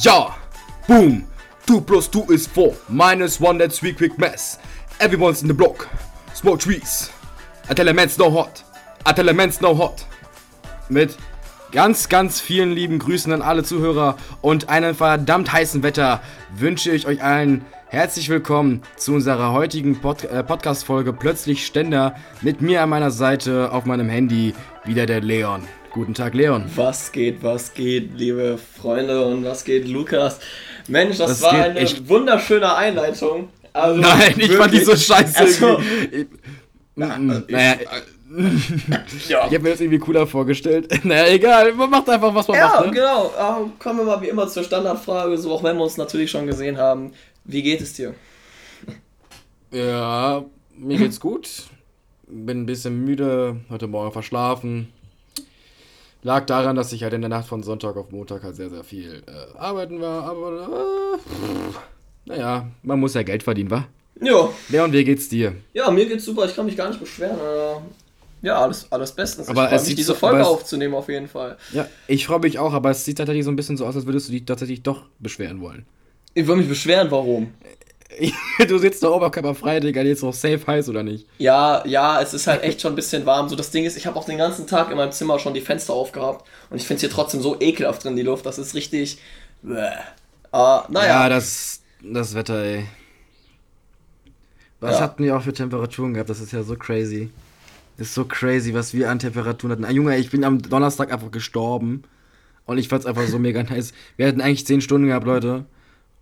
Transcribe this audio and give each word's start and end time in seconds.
Ja! 0.00 0.34
Boom! 0.86 1.24
2 1.66 1.80
plus 1.80 2.10
2 2.10 2.32
is 2.32 2.46
4. 2.46 2.74
Minus 2.88 3.40
1, 3.40 3.58
that's 3.58 3.78
3 3.80 3.92
quick 3.92 4.18
mass. 4.18 4.58
Everyone's 5.00 5.42
in 5.42 5.48
the 5.48 5.54
block. 5.54 5.88
Smoke 6.34 6.58
trees. 6.58 7.10
I 7.70 7.74
tell 7.74 7.92
man's 7.92 8.18
no 8.18 8.30
hot. 8.30 8.62
I 9.04 9.12
tell 9.12 9.32
man's 9.32 9.60
no 9.60 9.74
hot. 9.74 10.04
Mit 10.88 11.16
ganz, 11.72 12.08
ganz 12.08 12.40
vielen 12.40 12.72
lieben 12.72 12.98
Grüßen 12.98 13.32
an 13.32 13.42
alle 13.42 13.64
Zuhörer 13.64 14.16
und 14.42 14.68
einem 14.68 14.94
verdammt 14.94 15.52
heißen 15.52 15.82
Wetter 15.82 16.20
wünsche 16.54 16.92
ich 16.92 17.06
euch 17.06 17.22
allen 17.22 17.64
herzlich 17.88 18.28
willkommen 18.28 18.82
zu 18.96 19.14
unserer 19.14 19.52
heutigen 19.52 20.00
Pod 20.00 20.24
äh, 20.24 20.42
Podcast-Folge 20.44 21.12
Plötzlich 21.12 21.66
Ständer. 21.66 22.14
Mit 22.42 22.60
mir 22.60 22.82
an 22.82 22.90
meiner 22.90 23.10
Seite 23.10 23.72
auf 23.72 23.86
meinem 23.86 24.08
Handy 24.08 24.54
wieder 24.84 25.06
der 25.06 25.20
Leon. 25.20 25.62
Guten 25.96 26.12
Tag, 26.12 26.34
Leon. 26.34 26.66
Was 26.76 27.10
geht, 27.10 27.42
was 27.42 27.72
geht, 27.72 28.10
liebe 28.18 28.58
Freunde 28.58 29.24
und 29.24 29.44
was 29.46 29.64
geht, 29.64 29.88
Lukas? 29.88 30.38
Mensch, 30.88 31.16
das 31.16 31.30
Was 31.30 31.42
war 31.42 31.52
eine 31.54 31.80
Ich- 31.80 32.06
wunderschöne 32.06 32.74
Einleitung. 32.76 33.48
Also, 33.72 33.98
Nein, 34.02 34.34
ich 34.36 34.52
fand 34.52 34.74
die 34.74 34.80
so 34.84 34.94
scheiße. 34.94 35.38
Also, 35.38 35.80
irgendwie. 35.80 36.16
Ich- 36.20 36.26
naja, 36.96 37.76
ja. 39.28 39.46
ich 39.46 39.54
habe 39.54 39.60
mir 39.60 39.70
das 39.70 39.80
irgendwie 39.80 39.98
cooler 39.98 40.26
vorgestellt. 40.26 40.86
Naja, 41.04 41.32
egal, 41.32 41.72
man 41.72 41.88
macht 41.88 42.10
einfach, 42.10 42.34
was 42.34 42.46
man 42.46 42.58
Ja, 42.58 42.66
macht. 42.68 42.86
Ne? 42.86 42.90
genau. 42.92 43.32
Ähm, 43.38 43.72
kommen 43.78 44.00
wir 44.00 44.04
mal 44.04 44.20
wie 44.20 44.28
immer 44.28 44.46
zur 44.48 44.64
Standardfrage, 44.64 45.38
so 45.38 45.50
auch 45.50 45.62
wenn 45.64 45.76
wir 45.78 45.84
uns 45.84 45.96
natürlich 45.96 46.30
schon 46.30 46.46
gesehen 46.46 46.76
haben. 46.76 47.12
Wie 47.44 47.62
geht 47.62 47.80
es 47.80 47.94
dir? 47.94 48.14
Ja, 49.72 50.44
mir 50.76 50.98
geht's 50.98 51.20
gut. 51.20 51.48
Bin 52.28 52.62
ein 52.62 52.66
bisschen 52.66 53.02
müde, 53.02 53.60
heute 53.70 53.86
Morgen 53.86 54.12
verschlafen. 54.12 54.88
Lag 56.26 56.44
daran, 56.46 56.74
dass 56.74 56.92
ich 56.92 57.04
halt 57.04 57.12
in 57.12 57.20
der 57.20 57.28
Nacht 57.30 57.46
von 57.46 57.62
Sonntag 57.62 57.96
auf 57.96 58.10
Montag 58.10 58.42
halt 58.42 58.56
sehr, 58.56 58.68
sehr 58.68 58.82
viel 58.82 59.22
äh, 59.28 59.56
arbeiten 59.58 60.00
war. 60.00 60.24
Aber, 60.24 61.14
äh, 61.14 62.28
naja, 62.28 62.66
man 62.82 62.98
muss 62.98 63.14
ja 63.14 63.22
Geld 63.22 63.44
verdienen, 63.44 63.70
wa? 63.70 63.86
Ja, 64.20 64.48
Leon, 64.68 64.92
wie 64.92 65.04
geht's 65.04 65.28
dir? 65.28 65.54
ja, 65.72 65.88
mir 65.88 66.04
geht's 66.06 66.24
super, 66.24 66.46
ich 66.46 66.56
kann 66.56 66.66
mich 66.66 66.76
gar 66.76 66.88
nicht 66.88 66.98
beschweren. 66.98 67.36
Äh, 67.38 68.46
ja, 68.46 68.60
alles, 68.60 68.90
alles 68.90 69.12
bestens. 69.12 69.48
Aber 69.48 69.62
ich 69.62 69.68
freue 69.68 69.78
es 69.78 69.86
mich, 69.86 69.94
diese 69.94 70.12
so- 70.14 70.18
Folge 70.18 70.44
aufzunehmen 70.44 70.94
auf 70.94 71.08
jeden 71.08 71.28
Fall. 71.28 71.58
Ja, 71.72 71.86
ich 72.08 72.26
freue 72.26 72.40
mich 72.40 72.58
auch, 72.58 72.72
aber 72.72 72.90
es 72.90 73.04
sieht 73.04 73.18
tatsächlich 73.18 73.44
so 73.44 73.52
ein 73.52 73.56
bisschen 73.56 73.76
so 73.76 73.86
aus, 73.86 73.94
als 73.94 74.06
würdest 74.06 74.26
du 74.26 74.32
dich 74.32 74.44
tatsächlich 74.44 74.82
doch 74.82 75.04
beschweren 75.20 75.60
wollen. 75.60 75.86
Ich 76.34 76.44
will 76.48 76.56
mich 76.56 76.68
beschweren, 76.68 77.08
warum? 77.12 77.54
du 78.68 78.78
sitzt 78.78 79.02
da 79.02 79.08
oberkörperfrei, 79.10 79.80
Digga, 79.80 80.02
jetzt 80.02 80.22
noch 80.22 80.32
safe 80.32 80.60
heiß 80.66 80.88
oder 80.88 81.02
nicht? 81.02 81.26
Ja, 81.38 81.86
ja, 81.86 82.20
es 82.20 82.32
ist 82.34 82.46
halt 82.46 82.62
echt 82.62 82.80
schon 82.80 82.92
ein 82.92 82.96
bisschen 82.96 83.26
warm. 83.26 83.48
So 83.48 83.56
das 83.56 83.70
Ding 83.70 83.84
ist, 83.84 83.96
ich 83.96 84.06
habe 84.06 84.18
auch 84.18 84.24
den 84.24 84.38
ganzen 84.38 84.66
Tag 84.66 84.90
in 84.90 84.96
meinem 84.96 85.12
Zimmer 85.12 85.38
schon 85.38 85.54
die 85.54 85.60
Fenster 85.60 85.92
aufgehabt 85.92 86.46
und 86.70 86.76
ich 86.78 86.86
finde 86.86 86.96
es 86.96 87.00
hier 87.02 87.10
trotzdem 87.10 87.40
so 87.42 87.60
ekelhaft 87.60 88.04
drin, 88.04 88.16
die 88.16 88.22
Luft. 88.22 88.46
Das 88.46 88.58
ist 88.58 88.74
richtig. 88.74 89.18
Bäh. 89.62 89.90
Ah, 90.52 90.84
naja. 90.88 91.22
Ja, 91.24 91.28
das, 91.28 91.80
das 92.02 92.34
Wetter, 92.34 92.62
ey. 92.62 92.86
Was 94.80 94.96
Ja. 94.96 95.00
hatten 95.02 95.24
wir 95.24 95.36
auch 95.36 95.42
für 95.42 95.52
Temperaturen 95.52 96.14
gehabt? 96.14 96.30
Das 96.30 96.40
ist 96.40 96.52
ja 96.52 96.62
so 96.62 96.76
crazy. 96.76 97.30
Das 97.98 98.08
ist 98.08 98.14
so 98.14 98.24
crazy, 98.26 98.74
was 98.74 98.92
wir 98.92 99.10
an 99.10 99.18
Temperaturen 99.18 99.72
hatten. 99.72 99.84
Ah, 99.84 99.90
Junge, 99.90 100.16
ich 100.18 100.30
bin 100.30 100.44
am 100.44 100.60
Donnerstag 100.60 101.12
einfach 101.12 101.30
gestorben. 101.30 102.04
Und 102.66 102.78
ich 102.78 102.88
fand's 102.88 103.06
einfach 103.06 103.26
so 103.26 103.38
mega 103.38 103.62
nice. 103.70 103.92
Wir 104.16 104.26
hatten 104.26 104.40
eigentlich 104.40 104.66
10 104.66 104.80
Stunden 104.80 105.08
gehabt, 105.08 105.26
Leute. 105.26 105.64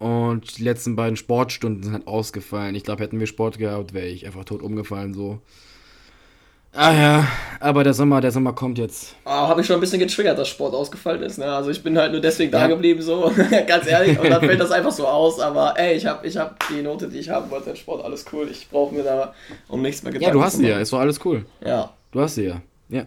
Und 0.04 0.58
die 0.58 0.62
letzten 0.64 0.96
beiden 0.96 1.16
Sportstunden 1.16 1.82
sind 1.82 1.94
halt 1.94 2.06
ausgefallen. 2.06 2.74
Ich 2.74 2.82
glaube, 2.84 3.02
hätten 3.02 3.18
wir 3.20 3.26
Sport 3.26 3.56
gehabt, 3.56 3.94
wäre 3.94 4.06
ich 4.06 4.26
einfach 4.26 4.44
tot 4.44 4.60
umgefallen, 4.60 5.14
so. 5.14 5.40
Ah 6.74 6.92
ja, 6.92 7.28
aber 7.58 7.84
der 7.84 7.94
Sommer, 7.94 8.20
der 8.20 8.30
Sommer 8.30 8.52
kommt 8.52 8.76
jetzt. 8.76 9.14
Ah, 9.24 9.48
habe 9.48 9.62
ich 9.62 9.66
schon 9.66 9.76
ein 9.76 9.80
bisschen 9.80 10.00
getriggert, 10.00 10.38
dass 10.38 10.48
Sport 10.48 10.74
ausgefallen 10.74 11.22
ist. 11.22 11.38
Ne? 11.38 11.46
Also 11.46 11.70
ich 11.70 11.82
bin 11.82 11.96
halt 11.96 12.12
nur 12.12 12.20
deswegen 12.20 12.52
da 12.52 12.62
Ja. 12.62 12.66
geblieben, 12.66 13.00
so 13.00 13.32
ganz 13.66 13.86
ehrlich. 13.86 14.18
Und 14.18 14.28
dann 14.28 14.40
fällt 14.44 14.60
das 14.60 14.72
einfach 14.72 14.92
so 14.92 15.06
aus. 15.06 15.40
Aber 15.40 15.78
ey, 15.78 15.96
ich 15.96 16.04
habe 16.04 16.26
ich 16.26 16.36
hab 16.36 16.62
die 16.68 16.82
Note, 16.82 17.08
die 17.08 17.20
ich 17.20 17.30
haben 17.30 17.48
wollte 17.50 17.70
in 17.70 17.76
Sport, 17.76 18.04
alles 18.04 18.26
cool. 18.32 18.46
Ich 18.50 18.68
brauche 18.68 18.94
mir 18.94 19.04
da 19.04 19.32
um 19.68 19.80
nichts 19.80 20.02
mehr 20.02 20.12
Ja, 20.12 20.18
Gedanken 20.18 20.38
du 20.38 20.44
hast 20.44 20.56
sie 20.58 20.66
ja, 20.68 20.80
ist 20.80 20.92
doch 20.92 20.98
alles 21.00 21.24
cool. 21.24 21.46
Ja. 21.64 21.94
Du 22.12 22.20
hast 22.20 22.34
sie 22.34 22.44
ja. 22.44 22.60
Ja. 22.90 23.06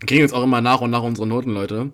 Wir 0.00 0.06
kriegen 0.06 0.20
jetzt 0.22 0.32
auch 0.32 0.44
immer 0.44 0.62
nach 0.62 0.80
und 0.80 0.90
nach 0.90 1.02
unsere 1.02 1.26
Noten, 1.26 1.50
Leute. 1.50 1.90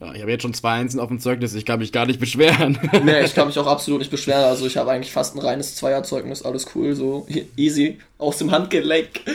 Ja, 0.00 0.14
ich 0.14 0.22
habe 0.22 0.30
jetzt 0.30 0.42
schon 0.42 0.54
zwei 0.54 0.72
Einsen 0.72 0.98
auf 0.98 1.08
dem 1.08 1.20
Zeugnis, 1.20 1.54
ich 1.54 1.66
kann 1.66 1.78
mich 1.78 1.92
gar 1.92 2.06
nicht 2.06 2.18
beschweren. 2.20 2.78
Nee, 3.04 3.20
ich 3.22 3.34
kann 3.34 3.46
mich 3.48 3.58
auch 3.58 3.66
absolut 3.66 4.00
nicht 4.00 4.10
beschweren. 4.10 4.44
Also 4.44 4.66
ich 4.66 4.76
habe 4.78 4.90
eigentlich 4.90 5.12
fast 5.12 5.36
ein 5.36 5.40
reines 5.40 5.76
Zweierzeugnis, 5.76 6.42
alles 6.42 6.66
cool, 6.74 6.94
so 6.94 7.26
easy, 7.56 7.98
aus 8.18 8.38
dem 8.38 8.50
Handgelenk. 8.50 9.08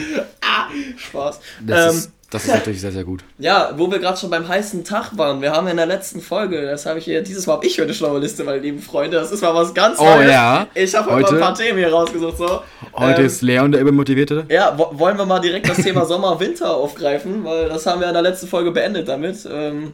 Ah, 0.58 0.68
Spaß. 0.96 1.40
Das, 1.66 1.92
ähm, 1.92 1.98
ist, 1.98 2.12
das 2.30 2.44
ist 2.44 2.50
natürlich 2.54 2.80
sehr, 2.80 2.92
sehr 2.92 3.04
gut. 3.04 3.24
ja, 3.38 3.72
wo 3.76 3.90
wir 3.90 3.98
gerade 3.98 4.16
schon 4.16 4.30
beim 4.30 4.46
heißen 4.48 4.84
Tag 4.84 5.18
waren, 5.18 5.42
wir 5.42 5.50
haben 5.52 5.66
in 5.68 5.76
der 5.76 5.86
letzten 5.86 6.20
Folge, 6.22 6.62
das 6.62 6.86
habe 6.86 6.98
ich 7.00 7.04
hier, 7.04 7.20
dieses 7.22 7.46
Mal 7.46 7.54
habe 7.54 7.66
ich 7.66 7.78
heute 7.80 7.92
schlaue 7.92 8.20
Liste, 8.20 8.42
meine 8.44 8.58
lieben 8.60 8.80
Freunde, 8.80 9.16
das 9.18 9.32
ist 9.32 9.42
mal 9.42 9.54
was 9.54 9.74
ganz 9.74 9.98
Oh, 9.98 10.04
Neues. 10.04 10.30
ja. 10.30 10.66
Ich 10.74 10.94
habe 10.94 11.10
heute 11.12 11.32
mal 11.32 11.34
ein 11.34 11.40
paar 11.40 11.54
Themen 11.54 11.78
hier 11.78 11.92
rausgesucht, 11.92 12.38
so. 12.38 12.62
Heute 12.94 13.20
Ähm, 13.20 13.26
ist 13.26 13.42
Leon 13.42 13.72
der 13.72 13.80
übermotivierte. 13.82 14.46
ja, 14.48 14.72
wo, 14.78 14.98
wollen 14.98 15.18
wir 15.18 15.26
mal 15.26 15.40
direkt 15.40 15.68
das 15.68 15.76
Thema 15.78 16.06
Sommer-Winter 16.06 16.74
aufgreifen, 16.74 17.44
weil 17.44 17.68
das 17.68 17.84
haben 17.86 18.00
wir 18.00 18.06
in 18.08 18.14
der 18.14 18.22
letzten 18.22 18.46
Folge 18.46 18.70
beendet 18.70 19.08
damit, 19.08 19.46
ähm, 19.52 19.92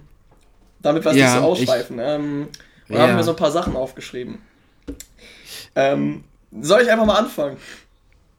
damit 0.83 1.05
wir 1.05 1.13
es 1.13 1.17
Ja, 1.17 1.25
nicht 1.27 1.35
so 1.35 1.39
ich- 1.41 1.69
ausschweifen. 1.69 1.99
Ähm, 2.01 2.49
da 2.89 2.95
Ja. 2.95 3.01
haben 3.09 3.17
wir 3.17 3.23
so 3.25 3.31
ein 3.31 3.37
paar 3.37 3.51
Sachen 3.53 3.77
aufgeschrieben. 3.77 4.39
Ähm, 5.75 6.25
soll 6.61 6.83
ich 6.83 6.91
einfach 6.91 7.07
mal 7.07 7.17
anfangen? 7.19 7.57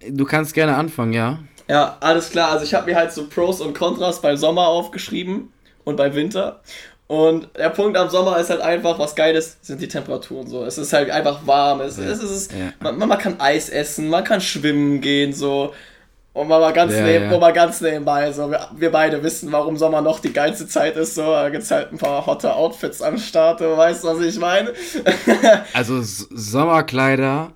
Du 0.09 0.25
kannst 0.25 0.53
gerne 0.53 0.75
anfangen, 0.75 1.13
ja. 1.13 1.39
Ja, 1.67 1.97
alles 2.01 2.29
klar. 2.29 2.51
Also 2.51 2.65
ich 2.65 2.73
habe 2.73 2.87
mir 2.91 2.95
halt 2.97 3.11
so 3.13 3.27
Pros 3.27 3.61
und 3.61 3.73
Kontras 3.77 4.21
beim 4.21 4.37
Sommer 4.37 4.67
aufgeschrieben 4.67 5.51
und 5.85 5.95
beim 5.95 6.13
Winter. 6.13 6.61
Und 7.07 7.49
der 7.57 7.69
Punkt 7.69 7.97
am 7.97 8.09
Sommer 8.09 8.37
ist 8.37 8.49
halt 8.49 8.61
einfach, 8.61 8.99
was 8.99 9.15
geil 9.15 9.35
ist, 9.35 9.63
sind 9.65 9.81
die 9.81 9.87
Temperaturen 9.87 10.47
so. 10.47 10.63
Es 10.65 10.77
ist 10.77 10.93
halt 10.93 11.09
einfach 11.09 11.45
warm. 11.45 11.81
Es, 11.81 11.97
Ja, 11.97 12.03
es 12.05 12.21
ist, 12.21 12.51
ja. 12.51 12.73
man, 12.81 12.97
man 12.97 13.17
kann 13.17 13.39
Eis 13.39 13.69
essen, 13.69 14.09
man 14.09 14.23
kann 14.23 14.41
schwimmen 14.41 14.99
gehen 15.01 15.33
so. 15.33 15.73
Und 16.33 16.47
mal, 16.47 16.59
mal 16.59 16.73
ganz, 16.73 16.93
Ja, 16.93 17.03
neben, 17.03 17.31
ja. 17.31 17.37
mal 17.37 17.53
ganz 17.53 17.79
nebenbei, 17.79 18.31
so, 18.31 18.49
wir, 18.49 18.67
wir 18.75 18.91
beide 18.91 19.21
wissen, 19.21 19.51
warum 19.51 19.77
Sommer 19.77 20.01
noch 20.01 20.19
die 20.19 20.33
geilste 20.33 20.67
Zeit 20.67 20.95
ist, 20.97 21.13
so, 21.13 21.21
da 21.21 21.49
gibt's 21.49 21.69
halt 21.69 21.91
ein 21.91 21.99
paar 21.99 22.25
hotte 22.25 22.55
Outfits 22.55 23.03
am 23.03 23.19
Start, 23.19 23.61
du 23.61 23.77
weißt, 23.77 24.03
was 24.03 24.19
ich 24.19 24.39
meine? 24.39 24.73
Also 25.73 25.99
Sommerkleider, 26.01 27.51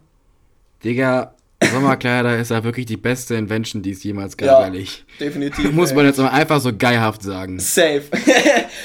Digga, 0.84 1.34
Sommerkleider 1.72 2.38
ist 2.38 2.52
ja 2.52 2.64
wirklich 2.64 2.86
die 2.86 2.98
beste 2.98 3.34
Invention, 3.36 3.82
die 3.82 3.92
es 3.92 4.04
jemals 4.04 4.38
gab, 4.38 4.48
Ja. 4.48 4.62
ehrlich. 4.66 5.06
Definitiv. 5.20 5.72
Muss 5.74 5.90
ey. 5.92 5.96
man 5.96 6.06
jetzt 6.06 6.20
mal 6.20 6.30
einfach 6.30 6.60
so 6.62 6.72
geilhaft 6.76 7.24
sagen. 7.24 7.60
Safe. 7.60 8.04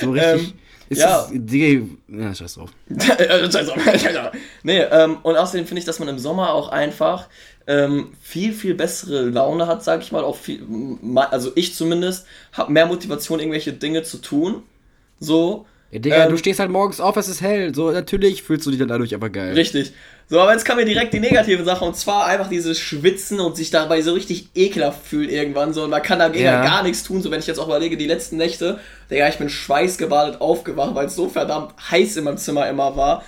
So 0.01 0.11
richtig. 0.11 0.49
Ähm, 0.49 0.53
ist 0.93 1.01
ja. 1.01 1.29
Digga, 1.33 1.87
ja, 2.09 2.35
scheiß 2.35 2.55
drauf. 2.55 2.71
nee, 4.63 4.81
ähm, 4.81 5.19
und 5.23 5.37
außerdem 5.37 5.67
finde 5.67 5.81
ich, 5.81 5.85
dass 5.85 5.99
man 5.99 6.09
im 6.09 6.19
Sommer 6.19 6.53
auch 6.53 6.69
einfach 6.69 7.29
ähm, 7.67 8.13
viel, 8.21 8.53
viel 8.53 8.75
bessere 8.75 9.23
Laune 9.29 9.67
hat, 9.67 9.85
sag 9.85 10.03
ich 10.03 10.13
mal. 10.13 10.25
Auch 10.25 10.37
viel, 10.37 10.63
also 11.17 11.53
ich 11.55 11.75
zumindest, 11.75 12.27
habe 12.53 12.73
mehr 12.73 12.87
Motivation, 12.87 13.41
irgendwelche 13.41 13.73
Dinge 13.73 14.03
zu 14.03 14.19
tun. 14.19 14.63
So. 15.21 15.67
Ja, 15.91 15.99
Digga, 15.99 16.25
Ähm, 16.25 16.31
du 16.31 16.37
stehst 16.39 16.59
halt 16.59 16.71
morgens 16.71 17.01
auf, 17.01 17.17
es 17.17 17.29
ist 17.29 17.41
hell. 17.41 17.75
So, 17.75 17.91
natürlich 17.91 18.43
fühlst 18.43 18.67
du 18.67 18.71
dich 18.71 18.79
dann 18.79 18.89
dadurch 18.89 19.15
aber 19.15 19.31
geil. 19.31 19.55
Richtig. 19.55 19.93
So, 20.33 20.41
aber 20.41 20.53
jetzt 20.53 20.65
kam 20.65 20.79
mir 20.79 20.87
direkt 20.87 21.13
die 21.13 21.21
negative 21.21 21.63
Sache 21.63 21.85
und 21.85 21.95
zwar 21.95 22.25
einfach 22.25 22.49
dieses 22.49 22.79
Schwitzen 22.81 23.39
und 23.39 23.55
sich 23.55 23.71
dabei 23.71 24.01
so 24.01 24.15
richtig 24.15 24.49
ekelhaft 24.55 25.05
fühlt 25.07 25.31
irgendwann 25.31 25.75
so 25.75 25.85
und 25.85 25.91
man 25.91 26.01
kann 26.01 26.21
dagegen 26.21 26.47
Ja. 26.47 26.65
gar 26.65 26.83
nichts 26.83 27.03
tun. 27.03 27.21
So, 27.21 27.31
wenn 27.31 27.41
ich 27.41 27.47
jetzt 27.47 27.59
auch 27.59 27.67
überlege, 27.67 27.99
die 27.99 28.07
letzten 28.07 28.39
Nächte, 28.39 28.81
Digga, 29.11 29.29
ich 29.29 29.37
bin 29.37 29.51
schweißgebadet 29.51 30.41
aufgewacht, 30.41 30.95
weil 30.95 31.05
es 31.05 31.17
so 31.17 31.29
verdammt 31.29 31.75
heiß 31.91 32.17
in 32.17 32.25
meinem 32.25 32.39
Zimmer 32.39 32.67
immer 32.71 32.97
war. 32.97 33.25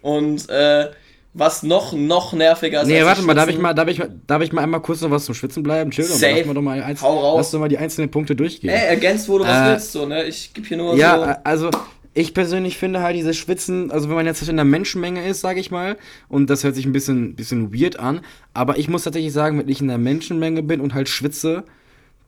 Und 0.00 0.48
äh, 0.48 0.90
was 1.32 1.64
noch, 1.64 1.92
noch 1.92 2.32
nerviger 2.32 2.82
ist. 2.82 2.86
Nee, 2.86 3.02
warte 3.04 3.22
mal, 3.22 3.34
darf 3.34 3.48
ich 3.48 3.58
mal, 3.58 3.74
darf 3.74 3.88
ich, 3.88 3.98
mal- 3.98 4.12
darf 4.28 4.40
ich 4.40 4.52
mal 4.52 4.62
einmal 4.62 4.80
kurz 4.80 5.00
noch 5.00 5.10
was 5.10 5.24
zum 5.24 5.34
Schwitzen 5.34 5.64
bleiben? 5.64 5.90
Chill, 5.90 6.06
doch 6.06 6.20
mal, 6.20 6.30
lass 6.36 6.46
mal 6.46 6.54
doch 6.54 6.62
mal, 6.62 6.80
eins, 6.84 7.02
Hau 7.02 7.18
raus. 7.18 7.36
lass 7.38 7.50
doch 7.50 7.58
mal 7.58 7.68
die 7.68 7.78
einzelnen 7.78 8.12
Punkte 8.12 8.36
durchgehen. 8.36 8.70
Ey, 8.70 8.86
ergänzt, 8.90 9.28
wo 9.28 9.38
du 9.38 9.44
was 9.44 9.58
Äh, 9.58 9.72
willst, 9.72 9.90
so, 9.90 10.06
ne? 10.06 10.22
Ich 10.22 10.54
gebe 10.54 10.68
hier 10.68 10.76
nur 10.76 10.94
Ja, 10.94 11.18
so. 11.18 11.24
äh, 11.24 11.34
also 11.42 11.70
ich 12.14 12.32
persönlich 12.32 12.78
finde 12.78 13.02
halt 13.02 13.16
dieses 13.16 13.36
Schwitzen, 13.36 13.90
also 13.90 14.08
wenn 14.08 14.14
man 14.14 14.26
jetzt 14.26 14.48
in 14.48 14.56
der 14.56 14.64
Menschenmenge 14.64 15.26
ist, 15.26 15.40
sage 15.40 15.58
ich 15.58 15.72
mal, 15.72 15.98
und 16.28 16.48
das 16.48 16.62
hört 16.62 16.76
sich 16.76 16.86
ein 16.86 16.92
bisschen, 16.92 17.34
bisschen 17.34 17.74
weird 17.74 17.98
an, 17.98 18.20
aber 18.54 18.78
ich 18.78 18.88
muss 18.88 19.02
tatsächlich 19.02 19.32
sagen, 19.32 19.58
wenn 19.58 19.68
ich 19.68 19.80
in 19.80 19.88
der 19.88 19.98
Menschenmenge 19.98 20.62
bin 20.62 20.80
und 20.80 20.94
halt 20.94 21.08
schwitze, 21.08 21.64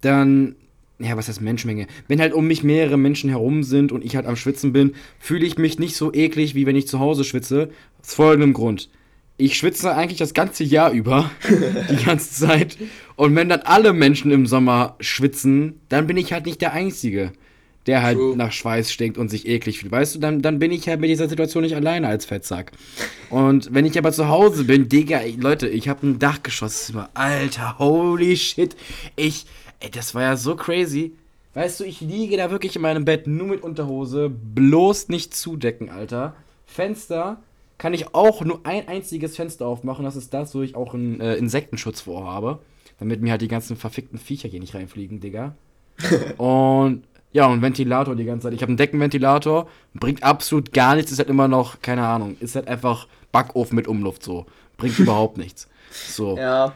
dann, 0.00 0.56
ja, 0.98 1.16
was 1.16 1.28
heißt 1.28 1.40
Menschenmenge? 1.40 1.86
Wenn 2.08 2.20
halt 2.20 2.32
um 2.32 2.48
mich 2.48 2.64
mehrere 2.64 2.96
Menschen 2.96 3.30
herum 3.30 3.62
sind 3.62 3.92
und 3.92 4.04
ich 4.04 4.16
halt 4.16 4.26
am 4.26 4.36
Schwitzen 4.36 4.72
bin, 4.72 4.94
fühle 5.20 5.46
ich 5.46 5.56
mich 5.56 5.78
nicht 5.78 5.96
so 5.96 6.12
eklig, 6.12 6.56
wie 6.56 6.66
wenn 6.66 6.76
ich 6.76 6.88
zu 6.88 6.98
Hause 6.98 7.22
schwitze. 7.22 7.70
Aus 8.02 8.14
folgendem 8.14 8.54
Grund. 8.54 8.88
Ich 9.38 9.56
schwitze 9.56 9.94
eigentlich 9.94 10.18
das 10.18 10.34
ganze 10.34 10.64
Jahr 10.64 10.90
über, 10.90 11.30
die 11.90 12.04
ganze 12.04 12.30
Zeit. 12.30 12.76
Und 13.14 13.36
wenn 13.36 13.48
dann 13.48 13.60
alle 13.60 13.92
Menschen 13.92 14.32
im 14.32 14.46
Sommer 14.46 14.96
schwitzen, 14.98 15.80
dann 15.88 16.06
bin 16.06 16.16
ich 16.16 16.32
halt 16.32 16.46
nicht 16.46 16.60
der 16.60 16.72
Einzige 16.72 17.32
der 17.86 18.02
halt 18.02 18.18
True. 18.18 18.36
nach 18.36 18.52
Schweiß 18.52 18.92
stinkt 18.92 19.18
und 19.18 19.28
sich 19.28 19.46
eklig 19.46 19.78
fühlt. 19.78 19.92
Weißt 19.92 20.14
du, 20.14 20.18
dann, 20.18 20.42
dann 20.42 20.58
bin 20.58 20.72
ich 20.72 20.88
halt 20.88 21.00
mit 21.00 21.10
dieser 21.10 21.28
Situation 21.28 21.62
nicht 21.62 21.76
alleine 21.76 22.08
als 22.08 22.24
Fettsack. 22.24 22.72
Und 23.30 23.72
wenn 23.72 23.86
ich 23.86 23.98
aber 23.98 24.12
zu 24.12 24.28
Hause 24.28 24.64
bin, 24.64 24.88
Digga, 24.88 25.18
ey, 25.18 25.36
Leute, 25.38 25.68
ich 25.68 25.88
habe 25.88 26.06
ein 26.06 26.18
Dachgeschosszimmer. 26.18 27.10
Alter, 27.14 27.78
holy 27.78 28.36
shit. 28.36 28.76
Ich, 29.14 29.46
ey, 29.80 29.90
das 29.90 30.14
war 30.14 30.22
ja 30.22 30.36
so 30.36 30.56
crazy. 30.56 31.12
Weißt 31.54 31.80
du, 31.80 31.84
ich 31.84 32.00
liege 32.00 32.36
da 32.36 32.50
wirklich 32.50 32.76
in 32.76 32.82
meinem 32.82 33.04
Bett 33.04 33.26
nur 33.26 33.46
mit 33.46 33.62
Unterhose, 33.62 34.28
bloß 34.28 35.08
nicht 35.08 35.34
zudecken, 35.34 35.88
Alter. 35.88 36.34
Fenster 36.66 37.38
kann 37.78 37.94
ich 37.94 38.14
auch 38.14 38.44
nur 38.44 38.60
ein 38.64 38.88
einziges 38.88 39.36
Fenster 39.36 39.66
aufmachen. 39.66 40.04
Das 40.04 40.16
ist 40.16 40.34
das, 40.34 40.54
wo 40.54 40.62
ich 40.62 40.74
auch 40.74 40.94
einen 40.94 41.20
äh, 41.20 41.36
Insektenschutz 41.36 42.02
vorhabe. 42.02 42.58
Damit 42.98 43.20
mir 43.20 43.30
halt 43.30 43.42
die 43.42 43.48
ganzen 43.48 43.76
verfickten 43.76 44.18
Viecher 44.18 44.48
hier 44.48 44.60
nicht 44.60 44.74
reinfliegen, 44.74 45.20
Digga. 45.20 45.54
und 46.36 47.04
ja, 47.36 47.44
und 47.44 47.60
Ventilator 47.60 48.16
die 48.16 48.24
ganze 48.24 48.46
Zeit. 48.46 48.54
Ich 48.54 48.62
habe 48.62 48.70
einen 48.70 48.78
Deckenventilator, 48.78 49.68
bringt 49.92 50.22
absolut 50.22 50.72
gar 50.72 50.94
nichts, 50.94 51.12
ist 51.12 51.18
halt 51.18 51.28
immer 51.28 51.48
noch, 51.48 51.82
keine 51.82 52.06
Ahnung, 52.06 52.38
ist 52.40 52.56
halt 52.56 52.66
einfach 52.66 53.08
Backofen 53.30 53.76
mit 53.76 53.86
Umluft 53.86 54.22
so. 54.22 54.46
Bringt 54.78 54.98
überhaupt 54.98 55.36
nichts. 55.36 55.68
So. 55.90 56.38
Ja. 56.38 56.72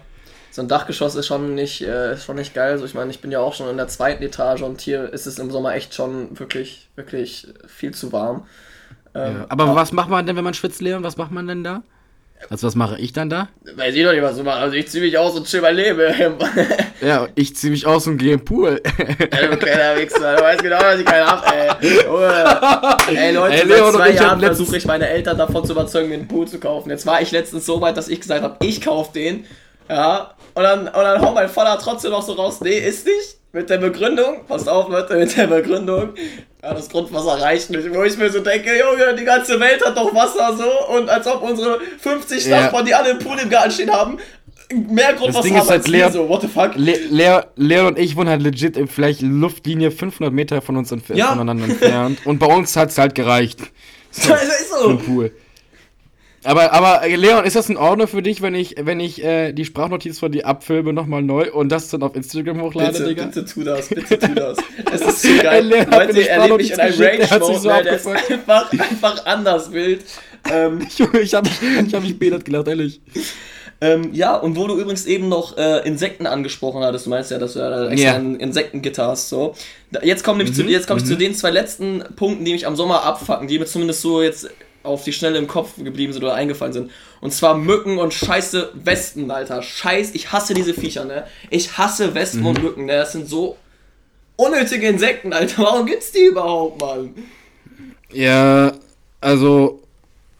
So 0.50 0.60
ein 0.60 0.68
Dachgeschoss 0.68 1.14
ist 1.14 1.26
schon 1.26 1.54
nicht, 1.54 1.80
äh, 1.80 2.18
schon 2.18 2.36
nicht 2.36 2.52
geil. 2.52 2.76
So, 2.76 2.84
ich 2.84 2.92
meine, 2.92 3.10
ich 3.10 3.22
bin 3.22 3.30
ja 3.32 3.40
auch 3.40 3.54
schon 3.54 3.70
in 3.70 3.78
der 3.78 3.88
zweiten 3.88 4.22
Etage 4.22 4.60
und 4.60 4.82
hier 4.82 5.10
ist 5.10 5.26
es 5.26 5.38
im 5.38 5.50
Sommer 5.50 5.72
echt 5.74 5.94
schon 5.94 6.38
wirklich, 6.38 6.90
wirklich 6.94 7.48
viel 7.66 7.94
zu 7.94 8.12
warm. 8.12 8.46
Ähm, 9.14 9.36
ja, 9.36 9.46
aber 9.48 9.74
was 9.74 9.92
macht 9.92 10.10
man 10.10 10.26
denn, 10.26 10.36
wenn 10.36 10.44
man 10.44 10.52
schwitzt, 10.52 10.82
Leon? 10.82 11.02
Was 11.02 11.16
macht 11.16 11.30
man 11.30 11.46
denn 11.46 11.64
da? 11.64 11.82
Also 12.48 12.66
was 12.66 12.74
mache 12.74 12.98
ich 12.98 13.12
dann 13.12 13.30
da? 13.30 13.48
Weiß 13.76 13.94
ich 13.94 14.02
doch 14.02 14.12
nicht, 14.12 14.22
was 14.22 14.36
du 14.36 14.42
machst. 14.42 14.60
Also 14.60 14.74
ich 14.74 14.88
zieh 14.88 15.00
mich 15.00 15.16
aus 15.16 15.36
und 15.36 15.46
chill 15.46 15.60
mein 15.60 15.76
Leben. 15.76 16.00
ja, 17.00 17.28
ich 17.34 17.54
zieh 17.54 17.70
mich 17.70 17.86
aus 17.86 18.06
und 18.06 18.18
gehe 18.18 18.34
im 18.34 18.44
Pool. 18.44 18.80
ja, 19.32 19.46
du 19.48 19.56
kleiner 19.56 19.96
Wichser, 19.96 20.36
du 20.36 20.42
weißt 20.42 20.62
genau, 20.62 20.78
dass 20.78 20.98
ich 20.98 21.04
keinen 21.04 21.26
hab, 21.26 21.46
ey. 21.52 21.68
ey 23.16 23.34
Leute, 23.34 23.54
ey, 23.54 23.66
Leon, 23.66 23.92
seit 23.92 23.94
zwei 23.94 24.10
Jahren 24.10 24.40
versuche 24.40 24.76
ich 24.76 24.86
meine 24.86 25.08
Eltern 25.08 25.38
davon 25.38 25.64
zu 25.64 25.72
überzeugen, 25.72 26.08
mir 26.08 26.14
einen 26.14 26.28
Pool 26.28 26.48
zu 26.48 26.58
kaufen. 26.58 26.90
Jetzt 26.90 27.06
war 27.06 27.20
ich 27.20 27.30
letztens 27.30 27.66
so 27.66 27.80
weit, 27.80 27.96
dass 27.96 28.08
ich 28.08 28.20
gesagt 28.20 28.42
habe, 28.42 28.56
ich 28.66 28.80
kaufe 28.80 29.12
den. 29.12 29.44
Ja, 29.88 30.34
und 30.54 30.62
dann, 30.62 30.86
und 30.86 30.94
dann 30.94 31.20
haut 31.20 31.34
mein 31.34 31.48
Vater 31.48 31.80
trotzdem 31.82 32.10
noch 32.10 32.22
so 32.22 32.32
raus, 32.32 32.60
nee, 32.60 32.78
ist 32.78 33.06
nicht. 33.06 33.39
Mit 33.52 33.68
der 33.68 33.78
Begründung, 33.78 34.46
passt 34.46 34.68
auf 34.68 34.88
Leute, 34.88 35.16
mit 35.16 35.36
der 35.36 35.48
Begründung, 35.48 36.10
ja, 36.62 36.74
das 36.74 36.88
Grundwasser 36.88 37.42
reicht 37.42 37.70
nicht. 37.70 37.92
Wo 37.92 38.04
ich 38.04 38.16
mir 38.16 38.30
so 38.30 38.40
denke, 38.40 38.70
Junge, 38.78 39.14
die 39.16 39.24
ganze 39.24 39.58
Welt 39.58 39.84
hat 39.84 39.96
doch 39.96 40.14
Wasser 40.14 40.56
so 40.56 40.96
und 40.96 41.08
als 41.08 41.26
ob 41.26 41.42
unsere 41.42 41.80
50 41.98 42.46
ja. 42.46 42.60
Nachbarn, 42.60 42.84
die 42.84 42.94
alle 42.94 43.10
einen 43.10 43.18
Pool 43.18 43.38
im 43.38 43.50
Garten 43.50 43.72
stehen 43.72 43.90
haben, 43.90 44.18
mehr 44.72 45.14
Grundwasser 45.14 45.48
haben 45.48 45.60
halt 45.60 45.70
als 45.70 45.88
Leon, 45.88 46.12
so, 46.12 46.28
what 46.28 46.42
the 46.42 46.48
fuck? 46.48 46.72
Le 46.76 47.86
und 47.86 47.98
ich 47.98 48.14
wohnen 48.14 48.28
halt 48.28 48.42
legit 48.42 48.76
in 48.76 48.86
vielleicht 48.86 49.22
Luftlinie 49.22 49.90
500 49.90 50.32
Meter 50.32 50.62
von 50.62 50.76
uns 50.76 50.92
entf 50.92 51.10
ja. 51.10 51.28
voneinander 51.28 51.64
entfernt 51.64 52.24
und 52.26 52.38
bei 52.38 52.46
uns 52.46 52.76
hat 52.76 52.90
es 52.90 52.98
halt 52.98 53.14
gereicht. 53.14 53.60
So, 54.12 54.30
das 54.30 54.42
ist 54.42 54.70
so. 54.70 54.88
Für 54.88 54.96
Pool. 54.96 55.32
Aber, 56.42 56.72
aber 56.72 57.02
äh, 57.06 57.16
Leon, 57.16 57.44
ist 57.44 57.54
das 57.54 57.68
in 57.68 57.76
Ordnung 57.76 58.08
für 58.08 58.22
dich, 58.22 58.40
wenn 58.40 58.54
ich, 58.54 58.76
wenn 58.78 58.98
ich 58.98 59.22
äh, 59.22 59.52
die 59.52 59.66
Sprachnotiz 59.66 60.18
von 60.18 60.32
dir 60.32 60.46
abfilme 60.46 60.92
nochmal 60.92 61.22
neu 61.22 61.52
und 61.52 61.68
das 61.70 61.88
dann 61.88 62.02
auf 62.02 62.16
Instagram 62.16 62.62
hochlade, 62.62 62.92
bitte, 62.92 63.08
Digga? 63.08 63.24
Bitte 63.26 63.44
tu 63.44 63.62
das, 63.62 63.88
bitte 63.88 64.18
tu 64.18 64.34
das. 64.34 64.58
Es 64.90 65.00
ist 65.02 65.22
so 65.22 65.28
geil. 65.42 65.66
Leon 65.66 65.90
Leute, 65.90 66.28
er 66.28 66.46
lebt 66.46 66.56
mich 66.56 66.72
in 66.72 66.80
einem 66.80 66.98
Rage-Mode, 66.98 67.58
so 67.58 67.68
der 67.68 67.92
ist 67.92 68.06
einfach, 68.06 68.72
einfach 68.72 69.26
anders 69.26 69.70
wild. 69.72 70.02
Ähm, 70.50 70.86
Junge, 70.96 71.20
ich 71.20 71.34
hab, 71.34 71.46
ich 71.46 71.94
hab 71.94 72.02
mich 72.02 72.18
behindert 72.18 72.46
gelacht, 72.46 72.68
ehrlich. 72.68 73.02
Ähm, 73.82 74.10
ja, 74.12 74.36
und 74.36 74.56
wo 74.56 74.66
du 74.66 74.78
übrigens 74.78 75.06
eben 75.06 75.28
noch 75.28 75.56
äh, 75.56 75.86
Insekten 75.86 76.26
angesprochen 76.26 76.82
hattest, 76.82 77.06
du 77.06 77.10
meinst 77.10 77.30
ja, 77.30 77.38
dass 77.38 77.54
du 77.54 77.60
ja 77.60 77.88
extra 77.88 78.10
yeah. 78.10 78.18
ein 78.18 78.36
Insektengitter 78.36 79.06
hast, 79.06 79.30
so. 79.30 79.54
Jetzt 80.02 80.22
komme 80.22 80.44
mhm. 80.44 80.68
jetzt 80.68 80.86
komm 80.86 80.98
ich 80.98 81.04
mhm. 81.04 81.08
zu 81.08 81.16
den 81.16 81.34
zwei 81.34 81.50
letzten 81.50 82.02
Punkten, 82.16 82.44
die 82.44 82.52
mich 82.52 82.66
am 82.66 82.76
Sommer 82.76 83.04
abfacken, 83.04 83.48
die 83.48 83.58
mir 83.58 83.64
zumindest 83.64 84.02
so 84.02 84.22
jetzt 84.22 84.50
auf 84.82 85.04
die 85.04 85.12
Schnelle 85.12 85.38
im 85.38 85.46
Kopf 85.46 85.76
geblieben 85.76 86.12
sind 86.12 86.22
oder 86.22 86.34
eingefallen 86.34 86.72
sind. 86.72 86.90
Und 87.20 87.32
zwar 87.32 87.56
Mücken 87.56 87.98
und 87.98 88.14
scheiße 88.14 88.72
Wespen, 88.74 89.30
Alter. 89.30 89.62
Scheiß, 89.62 90.14
ich 90.14 90.32
hasse 90.32 90.54
diese 90.54 90.74
Viecher, 90.74 91.04
ne? 91.04 91.26
Ich 91.50 91.76
hasse 91.76 92.14
Wespen 92.14 92.40
mhm. 92.40 92.46
und 92.46 92.62
Mücken, 92.62 92.84
ne? 92.86 92.92
Das 92.92 93.12
sind 93.12 93.28
so 93.28 93.56
unnötige 94.36 94.88
Insekten, 94.88 95.32
Alter. 95.32 95.62
Warum 95.62 95.86
gibt's 95.86 96.12
die 96.12 96.26
überhaupt, 96.26 96.80
Mann? 96.80 97.14
Ja, 98.12 98.72
also, 99.20 99.82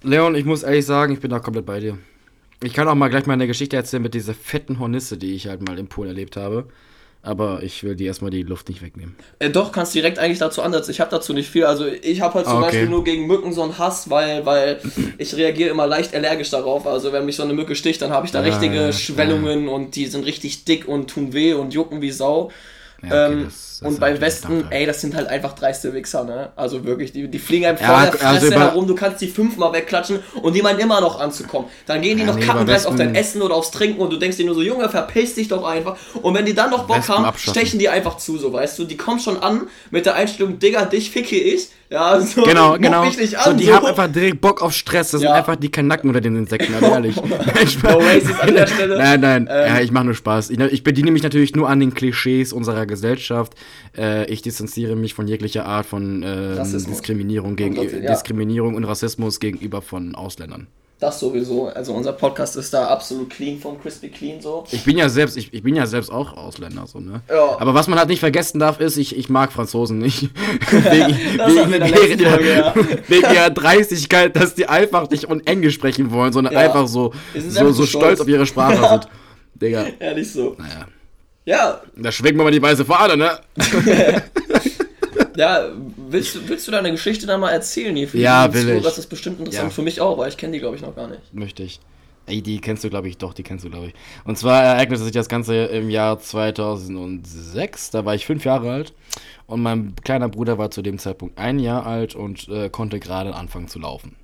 Leon, 0.03 0.35
ich 0.35 0.45
muss 0.45 0.63
ehrlich 0.63 0.87
sagen, 0.87 1.13
ich 1.13 1.21
bin 1.21 1.31
da 1.31 1.39
komplett 1.39 1.67
bei 1.67 1.81
dir. 1.81 1.99
Ich 2.63 2.73
kann 2.73 2.89
auch 2.89 2.95
mal 2.95 3.09
gleich 3.09 3.27
mal 3.27 3.35
eine 3.35 3.47
Geschichte 3.47 3.77
erzählen 3.77 4.03
mit 4.03 4.15
dieser 4.15 4.35
fetten 4.35 4.79
Hornisse, 4.79 5.17
die 5.17 5.35
ich 5.35 5.49
halt 5.49 5.67
mal 5.67 5.79
im 5.79 5.87
Pool 5.87 6.09
erlebt 6.09 6.37
habe. 6.37 6.67
Aber 7.23 7.63
ich 7.63 7.85
will 7.85 7.97
dir 7.97 8.07
erstmal 8.07 8.31
die 8.31 8.43
Luft 8.43 8.71
nicht 8.71 8.81
wegnehmen. 8.81 9.15
Äh, 9.39 9.51
doch, 9.51 9.73
kannst 9.73 9.95
direkt 9.95 10.19
eigentlich 10.19 10.39
dazu 10.39 10.63
ansetzen. 10.63 10.91
Ich 10.91 11.01
habe 11.01 11.11
dazu 11.11 11.35
nicht 11.35 11.51
viel. 11.51 11.67
Also 11.67 11.87
ich 11.87 12.23
habe 12.23 12.35
halt 12.35 12.47
zum 12.47 12.57
okay. 12.57 12.65
Beispiel 12.65 12.89
nur 12.89 13.05
gegen 13.05 13.27
Mücken 13.27 13.53
so 13.53 13.63
einen 13.63 13.77
Hass, 13.77 14.09
weil, 14.09 14.47
weil 14.47 14.81
ich 15.19 15.35
reagiere 15.37 15.69
immer 15.69 15.87
leicht 15.87 16.15
allergisch 16.15 16.49
darauf. 16.49 16.87
Also 16.87 17.13
wenn 17.13 17.27
mich 17.27 17.37
so 17.37 17.43
eine 17.43 17.53
Mücke 17.53 17.77
sticht, 17.77 18.01
dann 18.01 18.11
habe 18.11 18.25
ich 18.25 18.33
da 18.33 18.41
ja, 18.43 18.49
richtige 18.49 18.87
ja, 18.87 18.93
Schwellungen 18.93 19.67
ja. 19.67 19.71
und 19.71 19.97
die 19.97 20.07
sind 20.07 20.25
richtig 20.25 20.65
dick 20.65 20.89
und 20.89 21.11
tun 21.11 21.35
weh 21.35 21.53
und 21.53 21.75
jucken 21.75 22.01
wie 22.01 22.11
Sau. 22.11 22.51
Ja, 23.03 23.27
okay, 23.27 23.33
ähm, 23.33 23.45
das, 23.45 23.70
das 23.81 23.89
und 23.89 24.01
bei 24.01 24.21
Westen, 24.21 24.67
ey, 24.71 24.85
das 24.85 25.01
sind 25.01 25.15
halt 25.15 25.29
einfach 25.29 25.55
dreiste 25.55 25.95
Wichser, 25.95 26.25
ne? 26.25 26.51
Also 26.55 26.85
wirklich, 26.85 27.13
die, 27.13 27.29
die 27.29 27.39
fliegen 27.39 27.65
einem 27.65 27.79
vor 27.79 27.87
ja, 27.87 28.03
der 28.03 28.13
Fresse 28.13 28.47
also 28.47 28.59
herum, 28.59 28.87
du 28.87 28.95
kannst 28.95 29.23
die 29.23 29.29
fünfmal 29.29 29.73
wegklatschen 29.73 30.21
und 30.43 30.55
die 30.55 30.61
meinen 30.61 30.79
immer 30.81 31.01
noch 31.01 31.19
anzukommen. 31.19 31.69
Dann 31.87 32.03
gehen 32.03 32.19
die 32.19 32.25
ja, 32.25 32.29
noch 32.29 32.37
nee, 32.37 32.45
kackendreist 32.45 32.87
auf 32.87 32.97
dein 32.97 33.15
Essen 33.15 33.41
oder 33.41 33.55
aufs 33.55 33.71
Trinken 33.71 34.01
und 34.01 34.13
du 34.13 34.19
denkst 34.19 34.37
dir 34.37 34.45
nur 34.45 34.55
so, 34.55 34.63
Junge, 34.63 34.89
verpiss 34.91 35.35
dich 35.35 35.49
doch 35.49 35.65
einfach. 35.65 35.97
Und 36.21 36.35
wenn 36.35 36.45
die 36.45 36.55
dann 36.55 36.71
noch 36.71 36.85
Bock 36.85 36.99
Westen 36.99 37.15
haben, 37.15 37.39
stechen 37.39 37.79
die 37.79 37.89
einfach 37.89 38.19
zu, 38.19 38.37
so, 38.37 38.53
weißt 38.53 38.79
du? 38.79 38.85
Die 38.85 38.99
kommen 38.99 39.19
schon 39.19 39.43
an 39.43 39.69
mit 39.91 40.05
der 40.05 40.15
Einstellung, 40.15 40.59
Digga, 40.59 40.85
dich 40.85 41.11
ficke 41.11 41.37
ich. 41.37 41.71
Ja, 41.91 42.21
so, 42.21 42.43
genau, 42.43 42.79
genau. 42.79 43.05
Mich 43.05 43.19
nicht 43.19 43.37
an, 43.37 43.53
so, 43.53 43.53
die 43.59 43.65
so. 43.65 43.75
haben 43.75 43.87
einfach 43.87 44.07
direkt 44.07 44.41
Bock 44.41 44.63
auf 44.63 44.73
Stress. 44.73 45.11
Das 45.11 45.23
ja. 45.23 45.31
sind 45.31 45.37
einfach 45.37 45.57
die 45.57 45.71
Kanacken 45.71 46.09
unter 46.09 46.21
den 46.21 46.37
Insekten, 46.37 46.73
also 46.75 46.87
ehrlich. 46.87 47.17
no 47.83 47.99
racist 47.99 48.41
an 48.41 48.55
der 48.55 48.67
Stelle. 48.69 48.97
Nein, 48.97 49.21
nein, 49.21 49.49
ähm. 49.51 49.67
ja, 49.67 49.81
ich 49.81 49.91
mache 49.91 50.05
nur 50.05 50.15
Spaß. 50.15 50.51
Ich, 50.51 50.59
ich, 50.61 50.85
bediene 50.85 51.11
mich 51.11 51.25
natürlich 51.25 51.57
nur 51.57 51.69
an 51.69 51.81
den 51.81 51.93
Klischees 51.93 52.53
unserer 52.53 52.87
Gesellschaft. 52.87 53.55
Äh, 53.97 54.31
ich 54.31 54.43
distanziere 54.43 54.97
mich 54.97 55.15
von 55.15 55.27
jeglicher 55.27 55.67
Art 55.67 55.87
von 55.87 56.23
äh, 56.23 56.63
Diskriminierung, 56.63 57.57
gegen, 57.57 57.79
und, 57.79 57.93
ja. 57.93 58.11
Diskriminierung 58.13 58.75
und 58.75 58.85
Rassismus 58.85 59.41
gegenüber 59.41 59.83
von 59.83 60.15
Ausländern. 60.15 60.69
Das 61.01 61.19
sowieso. 61.19 61.69
Also 61.69 61.95
unser 61.95 62.13
Podcast 62.13 62.57
ist 62.57 62.75
da 62.75 62.89
absolut 62.89 63.31
clean 63.31 63.59
von 63.59 63.81
Crispy 63.81 64.11
Clean 64.11 64.39
so. 64.39 64.65
Ich 64.71 64.85
bin 64.85 64.99
ja 64.99 65.09
selbst, 65.09 65.39
ich, 65.39 65.53
ich 65.55 65.63
bin 65.63 65.75
ja 65.75 65.87
selbst 65.87 66.11
auch 66.11 66.37
Ausländer 66.37 66.87
so, 66.87 67.01
ne? 67.01 67.23
Ja. 67.27 67.59
Aber 67.59 67.73
was 67.73 67.89
man 67.89 67.99
halt 67.99 68.11
nicht 68.11 68.21
vergessen 68.21 68.59
darf, 68.59 68.81
ist, 68.81 68.99
ich, 68.99 69.17
ich 69.17 69.31
mag 69.31 69.51
Franzosen 69.51 69.99
nicht. 69.99 70.25
wegen, 70.71 71.17
wegen, 71.17 71.73
wegen, 71.73 72.25
Folge, 72.27 72.53
ja. 72.53 72.75
wegen 73.09 73.35
ihrer 73.35 73.49
Dreistigkeit, 73.49 74.37
dass 74.37 74.55
die 74.55 74.69
einfach 74.69 75.09
nicht 75.09 75.31
on 75.31 75.41
Englisch 75.47 75.75
sprechen 75.75 76.11
wollen, 76.11 76.35
sondern 76.35 76.53
ja. 76.53 76.61
einfach 76.61 76.87
so, 76.87 77.15
so, 77.35 77.73
so 77.73 77.87
stolz 77.87 78.21
auf 78.21 78.29
ihre 78.29 78.45
Sprache 78.45 78.87
sind. 78.87 79.09
Digga. 79.55 79.87
Ehrlich 79.99 80.31
so. 80.31 80.55
Naja. 80.59 80.87
Ja. 81.51 81.81
Da 81.97 82.13
schwenken 82.13 82.39
wir 82.39 82.45
mal 82.45 82.53
die 82.53 82.63
weiße 82.63 82.85
Fahne, 82.85 83.17
ne? 83.17 83.41
Ja, 85.37 85.69
willst 85.97 86.35
du, 86.35 86.49
willst 86.49 86.69
du 86.69 86.73
deine 86.73 86.91
Geschichte 86.91 87.27
dann 87.27 87.41
mal 87.41 87.51
erzählen 87.51 87.97
hier? 87.97 88.09
Für 88.09 88.19
ja, 88.19 88.53
will 88.53 88.69
ich. 88.69 88.83
Das 88.83 88.99
ist 88.99 89.07
bestimmt 89.07 89.39
interessant 89.39 89.71
ja. 89.71 89.75
für 89.75 89.83
mich 89.83 90.01
auch, 90.01 90.19
weil 90.19 90.29
ich 90.29 90.37
kenne 90.37 90.53
die, 90.53 90.59
glaube 90.59 90.77
ich, 90.77 90.83
noch 90.83 90.95
gar 90.95 91.09
nicht. 91.09 91.23
Möchte 91.33 91.63
ich. 91.63 91.81
Ey, 92.27 92.43
die 92.43 92.61
kennst 92.61 92.85
du, 92.85 92.91
glaube 92.91 93.09
ich, 93.09 93.17
doch, 93.17 93.33
die 93.33 93.43
kennst 93.43 93.65
du, 93.65 93.71
glaube 93.71 93.87
ich. 93.87 93.95
Und 94.25 94.37
zwar 94.39 94.63
ereignete 94.63 95.03
sich 95.03 95.13
das 95.13 95.29
Ganze 95.29 95.65
im 95.65 95.89
Jahr 95.89 96.21
2006. 96.21 97.91
Da 97.91 98.05
war 98.05 98.15
ich 98.15 98.27
fünf 98.27 98.45
Jahre 98.45 98.71
alt 98.71 98.93
und 99.47 99.63
mein 99.63 99.95
kleiner 100.05 100.29
Bruder 100.29 100.59
war 100.59 100.71
zu 100.71 100.83
dem 100.83 100.99
Zeitpunkt 100.99 101.39
ein 101.39 101.59
Jahr 101.59 101.87
alt 101.87 102.15
und 102.15 102.49
äh, 102.49 102.69
konnte 102.69 103.01
gerade 103.01 103.35
anfangen 103.35 103.69
zu 103.69 103.79
laufen. 103.79 104.15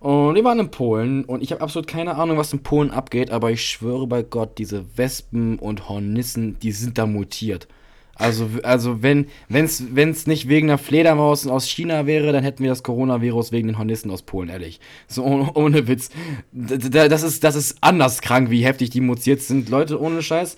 Und 0.00 0.36
wir 0.36 0.44
waren 0.44 0.60
in 0.60 0.70
Polen 0.70 1.24
und 1.24 1.42
ich 1.42 1.50
habe 1.50 1.60
absolut 1.60 1.88
keine 1.88 2.14
Ahnung, 2.14 2.36
was 2.36 2.52
in 2.52 2.62
Polen 2.62 2.90
abgeht, 2.90 3.30
aber 3.30 3.50
ich 3.50 3.64
schwöre 3.64 4.06
bei 4.06 4.22
Gott, 4.22 4.58
diese 4.58 4.84
Wespen 4.96 5.58
und 5.58 5.88
Hornissen, 5.88 6.58
die 6.60 6.70
sind 6.70 6.98
da 6.98 7.06
mutiert. 7.06 7.66
Also, 8.14 8.48
also 8.64 9.02
wenn 9.02 9.26
es 9.48 10.26
nicht 10.26 10.48
wegen 10.48 10.68
einer 10.68 10.78
Fledermaus 10.78 11.46
aus 11.46 11.68
China 11.68 12.06
wäre, 12.06 12.32
dann 12.32 12.42
hätten 12.42 12.64
wir 12.64 12.70
das 12.70 12.82
Coronavirus 12.82 13.52
wegen 13.52 13.68
den 13.68 13.78
Hornissen 13.78 14.10
aus 14.10 14.22
Polen, 14.22 14.48
ehrlich. 14.48 14.80
So 15.06 15.22
ohne, 15.24 15.52
ohne 15.54 15.86
Witz. 15.86 16.10
Das 16.52 17.22
ist, 17.22 17.44
das 17.44 17.54
ist 17.54 17.78
anders 17.80 18.20
krank, 18.20 18.50
wie 18.50 18.64
heftig 18.64 18.90
die 18.90 19.00
mutiert 19.00 19.40
sind. 19.40 19.68
Leute, 19.68 20.00
ohne 20.00 20.22
Scheiß. 20.22 20.56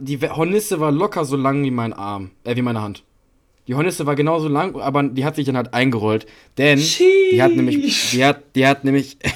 Die 0.00 0.18
Hornisse 0.18 0.80
war 0.80 0.90
locker 0.90 1.24
so 1.24 1.36
lang 1.36 1.62
wie 1.62 1.70
mein 1.70 1.92
Arm, 1.92 2.30
äh, 2.42 2.56
wie 2.56 2.62
meine 2.62 2.82
Hand. 2.82 3.04
Die 3.68 3.74
Hornisse 3.74 4.06
war 4.06 4.16
genauso 4.16 4.48
lang, 4.48 4.74
aber 4.76 5.02
die 5.04 5.24
hat 5.24 5.36
sich 5.36 5.46
dann 5.46 5.56
halt 5.56 5.72
eingerollt. 5.72 6.26
Denn 6.58 6.78
Sheesh. 6.78 7.30
die 7.32 7.42
hat 7.42 7.54
nämlich, 7.54 8.10
die 8.10 8.24
hat, 8.24 8.42
die 8.56 8.66
hat 8.66 8.84
nämlich, 8.84 9.18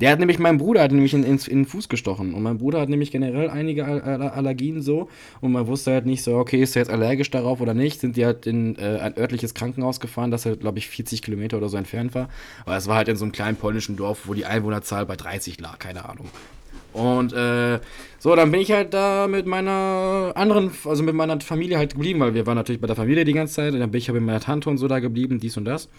Der 0.00 0.10
hat 0.10 0.18
nämlich, 0.18 0.38
mein 0.38 0.58
Bruder 0.58 0.82
hat 0.82 0.92
nämlich 0.92 1.14
in, 1.14 1.24
in, 1.24 1.38
in, 1.38 1.58
den 1.60 1.64
Fuß 1.64 1.88
gestochen. 1.88 2.34
Und 2.34 2.42
mein 2.42 2.58
Bruder 2.58 2.80
hat 2.80 2.88
nämlich 2.88 3.10
generell 3.10 3.48
einige 3.48 3.86
Allergien 3.86 4.82
so. 4.82 5.08
Und 5.40 5.52
man 5.52 5.66
wusste 5.66 5.92
halt 5.92 6.04
nicht 6.04 6.22
so, 6.22 6.36
okay, 6.36 6.62
ist 6.62 6.76
er 6.76 6.82
jetzt 6.82 6.90
allergisch 6.90 7.30
darauf 7.30 7.60
oder 7.60 7.72
nicht. 7.72 8.00
Sind 8.00 8.16
die 8.16 8.26
halt 8.26 8.46
in 8.46 8.76
äh, 8.76 8.98
ein 8.98 9.16
örtliches 9.16 9.54
Krankenhaus 9.54 9.98
gefahren, 10.00 10.30
das 10.30 10.44
halt, 10.44 10.60
glaube 10.60 10.78
ich, 10.78 10.88
40 10.88 11.22
Kilometer 11.22 11.56
oder 11.56 11.70
so 11.70 11.78
entfernt 11.78 12.14
war. 12.14 12.28
Aber 12.66 12.76
es 12.76 12.86
war 12.88 12.96
halt 12.96 13.08
in 13.08 13.16
so 13.16 13.24
einem 13.24 13.32
kleinen 13.32 13.56
polnischen 13.56 13.96
Dorf, 13.96 14.22
wo 14.26 14.34
die 14.34 14.44
Einwohnerzahl 14.44 15.06
bei 15.06 15.16
30 15.16 15.60
lag, 15.60 15.78
keine 15.78 16.06
Ahnung. 16.06 16.28
Und 16.96 17.34
äh, 17.34 17.78
so, 18.18 18.34
dann 18.34 18.50
bin 18.50 18.60
ich 18.60 18.72
halt 18.72 18.94
da 18.94 19.28
mit 19.28 19.46
meiner 19.46 20.32
anderen, 20.34 20.70
also 20.86 21.02
mit 21.02 21.14
meiner 21.14 21.38
Familie 21.42 21.76
halt 21.76 21.92
geblieben, 21.92 22.20
weil 22.20 22.32
wir 22.32 22.46
waren 22.46 22.56
natürlich 22.56 22.80
bei 22.80 22.86
der 22.86 22.96
Familie 22.96 23.24
die 23.24 23.34
ganze 23.34 23.54
Zeit. 23.54 23.74
Und 23.74 23.80
dann 23.80 23.90
bin 23.90 23.98
ich 23.98 24.08
halt 24.08 24.14
mit 24.14 24.24
meiner 24.24 24.40
Tante 24.40 24.70
und 24.70 24.78
so 24.78 24.88
da 24.88 24.98
geblieben, 24.98 25.38
dies 25.38 25.58
und 25.58 25.66
das. 25.66 25.90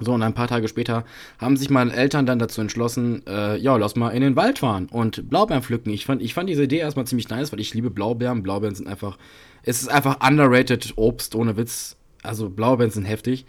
So, 0.00 0.12
und 0.12 0.22
ein 0.22 0.34
paar 0.34 0.48
Tage 0.48 0.66
später 0.66 1.04
haben 1.38 1.56
sich 1.56 1.70
meine 1.70 1.92
Eltern 1.92 2.26
dann 2.26 2.40
dazu 2.40 2.60
entschlossen, 2.60 3.22
äh, 3.26 3.56
ja, 3.56 3.76
lass 3.76 3.94
mal 3.94 4.10
in 4.10 4.20
den 4.20 4.36
Wald 4.36 4.58
fahren 4.58 4.88
und 4.90 5.30
Blaubeeren 5.30 5.62
pflücken. 5.62 5.90
Ich 5.92 6.04
fand, 6.04 6.20
ich 6.20 6.34
fand 6.34 6.50
diese 6.50 6.64
Idee 6.64 6.78
erstmal 6.78 7.06
ziemlich 7.06 7.28
nice, 7.28 7.52
weil 7.52 7.60
ich 7.60 7.72
liebe 7.72 7.90
Blaubeeren. 7.90 8.42
Blaubeeren 8.42 8.74
sind 8.74 8.88
einfach, 8.88 9.16
es 9.62 9.80
ist 9.80 9.88
einfach 9.88 10.26
underrated 10.26 10.94
Obst, 10.96 11.36
ohne 11.36 11.56
Witz. 11.56 11.96
Also 12.22 12.50
Blaubeeren 12.50 12.90
sind 12.90 13.04
heftig. 13.04 13.46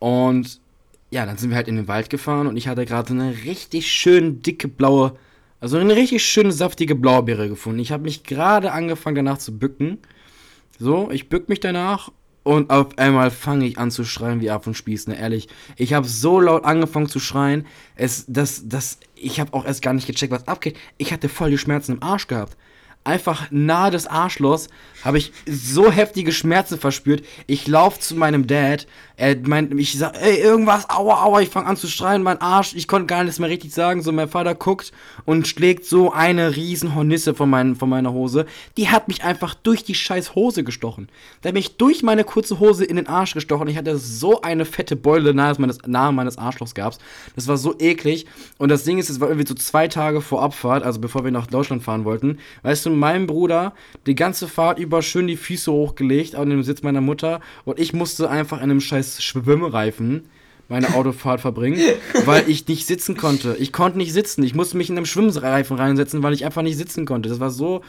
Und 0.00 0.60
ja, 1.10 1.24
dann 1.24 1.38
sind 1.38 1.50
wir 1.50 1.56
halt 1.56 1.68
in 1.68 1.76
den 1.76 1.88
Wald 1.88 2.10
gefahren 2.10 2.48
und 2.48 2.56
ich 2.56 2.68
hatte 2.68 2.84
gerade 2.84 3.14
eine 3.14 3.32
richtig 3.44 3.90
schön 3.90 4.42
dicke 4.42 4.68
blaue, 4.68 5.14
also 5.60 5.78
eine 5.78 5.96
richtig 5.96 6.24
schöne 6.24 6.52
saftige 6.52 6.94
Blaubeere 6.94 7.48
gefunden. 7.48 7.80
Ich 7.80 7.92
habe 7.92 8.04
mich 8.04 8.22
gerade 8.22 8.72
angefangen 8.72 9.16
danach 9.16 9.38
zu 9.38 9.58
bücken. 9.58 9.98
So, 10.78 11.10
ich 11.10 11.28
bück 11.28 11.48
mich 11.48 11.60
danach 11.60 12.12
und 12.44 12.70
auf 12.70 12.96
einmal 12.98 13.30
fange 13.30 13.66
ich 13.66 13.78
an 13.78 13.90
zu 13.90 14.04
schreien 14.04 14.40
wie 14.40 14.50
ab 14.50 14.66
ne, 14.66 15.18
ehrlich. 15.18 15.48
Ich 15.76 15.92
habe 15.92 16.06
so 16.06 16.40
laut 16.40 16.64
angefangen 16.64 17.08
zu 17.08 17.18
schreien, 17.18 17.66
es, 17.96 18.24
das, 18.28 18.68
das, 18.68 18.98
ich 19.16 19.40
habe 19.40 19.52
auch 19.54 19.64
erst 19.64 19.82
gar 19.82 19.92
nicht 19.92 20.06
gecheckt, 20.06 20.32
was 20.32 20.46
abgeht. 20.46 20.76
Ich 20.96 21.12
hatte 21.12 21.28
voll 21.28 21.50
die 21.50 21.58
Schmerzen 21.58 21.92
im 21.92 22.02
Arsch 22.02 22.28
gehabt 22.28 22.56
einfach 23.08 23.46
nahe 23.50 23.90
des 23.90 24.06
Arschlochs 24.06 24.68
habe 25.04 25.18
ich 25.18 25.32
so 25.46 25.90
heftige 25.90 26.32
Schmerzen 26.32 26.78
verspürt. 26.78 27.24
Ich 27.46 27.66
laufe 27.66 28.00
zu 28.00 28.16
meinem 28.16 28.46
Dad. 28.46 28.86
Er 29.16 29.36
meint, 29.36 29.72
ich 29.78 29.98
sag, 29.98 30.14
ey, 30.20 30.38
irgendwas, 30.38 30.88
aua, 30.90 31.24
aua, 31.24 31.40
ich 31.40 31.48
fange 31.48 31.66
an 31.66 31.76
zu 31.76 31.88
schreien, 31.88 32.22
mein 32.22 32.40
Arsch, 32.40 32.74
ich 32.74 32.86
konnte 32.86 33.06
gar 33.06 33.24
nichts 33.24 33.40
mehr 33.40 33.48
richtig 33.48 33.72
sagen. 33.72 34.02
So, 34.02 34.12
mein 34.12 34.28
Vater 34.28 34.54
guckt 34.54 34.92
und 35.24 35.48
schlägt 35.48 35.84
so 35.84 36.12
eine 36.12 36.54
riesen 36.54 36.94
Hornisse 36.94 37.34
von, 37.34 37.50
mein, 37.50 37.74
von 37.74 37.88
meiner 37.88 38.12
Hose. 38.12 38.46
Die 38.76 38.88
hat 38.88 39.08
mich 39.08 39.24
einfach 39.24 39.54
durch 39.54 39.82
die 39.82 39.94
scheiß 39.94 40.34
Hose 40.34 40.62
gestochen. 40.62 41.08
Der 41.42 41.48
hat 41.48 41.54
mich 41.54 41.76
durch 41.76 42.02
meine 42.02 42.24
kurze 42.24 42.60
Hose 42.60 42.84
in 42.84 42.96
den 42.96 43.08
Arsch 43.08 43.34
gestochen. 43.34 43.66
Ich 43.68 43.76
hatte 43.76 43.98
so 43.98 44.40
eine 44.42 44.64
fette 44.64 44.94
Beule 44.94 45.34
nahe 45.34 45.54
meines, 45.58 45.78
nahe 45.86 46.12
meines 46.12 46.38
Arschlochs 46.38 46.74
gehabt. 46.74 46.98
Das 47.34 47.48
war 47.48 47.56
so 47.56 47.76
eklig. 47.78 48.26
Und 48.58 48.68
das 48.68 48.84
Ding 48.84 48.98
ist, 48.98 49.10
es 49.10 49.20
war 49.20 49.28
irgendwie 49.28 49.48
so 49.48 49.54
zwei 49.54 49.88
Tage 49.88 50.20
vor 50.20 50.42
Abfahrt, 50.42 50.84
also 50.84 51.00
bevor 51.00 51.24
wir 51.24 51.32
nach 51.32 51.46
Deutschland 51.46 51.82
fahren 51.82 52.04
wollten. 52.04 52.38
Weißt 52.62 52.86
du, 52.86 52.90
meinem 52.98 53.26
Bruder 53.26 53.74
die 54.06 54.14
ganze 54.14 54.48
Fahrt 54.48 54.78
über 54.78 55.02
schön 55.02 55.26
die 55.26 55.36
Füße 55.36 55.70
hochgelegt 55.70 56.34
an 56.34 56.50
dem 56.50 56.62
Sitz 56.62 56.82
meiner 56.82 57.00
Mutter 57.00 57.40
und 57.64 57.78
ich 57.78 57.92
musste 57.92 58.30
einfach 58.30 58.58
in 58.58 58.64
einem 58.64 58.80
scheiß 58.80 59.22
Schwimmreifen 59.22 60.28
meine 60.68 60.94
Autofahrt 60.94 61.40
verbringen, 61.40 61.80
weil 62.26 62.48
ich 62.48 62.68
nicht 62.68 62.86
sitzen 62.86 63.16
konnte. 63.16 63.56
Ich 63.58 63.72
konnte 63.72 63.98
nicht 63.98 64.12
sitzen. 64.12 64.42
Ich 64.42 64.54
musste 64.54 64.76
mich 64.76 64.90
in 64.90 64.96
einem 64.96 65.06
Schwimmreifen 65.06 65.76
reinsetzen, 65.76 66.22
weil 66.22 66.34
ich 66.34 66.44
einfach 66.44 66.62
nicht 66.62 66.76
sitzen 66.76 67.06
konnte. 67.06 67.28
Das 67.28 67.40
war 67.40 67.50
so. 67.50 67.82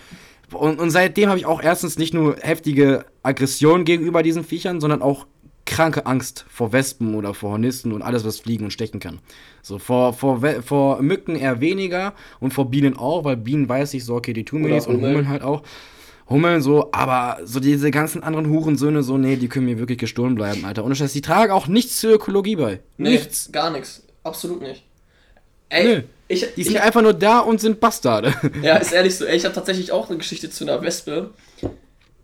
Und, 0.53 0.79
und 0.79 0.89
seitdem 0.89 1.29
habe 1.29 1.37
ich 1.37 1.45
auch 1.45 1.61
erstens 1.61 1.97
nicht 1.97 2.13
nur 2.13 2.37
heftige 2.37 3.05
Aggression 3.21 3.85
gegenüber 3.85 4.23
diesen 4.23 4.43
Viechern, 4.43 4.79
sondern 4.79 5.01
auch 5.01 5.27
kranke 5.69 6.05
Angst 6.07 6.45
vor 6.49 6.73
Wespen 6.73 7.13
oder 7.15 7.33
vor 7.33 7.51
Hornissen 7.51 7.93
und 7.93 8.01
alles, 8.01 8.25
was 8.25 8.39
fliegen 8.39 8.65
und 8.65 8.71
stechen 8.71 8.99
kann. 8.99 9.19
So, 9.61 9.77
vor, 9.77 10.13
vor, 10.13 10.41
vor 10.63 11.01
Mücken 11.01 11.35
eher 11.35 11.61
weniger 11.61 12.13
und 12.39 12.53
vor 12.53 12.69
Bienen 12.69 12.97
auch, 12.97 13.23
weil 13.23 13.37
Bienen 13.37 13.69
weiß 13.69 13.93
ich 13.93 14.03
so, 14.03 14.15
okay, 14.15 14.33
die 14.33 14.43
tun 14.43 14.63
mir 14.63 14.69
nichts 14.69 14.87
und 14.87 14.95
Hummeln 14.95 15.29
halt 15.29 15.43
auch. 15.43 15.61
Hummeln 16.27 16.61
so, 16.61 16.89
aber 16.91 17.37
so 17.43 17.59
diese 17.59 17.91
ganzen 17.91 18.23
anderen 18.23 18.49
Hurensöhne, 18.49 19.03
so, 19.03 19.17
nee, 19.17 19.35
die 19.35 19.47
können 19.47 19.65
mir 19.65 19.79
wirklich 19.79 19.97
gestohlen 19.97 20.35
bleiben, 20.35 20.65
Alter. 20.65 20.83
Und 20.83 20.99
das, 20.99 21.13
die 21.13 21.21
tragen 21.21 21.51
auch 21.51 21.67
nichts 21.67 21.99
zur 21.99 22.13
Ökologie 22.13 22.55
bei. 22.55 22.79
Nee, 22.97 23.11
nichts. 23.11 23.51
Gar 23.51 23.71
nichts. 23.71 24.03
Absolut 24.23 24.61
nicht. 24.61 24.83
Ey, 25.69 25.83
Nö. 25.83 26.01
Ich, 26.27 26.45
die 26.55 26.63
sind 26.63 26.75
ich, 26.75 26.81
einfach 26.81 27.01
nur 27.01 27.13
da 27.13 27.39
und 27.39 27.61
sind 27.61 27.79
Bastarde. 27.79 28.33
Ja, 28.61 28.77
ist 28.77 28.91
ehrlich 28.91 29.15
so. 29.15 29.25
Ey, 29.25 29.37
ich 29.37 29.45
habe 29.45 29.55
tatsächlich 29.55 29.91
auch 29.91 30.09
eine 30.09 30.17
Geschichte 30.17 30.49
zu 30.51 30.63
einer 30.63 30.81
Wespe 30.83 31.31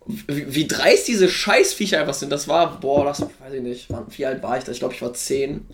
wie, 0.06 0.54
wie 0.54 0.68
dreist 0.68 1.08
diese 1.08 1.28
Scheißviecher 1.28 2.00
einfach 2.00 2.14
sind. 2.14 2.30
Das 2.30 2.48
war, 2.48 2.80
boah, 2.80 3.04
das 3.04 3.22
weiß 3.22 3.52
ich 3.54 3.62
nicht. 3.62 3.88
Wie 4.10 4.26
alt 4.26 4.42
war 4.42 4.56
ich 4.58 4.64
da? 4.64 4.72
Ich 4.72 4.78
glaube, 4.78 4.94
ich 4.94 5.02
war 5.02 5.12
zehn. 5.14 5.66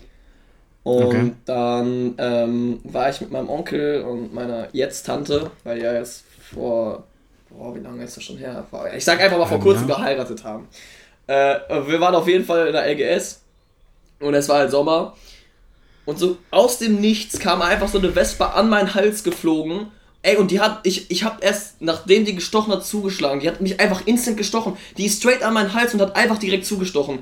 Und 0.83 1.05
okay. 1.05 1.31
dann 1.45 2.15
ähm, 2.17 2.79
war 2.83 3.09
ich 3.09 3.21
mit 3.21 3.31
meinem 3.31 3.49
Onkel 3.49 4.03
und 4.03 4.33
meiner 4.33 4.67
Jetzt-Tante, 4.73 5.49
weil 5.63 5.77
die 5.77 5.85
ja 5.85 5.93
jetzt 5.93 6.25
vor, 6.53 7.03
boah, 7.49 7.73
wie 7.73 7.79
lange 7.79 8.03
ist 8.03 8.17
das 8.17 8.23
schon 8.23 8.37
her? 8.37 8.65
Ich 8.95 9.05
sag 9.05 9.21
einfach 9.21 9.37
mal 9.37 9.45
vor 9.45 9.61
kurzem 9.61 9.87
ja. 9.87 9.95
geheiratet 9.95 10.43
haben. 10.43 10.67
Äh, 11.27 11.55
wir 11.87 12.01
waren 12.01 12.15
auf 12.15 12.27
jeden 12.27 12.43
Fall 12.43 12.67
in 12.67 12.73
der 12.73 12.85
LGS 12.85 13.41
und 14.19 14.33
es 14.33 14.49
war 14.49 14.59
halt 14.59 14.71
Sommer. 14.71 15.15
Und 16.05 16.19
so 16.19 16.37
aus 16.51 16.79
dem 16.79 16.99
Nichts 16.99 17.39
kam 17.39 17.61
einfach 17.61 17.87
so 17.87 17.97
eine 17.97 18.13
Wespe 18.13 18.51
an 18.53 18.69
meinen 18.69 18.93
Hals 18.93 19.23
geflogen 19.23 19.87
Ey, 20.25 20.37
und 20.37 20.51
die 20.51 20.61
hat, 20.61 20.79
ich, 20.83 21.11
ich 21.11 21.25
hab 21.25 21.43
erst, 21.43 21.81
nachdem 21.81 22.23
die 22.23 22.33
gestochen 22.33 22.71
hat, 22.71 22.85
zugeschlagen. 22.85 23.41
Die 23.41 23.47
hat 23.47 23.59
mich 23.59 23.81
einfach 23.81 24.07
instant 24.07 24.37
gestochen. 24.37 24.77
Die 24.97 25.05
ist 25.05 25.19
straight 25.19 25.43
an 25.43 25.53
meinen 25.53 25.73
Hals 25.73 25.93
und 25.93 26.01
hat 26.01 26.15
einfach 26.15 26.37
direkt 26.37 26.65
zugestochen. 26.65 27.19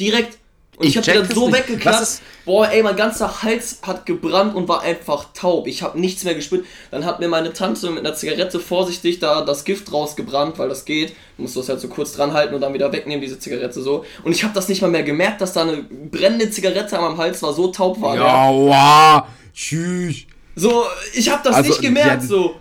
Direkt. 0.00 0.38
Und 0.76 0.86
ich, 0.86 0.90
ich 0.90 0.96
hab 0.96 1.04
die 1.04 1.12
dann 1.12 1.30
so 1.32 1.52
weggeklatscht. 1.52 2.20
Boah, 2.44 2.68
ey, 2.68 2.82
mein 2.82 2.96
ganzer 2.96 3.44
Hals 3.44 3.78
hat 3.82 4.06
gebrannt 4.06 4.56
und 4.56 4.66
war 4.66 4.82
einfach 4.82 5.26
taub. 5.34 5.68
Ich 5.68 5.84
hab 5.84 5.94
nichts 5.94 6.24
mehr 6.24 6.34
gespürt. 6.34 6.66
Dann 6.90 7.04
hat 7.04 7.20
mir 7.20 7.28
meine 7.28 7.52
Tante 7.52 7.88
mit 7.90 8.04
einer 8.04 8.16
Zigarette 8.16 8.58
vorsichtig 8.58 9.20
da 9.20 9.42
das 9.42 9.64
Gift 9.64 9.92
rausgebrannt, 9.92 10.58
weil 10.58 10.68
das 10.68 10.84
geht. 10.84 11.10
Du 11.36 11.42
musst 11.42 11.56
das 11.56 11.68
halt 11.68 11.78
so 11.78 11.86
kurz 11.86 12.14
dran 12.14 12.32
halten 12.32 12.56
und 12.56 12.60
dann 12.60 12.74
wieder 12.74 12.92
wegnehmen, 12.92 13.20
diese 13.20 13.38
Zigarette 13.38 13.80
so. 13.80 14.04
Und 14.24 14.32
ich 14.32 14.42
hab 14.42 14.52
das 14.52 14.68
nicht 14.68 14.82
mal 14.82 14.90
mehr 14.90 15.04
gemerkt, 15.04 15.40
dass 15.40 15.52
da 15.52 15.62
eine 15.62 15.76
brennende 15.76 16.50
Zigarette 16.50 16.98
an 16.98 17.04
meinem 17.04 17.18
Hals 17.18 17.40
war, 17.42 17.52
so 17.52 17.68
taub 17.68 18.00
war. 18.00 18.16
Ja, 18.16 18.50
wow. 18.50 19.28
Tschüss. 19.54 20.24
So, 20.54 20.84
ich 21.14 21.30
habe 21.30 21.42
das 21.44 21.56
also, 21.56 21.68
nicht 21.70 21.80
gemerkt, 21.80 22.22
so. 22.22 22.56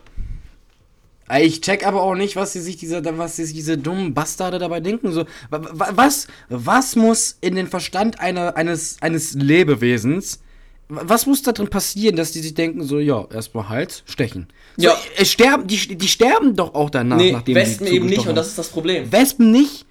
Ich 1.39 1.62
check 1.62 1.86
aber 1.86 2.01
auch 2.01 2.15
nicht, 2.15 2.36
was 2.36 2.53
sie 2.53 2.60
sich 2.60 2.77
diese, 2.77 3.01
was 3.17 3.38
sich 3.38 3.53
diese 3.53 3.77
dummen 3.77 4.13
Bastarde 4.13 4.60
dabei 4.60 4.81
denken. 4.81 5.12
So, 5.12 5.25
was, 5.50 6.27
was 6.50 6.95
muss 6.95 7.38
in 7.41 7.55
den 7.55 7.67
Verstand 7.67 8.19
einer, 8.19 8.57
eines, 8.57 8.98
eines 9.01 9.33
Lebewesens, 9.33 10.41
was 10.89 11.25
muss 11.25 11.41
da 11.41 11.53
drin 11.53 11.69
passieren, 11.69 12.17
dass 12.17 12.33
die 12.33 12.39
sich 12.39 12.53
denken, 12.53 12.83
so, 12.83 13.00
ja, 13.00 13.25
erstmal 13.33 13.69
Hals, 13.69 14.03
stechen. 14.05 14.48
So, 14.75 14.88
ja. 14.88 14.98
Es 15.15 15.31
sterben, 15.31 15.65
die, 15.67 15.95
die 15.95 16.07
sterben 16.07 16.55
doch 16.55 16.74
auch 16.74 16.89
danach, 16.89 17.15
nee, 17.15 17.31
nachdem 17.31 17.55
Wespen 17.55 17.88
eben 17.88 18.07
nicht, 18.07 18.27
und 18.27 18.36
das 18.36 18.50
ist 18.50 18.57
das 18.57 18.67
Problem. 18.67 19.10
Wespen 19.10 19.51
nicht? 19.51 19.86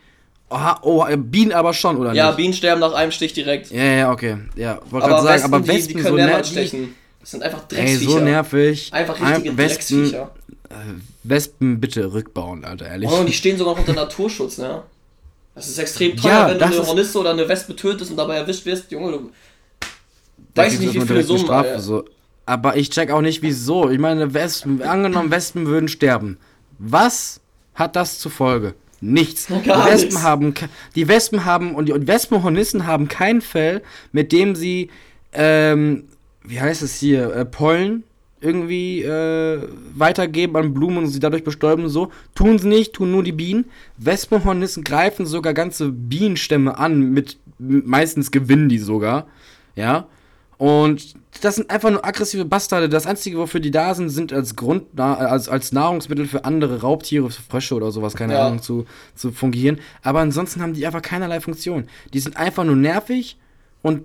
Oha, 0.50 0.80
oh, 0.82 1.06
Bienen 1.16 1.52
aber 1.52 1.72
schon, 1.72 1.96
oder 1.96 2.12
ja, 2.12 2.24
nicht? 2.24 2.32
Ja, 2.32 2.36
Bienen 2.36 2.52
sterben 2.52 2.80
nach 2.80 2.92
einem 2.92 3.12
Stich 3.12 3.32
direkt. 3.32 3.70
Ja, 3.70 3.82
ja, 3.82 4.12
okay. 4.12 4.36
Ja, 4.56 4.80
wollte 4.90 5.08
gerade 5.08 5.22
sagen, 5.22 5.42
aber 5.44 5.66
Wespen, 5.66 5.80
die, 5.80 5.86
die 5.86 5.94
können 5.94 6.06
so 6.06 6.14
mehrmals 6.14 6.50
stechen. 6.50 6.94
Das 7.20 7.30
sind 7.32 7.42
einfach 7.42 7.68
Drecksviecher. 7.68 8.10
Ey, 8.10 8.18
so 8.18 8.20
nervig. 8.20 8.92
Einfach 8.92 9.20
richtige 9.20 9.56
Wespen, 9.56 9.56
Drecksviecher. 9.56 10.34
Äh, 10.70 10.74
Wespen 11.24 11.80
bitte 11.80 12.12
rückbauen, 12.12 12.64
Alter, 12.64 12.86
ehrlich. 12.86 13.10
Oh, 13.10 13.20
und 13.20 13.26
die 13.26 13.32
stehen 13.32 13.58
sogar 13.58 13.74
noch 13.74 13.80
unter 13.80 13.92
Naturschutz, 13.92 14.58
ne? 14.58 14.82
Das 15.54 15.68
ist 15.68 15.78
extrem 15.78 16.16
teuer, 16.16 16.32
ja, 16.32 16.48
wenn 16.48 16.58
du 16.58 16.64
eine 16.64 16.86
Hornisse 16.86 17.18
oder 17.18 17.30
eine 17.30 17.48
Wespe 17.48 17.76
tötest 17.76 18.10
und 18.10 18.16
dabei 18.16 18.36
erwischt 18.36 18.64
wirst. 18.64 18.90
Junge, 18.90 19.12
du 19.12 19.30
weißt 20.54 20.80
nicht, 20.80 20.94
wie 20.94 21.00
viele 21.00 21.22
Summen. 21.22 21.44
Strafe, 21.44 21.80
so. 21.80 22.04
Aber 22.46 22.76
ich 22.76 22.90
check 22.90 23.10
auch 23.10 23.20
nicht, 23.20 23.42
wieso. 23.42 23.90
Ich 23.90 23.98
meine, 23.98 24.32
Wespen, 24.32 24.82
angenommen, 24.82 25.30
Wespen 25.30 25.66
würden 25.66 25.88
sterben. 25.88 26.38
Was 26.78 27.40
hat 27.74 27.96
das 27.96 28.18
zur 28.18 28.30
Folge? 28.30 28.74
Nichts. 29.00 29.46
die 29.46 29.68
Wespen 29.68 30.08
nichts. 30.08 30.22
haben, 30.22 30.54
die 30.94 31.08
Wespen 31.08 31.44
haben 31.44 31.74
und 31.74 31.86
die 31.86 32.06
Wespenhornissen 32.06 32.86
haben 32.86 33.08
kein 33.08 33.40
Fell, 33.40 33.82
mit 34.12 34.32
dem 34.32 34.54
sie 34.54 34.90
ähm, 35.32 36.04
wie 36.44 36.60
heißt 36.60 36.82
es 36.82 36.96
hier, 36.96 37.34
äh, 37.34 37.44
Pollen 37.44 38.04
irgendwie 38.40 39.02
äh, 39.02 39.68
weitergeben 39.94 40.56
an 40.56 40.72
Blumen 40.72 40.98
und 40.98 41.08
sie 41.08 41.20
dadurch 41.20 41.44
bestäuben 41.44 41.84
und 41.84 41.90
so. 41.90 42.10
Tun 42.34 42.58
sie 42.58 42.68
nicht, 42.68 42.94
tun 42.94 43.10
nur 43.10 43.22
die 43.22 43.32
Bienen. 43.32 43.66
Wespenhornissen 43.98 44.82
greifen 44.82 45.26
sogar 45.26 45.52
ganze 45.52 45.90
Bienenstämme 45.90 46.78
an, 46.78 47.12
mit 47.12 47.38
meistens 47.58 48.30
gewinnen 48.30 48.68
die 48.68 48.78
sogar. 48.78 49.26
Ja. 49.76 50.06
Und 50.56 51.14
das 51.40 51.56
sind 51.56 51.70
einfach 51.70 51.90
nur 51.90 52.04
aggressive 52.04 52.44
Bastarde. 52.44 52.88
Das 52.88 53.06
Einzige, 53.06 53.38
wofür 53.38 53.60
die 53.60 53.70
da 53.70 53.94
sind, 53.94 54.10
sind 54.10 54.32
als 54.32 54.56
Grund, 54.56 54.98
als, 54.98 55.48
als 55.48 55.72
Nahrungsmittel 55.72 56.26
für 56.26 56.44
andere 56.44 56.82
Raubtiere, 56.82 57.30
Frösche 57.30 57.74
oder 57.74 57.90
sowas, 57.90 58.14
keine 58.14 58.34
ja. 58.34 58.46
Ahnung, 58.46 58.60
zu, 58.60 58.84
zu 59.14 59.32
fungieren. 59.32 59.80
Aber 60.02 60.20
ansonsten 60.20 60.60
haben 60.60 60.74
die 60.74 60.86
einfach 60.86 61.02
keinerlei 61.02 61.40
Funktion. 61.40 61.86
Die 62.12 62.20
sind 62.20 62.36
einfach 62.36 62.64
nur 62.64 62.76
nervig 62.76 63.38
und 63.80 64.04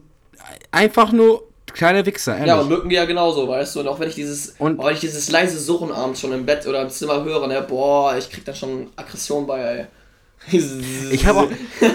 einfach 0.71 1.11
nur 1.11 1.43
kleine 1.75 2.05
Wichser, 2.05 2.33
ehrlich. 2.33 2.47
Ja, 2.47 2.59
und 2.59 2.69
Mücken 2.69 2.89
ja 2.89 3.05
genauso, 3.05 3.47
weißt 3.47 3.75
du. 3.75 3.81
Und 3.81 3.87
auch 3.87 3.99
wenn 3.99 4.09
ich 4.09 4.15
dieses, 4.15 4.55
und 4.57 4.83
wenn 4.83 4.93
ich 4.93 5.01
dieses 5.01 5.29
leise 5.29 5.59
Suchen 5.59 5.91
abends 5.91 6.21
schon 6.21 6.33
im 6.33 6.45
Bett 6.45 6.65
oder 6.65 6.81
im 6.81 6.89
Zimmer 6.89 7.23
höre, 7.23 7.47
ne, 7.47 7.63
boah, 7.67 8.15
ich 8.17 8.29
krieg 8.31 8.43
da 8.45 8.53
schon 8.53 8.87
Aggression 8.95 9.45
bei, 9.45 9.59
ey. 9.59 9.85
Ich 11.11 11.25
habe 11.25 11.39
auch, 11.39 11.49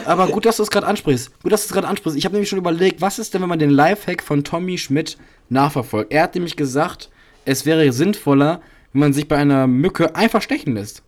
aber 0.07 0.29
gut, 0.29 0.45
dass 0.45 0.57
du 0.57 0.63
es 0.63 0.71
gerade 0.71 0.87
ansprichst. 0.87 1.43
Gut, 1.43 1.53
dass 1.53 1.63
du 1.63 1.67
es 1.67 1.73
gerade 1.73 1.89
ansprichst. 1.89 2.17
Ich 2.19 2.25
habe 2.25 2.35
nämlich 2.35 2.49
schon 2.49 2.59
überlegt, 2.59 3.01
was 3.01 3.19
ist 3.19 3.35
denn, 3.35 3.43
wenn 3.43 3.49
man 3.49 3.59
den 3.59 3.71
Lifehack 3.71 4.23
von 4.23 4.45
Tommy 4.45 4.79
Schmidt 4.79 5.19
nachverfolgt? 5.49 6.13
Er 6.13 6.25
hat 6.25 6.35
nämlich 6.35 6.57
gesagt, 6.57 7.11
es 7.45 7.67
wäre 7.67 7.93
sinnvoller, 7.93 8.61
wenn 8.93 9.01
man 9.01 9.13
sich 9.13 9.29
bei 9.29 9.37
einer 9.37 9.67
Mücke 9.67 10.15
einfach 10.15 10.43
stechen 10.43 10.75
lässt. 10.75 11.03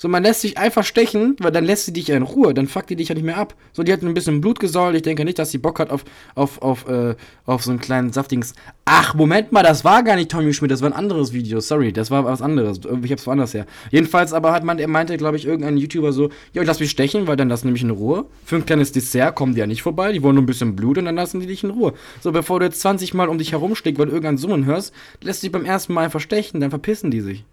So, 0.00 0.08
man 0.08 0.22
lässt 0.22 0.40
sich 0.40 0.56
einfach 0.56 0.82
stechen, 0.82 1.36
weil 1.40 1.52
dann 1.52 1.66
lässt 1.66 1.84
sie 1.84 1.92
dich 1.92 2.08
ja 2.08 2.16
in 2.16 2.22
Ruhe, 2.22 2.54
dann 2.54 2.68
fuckt 2.68 2.88
die 2.88 2.96
dich 2.96 3.10
ja 3.10 3.14
nicht 3.14 3.24
mehr 3.24 3.36
ab. 3.36 3.54
So, 3.74 3.82
die 3.82 3.92
hat 3.92 4.00
ein 4.00 4.14
bisschen 4.14 4.40
Blut 4.40 4.58
gesäult. 4.58 4.96
Ich 4.96 5.02
denke 5.02 5.26
nicht, 5.26 5.38
dass 5.38 5.50
sie 5.50 5.58
Bock 5.58 5.78
hat 5.78 5.90
auf, 5.90 6.06
auf, 6.34 6.62
auf, 6.62 6.88
äh, 6.88 7.16
auf 7.44 7.62
so 7.62 7.70
einen 7.70 7.80
kleinen 7.80 8.10
saftigen. 8.10 8.42
Ach, 8.86 9.12
Moment 9.12 9.52
mal, 9.52 9.62
das 9.62 9.84
war 9.84 10.02
gar 10.02 10.16
nicht 10.16 10.30
Tommy 10.30 10.54
Schmidt, 10.54 10.70
das 10.70 10.80
war 10.80 10.88
ein 10.88 10.94
anderes 10.94 11.34
Video. 11.34 11.60
Sorry, 11.60 11.92
das 11.92 12.10
war 12.10 12.24
was 12.24 12.40
anderes. 12.40 12.80
Ich 13.02 13.12
hab's 13.12 13.26
woanders 13.26 13.52
her. 13.52 13.66
Jedenfalls 13.90 14.32
aber 14.32 14.52
hat 14.52 14.64
man, 14.64 14.78
er 14.78 14.88
meinte, 14.88 15.14
glaube 15.18 15.36
ich, 15.36 15.44
irgendein 15.44 15.76
YouTuber 15.76 16.14
so, 16.14 16.30
ja, 16.54 16.62
lass 16.62 16.80
mich 16.80 16.90
stechen, 16.90 17.26
weil 17.26 17.36
dann 17.36 17.50
lassen 17.50 17.66
die 17.66 17.74
mich 17.74 17.82
in 17.82 17.90
Ruhe. 17.90 18.24
Für 18.46 18.56
ein 18.56 18.64
kleines 18.64 18.92
Dessert 18.92 19.34
kommen 19.34 19.52
die 19.52 19.60
ja 19.60 19.66
nicht 19.66 19.82
vorbei, 19.82 20.12
die 20.12 20.22
wollen 20.22 20.36
nur 20.36 20.44
ein 20.44 20.46
bisschen 20.46 20.76
Blut 20.76 20.96
und 20.96 21.04
dann 21.04 21.16
lassen 21.16 21.40
die 21.40 21.46
dich 21.46 21.62
in 21.62 21.72
Ruhe. 21.72 21.92
So, 22.22 22.32
bevor 22.32 22.60
du 22.60 22.64
jetzt 22.64 22.80
20 22.80 23.12
Mal 23.12 23.28
um 23.28 23.36
dich 23.36 23.52
herumstickst, 23.52 23.98
weil 23.98 24.06
du 24.06 24.12
irgendein 24.12 24.38
Summen 24.38 24.64
hörst, 24.64 24.94
lässt 25.20 25.42
dich 25.42 25.52
beim 25.52 25.66
ersten 25.66 25.92
Mal 25.92 26.04
einfach 26.06 26.20
stechen, 26.20 26.58
dann 26.58 26.70
verpissen 26.70 27.10
die 27.10 27.20
sich 27.20 27.44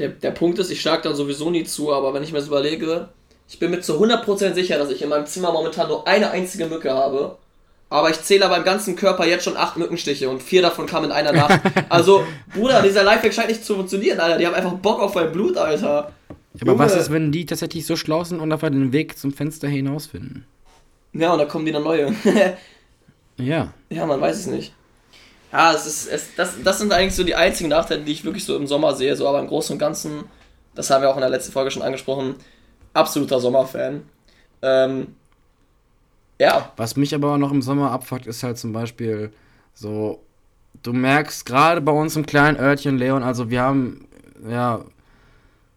der, 0.00 0.08
der 0.08 0.30
Punkt 0.30 0.58
ist, 0.58 0.70
ich 0.70 0.80
schlage 0.80 1.02
dann 1.02 1.14
sowieso 1.14 1.50
nie 1.50 1.64
zu, 1.64 1.92
aber 1.92 2.14
wenn 2.14 2.22
ich 2.22 2.32
mir 2.32 2.38
das 2.38 2.48
überlege, 2.48 3.10
ich 3.48 3.58
bin 3.58 3.70
mir 3.70 3.80
zu 3.80 4.02
100% 4.02 4.54
sicher, 4.54 4.78
dass 4.78 4.90
ich 4.90 5.02
in 5.02 5.10
meinem 5.10 5.26
Zimmer 5.26 5.52
momentan 5.52 5.88
nur 5.88 6.06
eine 6.08 6.30
einzige 6.30 6.66
Mücke 6.66 6.92
habe. 6.92 7.36
aber 7.90 8.08
ich 8.08 8.22
zähle 8.22 8.48
beim 8.48 8.64
ganzen 8.64 8.96
Körper 8.96 9.26
jetzt 9.26 9.44
schon 9.44 9.56
acht 9.56 9.76
Mückenstiche 9.76 10.30
und 10.30 10.42
vier 10.42 10.62
davon 10.62 10.86
kamen 10.86 11.06
in 11.06 11.12
einer 11.12 11.32
Nacht. 11.32 11.60
Also, 11.90 12.24
Bruder, 12.54 12.82
dieser 12.82 13.02
Lifehack 13.02 13.34
scheint 13.34 13.48
nicht 13.48 13.64
zu 13.64 13.74
funktionieren, 13.74 14.20
Alter. 14.20 14.38
Die 14.38 14.46
haben 14.46 14.54
einfach 14.54 14.72
Bock 14.74 15.00
auf 15.00 15.14
mein 15.14 15.32
Blut, 15.32 15.56
Alter. 15.56 16.12
Aber 16.60 16.78
was 16.78 16.96
ist, 16.96 17.12
wenn 17.12 17.30
die 17.32 17.44
tatsächlich 17.46 17.84
so 17.84 17.96
schlau 17.96 18.24
sind 18.24 18.40
und 18.40 18.50
einfach 18.52 18.70
den 18.70 18.92
Weg 18.92 19.18
zum 19.18 19.32
Fenster 19.32 19.68
hinausfinden? 19.68 20.46
Ja, 21.12 21.32
und 21.32 21.40
da 21.40 21.44
kommen 21.44 21.66
wieder 21.66 21.80
neue. 21.80 22.14
ja. 23.36 23.74
Ja, 23.90 24.06
man 24.06 24.20
weiß 24.20 24.38
es 24.38 24.46
nicht. 24.46 24.72
Ja, 25.52 25.72
es 25.72 25.86
ist, 25.86 26.06
es, 26.06 26.34
das, 26.36 26.62
das 26.62 26.78
sind 26.78 26.92
eigentlich 26.92 27.14
so 27.14 27.24
die 27.24 27.34
einzigen 27.34 27.70
Nachteile, 27.70 28.02
die 28.02 28.12
ich 28.12 28.24
wirklich 28.24 28.44
so 28.44 28.56
im 28.56 28.66
Sommer 28.66 28.94
sehe. 28.94 29.16
So, 29.16 29.26
aber 29.28 29.40
im 29.40 29.48
Großen 29.48 29.72
und 29.72 29.78
Ganzen, 29.78 30.24
das 30.74 30.90
haben 30.90 31.02
wir 31.02 31.10
auch 31.10 31.16
in 31.16 31.22
der 31.22 31.30
letzten 31.30 31.52
Folge 31.52 31.70
schon 31.70 31.82
angesprochen, 31.82 32.36
absoluter 32.94 33.40
Sommerfan. 33.40 34.02
Ähm, 34.62 35.14
ja. 36.38 36.72
Was 36.76 36.96
mich 36.96 37.14
aber 37.14 37.34
auch 37.34 37.38
noch 37.38 37.52
im 37.52 37.62
Sommer 37.62 37.90
abfuckt, 37.90 38.26
ist 38.26 38.42
halt 38.42 38.58
zum 38.58 38.72
Beispiel 38.72 39.32
so, 39.74 40.20
du 40.82 40.92
merkst 40.92 41.44
gerade 41.44 41.80
bei 41.80 41.92
uns 41.92 42.16
im 42.16 42.26
kleinen 42.26 42.58
Örtchen 42.58 42.98
Leon, 42.98 43.22
also 43.22 43.50
wir 43.50 43.60
haben, 43.60 44.06
ja, 44.48 44.84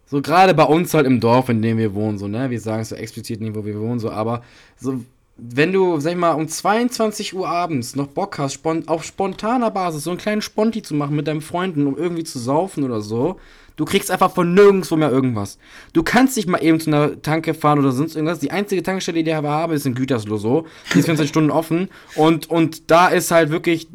so 0.06 0.22
gerade 0.22 0.54
bei 0.54 0.64
uns 0.64 0.94
halt 0.94 1.08
im 1.08 1.20
Dorf, 1.20 1.50
in 1.50 1.62
dem 1.62 1.78
wir 1.78 1.94
wohnen, 1.94 2.18
so, 2.18 2.28
ne, 2.28 2.50
wir 2.50 2.62
sagen 2.62 2.82
es 2.82 2.90
so 2.90 2.96
explizit 2.96 3.42
nicht, 3.42 3.56
wo 3.56 3.66
wir 3.66 3.80
wohnen, 3.80 4.00
so, 4.00 4.12
aber 4.12 4.44
so, 4.78 5.04
wenn 5.36 5.74
du, 5.74 6.00
sag 6.00 6.12
ich 6.12 6.18
mal, 6.18 6.34
um 6.34 6.48
22 6.48 7.34
Uhr 7.34 7.48
abends 7.48 7.96
noch 7.96 8.08
Bock 8.08 8.38
hast, 8.38 8.54
spont 8.54 8.88
auf 8.88 9.04
spontaner 9.04 9.72
Basis 9.72 10.04
so 10.04 10.12
einen 10.12 10.20
kleinen 10.20 10.42
Sponti 10.42 10.84
zu 10.84 10.94
machen 10.94 11.16
mit 11.16 11.28
deinen 11.28 11.42
Freunden, 11.42 11.88
um 11.88 11.98
irgendwie 11.98 12.24
zu 12.24 12.38
saufen 12.38 12.84
oder 12.84 13.02
so, 13.02 13.40
du 13.76 13.86
kriegst 13.86 14.12
einfach 14.12 14.32
von 14.32 14.54
nirgendwo 14.54 14.96
mehr 14.96 15.10
irgendwas. 15.10 15.58
Du 15.94 16.04
kannst 16.04 16.38
nicht 16.38 16.48
mal 16.48 16.64
eben 16.64 16.80
zu 16.80 16.92
einer 16.92 17.20
Tanke 17.22 17.56
fahren 17.56 17.80
oder 17.80 17.92
sonst 17.92 18.16
irgendwas. 18.16 18.40
Die 18.40 18.52
einzige 18.52 18.84
Tankstelle, 18.84 19.24
die 19.24 19.32
ich 19.32 19.36
aber 19.36 19.50
habe, 19.50 19.74
ist 19.74 19.88
in 19.88 19.96
Gütersloh 19.96 20.38
so. 20.38 20.68
Die 20.94 21.00
ist 21.00 21.06
24 21.06 21.30
Stunden 21.30 21.50
offen 21.50 21.90
und, 22.16 22.50
und 22.50 22.92
da 22.92 23.08
ist 23.08 23.32
halt 23.32 23.50
wirklich, 23.50 23.88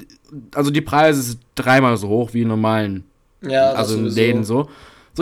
also 0.55 0.71
die 0.71 0.81
Preise 0.81 1.23
sind 1.23 1.41
dreimal 1.55 1.97
so 1.99 2.09
hoch 2.09 2.35
wie 2.35 2.43
in 2.43 2.49
normalen, 2.49 3.05
ja, 3.43 3.73
also 3.73 3.97
in 3.97 4.07
Läden 4.07 4.43
so. 4.43 4.65
So, 4.65 4.71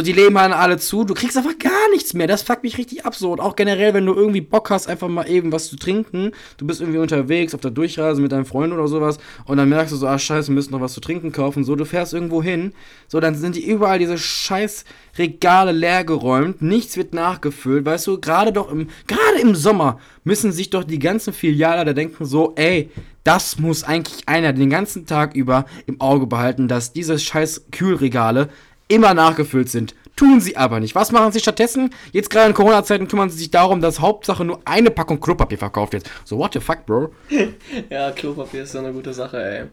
die 0.03 0.13
leben 0.13 0.39
halt 0.39 0.53
alle 0.53 0.79
zu. 0.79 1.05
Du 1.05 1.15
kriegst 1.15 1.37
einfach 1.37 1.59
gar 1.59 1.91
nichts 1.93 2.15
mehr. 2.15 2.27
Das 2.27 2.43
fuckt 2.43 2.63
mich 2.63 2.79
richtig 2.79 3.05
ab 3.07 3.15
so. 3.15 3.33
Und 3.33 3.41
auch 3.41 3.57
generell, 3.57 3.95
wenn 3.95 4.07
du 4.07 4.15
irgendwie 4.15 4.41
Bock 4.41 4.71
hast, 4.71 4.89
einfach 4.89 5.09
mal 5.09 5.29
eben 5.29 5.53
was 5.53 5.69
zu 5.69 5.77
trinken. 5.77 6.33
Du 6.57 6.67
bist 6.67 6.81
irgendwie 6.81 6.99
unterwegs 6.99 7.55
auf 7.55 7.61
der 7.61 7.71
Durchreise 7.71 8.21
mit 8.21 8.33
deinem 8.33 8.47
Freund 8.47 8.73
oder 8.73 8.89
sowas. 8.89 9.19
Und 9.45 9.59
dann 9.59 9.69
merkst 9.69 9.93
du 9.93 9.97
so, 9.97 10.07
ah, 10.07 10.19
scheiße, 10.19 10.49
wir 10.49 10.55
müssen 10.55 10.73
noch 10.73 10.81
was 10.81 10.93
zu 10.93 11.01
trinken 11.01 11.33
kaufen. 11.33 11.65
So, 11.65 11.77
du 11.77 11.85
fährst 11.85 12.15
irgendwo 12.15 12.43
hin. 12.43 12.73
So, 13.09 13.21
dann 13.21 13.35
sind 13.35 13.57
die 13.57 13.67
überall 13.67 13.99
diese 13.99 14.19
scheiß 14.19 14.85
Regale 15.19 15.73
leergeräumt. 15.73 16.63
Nichts 16.63 16.97
wird 16.97 17.15
nachgefüllt. 17.15 17.85
Weißt 17.85 18.07
du, 18.07 18.21
gerade 18.21 18.53
doch 18.53 18.71
im, 18.71 18.89
gerade 19.07 19.41
im 19.41 19.55
Sommer 19.55 19.99
müssen 20.25 20.53
sich 20.53 20.71
doch 20.71 20.85
die 20.85 20.99
ganzen 20.99 21.33
Filiale 21.33 21.85
da 21.85 21.93
denken 21.93 22.25
so, 22.25 22.53
ey, 22.57 22.91
das 23.25 23.59
muss 23.59 23.83
eigentlich 23.83 24.29
einer 24.29 24.53
den 24.53 24.71
ganzen 24.71 25.07
Tag 25.07 25.35
über 25.35 25.67
im 25.87 26.01
Auge 26.01 26.27
behalten, 26.27 26.69
dass 26.69 26.93
diese 26.93 27.19
scheiß 27.19 27.67
Kühlregale 27.73 28.49
immer 28.89 29.15
nachgefüllt 29.15 29.71
sind. 29.71 29.95
Tun 30.17 30.41
sie 30.41 30.57
aber 30.57 30.81
nicht. 30.81 30.95
Was 30.95 31.13
machen 31.13 31.31
sie 31.33 31.41
stattdessen? 31.41 31.95
Jetzt 32.11 32.31
gerade 32.31 32.49
in 32.49 32.55
Corona-Zeiten 32.55 33.07
kümmern 33.07 33.29
sie 33.29 33.37
sich 33.37 33.51
darum, 33.51 33.83
dass 33.83 34.01
Hauptsache 34.01 34.47
nur 34.47 34.63
eine 34.65 34.91
Packung 34.91 35.21
Klopapier 35.21 35.59
verkauft 35.59 35.93
wird. 35.93 36.11
So, 36.25 36.39
what 36.39 36.55
the 36.55 36.61
fuck, 36.61 36.87
Bro? 36.87 37.13
ja, 37.91 38.11
Klopapier 38.13 38.63
ist 38.63 38.73
so 38.73 38.79
eine 38.79 38.93
gute 38.93 39.13
Sache, 39.13 39.43
ey. 39.43 39.67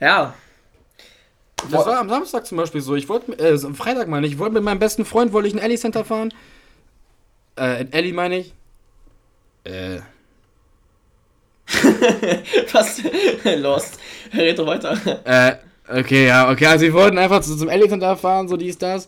Ja. 0.00 0.34
Das 1.70 1.86
war 1.86 2.00
am 2.00 2.08
Samstag 2.08 2.44
zum 2.44 2.58
Beispiel 2.58 2.80
so. 2.80 2.96
Ich 2.96 3.08
wollte, 3.08 3.38
äh, 3.38 3.56
Freitag 3.56 4.08
meine 4.08 4.26
ich, 4.26 4.32
ich 4.32 4.38
wollte 4.40 4.54
mit 4.54 4.64
meinem 4.64 4.80
besten 4.80 5.04
Freund, 5.04 5.32
wollte 5.32 5.46
ich 5.46 5.54
in 5.54 5.60
Ellie 5.60 5.78
Center 5.78 6.04
fahren. 6.04 6.34
Äh, 7.56 7.82
in 7.82 7.92
Ellie 7.92 8.12
meine 8.12 8.38
ich. 8.38 8.54
Äh. 9.62 10.00
Was? 12.72 13.00
Lost. 13.58 14.00
Red 14.34 14.58
doch 14.58 14.66
weiter. 14.66 14.98
Äh. 15.24 15.56
Okay, 15.88 16.26
ja, 16.26 16.50
okay. 16.50 16.66
Also 16.66 16.84
wir 16.84 16.94
wollten 16.94 17.18
einfach 17.18 17.40
zu, 17.40 17.56
zum 17.56 17.68
Alexander 17.68 18.16
fahren, 18.16 18.48
so 18.48 18.56
dies, 18.56 18.78
das. 18.78 19.06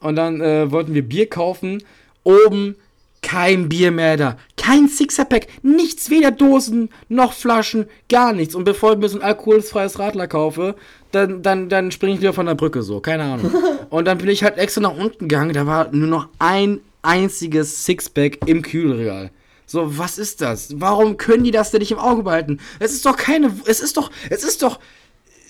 Und 0.00 0.16
dann 0.16 0.40
äh, 0.40 0.70
wollten 0.70 0.94
wir 0.94 1.02
Bier 1.02 1.28
kaufen. 1.28 1.82
Oben 2.24 2.76
kein 3.22 3.68
Bier 3.68 3.90
mehr 3.90 4.16
da. 4.16 4.36
Kein 4.56 4.88
Sixer-Pack. 4.88 5.48
Nichts, 5.62 6.10
weder 6.10 6.30
Dosen 6.30 6.90
noch 7.08 7.32
Flaschen, 7.32 7.86
gar 8.08 8.32
nichts. 8.32 8.54
Und 8.54 8.64
bevor 8.64 8.92
ich 8.92 8.98
mir 8.98 9.08
so 9.08 9.18
ein 9.18 9.24
alkoholfreies 9.24 9.98
Radler 9.98 10.28
kaufe, 10.28 10.76
dann, 11.12 11.42
dann, 11.42 11.68
dann 11.68 11.90
springe 11.90 12.14
ich 12.14 12.20
wieder 12.20 12.32
von 12.32 12.46
der 12.46 12.54
Brücke 12.54 12.82
so. 12.82 13.00
Keine 13.00 13.24
Ahnung. 13.24 13.52
Und 13.90 14.04
dann 14.04 14.18
bin 14.18 14.28
ich 14.28 14.44
halt 14.44 14.58
extra 14.58 14.80
nach 14.82 14.96
unten 14.96 15.28
gegangen. 15.28 15.52
Da 15.52 15.66
war 15.66 15.90
nur 15.92 16.08
noch 16.08 16.28
ein 16.38 16.80
einziges 17.02 17.84
Sixpack 17.84 18.46
im 18.46 18.62
Kühlregal. 18.62 19.30
So, 19.66 19.98
was 19.98 20.18
ist 20.18 20.40
das? 20.40 20.80
Warum 20.80 21.16
können 21.16 21.44
die 21.44 21.50
das 21.50 21.70
denn 21.70 21.80
nicht 21.80 21.92
im 21.92 21.98
Auge 21.98 22.22
behalten? 22.22 22.58
Es 22.78 22.92
ist 22.92 23.04
doch 23.04 23.16
keine. 23.16 23.54
Es 23.66 23.80
ist 23.80 23.96
doch. 23.98 24.10
Es 24.30 24.42
ist 24.42 24.62
doch 24.62 24.78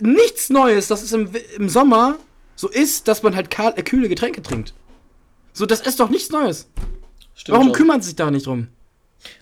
nichts 0.01 0.51
Neues, 0.51 0.89
dass 0.89 1.03
es 1.03 1.13
im, 1.13 1.31
im 1.57 1.69
Sommer 1.69 2.17
so 2.57 2.69
ist, 2.69 3.09
dass 3.09 3.23
man 3.23 3.37
halt 3.37 3.49
äh, 3.59 3.83
kühle 3.83 4.09
Getränke 4.09 4.43
trinkt. 4.43 4.75
So, 5.53 5.67
das 5.67 5.81
ist 5.81 6.01
doch 6.01 6.11
nichts 6.11 6.31
Neues. 6.31 6.69
Stimmt 7.35 7.55
Warum 7.55 7.69
schon. 7.69 7.77
kümmern 7.77 8.01
sie 8.01 8.07
sich 8.09 8.17
da 8.17 8.31
nicht 8.31 8.47
drum? 8.47 8.69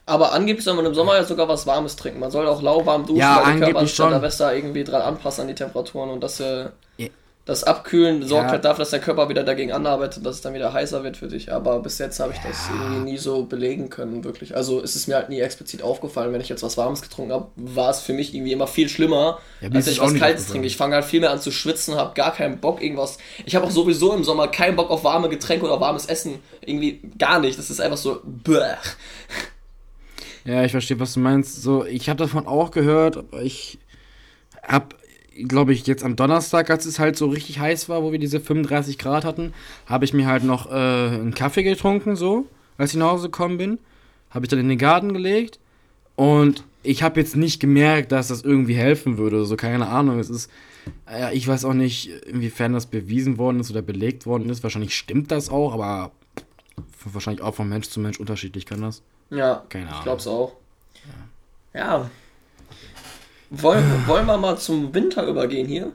Aber 0.06 0.32
angeblich 0.32 0.64
soll 0.64 0.74
man 0.74 0.86
im 0.86 0.94
Sommer 0.94 1.16
ja 1.16 1.24
sogar 1.24 1.48
was 1.48 1.66
Warmes 1.66 1.96
trinken. 1.96 2.20
Man 2.20 2.30
soll 2.30 2.46
auch 2.46 2.62
lauwarm 2.62 3.04
duschen, 3.06 3.18
ja, 3.18 3.42
weil 3.44 3.58
der 3.58 3.72
Körper 3.72 3.86
schon. 3.86 4.10
da 4.10 4.18
besser 4.18 4.54
irgendwie 4.54 4.84
dran 4.84 5.02
anpassen 5.02 5.42
an 5.42 5.48
die 5.48 5.54
Temperaturen 5.54 6.10
und 6.10 6.20
das 6.22 6.40
äh, 6.40 6.70
das 7.46 7.62
Abkühlen 7.62 8.24
sorgt 8.24 8.46
ja. 8.46 8.50
halt 8.50 8.64
dafür, 8.64 8.80
dass 8.80 8.90
der 8.90 8.98
Körper 8.98 9.28
wieder 9.28 9.44
dagegen 9.44 9.70
anarbeitet, 9.70 10.26
dass 10.26 10.34
es 10.34 10.40
dann 10.40 10.52
wieder 10.52 10.72
heißer 10.72 11.04
wird 11.04 11.16
für 11.16 11.28
dich. 11.28 11.52
Aber 11.52 11.78
bis 11.78 11.98
jetzt 11.98 12.18
habe 12.18 12.32
ich 12.32 12.38
ja. 12.38 12.48
das 12.48 12.68
irgendwie 12.68 13.12
nie 13.12 13.18
so 13.18 13.44
belegen 13.44 13.88
können, 13.88 14.24
wirklich. 14.24 14.56
Also 14.56 14.80
ist 14.80 14.96
es 14.96 15.06
mir 15.06 15.14
halt 15.14 15.28
nie 15.28 15.38
explizit 15.38 15.80
aufgefallen, 15.80 16.32
wenn 16.32 16.40
ich 16.40 16.48
jetzt 16.48 16.64
was 16.64 16.76
Warmes 16.76 17.02
getrunken 17.02 17.32
habe, 17.32 17.46
war 17.54 17.90
es 17.90 18.00
für 18.00 18.14
mich 18.14 18.34
irgendwie 18.34 18.50
immer 18.50 18.66
viel 18.66 18.88
schlimmer, 18.88 19.38
ja, 19.60 19.70
als 19.72 19.86
ich 19.86 20.00
was 20.00 20.14
Kaltes 20.14 20.48
trinke. 20.48 20.66
Ich 20.66 20.76
fange 20.76 20.96
halt 20.96 21.04
viel 21.04 21.20
mehr 21.20 21.30
an 21.30 21.40
zu 21.40 21.52
schwitzen, 21.52 21.94
habe 21.94 22.14
gar 22.14 22.34
keinen 22.34 22.58
Bock 22.58 22.82
irgendwas. 22.82 23.16
Ich 23.44 23.54
habe 23.54 23.64
auch 23.64 23.70
sowieso 23.70 24.12
im 24.12 24.24
Sommer 24.24 24.48
keinen 24.48 24.74
Bock 24.74 24.90
auf 24.90 25.04
warme 25.04 25.28
Getränke 25.28 25.66
oder 25.66 25.80
warmes 25.80 26.06
Essen. 26.06 26.40
Irgendwie 26.62 27.00
gar 27.16 27.38
nicht. 27.38 27.56
Das 27.60 27.70
ist 27.70 27.80
einfach 27.80 27.96
so. 27.96 28.22
Bäh. 28.24 28.74
Ja, 30.44 30.64
ich 30.64 30.72
verstehe, 30.72 30.98
was 30.98 31.14
du 31.14 31.20
meinst. 31.20 31.62
So, 31.62 31.84
ich 31.84 32.08
habe 32.08 32.18
davon 32.18 32.48
auch 32.48 32.72
gehört, 32.72 33.16
aber 33.16 33.42
ich 33.42 33.78
habe 34.66 34.96
glaube 35.44 35.72
ich, 35.72 35.86
jetzt 35.86 36.04
am 36.04 36.16
Donnerstag, 36.16 36.70
als 36.70 36.86
es 36.86 36.98
halt 36.98 37.16
so 37.16 37.26
richtig 37.26 37.58
heiß 37.58 37.88
war, 37.88 38.02
wo 38.02 38.12
wir 38.12 38.18
diese 38.18 38.40
35 38.40 38.98
Grad 38.98 39.24
hatten, 39.24 39.52
habe 39.86 40.04
ich 40.04 40.12
mir 40.12 40.26
halt 40.26 40.44
noch 40.44 40.70
äh, 40.70 40.74
einen 40.74 41.34
Kaffee 41.34 41.62
getrunken, 41.62 42.16
so, 42.16 42.46
als 42.78 42.92
ich 42.92 42.98
nach 42.98 43.10
Hause 43.12 43.28
gekommen 43.28 43.58
bin. 43.58 43.78
Habe 44.30 44.44
ich 44.44 44.50
dann 44.50 44.58
in 44.58 44.68
den 44.68 44.78
Garten 44.78 45.12
gelegt. 45.12 45.58
Und 46.14 46.64
ich 46.82 47.02
habe 47.02 47.20
jetzt 47.20 47.36
nicht 47.36 47.60
gemerkt, 47.60 48.12
dass 48.12 48.28
das 48.28 48.42
irgendwie 48.42 48.74
helfen 48.74 49.18
würde. 49.18 49.44
So, 49.44 49.56
keine 49.56 49.88
Ahnung. 49.88 50.18
Es 50.18 50.30
ist, 50.30 50.50
äh, 51.08 51.34
ich 51.36 51.46
weiß 51.46 51.64
auch 51.64 51.74
nicht, 51.74 52.08
inwiefern 52.26 52.72
das 52.72 52.86
bewiesen 52.86 53.38
worden 53.38 53.60
ist 53.60 53.70
oder 53.70 53.82
belegt 53.82 54.26
worden 54.26 54.48
ist. 54.48 54.62
Wahrscheinlich 54.62 54.94
stimmt 54.94 55.30
das 55.30 55.50
auch, 55.50 55.72
aber 55.72 56.12
wahrscheinlich 57.04 57.42
auch 57.42 57.54
von 57.54 57.68
Mensch 57.68 57.88
zu 57.88 58.00
Mensch 58.00 58.18
unterschiedlich 58.18 58.66
kann 58.66 58.82
das. 58.82 59.02
Ja, 59.30 59.64
keine 59.68 59.86
Ahnung. 59.86 59.98
Ich 59.98 60.04
glaube 60.04 60.20
es 60.20 60.26
auch. 60.26 60.52
Ja. 61.74 61.80
ja. 61.80 62.10
Wollen, 63.50 64.06
wollen 64.06 64.26
wir 64.26 64.36
mal 64.36 64.56
zum 64.58 64.94
Winter 64.94 65.26
übergehen 65.26 65.68
hier? 65.68 65.92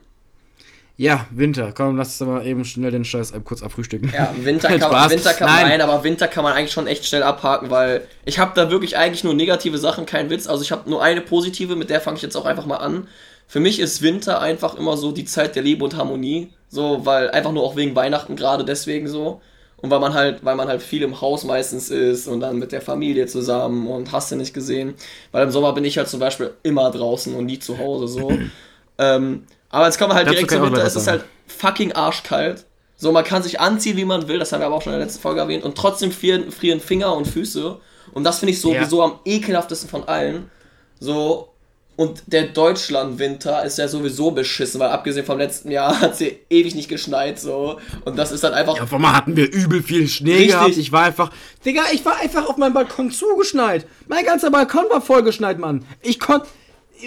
Ja, 0.97 1.25
Winter. 1.31 1.73
Komm, 1.75 1.97
lass 1.97 2.21
uns 2.21 2.29
mal 2.29 2.45
eben 2.45 2.63
schnell 2.63 2.91
den 2.91 3.03
Scheiß 3.03 3.33
kurz 3.43 3.63
abfrühstücken. 3.63 4.11
Ja, 4.15 4.33
Winter 4.37 4.67
kann, 4.77 4.91
man, 4.91 5.09
Winter 5.09 5.33
kann 5.33 5.47
nein. 5.49 5.67
nein, 5.69 5.81
aber 5.81 6.03
Winter 6.03 6.27
kann 6.27 6.43
man 6.43 6.53
eigentlich 6.53 6.71
schon 6.71 6.85
echt 6.85 7.05
schnell 7.05 7.23
abhaken, 7.23 7.71
weil 7.71 8.07
ich 8.23 8.39
habe 8.39 8.51
da 8.55 8.69
wirklich 8.69 8.97
eigentlich 8.97 9.23
nur 9.23 9.33
negative 9.33 9.77
Sachen, 9.79 10.05
kein 10.05 10.29
Witz. 10.29 10.47
Also 10.47 10.63
ich 10.63 10.71
habe 10.71 10.89
nur 10.89 11.01
eine 11.01 11.21
positive, 11.21 11.75
mit 11.75 11.89
der 11.89 12.01
fange 12.01 12.17
ich 12.17 12.23
jetzt 12.23 12.35
auch 12.35 12.45
einfach 12.45 12.65
mal 12.67 12.77
an. 12.77 13.07
Für 13.47 13.59
mich 13.59 13.79
ist 13.79 14.01
Winter 14.01 14.41
einfach 14.41 14.75
immer 14.75 14.95
so 14.95 15.11
die 15.11 15.25
Zeit 15.25 15.55
der 15.55 15.63
Liebe 15.63 15.83
und 15.83 15.97
Harmonie. 15.97 16.53
So, 16.69 17.05
weil 17.05 17.31
einfach 17.31 17.51
nur 17.51 17.63
auch 17.63 17.75
wegen 17.75 17.95
Weihnachten 17.95 18.35
gerade 18.35 18.63
deswegen 18.63 19.07
so. 19.07 19.41
Und 19.81 19.89
weil 19.89 19.99
man 19.99 20.13
halt, 20.13 20.45
weil 20.45 20.55
man 20.55 20.67
halt 20.67 20.81
viel 20.81 21.01
im 21.01 21.21
Haus 21.21 21.43
meistens 21.43 21.89
ist 21.89 22.27
und 22.27 22.39
dann 22.39 22.59
mit 22.59 22.71
der 22.71 22.81
Familie 22.81 23.25
zusammen 23.25 23.87
und 23.87 24.11
hast 24.11 24.31
du 24.31 24.35
nicht 24.35 24.53
gesehen. 24.53 24.93
Weil 25.31 25.43
im 25.43 25.51
Sommer 25.51 25.73
bin 25.73 25.83
ich 25.83 25.97
halt 25.97 26.07
zum 26.07 26.19
Beispiel 26.19 26.53
immer 26.63 26.91
draußen 26.91 27.33
und 27.35 27.45
nie 27.45 27.59
zu 27.59 27.77
Hause 27.79 28.07
so. 28.07 28.31
ähm, 28.97 29.43
aber 29.69 29.85
jetzt 29.85 29.97
kommen 29.97 30.11
wir 30.11 30.15
halt 30.15 30.27
Dazu 30.27 30.35
direkt 30.35 30.51
zum 30.51 30.63
Winter, 30.63 30.83
es 30.83 30.95
ist 30.95 31.07
halt 31.07 31.23
fucking 31.47 31.93
arschkalt. 31.93 32.65
So, 32.97 33.11
man 33.11 33.23
kann 33.23 33.41
sich 33.41 33.59
anziehen, 33.59 33.97
wie 33.97 34.05
man 34.05 34.27
will, 34.27 34.37
das 34.37 34.51
haben 34.51 34.59
wir 34.59 34.67
aber 34.67 34.75
auch 34.75 34.81
schon 34.83 34.93
in 34.93 34.99
der 34.99 35.07
letzten 35.07 35.21
Folge 35.21 35.39
erwähnt, 35.39 35.63
und 35.63 35.75
trotzdem 35.75 36.11
frieren, 36.11 36.51
frieren 36.51 36.79
Finger 36.79 37.15
und 37.15 37.25
Füße. 37.25 37.77
Und 38.13 38.23
das 38.23 38.39
finde 38.39 38.53
ich 38.53 38.61
sowieso 38.61 38.99
ja. 38.99 39.05
am 39.05 39.19
ekelhaftesten 39.25 39.89
von 39.89 40.03
allen. 40.03 40.51
So, 40.99 41.50
und 41.97 42.23
der 42.27 42.47
Deutschland-Winter 42.47 43.63
ist 43.63 43.77
ja 43.77 43.87
sowieso 43.87 44.31
beschissen, 44.31 44.79
weil 44.79 44.89
abgesehen 44.89 45.25
vom 45.25 45.37
letzten 45.37 45.71
Jahr 45.71 45.99
hat 46.01 46.13
es 46.13 46.17
hier 46.19 46.35
ewig 46.49 46.73
nicht 46.75 46.89
geschneit, 46.89 47.39
so. 47.39 47.79
Und 48.05 48.17
das 48.17 48.31
ist 48.31 48.43
dann 48.43 48.53
einfach. 48.53 48.75
Ja, 48.75 48.87
einmal 48.91 49.13
hatten 49.13 49.35
wir 49.35 49.51
übel 49.51 49.83
viel 49.83 50.07
Schnee 50.07 50.33
richtig. 50.33 50.51
gehabt. 50.51 50.77
Ich 50.77 50.91
war 50.91 51.03
einfach. 51.03 51.31
Digga, 51.65 51.83
ich 51.93 52.03
war 52.05 52.17
einfach 52.19 52.47
auf 52.47 52.57
meinem 52.57 52.73
Balkon 52.73 53.11
zugeschneit. 53.11 53.85
Mein 54.07 54.25
ganzer 54.25 54.49
Balkon 54.49 54.85
war 54.89 55.01
vollgeschneit, 55.01 55.59
Mann. 55.59 55.85
Ich 56.01 56.19
konnte. 56.19 56.47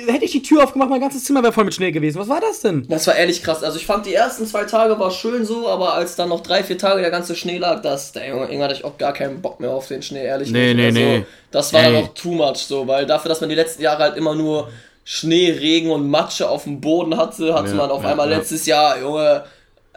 Hätte 0.06 0.24
ich 0.24 0.32
die 0.32 0.42
Tür 0.42 0.64
aufgemacht, 0.64 0.90
mein 0.90 1.00
ganzes 1.00 1.24
Zimmer 1.24 1.42
wäre 1.42 1.52
voll 1.52 1.64
mit 1.64 1.74
Schnee 1.74 1.92
gewesen. 1.92 2.18
Was 2.18 2.28
war 2.28 2.40
das 2.40 2.60
denn? 2.60 2.86
Das 2.88 3.06
war 3.06 3.14
ehrlich 3.16 3.42
krass. 3.42 3.62
Also 3.62 3.78
ich 3.78 3.86
fand 3.86 4.06
die 4.06 4.14
ersten 4.14 4.46
zwei 4.46 4.64
Tage 4.64 4.98
war 4.98 5.10
schön 5.10 5.44
so, 5.44 5.68
aber 5.68 5.94
als 5.94 6.16
dann 6.16 6.28
noch 6.28 6.40
drei, 6.42 6.62
vier 6.64 6.78
Tage 6.78 7.00
der 7.00 7.10
ganze 7.10 7.34
Schnee 7.34 7.58
lag, 7.58 7.82
das, 7.82 8.12
der 8.12 8.28
Junge, 8.28 8.42
irgendwann 8.44 8.64
hatte 8.64 8.74
ich 8.74 8.84
auch 8.84 8.98
gar 8.98 9.12
keinen 9.12 9.40
Bock 9.42 9.60
mehr 9.60 9.70
auf 9.70 9.88
den 9.88 10.02
Schnee, 10.02 10.24
ehrlich 10.24 10.50
Nee, 10.50 10.74
nicht. 10.74 10.76
nee, 10.76 10.86
also, 10.86 11.00
nee. 11.00 11.24
Das 11.50 11.72
war 11.72 11.82
dann 11.82 11.96
auch 11.96 12.14
too 12.14 12.32
much 12.32 12.58
so, 12.58 12.86
weil 12.86 13.06
dafür, 13.06 13.28
dass 13.28 13.40
man 13.40 13.48
die 13.50 13.54
letzten 13.56 13.82
Jahre 13.82 14.02
halt 14.02 14.16
immer 14.16 14.34
nur 14.34 14.70
Schnee, 15.04 15.50
Regen 15.50 15.90
und 15.90 16.08
Matsche 16.08 16.48
auf 16.48 16.64
dem 16.64 16.80
Boden 16.80 17.16
hatte, 17.16 17.54
hatte 17.54 17.70
Ja, 17.70 17.74
man 17.74 17.90
auf 17.90 18.02
ja, 18.02 18.10
einmal 18.10 18.30
ja. 18.30 18.38
letztes 18.38 18.66
Jahr, 18.66 18.98
Junge, 19.00 19.44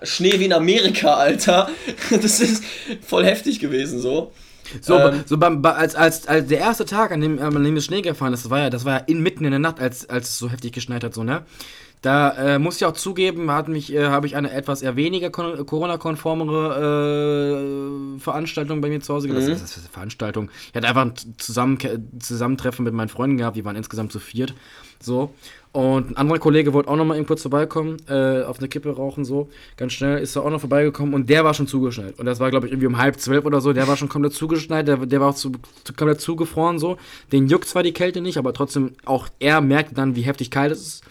Schnee 0.04 0.40
wie 0.40 0.46
in 0.46 0.54
Amerika, 0.54 1.14
Alter. 1.18 1.70
Das 2.12 2.40
ist 2.40 2.64
voll 3.06 3.26
heftig 3.26 3.60
gewesen 3.60 4.00
so. 4.00 4.32
So, 4.82 4.98
Ähm. 4.98 5.24
so 5.26 5.38
beim, 5.38 5.62
bei- 5.62 5.74
als, 5.74 5.96
als, 5.96 6.28
als 6.28 6.48
der 6.48 6.60
erste 6.60 6.86
Tag, 6.86 7.12
an 7.12 7.22
dem, 7.22 7.40
an 7.40 7.64
dem 7.64 7.76
das 7.76 7.86
Schnee 7.86 8.02
gefahren 8.02 8.34
ist, 8.34 8.44
das 8.46 8.52
war 8.52 8.60
ja, 8.60 8.70
das 8.70 8.86
war 8.86 9.00
ja 9.00 9.06
in, 9.06 9.22
mitten 9.22 9.46
in 9.46 9.52
der 9.52 9.60
Nacht, 9.60 9.80
als, 9.80 10.10
als 10.10 10.30
es 10.30 10.38
so 10.38 10.50
heftig 10.50 10.74
geschneit 10.74 11.04
hat, 11.04 11.14
so, 11.14 11.24
ne? 11.24 11.44
Da 12.04 12.56
äh, 12.56 12.60
muss 12.60 12.76
ich 12.76 12.86
auch 12.86 12.94
zugeben, 12.94 13.50
hat 13.50 13.68
mich, 13.70 13.92
äh, 13.92 14.06
habe 14.06 14.28
ich 14.28 14.36
eine 14.36 14.52
etwas 14.52 14.84
eher 14.84 14.96
weniger 14.96 15.32
kon- 15.32 15.66
Corona-konformere 15.66 18.16
äh, 18.16 18.20
Veranstaltung 18.20 18.82
bei 18.82 18.90
mir 18.90 19.02
zu 19.02 19.14
Hause. 19.16 19.28
Mhm. 19.28 19.34
Das, 19.36 19.48
ist, 19.48 19.62
das 19.64 19.72
ist 19.72 19.78
eine 19.80 19.90
Veranstaltung. 19.90 20.50
Ich 20.70 20.76
hatte 20.76 20.88
einfach 20.88 21.02
ein 21.02 21.14
Zusammen 21.38 21.78
Zusammentreffen 22.20 22.86
mit 22.86 22.94
meinen 22.94 23.10
Freunden 23.10 23.38
gehabt, 23.38 23.58
die 23.58 23.66
waren 23.66 23.76
insgesamt 23.76 24.12
zu 24.12 24.20
viert. 24.20 24.54
So. 25.02 25.34
Und 25.72 26.12
ein 26.12 26.18
anderer 26.18 26.40
Kollege 26.40 26.74
wollte 26.74 26.90
auch 26.90 26.96
noch 26.96 27.06
mal 27.06 27.18
eben 27.18 27.28
kurz 27.28 27.42
vorbeikommen, 27.42 27.98
äh, 28.08 28.42
auf 28.44 28.58
eine 28.60 28.68
Kippe 28.68 28.90
rauchen, 28.96 29.26
so. 29.26 29.50
Ganz 29.76 29.94
schnell 29.94 30.20
ist 30.20 30.36
er 30.36 30.44
auch 30.44 30.50
noch 30.50 30.60
vorbeigekommen 30.60 31.14
und 31.14 31.30
der 31.30 31.44
war 31.44 31.54
schon 31.54 31.68
zugeschneit. 31.68 32.18
Und 32.18 32.26
das 32.26 32.40
war, 32.40 32.50
glaube 32.50 32.66
ich, 32.66 32.72
irgendwie 32.72 32.88
um 32.88 32.98
halb 32.98 33.20
zwölf 33.20 33.46
oder 33.46 33.62
so. 33.62 33.74
Der 33.74 33.88
war 33.88 33.98
schon 33.98 34.10
komplett 34.10 34.34
zugeschneit, 34.34 34.88
der, 34.88 34.98
der 34.98 35.22
war 35.22 35.30
auch 35.30 35.36
zu, 35.36 35.52
komplett 35.96 36.22
zugefroren, 36.22 36.80
so. 36.80 36.98
Den 37.32 37.48
juckt 37.48 37.68
zwar 37.68 37.84
die 37.84 37.94
Kälte 37.94 38.22
nicht, 38.22 38.38
aber 38.38 38.54
trotzdem 38.54 38.94
auch 39.06 39.28
er 39.40 39.62
merkt 39.62 39.98
dann, 39.98 40.16
wie 40.16 40.22
heftig 40.22 40.52
kalt 40.52 40.72
es 40.72 40.82
ist. 40.82 41.04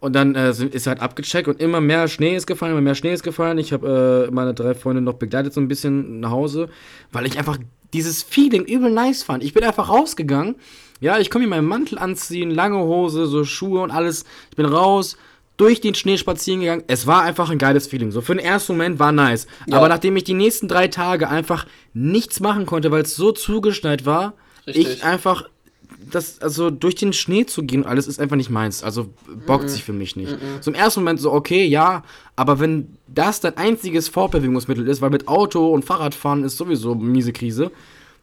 Und 0.00 0.12
dann 0.14 0.34
äh, 0.34 0.50
ist 0.50 0.86
er 0.86 0.90
halt 0.90 1.00
abgecheckt 1.00 1.48
und 1.48 1.62
immer 1.62 1.80
mehr 1.80 2.08
Schnee 2.08 2.36
ist 2.36 2.46
gefallen, 2.46 2.72
immer 2.72 2.82
mehr 2.82 2.94
Schnee 2.94 3.14
ist 3.14 3.22
gefallen. 3.22 3.56
Ich 3.56 3.72
habe 3.72 4.26
äh, 4.28 4.34
meine 4.34 4.52
drei 4.52 4.74
Freunde 4.74 5.00
noch 5.00 5.14
begleitet 5.14 5.54
so 5.54 5.62
ein 5.62 5.68
bisschen 5.68 6.20
nach 6.20 6.30
Hause, 6.30 6.68
weil 7.10 7.24
ich 7.24 7.38
einfach 7.38 7.56
dieses 7.94 8.22
Feeling 8.22 8.64
übel 8.64 8.90
nice 8.90 9.22
fand. 9.22 9.42
Ich 9.42 9.54
bin 9.54 9.64
einfach 9.64 9.88
rausgegangen. 9.88 10.56
Ja, 11.00 11.18
ich 11.18 11.30
komme 11.30 11.44
mir 11.44 11.50
meinen 11.50 11.68
Mantel 11.68 11.98
anziehen, 11.98 12.50
lange 12.50 12.78
Hose, 12.78 13.26
so 13.26 13.44
Schuhe 13.44 13.82
und 13.82 13.90
alles. 13.90 14.24
Ich 14.50 14.56
bin 14.56 14.66
raus, 14.66 15.16
durch 15.56 15.80
den 15.80 15.94
Schnee 15.94 16.18
spazieren 16.18 16.60
gegangen. 16.60 16.84
Es 16.88 17.06
war 17.06 17.22
einfach 17.22 17.50
ein 17.50 17.58
geiles 17.58 17.86
Feeling. 17.86 18.10
So 18.10 18.20
für 18.20 18.34
den 18.34 18.44
ersten 18.44 18.72
Moment 18.72 18.98
war 18.98 19.12
nice. 19.12 19.46
Ja. 19.66 19.76
Aber 19.76 19.88
nachdem 19.88 20.16
ich 20.16 20.24
die 20.24 20.34
nächsten 20.34 20.66
drei 20.68 20.88
Tage 20.88 21.28
einfach 21.28 21.66
nichts 21.92 22.40
machen 22.40 22.66
konnte, 22.66 22.90
weil 22.90 23.02
es 23.02 23.14
so 23.14 23.32
zugeschneit 23.32 24.04
war, 24.04 24.34
Richtig. 24.66 24.88
ich 24.88 25.04
einfach 25.04 25.44
das, 26.10 26.40
also 26.40 26.70
durch 26.70 26.94
den 26.96 27.12
Schnee 27.12 27.46
zu 27.46 27.62
gehen, 27.62 27.86
alles 27.86 28.06
ist 28.06 28.20
einfach 28.20 28.36
nicht 28.36 28.50
meins. 28.50 28.82
Also 28.82 29.10
bockt 29.46 29.70
sich 29.70 29.84
für 29.84 29.92
mich 29.92 30.16
nicht. 30.16 30.36
So 30.60 30.70
im 30.70 30.74
ersten 30.74 31.00
Moment 31.00 31.20
so, 31.20 31.32
okay, 31.32 31.64
ja, 31.64 32.02
aber 32.36 32.60
wenn 32.60 32.96
das 33.06 33.40
dein 33.40 33.56
einziges 33.56 34.08
Fortbewegungsmittel 34.08 34.86
ist, 34.88 35.00
weil 35.00 35.10
mit 35.10 35.28
Auto 35.28 35.68
und 35.72 35.84
Fahrradfahren 35.84 36.44
ist 36.44 36.56
sowieso 36.56 36.94
miese 36.94 37.32
Krise, 37.32 37.70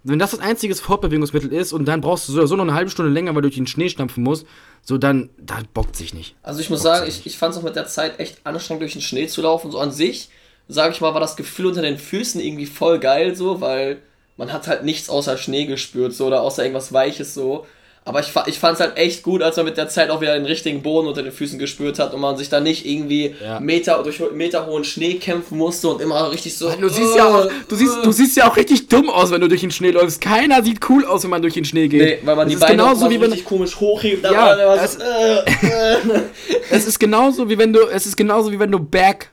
wenn 0.04 0.20
das 0.20 0.32
das 0.32 0.40
einziges 0.40 0.80
Fortbewegungsmittel 0.80 1.52
ist 1.52 1.74
und 1.74 1.86
dann 1.86 2.02
brauchst 2.02 2.28
du 2.28 2.34
so, 2.34 2.46
so 2.46 2.56
noch 2.56 2.64
eine 2.64 2.74
halbe 2.74 2.90
Stunde 2.90 3.12
länger, 3.12 3.32
weil 3.36 3.42
du 3.42 3.50
durch 3.50 3.56
den 3.56 3.68
Schnee 3.68 3.90
stampfen 3.90 4.24
musst, 4.24 4.46
so 4.82 4.98
dann, 4.98 5.30
da 5.38 5.60
bockt 5.74 5.96
sich 5.96 6.14
nicht. 6.14 6.36
Also 6.42 6.60
ich 6.60 6.70
muss 6.70 6.82
sagen, 6.82 7.08
ich, 7.08 7.26
ich 7.26 7.38
fand 7.38 7.54
es 7.54 7.60
auch 7.60 7.64
mit 7.64 7.76
der 7.76 7.88
Zeit 7.88 8.20
echt 8.20 8.46
anstrengend, 8.46 8.82
durch 8.82 8.94
den 8.94 9.02
Schnee 9.02 9.28
zu 9.28 9.42
laufen. 9.42 9.72
So 9.72 9.80
an 9.80 9.92
sich, 9.92 10.30
sage 10.68 10.94
ich 10.94 11.02
mal, 11.02 11.14
war 11.14 11.22
das 11.22 11.36
Gefühl 11.36 11.68
unter 11.68 11.84
den 11.84 12.00
Füßen 12.00 12.42
irgendwie 12.42 12.66
voll 12.66 13.00
geil 13.00 13.36
so, 13.36 13.62
weil 13.62 14.02
man 14.38 14.52
hat 14.52 14.68
halt 14.68 14.84
nichts 14.84 15.10
außer 15.10 15.38
Schnee 15.38 15.66
gespürt 15.66 16.14
so 16.14 16.26
oder 16.26 16.42
außer 16.42 16.64
irgendwas 16.64 16.94
Weiches 16.94 17.34
so. 17.34 17.68
Aber 18.04 18.20
ich, 18.20 18.32
ich 18.48 18.58
fand 18.58 18.74
es 18.76 18.80
halt 18.80 18.98
echt 18.98 19.22
gut, 19.22 19.44
als 19.44 19.58
man 19.58 19.66
mit 19.66 19.78
der 19.78 19.88
Zeit 19.88 20.10
auch 20.10 20.22
wieder 20.22 20.34
den 20.34 20.46
richtigen 20.46 20.82
Boden 20.82 21.08
unter 21.08 21.22
den 21.22 21.32
Füßen 21.32 21.60
gespürt 21.60 22.00
hat 22.00 22.16
und 22.16 22.20
man 22.20 22.36
sich 22.36 22.50
da 22.50 22.60
nicht 22.60 22.84
irgendwie 22.86 23.36
Ja. 23.44 23.60
Meter 23.60 24.02
durch 24.02 24.20
Meter 24.34 24.66
hohen 24.66 24.84
Schnee 24.84 25.14
kämpfen 25.16 25.58
musste 25.60 25.88
und 25.88 26.02
immer 26.02 26.32
richtig 26.32 26.58
so. 26.58 26.72
Du 26.72 26.90
siehst 26.90 27.16
ja 27.16 27.26
auch, 27.28 27.48
du 27.68 27.76
siehst, 27.76 27.98
äh, 27.98 28.02
du 28.04 28.12
siehst 28.12 28.36
ja 28.38 28.50
auch 28.50 28.58
richtig 28.58 28.88
dumm 28.88 29.08
aus, 29.12 29.30
wenn 29.30 29.40
du 29.42 29.48
durch 29.48 29.62
den 29.62 29.70
Schnee 29.70 29.92
läufst. 29.92 30.20
Keiner 30.20 30.64
sieht 30.64 30.80
cool 30.90 31.06
aus, 31.06 31.22
wenn 31.24 31.30
man 31.30 31.44
durch 31.44 31.54
den 31.54 31.64
Schnee 31.64 31.88
geht. 31.88 32.02
Nee, 32.02 32.18
weil 32.24 32.36
man 32.36 32.48
Es 32.48 32.54
die 32.56 32.60
Beine 32.60 32.78
genauso 32.78 33.08
wie 33.10 33.22
wenn 33.22 33.30
richtig 33.32 33.46
komisch 33.46 33.80
hochhebt. 33.80 34.24
Ja, 34.24 34.76
es- 34.84 34.94
so, 34.94 35.00
äh, 35.02 35.68
äh. 35.68 36.22
Es 36.72 36.88
ist 36.88 37.00
genauso 37.00 37.48
wie 37.50 37.58
wenn 37.60 37.72
du, 37.72 37.82
es 37.88 38.08
ist 38.08 38.18
genauso 38.18 38.52
wie 38.52 38.58
wenn 38.60 38.72
du 38.72 38.80
Berg 38.80 39.30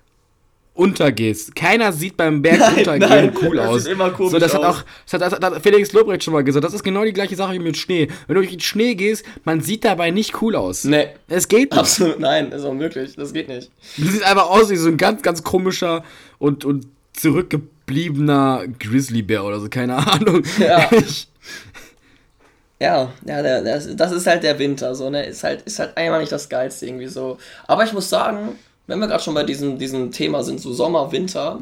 untergehst. 0.79 1.57
Keiner 1.57 1.93
sieht 1.93 2.17
beim 2.17 2.41
Berg 2.41 2.61
Nein, 2.61 2.79
untergehen 2.79 3.09
nein, 3.09 3.33
cool 3.43 3.57
das 3.57 3.67
aus. 3.67 3.83
sieht 3.83 3.93
immer 3.93 4.11
komisch 4.11 4.31
so, 4.33 4.39
das 4.39 4.55
hat 4.55 4.63
auch, 4.63 4.85
das 5.05 5.13
hat, 5.15 5.21
das 5.23 5.33
hat, 5.33 5.43
das 5.43 5.63
Felix 5.63 5.93
Lobrecht 5.93 6.23
schon 6.23 6.33
mal 6.33 6.45
gesagt. 6.45 6.65
Das 6.65 6.73
ist 6.73 6.85
genau 6.85 7.05
die 7.05 7.13
gleiche 7.13 7.35
Sache 7.35 7.55
wie 7.55 7.59
mit 7.59 7.77
Schnee. 7.77 8.07
Wenn 8.27 8.35
du 8.37 8.41
durch 8.43 8.51
den 8.51 8.61
Schnee 8.61 8.95
gehst, 8.95 9.25
man 9.45 9.61
sieht 9.61 9.85
dabei 9.85 10.13
nicht 10.13 10.41
cool 10.41 10.55
aus. 10.55 10.85
Nee. 10.85 11.09
Es 11.27 11.49
geht 11.49 11.73
nicht. 11.73 11.81
Absolut, 11.81 12.21
nein, 12.21 12.53
ist 12.53 12.63
unmöglich, 12.65 13.17
das 13.17 13.33
geht 13.33 13.49
nicht. 13.49 13.71
Du 13.97 14.05
siehst 14.05 14.23
einfach 14.23 14.49
aus 14.49 14.71
wie 14.71 14.77
so 14.77 14.89
ein 14.89 14.97
ganz, 14.97 15.23
ganz 15.23 15.43
komischer 15.43 16.05
und, 16.39 16.65
und 16.65 16.87
zurückgebliebener 17.13 18.65
Grizzlybär 18.79 19.45
oder 19.45 19.59
so, 19.59 19.69
keine 19.69 19.97
Ahnung. 19.97 20.45
Ja. 20.59 20.89
Ich, 20.93 21.29
Ja, 22.81 23.13
ja, 23.27 23.43
der, 23.43 23.63
das 23.63 24.13
ist 24.13 24.29
halt 24.29 24.45
der 24.45 24.57
Winter, 24.61 24.95
so, 24.95 25.11
ne? 25.11 25.27
Ist 25.27 25.43
halt, 25.43 25.63
ist 25.63 25.81
halt 25.81 25.97
einmal 25.97 26.21
nicht 26.21 26.31
das 26.31 26.49
Geilste 26.49 26.87
irgendwie 26.87 27.09
so. 27.09 27.37
Aber 27.67 27.83
ich 27.83 27.93
muss 27.93 28.09
sagen, 28.09 28.51
wenn 28.89 28.99
wir 28.99 29.07
gerade 29.07 29.23
schon 29.23 29.35
bei 29.35 29.45
diesem, 29.45 29.79
diesem 29.79 30.11
Thema 30.11 30.43
sind, 30.43 30.61
so 30.61 30.73
Sommer, 30.73 31.13
Winter, 31.13 31.61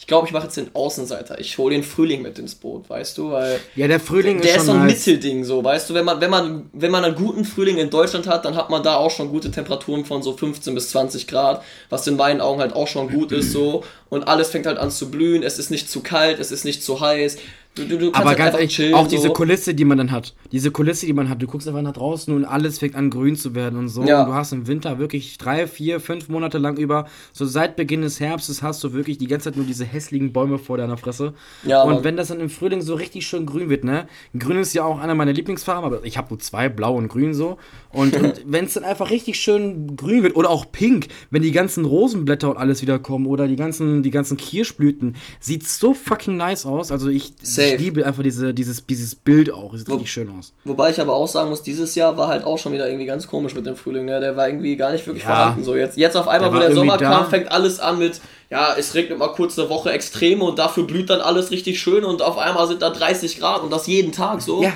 ich 0.00 0.06
glaube, 0.06 0.28
ich 0.28 0.32
mache 0.32 0.44
jetzt 0.44 0.56
den 0.56 0.70
Außenseiter. 0.74 1.40
Ich 1.40 1.58
hole 1.58 1.74
den 1.74 1.82
Frühling 1.82 2.22
mit 2.22 2.38
ins 2.38 2.54
Boot, 2.54 2.88
weißt 2.88 3.18
du, 3.18 3.32
weil 3.32 3.58
ja, 3.74 3.88
der 3.88 3.98
Frühling 3.98 4.40
der 4.40 4.52
ist 4.52 4.56
ist 4.58 4.66
so 4.66 4.72
ein 4.72 4.86
nice. 4.86 5.06
Mittelding, 5.06 5.44
so, 5.44 5.62
weißt 5.62 5.90
du, 5.90 5.94
wenn 5.94 6.04
man, 6.04 6.20
wenn 6.20 6.30
man, 6.30 6.70
wenn 6.72 6.92
man 6.92 7.04
einen 7.04 7.16
guten 7.16 7.44
Frühling 7.44 7.78
in 7.78 7.90
Deutschland 7.90 8.28
hat, 8.28 8.44
dann 8.44 8.54
hat 8.54 8.70
man 8.70 8.84
da 8.84 8.94
auch 8.94 9.10
schon 9.10 9.28
gute 9.28 9.50
Temperaturen 9.50 10.04
von 10.04 10.22
so 10.22 10.36
15 10.36 10.72
bis 10.72 10.90
20 10.90 11.26
Grad, 11.26 11.62
was 11.90 12.06
in 12.06 12.14
meinen 12.14 12.40
Augen 12.40 12.60
halt 12.60 12.74
auch 12.74 12.86
schon 12.86 13.10
gut 13.10 13.32
ist, 13.32 13.50
so, 13.50 13.82
und 14.08 14.28
alles 14.28 14.50
fängt 14.50 14.66
halt 14.66 14.78
an 14.78 14.92
zu 14.92 15.10
blühen, 15.10 15.42
es 15.42 15.58
ist 15.58 15.70
nicht 15.72 15.90
zu 15.90 16.00
kalt, 16.00 16.38
es 16.38 16.52
ist 16.52 16.64
nicht 16.64 16.82
zu 16.84 17.00
heiß, 17.00 17.36
du, 17.78 17.88
du, 17.88 17.98
du 17.98 18.14
Aber 18.14 18.30
halt 18.30 18.38
ganz 18.38 18.54
ehrlich, 18.54 18.74
chillen, 18.74 18.94
auch 18.94 19.06
diese 19.06 19.28
so. 19.28 19.32
Kulisse, 19.32 19.74
die 19.74 19.84
man 19.84 19.98
dann 19.98 20.10
hat. 20.10 20.34
Diese 20.52 20.70
Kulisse, 20.70 21.06
die 21.06 21.12
man 21.12 21.28
hat. 21.28 21.40
Du 21.40 21.46
guckst 21.46 21.66
einfach 21.68 21.82
nach 21.82 21.92
draußen 21.92 22.34
und 22.34 22.44
alles 22.44 22.78
fängt 22.78 22.94
an 22.94 23.10
grün 23.10 23.36
zu 23.36 23.54
werden 23.54 23.78
und 23.78 23.88
so. 23.88 24.04
Ja. 24.04 24.22
Und 24.22 24.28
du 24.28 24.34
hast 24.34 24.52
im 24.52 24.66
Winter 24.66 24.98
wirklich 24.98 25.38
drei, 25.38 25.66
vier, 25.66 26.00
fünf 26.00 26.28
Monate 26.28 26.58
lang 26.58 26.76
über, 26.76 27.06
so 27.32 27.46
seit 27.46 27.76
Beginn 27.76 28.02
des 28.02 28.20
Herbstes 28.20 28.62
hast 28.62 28.82
du 28.84 28.92
wirklich 28.92 29.18
die 29.18 29.26
ganze 29.26 29.44
Zeit 29.50 29.56
nur 29.56 29.66
diese 29.66 29.84
hässlichen 29.84 30.32
Bäume 30.32 30.58
vor 30.58 30.76
deiner 30.76 30.96
Fresse. 30.96 31.34
Ja, 31.64 31.82
und 31.82 31.94
Mann. 31.94 32.04
wenn 32.04 32.16
das 32.16 32.28
dann 32.28 32.40
im 32.40 32.50
Frühling 32.50 32.82
so 32.82 32.94
richtig 32.94 33.26
schön 33.26 33.46
grün 33.46 33.70
wird, 33.70 33.84
ne? 33.84 34.06
Grün 34.38 34.58
ist 34.58 34.74
ja 34.74 34.84
auch 34.84 34.98
einer 34.98 35.14
meiner 35.14 35.32
Lieblingsfarben, 35.32 35.84
aber 35.84 36.04
ich 36.04 36.18
habe 36.18 36.28
nur 36.30 36.38
zwei, 36.38 36.68
blau 36.68 36.94
und 36.96 37.08
grün 37.08 37.34
so. 37.34 37.58
Und, 37.92 38.14
und 38.16 38.42
wenn 38.46 38.66
es 38.66 38.74
dann 38.74 38.84
einfach 38.84 39.10
richtig 39.10 39.40
schön 39.40 39.96
grün 39.96 40.22
wird 40.22 40.36
oder 40.36 40.50
auch 40.50 40.66
pink, 40.70 41.08
wenn 41.30 41.42
die 41.42 41.52
ganzen 41.52 41.84
Rosenblätter 41.84 42.50
und 42.50 42.56
alles 42.56 42.82
wieder 42.82 42.98
kommen 42.98 43.26
oder 43.26 43.48
die 43.48 43.56
ganzen, 43.56 44.02
die 44.02 44.10
ganzen 44.10 44.36
Kirschblüten, 44.36 45.16
sieht 45.40 45.66
so 45.66 45.94
fucking 45.94 46.36
nice 46.36 46.66
aus. 46.66 46.92
Also 46.92 47.08
ich, 47.08 47.32
ich 47.42 47.78
liebe 47.78 48.04
einfach 48.06 48.22
diese, 48.22 48.52
dieses, 48.52 48.84
dieses 48.86 49.14
Bild 49.14 49.52
auch. 49.52 49.72
Es 49.72 49.80
sieht 49.80 49.90
richtig 49.90 50.12
schön 50.12 50.28
aus. 50.38 50.52
Wobei 50.64 50.90
ich 50.90 51.00
aber 51.00 51.14
auch 51.14 51.28
sagen 51.28 51.48
muss, 51.50 51.62
dieses 51.62 51.94
Jahr 51.94 52.16
war 52.16 52.28
halt 52.28 52.44
auch 52.44 52.58
schon 52.58 52.72
wieder 52.72 52.86
irgendwie 52.88 53.06
ganz 53.06 53.26
komisch 53.26 53.54
mit 53.54 53.64
dem 53.66 53.76
Frühling. 53.76 54.04
Ne? 54.04 54.20
Der 54.20 54.36
war 54.36 54.48
irgendwie 54.48 54.76
gar 54.76 54.92
nicht 54.92 55.06
wirklich 55.06 55.24
Ja. 55.24 55.30
vorhanden. 55.34 55.64
So 55.64 55.74
jetzt, 55.74 55.96
jetzt 55.96 56.16
auf 56.16 56.28
einmal, 56.28 56.50
Der 56.50 56.56
wo 56.58 56.62
der 56.62 56.74
Sommer 56.74 56.92
irgendwie 56.94 57.04
kam, 57.06 57.24
da. 57.24 57.30
fängt 57.30 57.50
alles 57.50 57.80
an 57.80 57.98
mit, 57.98 58.20
ja, 58.50 58.74
es 58.78 58.94
regnet 58.94 59.18
mal 59.18 59.28
kurz 59.28 59.58
eine 59.58 59.68
Woche 59.70 59.90
Extreme 59.92 60.44
und 60.44 60.58
dafür 60.58 60.84
blüht 60.84 61.08
dann 61.10 61.20
alles 61.20 61.50
richtig 61.50 61.80
schön 61.80 62.04
und 62.04 62.22
auf 62.22 62.36
einmal 62.38 62.66
sind 62.68 62.82
da 62.82 62.90
30 62.90 63.38
Grad 63.40 63.62
und 63.62 63.70
das 63.72 63.86
jeden 63.86 64.12
Tag 64.12 64.42
so. 64.42 64.62
Ja. 64.62 64.72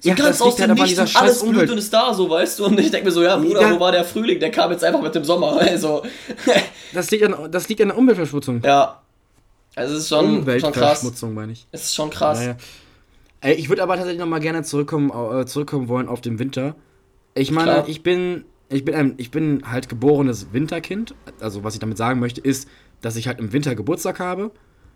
So 0.00 0.08
Ja, 0.10 0.14
ganz 0.14 0.38
das 0.38 0.42
aus 0.42 0.58
halt 0.60 0.70
dem 0.70 0.78
an 0.78 0.82
Nichts 0.84 0.98
alles 0.98 1.10
scheiß 1.12 1.40
blüht 1.40 1.52
Umwelt. 1.54 1.70
und 1.70 1.78
ist 1.78 1.92
da, 1.92 2.12
so, 2.14 2.28
weißt 2.28 2.58
du? 2.58 2.66
Und 2.66 2.78
ich 2.78 2.90
denke 2.90 3.06
mir 3.06 3.12
so, 3.12 3.22
ja, 3.22 3.36
Bruder, 3.36 3.62
Ja. 3.62 3.74
wo 3.74 3.80
war 3.80 3.92
der 3.92 4.04
Frühling? 4.04 4.38
Der 4.40 4.50
kam 4.50 4.70
jetzt 4.70 4.84
einfach 4.84 5.00
mit 5.02 5.14
dem 5.14 5.24
Sommer. 5.24 5.56
Also, 5.60 6.02
Das 6.92 7.10
liegt 7.10 7.24
an, 7.24 7.50
das 7.50 7.68
liegt 7.68 7.80
an 7.80 7.88
der 7.88 7.98
Umweltverschmutzung. 7.98 8.60
ja. 8.64 9.00
Also, 9.74 9.94
es 9.94 10.02
ist 10.04 10.08
schon, 10.08 10.24
schon 10.26 10.34
krass. 10.44 10.62
Umweltverschmutzung, 10.62 11.34
meine 11.34 11.52
ich. 11.52 11.66
Es 11.70 11.84
ist 11.84 11.94
schon 11.94 12.08
krass. 12.10 12.40
Ja, 12.40 12.46
ja. 12.52 12.56
Ey, 13.42 13.54
ich 13.54 13.68
würde 13.68 13.82
aber 13.82 13.94
tatsächlich 13.96 14.20
noch 14.20 14.26
mal 14.26 14.38
gerne 14.40 14.62
zurückkommen, 14.62 15.10
äh, 15.10 15.44
zurückkommen 15.44 15.88
wollen 15.88 16.08
auf 16.08 16.22
den 16.22 16.38
Winter. 16.38 16.74
Ich 17.34 17.50
meine, 17.50 17.72
Klar. 17.72 17.88
ich 17.88 18.02
bin, 18.02 18.44
ich 18.70 18.84
bin 18.86 18.94
ein, 18.94 19.14
ich 19.18 19.30
bin 19.30 19.62
halt 19.70 19.90
geborenes 19.90 20.48
Winterkind. 20.52 21.14
Also 21.40 21.62
was 21.62 21.74
ich 21.74 21.80
damit 21.80 21.98
sagen 21.98 22.20
möchte, 22.20 22.40
ist, 22.40 22.68
dass 23.02 23.16
ich 23.16 23.28
halt 23.28 23.38
im 23.38 23.52
Winter 23.52 23.74
Geburtstag 23.74 24.18
habe. 24.18 24.50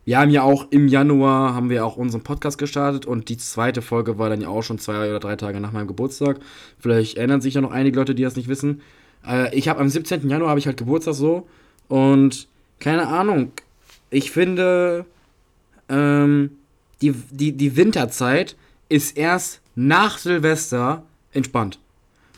Wir 0.05 0.19
haben 0.19 0.31
ja 0.31 0.43
auch 0.43 0.67
im 0.71 0.89
Januar 0.89 1.55
haben 1.55 1.69
wir 1.69 1.85
auch 1.85 1.97
unseren 1.97 2.23
Podcast 2.23 2.59
gestartet 2.59 3.07
und 3.07 3.29
die 3.29 3.37
zweite 3.37 3.83
Folge 3.83 4.19
war 4.19 4.31
dann 4.31 4.41
ja 4.41 4.49
auch 4.49 4.63
schon 4.63 4.79
zwei 4.79 5.09
oder 5.09 5.21
drei 5.21 5.37
Tage 5.37 5.61
nach 5.61 5.73
meinem 5.73 5.87
Geburtstag. 5.87 6.39
Vielleicht 6.79 7.17
erinnern 7.17 7.41
sich 7.41 7.55
ja 7.55 7.61
noch 7.61 7.71
einige 7.71 7.99
Leute, 7.99 8.15
die 8.15 8.23
das 8.23 8.37
nicht 8.37 8.49
wissen. 8.49 8.81
Äh, 9.27 9.55
ich 9.55 9.69
habe 9.69 9.81
am 9.81 9.89
17. 9.89 10.29
Januar 10.29 10.51
habe 10.51 10.59
ich 10.59 10.67
halt 10.67 10.79
Geburtstag 10.79 11.15
so 11.15 11.47
und 11.89 12.49
keine 12.79 13.09
Ahnung. 13.09 13.53
Ich 14.09 14.31
finde, 14.31 15.05
ähm, 15.89 16.53
die, 17.03 17.13
die, 17.31 17.53
die 17.53 17.77
Winterzeit 17.77 18.57
ist 18.89 19.17
erst 19.17 19.61
nach 19.75 20.19
Silvester 20.19 21.05
entspannt. 21.33 21.79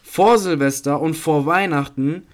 Vor 0.03 0.38
Silvester 0.38 1.01
und 1.01 1.14
vor 1.14 1.46
Weihnachten, 1.46 2.27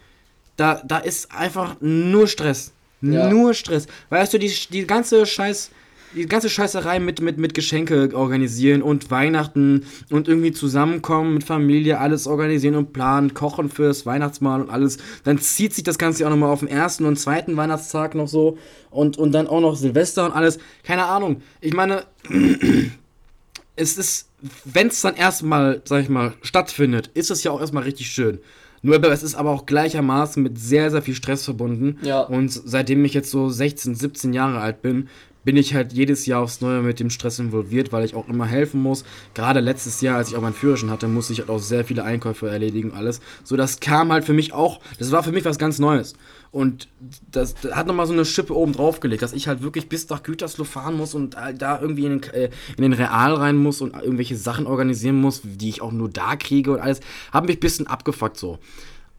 da, 0.57 0.83
da 0.85 0.99
ist 0.99 1.33
einfach 1.33 1.77
nur 1.81 2.27
Stress. 2.27 2.73
Ja. 3.01 3.29
Nur 3.29 3.55
Stress. 3.55 3.87
Weißt 4.11 4.35
du, 4.35 4.39
die, 4.39 4.53
die 4.71 4.87
ganze 4.87 5.25
scheiß 5.25 5.71
die 6.15 6.27
ganze 6.27 6.49
Scheißerei 6.49 7.01
mit, 7.01 7.21
mit, 7.21 7.39
mit 7.39 7.55
Geschenke 7.55 8.11
organisieren 8.15 8.83
und 8.83 9.11
Weihnachten 9.11 9.87
und 10.11 10.29
irgendwie 10.29 10.53
zusammenkommen 10.53 11.35
mit 11.35 11.45
Familie, 11.45 11.99
alles 11.99 12.27
organisieren 12.27 12.77
und 12.77 12.93
planen, 12.93 13.35
kochen 13.35 13.69
fürs 13.69 14.07
Weihnachtsmahl 14.07 14.61
und 14.61 14.71
alles. 14.71 14.99
Dann 15.25 15.39
zieht 15.39 15.75
sich 15.75 15.85
das 15.85 15.99
Ganze 15.99 16.27
auch 16.27 16.31
nochmal 16.31 16.51
auf 16.51 16.61
den 16.61 16.69
ersten 16.69 17.05
und 17.05 17.19
zweiten 17.19 17.57
Weihnachtstag 17.57 18.15
noch 18.15 18.29
so 18.29 18.59
und, 18.91 19.19
und 19.19 19.33
dann 19.33 19.47
auch 19.47 19.61
noch 19.61 19.77
Silvester 19.77 20.25
und 20.25 20.33
alles. 20.33 20.59
Keine 20.83 21.05
Ahnung. 21.05 21.43
Ich 21.61 21.75
meine, 21.75 22.05
es 23.77 23.99
ist, 23.99 24.29
wenn 24.65 24.89
es 24.89 25.01
dann 25.03 25.15
erstmal, 25.15 25.83
sag 25.85 26.03
ich 26.03 26.09
mal, 26.09 26.35
stattfindet, 26.43 27.11
ist 27.15 27.31
es 27.31 27.45
ja 27.45 27.51
auch 27.51 27.61
erstmal 27.61 27.83
richtig 27.83 28.11
schön. 28.11 28.39
Nur 28.83 29.03
es 29.13 29.23
ist 29.23 29.35
aber 29.35 29.51
auch 29.51 29.67
gleichermaßen 29.67 30.43
mit 30.43 30.59
sehr, 30.59 30.91
sehr 30.91 31.03
viel 31.03 31.15
Stress 31.15 31.45
verbunden. 31.45 31.99
Ja. 32.03 32.21
Und 32.21 32.53
seitdem 32.53 33.05
ich 33.05 33.15
jetzt 33.15 33.31
so 33.31 33.49
16, 33.49 33.95
17 33.95 34.33
Jahre 34.33 34.61
alt 34.61 34.83
bin, 34.83 35.09
bin 35.49 35.57
ich 35.57 35.73
halt 35.73 35.95
jedes 35.95 36.27
Jahr 36.27 36.43
aufs 36.43 36.61
Neue 36.61 36.83
mit 36.83 37.01
dem 37.01 37.09
Stress 37.09 37.39
involviert, 37.39 37.91
weil 37.91 38.05
ich 38.05 38.15
auch 38.15 38.29
immer 38.29 38.45
helfen 38.45 38.83
muss. 38.83 39.03
Gerade 39.33 39.61
letztes 39.61 40.03
Jahr, 40.03 40.19
als 40.19 40.29
ich 40.29 40.37
auch 40.37 40.43
meinen 40.43 40.53
Führerschein 40.53 40.91
hatte, 40.91 41.09
musste 41.09 41.33
ich 41.33 41.39
halt 41.39 41.49
auch 41.49 41.59
sehr 41.59 41.87
viele 41.87 42.05
Einkäufe 42.05 42.51
erledigen 42.51 42.91
und 42.91 42.99
alles. 42.99 43.23
So, 43.45 43.57
das 43.57 43.81
kam 43.81 44.13
halt 44.13 44.27
für 44.27 44.35
mich 44.35 44.53
auch, 44.53 44.79
das 44.99 45.11
war 45.11 45.23
für 45.23 45.33
mich 45.33 45.47
was 45.47 45.57
ganz 45.57 45.79
Neues. 45.79 46.13
Und 46.51 46.89
das, 47.33 47.55
das 47.55 47.75
hat 47.75 47.87
nochmal 47.87 48.07
so 48.07 48.13
eine 48.13 48.27
Schippe 48.27 48.55
oben 48.55 48.75
drauf 48.75 49.01
gelegt, 49.01 49.23
dass 49.23 49.33
ich 49.33 49.49
halt 49.49 49.63
wirklich 49.63 49.89
bis 49.89 50.07
nach 50.11 50.23
Gütersloh 50.23 50.65
fahren 50.65 50.99
muss 50.99 51.15
und 51.15 51.35
halt 51.35 51.63
da 51.63 51.81
irgendwie 51.81 52.05
in 52.05 52.21
den, 52.21 52.31
äh, 52.35 52.51
in 52.77 52.83
den 52.83 52.93
Real 52.93 53.33
rein 53.33 53.57
muss 53.57 53.81
und 53.81 53.95
irgendwelche 53.95 54.37
Sachen 54.37 54.67
organisieren 54.67 55.19
muss, 55.19 55.41
die 55.43 55.71
ich 55.71 55.81
auch 55.81 55.93
nur 55.93 56.11
da 56.11 56.37
kriege 56.37 56.73
und 56.73 56.81
alles. 56.81 57.01
Hat 57.33 57.47
mich 57.47 57.57
ein 57.57 57.61
bisschen 57.61 57.87
abgefuckt 57.87 58.37
so. 58.37 58.59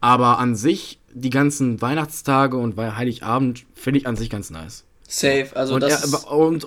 Aber 0.00 0.38
an 0.38 0.54
sich, 0.54 1.00
die 1.12 1.30
ganzen 1.30 1.82
Weihnachtstage 1.82 2.56
und 2.56 2.78
Heiligabend 2.78 3.66
finde 3.74 3.98
ich 3.98 4.06
an 4.06 4.14
sich 4.14 4.30
ganz 4.30 4.50
nice. 4.50 4.84
Safe, 5.12 5.48
also 5.54 5.74
Und, 5.74 5.82
das, 5.82 5.90
er, 5.90 6.04
ist, 6.04 6.24
und 6.26 6.66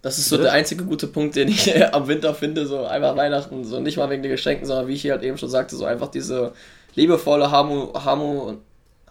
das 0.00 0.18
ist 0.18 0.28
so 0.28 0.36
Bitte? 0.36 0.44
der 0.44 0.52
einzige 0.52 0.84
gute 0.84 1.08
Punkt, 1.08 1.34
den 1.34 1.48
ich 1.48 1.94
am 1.94 2.06
Winter 2.06 2.34
finde, 2.34 2.66
so 2.66 2.84
einfach 2.84 3.16
Weihnachten, 3.16 3.64
so 3.64 3.80
nicht 3.80 3.96
mal 3.96 4.08
wegen 4.10 4.22
den 4.22 4.30
Geschenken, 4.30 4.66
sondern 4.66 4.86
wie 4.86 4.94
ich 4.94 5.02
hier 5.02 5.12
halt 5.12 5.22
eben 5.22 5.38
schon 5.38 5.48
sagte, 5.48 5.74
so 5.76 5.84
einfach 5.84 6.08
diese 6.08 6.52
liebevolle 6.94 7.50
Harmo, 7.50 7.92
Harmo, 7.94 8.58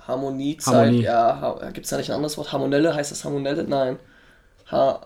Harmoniezeit. 0.08 0.74
Harmonie. 0.74 1.02
Ja, 1.04 1.40
ha, 1.42 1.70
gibt 1.72 1.86
es 1.86 1.90
da 1.90 1.98
nicht 1.98 2.10
ein 2.10 2.16
anderes 2.16 2.38
Wort? 2.38 2.52
Harmonelle? 2.54 2.96
Heißt 2.96 3.12
das 3.12 3.26
Harmonelle? 3.26 3.64
Nein. 3.64 4.00
Ha, 4.72 5.02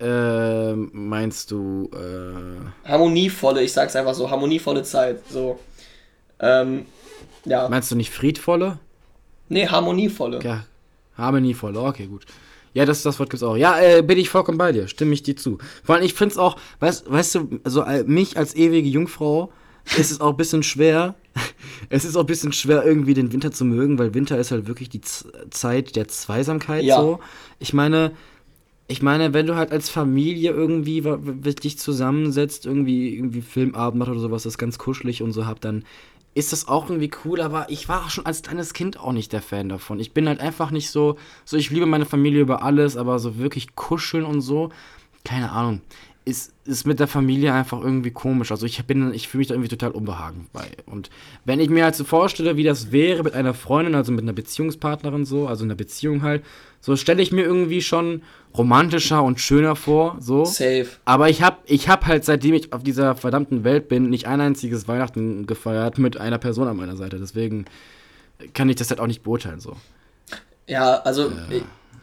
äh, 0.00 0.72
meinst 0.74 1.50
du, 1.50 1.90
äh, 1.92 2.88
harmonievolle, 2.88 3.62
ich 3.62 3.72
sag's 3.72 3.94
einfach 3.96 4.14
so, 4.14 4.30
harmonievolle 4.30 4.82
Zeit. 4.82 5.20
So. 5.28 5.58
Ähm, 6.38 6.86
ja. 7.44 7.68
meinst 7.68 7.90
du 7.90 7.96
nicht 7.96 8.10
friedvolle? 8.10 8.78
Nee, 9.50 9.66
harmonievolle. 9.66 10.40
Ja, 10.42 10.64
harmonievolle, 11.18 11.80
okay, 11.80 12.06
gut. 12.06 12.24
Ja, 12.72 12.84
das, 12.84 13.02
das 13.02 13.18
Wort 13.18 13.30
gibt's 13.30 13.42
auch. 13.42 13.56
Ja, 13.56 13.80
äh, 13.80 14.02
bin 14.02 14.18
ich 14.18 14.28
vollkommen 14.28 14.58
bei 14.58 14.72
dir, 14.72 14.86
stimme 14.88 15.12
ich 15.12 15.22
dir 15.22 15.36
zu. 15.36 15.58
Vor 15.82 15.96
allem, 15.96 16.04
ich 16.04 16.14
find's 16.14 16.38
auch, 16.38 16.56
weißt, 16.80 17.10
weißt 17.10 17.34
du, 17.34 17.60
also 17.64 17.82
äh, 17.82 18.04
mich 18.04 18.36
als 18.36 18.54
ewige 18.54 18.88
Jungfrau 18.88 19.52
ist 19.96 20.10
es 20.10 20.20
auch 20.20 20.30
ein 20.30 20.36
bisschen 20.36 20.62
schwer. 20.62 21.14
es 21.88 22.04
ist 22.04 22.16
auch 22.16 22.20
ein 22.20 22.26
bisschen 22.26 22.52
schwer, 22.52 22.84
irgendwie 22.84 23.14
den 23.14 23.32
Winter 23.32 23.50
zu 23.50 23.64
mögen, 23.64 23.98
weil 23.98 24.14
Winter 24.14 24.38
ist 24.38 24.50
halt 24.50 24.68
wirklich 24.68 24.88
die 24.88 25.00
Z 25.00 25.26
Zeit 25.50 25.96
der 25.96 26.06
Zweisamkeit 26.08 26.84
Ja. 26.84 27.00
so. 27.00 27.20
Ich 27.58 27.72
meine, 27.72 28.12
ich 28.86 29.02
meine, 29.02 29.32
wenn 29.32 29.46
du 29.46 29.54
halt 29.56 29.70
als 29.70 29.88
Familie 29.88 30.50
irgendwie 30.50 31.02
dich 31.62 31.78
zusammensetzt, 31.78 32.66
irgendwie, 32.66 33.14
irgendwie 33.16 33.40
Filmabend 33.40 33.98
macht 34.00 34.10
oder 34.10 34.20
sowas, 34.20 34.42
das 34.42 34.58
ganz 34.58 34.78
kuschelig 34.78 35.22
und 35.22 35.32
so 35.32 35.46
habt, 35.46 35.64
dann 35.64 35.84
ist 36.34 36.52
das 36.52 36.68
auch 36.68 36.88
irgendwie 36.88 37.10
cool, 37.24 37.40
aber 37.40 37.70
ich 37.70 37.88
war 37.88 38.08
schon 38.08 38.26
als 38.26 38.42
kleines 38.42 38.72
Kind 38.72 38.98
auch 38.98 39.12
nicht 39.12 39.32
der 39.32 39.42
Fan 39.42 39.68
davon. 39.68 39.98
Ich 39.98 40.12
bin 40.12 40.28
halt 40.28 40.40
einfach 40.40 40.70
nicht 40.70 40.90
so, 40.90 41.16
so 41.44 41.56
ich 41.56 41.70
liebe 41.70 41.86
meine 41.86 42.06
Familie 42.06 42.40
über 42.40 42.62
alles, 42.62 42.96
aber 42.96 43.18
so 43.18 43.38
wirklich 43.38 43.74
kuscheln 43.74 44.24
und 44.24 44.40
so, 44.40 44.70
keine 45.24 45.50
Ahnung, 45.50 45.80
ist, 46.30 46.52
ist 46.64 46.86
mit 46.86 46.98
der 47.00 47.06
Familie 47.08 47.52
einfach 47.52 47.80
irgendwie 47.80 48.10
komisch. 48.10 48.50
Also 48.50 48.64
ich 48.64 48.82
bin, 48.86 49.12
ich 49.12 49.28
fühle 49.28 49.40
mich 49.40 49.48
da 49.48 49.54
irgendwie 49.54 49.68
total 49.68 49.90
unbehagen 49.90 50.46
bei. 50.52 50.68
Und 50.86 51.10
wenn 51.44 51.60
ich 51.60 51.68
mir 51.68 51.84
halt 51.84 51.94
so 51.96 52.04
vorstelle, 52.04 52.56
wie 52.56 52.64
das 52.64 52.92
wäre 52.92 53.22
mit 53.22 53.34
einer 53.34 53.52
Freundin, 53.52 53.94
also 53.94 54.12
mit 54.12 54.22
einer 54.22 54.32
Beziehungspartnerin 54.32 55.24
so, 55.24 55.46
also 55.46 55.64
in 55.64 55.70
einer 55.70 55.76
Beziehung 55.76 56.22
halt, 56.22 56.42
so 56.80 56.96
stelle 56.96 57.20
ich 57.22 57.30
mir 57.32 57.42
irgendwie 57.42 57.82
schon 57.82 58.22
romantischer 58.56 59.22
und 59.22 59.38
schöner 59.40 59.76
vor, 59.76 60.16
so. 60.20 60.44
Safe. 60.46 60.86
Aber 61.04 61.28
ich 61.28 61.42
hab, 61.42 61.62
ich 61.66 61.88
hab 61.88 62.06
halt, 62.06 62.24
seitdem 62.24 62.54
ich 62.54 62.72
auf 62.72 62.82
dieser 62.82 63.14
verdammten 63.16 63.64
Welt 63.64 63.88
bin, 63.88 64.08
nicht 64.08 64.26
ein 64.26 64.40
einziges 64.40 64.88
Weihnachten 64.88 65.46
gefeiert 65.46 65.98
mit 65.98 66.16
einer 66.16 66.38
Person 66.38 66.68
an 66.68 66.76
meiner 66.76 66.96
Seite. 66.96 67.18
Deswegen 67.18 67.66
kann 68.54 68.70
ich 68.70 68.76
das 68.76 68.88
halt 68.90 69.00
auch 69.00 69.06
nicht 69.06 69.22
beurteilen, 69.22 69.60
so. 69.60 69.76
Ja, 70.66 70.96
also, 71.02 71.30
ich- 71.50 71.62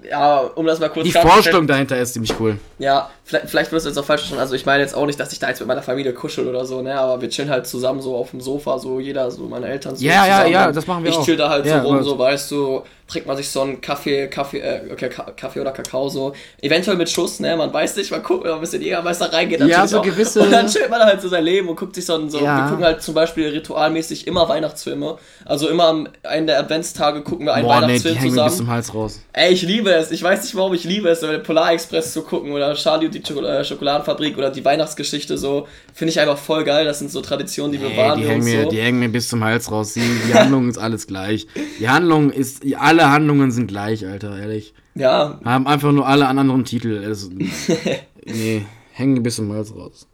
ja, 0.09 0.39
um 0.55 0.65
das 0.65 0.79
mal 0.79 0.89
kurz 0.89 1.05
Die 1.05 1.11
Vorstellung 1.11 1.67
dahinter 1.67 1.97
ist 1.99 2.13
ziemlich 2.13 2.33
cool. 2.39 2.57
Ja, 2.79 3.09
vielleicht, 3.23 3.49
vielleicht 3.49 3.71
wirst 3.71 3.85
du 3.85 3.89
jetzt 3.89 3.97
auch 3.97 4.05
falsch 4.05 4.21
verstanden. 4.21 4.41
Also 4.41 4.55
ich 4.55 4.65
meine 4.65 4.81
jetzt 4.81 4.95
auch 4.95 5.05
nicht, 5.05 5.19
dass 5.19 5.31
ich 5.33 5.39
da 5.39 5.49
jetzt 5.49 5.59
mit 5.59 5.67
meiner 5.67 5.81
Familie 5.81 6.13
kuschel 6.13 6.47
oder 6.47 6.65
so, 6.65 6.81
ne? 6.81 6.99
Aber 6.99 7.21
wir 7.21 7.29
chillen 7.29 7.49
halt 7.49 7.67
zusammen 7.67 8.01
so 8.01 8.15
auf 8.15 8.31
dem 8.31 8.41
Sofa, 8.41 8.77
so 8.79 8.99
jeder, 8.99 9.29
so 9.31 9.43
meine 9.43 9.67
Eltern 9.67 9.95
so 9.95 10.05
Ja, 10.05 10.25
ja, 10.25 10.35
zusammen. 10.37 10.51
ja, 10.53 10.71
das 10.71 10.87
machen 10.87 11.03
wir 11.03 11.11
ich 11.11 11.17
auch. 11.17 11.25
chill 11.25 11.37
da 11.37 11.49
halt 11.49 11.65
Ja, 11.65 11.81
so 11.81 11.87
rum, 11.87 11.95
aber- 11.95 12.03
so 12.03 12.17
weißt 12.19 12.51
du, 12.51 12.83
trinkt 13.07 13.27
man 13.27 13.37
sich 13.37 13.49
so 13.49 13.61
einen 13.61 13.79
Kaffee, 13.79 14.27
Kaffee, 14.27 14.59
äh, 14.59 14.95
Kaffee 15.35 15.61
oder 15.61 15.71
Kakao 15.71 16.09
so. 16.09 16.33
Eventuell 16.61 16.97
mit 16.97 17.09
Schuss, 17.09 17.39
ne? 17.39 17.55
Man 17.55 17.71
weiß 17.71 17.95
nicht, 17.95 18.11
man 18.11 18.21
guckt, 18.21 18.43
wenn 18.43 18.49
man 18.51 18.59
ein 18.59 18.61
bisschen 18.61 18.81
Jägermeister 18.81 19.31
reingeht. 19.31 19.61
Ja, 19.61 19.87
so 19.87 19.99
auch. 19.99 20.03
gewisse- 20.03 20.41
Und 20.41 20.51
dann 20.51 20.67
chillt 20.67 20.89
man 20.89 21.01
halt 21.01 21.21
so 21.21 21.29
sein 21.29 21.43
Leben 21.45 21.69
und 21.69 21.77
guckt 21.77 21.95
sich 21.95 22.05
so, 22.05 22.15
ein- 22.15 22.29
so 22.29 22.39
Ja. 22.39 22.63
wir 22.65 22.69
gucken 22.69 22.83
halt 22.85 23.01
zum 23.01 23.13
Beispiel 23.13 23.47
ritualmäßig 23.47 24.27
immer 24.27 24.49
Weihnachtsfilme. 24.49 25.17
Also 25.45 25.69
immer 25.69 25.85
am 25.87 26.09
einen 26.23 26.47
der 26.47 26.59
Adventstage 26.59 27.21
gucken 27.21 27.45
wir 27.45 27.53
einen 27.53 27.65
Boah, 27.65 27.75
nee, 27.75 27.79
die 27.79 27.87
Weihnachtsfilm 28.03 28.15
hängen 28.17 28.35
mir 28.35 28.43
bis 28.43 28.53
zusammen. 28.53 28.67
zum 28.67 28.67
Hals 28.75 28.93
raus. 28.93 29.21
Ey, 29.33 29.53
ich 29.53 29.61
liebe 29.61 29.89
es. 29.91 30.11
Ich 30.11 30.21
weiß 30.21 30.43
nicht, 30.43 30.55
warum 30.55 30.73
ich 30.73 30.83
liebe 30.83 31.07
es, 31.09 31.21
den 31.21 31.43
Polar 31.43 31.71
Express 31.71 32.11
zu 32.13 32.23
gucken 32.23 32.51
oder 32.51 32.73
Charlie 32.73 33.05
und 33.05 33.13
die 33.15 33.19
äh, 33.21 33.63
Schokoladenfabrik 33.63 34.37
oder 34.37 34.49
die 34.51 34.65
Weihnachtsgeschichte 34.65 35.37
so. 35.37 35.67
Finde 35.93 36.11
ich 36.11 36.19
einfach 36.19 36.37
voll 36.37 36.63
geil. 36.63 36.85
Das 36.85 36.99
sind 36.99 37.09
so 37.11 37.21
Traditionen, 37.21 37.71
die 37.71 37.81
wir 37.81 37.89
Ey, 37.91 37.97
wahren 37.97 38.19
die, 38.19 38.27
hängen 38.27 38.43
mir, 38.43 38.63
so. 38.63 38.69
die 38.69 38.81
hängen 38.81 38.99
mir 38.99 39.09
bis 39.09 39.29
zum 39.29 39.43
Hals 39.43 39.71
raus. 39.71 39.93
Die, 39.93 40.01
die 40.27 40.33
Handlung 40.33 40.67
ist 40.69 40.77
alles 40.77 41.07
gleich. 41.07 41.47
Die 41.79 41.87
Handlung 41.87 42.31
ist, 42.31 42.63
alle 42.99 43.11
Handlungen 43.11 43.51
sind 43.51 43.67
gleich, 43.67 44.05
Alter, 44.05 44.37
ehrlich. 44.37 44.73
Ja, 44.95 45.39
Haben 45.43 45.67
einfach 45.67 45.91
nur 45.91 46.07
alle 46.07 46.27
einen 46.27 46.39
anderen 46.39 46.65
Titel. 46.65 47.03
Also, 47.05 47.29
nee, 48.25 48.65
hängen 48.93 49.13
mir 49.13 49.21
bis 49.21 49.35
zum 49.35 49.51
Hals 49.53 49.75
raus. 49.75 50.07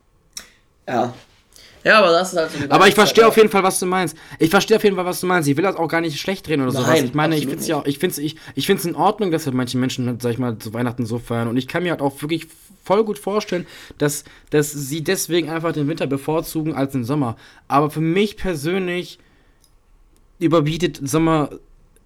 ja. 0.88 1.13
Ja, 1.86 2.00
aber 2.00 2.12
das 2.13 2.32
ist 2.32 2.39
halt 2.39 2.50
so 2.50 2.58
Aber 2.69 2.88
ich 2.88 2.96
verstehe 2.96 3.28
auf 3.28 3.36
jeden 3.36 3.50
Fall, 3.50 3.62
was 3.62 3.78
du 3.78 3.86
meinst. 3.86 4.15
Ich 4.39 4.50
verstehe 4.50 4.78
auf 4.78 4.84
jeden 4.86 4.96
Fall, 4.96 5.04
was 5.04 5.19
du 5.19 5.28
meinst. 5.28 5.50
Ich 5.50 5.58
will 5.58 5.65
das 5.65 5.76
auch 5.76 5.89
gar 5.89 6.00
nicht 6.00 6.17
schlecht 6.17 6.48
reden 6.48 6.62
oder 6.62 6.72
Nein, 6.72 6.82
sowas. 6.82 7.02
Ich 7.02 7.13
meine, 7.13 7.36
ich 7.36 7.46
finde 7.46 7.60
es 7.60 7.67
ja 7.67 7.76
auch, 7.76 7.86
ich 7.86 8.00
finde 8.00 8.22
ich, 8.22 8.38
ich 8.56 8.65
find's 8.67 8.86
in 8.86 8.96
Ordnung, 8.96 9.32
dass 9.32 9.46
halt 9.46 9.54
manche 9.54 9.78
Menschen, 9.78 10.17
sag 10.22 10.32
ich 10.32 10.38
mal, 10.38 10.58
zu 10.58 10.74
Weihnachten 10.74 11.06
so 11.06 11.19
feiern. 11.19 11.50
Und 11.50 11.58
ich 11.58 11.67
kann 11.67 11.84
mir 11.84 11.89
halt 11.91 12.02
auch 12.02 12.22
wirklich 12.22 12.48
voll 12.86 13.04
gut 13.04 13.19
vorstellen, 13.19 13.67
dass, 13.98 14.24
dass 14.50 14.72
sie 14.72 15.04
deswegen 15.04 15.50
einfach 15.50 15.74
den 15.74 15.89
Winter 15.89 16.08
bevorzugen 16.08 16.74
als 16.74 16.93
den 16.93 17.04
Sommer. 17.04 17.36
Aber 17.67 17.89
für 17.89 18.00
mich 18.00 18.38
persönlich 18.38 19.19
überbietet 20.39 21.02
Sommer 21.04 21.50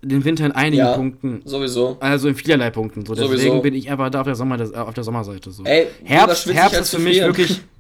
den 0.02 0.24
Winter 0.26 0.46
in 0.46 0.52
einigen 0.52 0.78
Ja. 0.86 0.94
Punkten. 0.96 1.42
Sowieso. 1.46 1.98
Also 2.00 2.28
in 2.28 2.36
vielerlei 2.36 2.70
Punkten. 2.70 3.06
So. 3.06 3.14
Deswegen 3.16 3.38
Sowieso. 3.40 3.62
bin 3.62 3.74
ich 3.74 3.90
einfach 3.90 4.10
da 4.10 4.22
auf 4.22 4.26
der, 4.28 4.36
Sommer, 4.36 4.58
auf 4.88 4.94
der 4.94 5.04
Sommerseite. 5.04 5.52
So. 5.52 5.64
Ey, 5.64 5.88
Herbst, 6.04 6.46
Herbst 6.54 6.76
als 6.78 6.88
ist 6.94 6.96
für 6.96 7.02
mich 7.02 7.20
wirklich. 7.22 7.62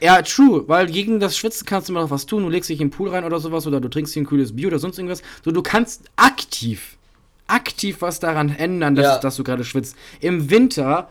Ja, 0.00 0.20
true, 0.20 0.64
weil 0.66 0.86
gegen 0.86 1.18
das 1.18 1.34
Schwitzen 1.38 1.64
kannst 1.66 1.88
du 1.88 1.92
immer 1.92 2.02
noch 2.02 2.10
was 2.10 2.26
tun. 2.26 2.42
Du 2.42 2.50
legst 2.50 2.68
dich 2.68 2.78
in 2.78 2.88
den 2.88 2.90
Pool 2.90 3.08
rein 3.10 3.24
oder 3.24 3.38
sowas 3.40 3.66
oder 3.66 3.80
du 3.80 3.88
trinkst 3.88 4.14
dir 4.14 4.20
ein 4.20 4.26
kühles 4.26 4.54
Bier 4.54 4.66
oder 4.68 4.78
sonst 4.78 4.98
irgendwas. 4.98 5.22
So, 5.44 5.50
du 5.50 5.62
kannst 5.62 6.02
aktiv, 6.16 6.98
aktiv 7.46 7.98
was 8.00 8.18
daran 8.20 8.54
ändern, 8.54 8.96
dass, 8.96 9.04
Ja. 9.04 9.18
dass 9.18 9.36
du 9.36 9.44
gerade 9.44 9.64
schwitzt. 9.64 9.96
Im 10.20 10.50
Winter, 10.50 11.08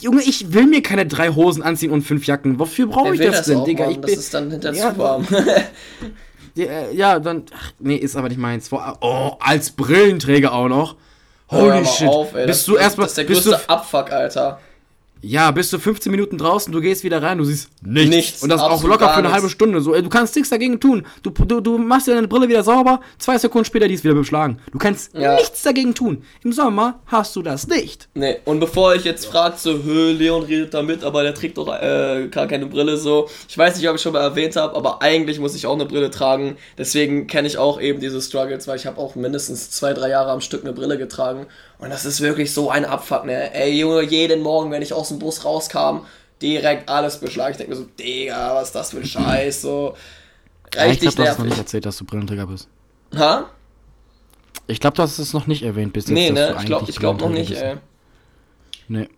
Junge, 0.00 0.22
ich 0.22 0.54
will 0.54 0.66
mir 0.66 0.80
keine 0.80 1.04
drei 1.06 1.30
Hosen 1.30 1.62
anziehen 1.62 1.90
und 1.90 2.02
fünf 2.02 2.24
Jacken. 2.24 2.58
Wofür 2.58 2.86
brauche 2.86 3.14
ich 3.14 3.20
das 3.20 3.44
denn, 3.46 3.58
auch, 3.58 3.64
Digga? 3.64 3.90
Ich 3.90 3.96
das 3.98 4.10
bin, 4.10 4.20
ist 4.20 4.32
dann 4.32 4.50
hinter 4.50 4.72
Ja, 4.72 4.92
zu 4.92 4.98
warm. 4.98 5.26
ja, 6.54 6.64
äh, 6.64 6.94
ja, 6.94 7.18
dann. 7.18 7.44
Ach, 7.54 7.72
nee, 7.78 7.96
ist 7.96 8.16
aber 8.16 8.28
nicht 8.28 8.38
meins. 8.38 8.70
Oh, 8.72 9.32
als 9.40 9.70
Brillenträger 9.72 10.52
auch 10.52 10.68
noch. 10.68 10.96
Holy 11.50 11.84
shit. 11.84 12.08
auf, 12.08 12.34
ey. 12.34 12.46
bist 12.46 12.60
das, 12.60 12.64
du 12.66 12.76
erstmal. 12.76 13.04
Das 13.06 13.12
ist 13.12 13.18
der 13.18 13.24
bist 13.24 13.46
du, 13.46 13.50
größte 13.50 13.68
Abfuck, 13.68 14.12
Alter. 14.12 14.60
Ja, 15.22 15.50
bist 15.50 15.72
du 15.72 15.78
15 15.78 16.10
Minuten 16.10 16.38
draußen, 16.38 16.72
du 16.72 16.80
gehst 16.80 17.04
wieder 17.04 17.22
rein, 17.22 17.38
du 17.38 17.44
siehst 17.44 17.68
nichts. 17.82 18.10
Nichts, 18.10 18.42
Und 18.42 18.48
das 18.48 18.60
auch 18.62 18.82
locker 18.82 19.08
für 19.10 19.16
eine 19.16 19.32
halbe 19.32 19.50
Stunde. 19.50 19.80
So, 19.80 19.92
du 19.92 20.08
kannst 20.08 20.34
nichts 20.34 20.48
dagegen 20.50 20.80
tun. 20.80 21.06
Du, 21.22 21.30
du, 21.30 21.60
du 21.60 21.76
machst 21.78 22.06
dir 22.06 22.14
deine 22.14 22.26
Brille 22.28 22.48
wieder 22.48 22.62
sauber, 22.62 23.00
zwei 23.18 23.36
Sekunden 23.36 23.66
später 23.66 23.86
die 23.86 23.94
ist 23.94 24.04
wieder 24.04 24.14
beschlagen. 24.14 24.58
Du 24.72 24.78
kannst 24.78 25.14
Ja. 25.14 25.34
nichts 25.34 25.62
dagegen 25.62 25.94
tun. 25.94 26.22
Im 26.42 26.52
Sommer 26.52 27.00
hast 27.06 27.36
du 27.36 27.42
das 27.42 27.66
nicht. 27.66 28.08
Nee, 28.14 28.38
und 28.46 28.60
bevor 28.60 28.94
ich 28.94 29.04
jetzt 29.04 29.26
fragt, 29.26 29.58
so, 29.58 29.82
hö, 29.84 30.12
Leon 30.12 30.42
redet 30.44 30.72
da 30.72 30.82
mit, 30.82 31.04
aber 31.04 31.22
der 31.22 31.34
trägt 31.34 31.58
doch 31.58 31.68
äh, 31.68 32.28
gar 32.30 32.46
keine 32.46 32.66
Brille, 32.66 32.96
so. 32.96 33.28
Ich 33.48 33.58
weiß 33.58 33.76
nicht, 33.76 33.88
ob 33.88 33.96
ich 33.96 34.02
schon 34.02 34.12
mal 34.14 34.20
erwähnt 34.22 34.56
habe, 34.56 34.74
aber 34.74 35.02
eigentlich 35.02 35.38
muss 35.38 35.54
ich 35.54 35.66
auch 35.66 35.74
eine 35.74 35.84
Brille 35.86 36.10
tragen. 36.10 36.56
Deswegen 36.78 37.26
kenne 37.26 37.46
ich 37.46 37.58
auch 37.58 37.80
eben 37.80 38.00
diese 38.00 38.22
Struggles, 38.22 38.66
weil 38.68 38.76
ich 38.76 38.86
habe 38.86 38.98
auch 38.98 39.16
mindestens 39.16 39.70
zwei, 39.70 39.92
drei 39.92 40.08
Jahre 40.08 40.30
am 40.30 40.40
Stück 40.40 40.62
eine 40.64 40.72
Brille 40.72 40.96
getragen. 40.96 41.46
Und 41.80 41.90
das 41.90 42.04
ist 42.04 42.20
wirklich 42.20 42.52
so 42.52 42.70
ein 42.70 42.84
Abfuck, 42.84 43.24
ne? 43.24 43.54
Ey, 43.54 43.78
Junge, 43.78 44.02
jeden 44.02 44.42
Morgen, 44.42 44.70
wenn 44.70 44.82
ich 44.82 44.92
aus 44.92 45.08
dem 45.08 45.18
Bus 45.18 45.44
rauskam, 45.44 46.00
direkt 46.42 46.88
alles 46.88 47.18
beschlagen. 47.18 47.52
Ich 47.52 47.56
denke 47.56 47.72
mir 47.72 47.78
so, 47.78 47.86
Digga, 47.98 48.54
was 48.54 48.68
ist 48.68 48.74
das 48.74 48.90
für 48.90 48.98
ein 48.98 49.04
Scheiß, 49.06 49.62
so. 49.62 49.94
Ja, 50.74 50.84
ich 50.84 50.92
Richtig 50.92 51.14
glaube, 51.16 51.22
du 51.22 51.28
hast 51.30 51.38
noch 51.38 51.46
nicht 51.46 51.58
erzählt, 51.58 51.86
dass 51.86 51.96
du 51.96 52.04
Brillenträger 52.04 52.46
bist. 52.46 52.68
Ha? 53.16 53.50
Ich 54.66 54.78
glaube, 54.78 54.96
du 54.96 55.02
hast 55.02 55.18
es 55.18 55.32
noch 55.32 55.46
nicht 55.46 55.62
erwähnt 55.62 55.92
bis 55.92 56.04
jetzt. 56.04 56.14
Nee, 56.14 56.30
ne? 56.30 56.54
Ich 56.58 56.66
glaube 56.66 56.92
glaub 56.92 57.20
noch 57.20 57.28
nicht, 57.30 57.48
bist. 57.50 57.62
ey. 57.62 57.76
Nee. 58.88 59.08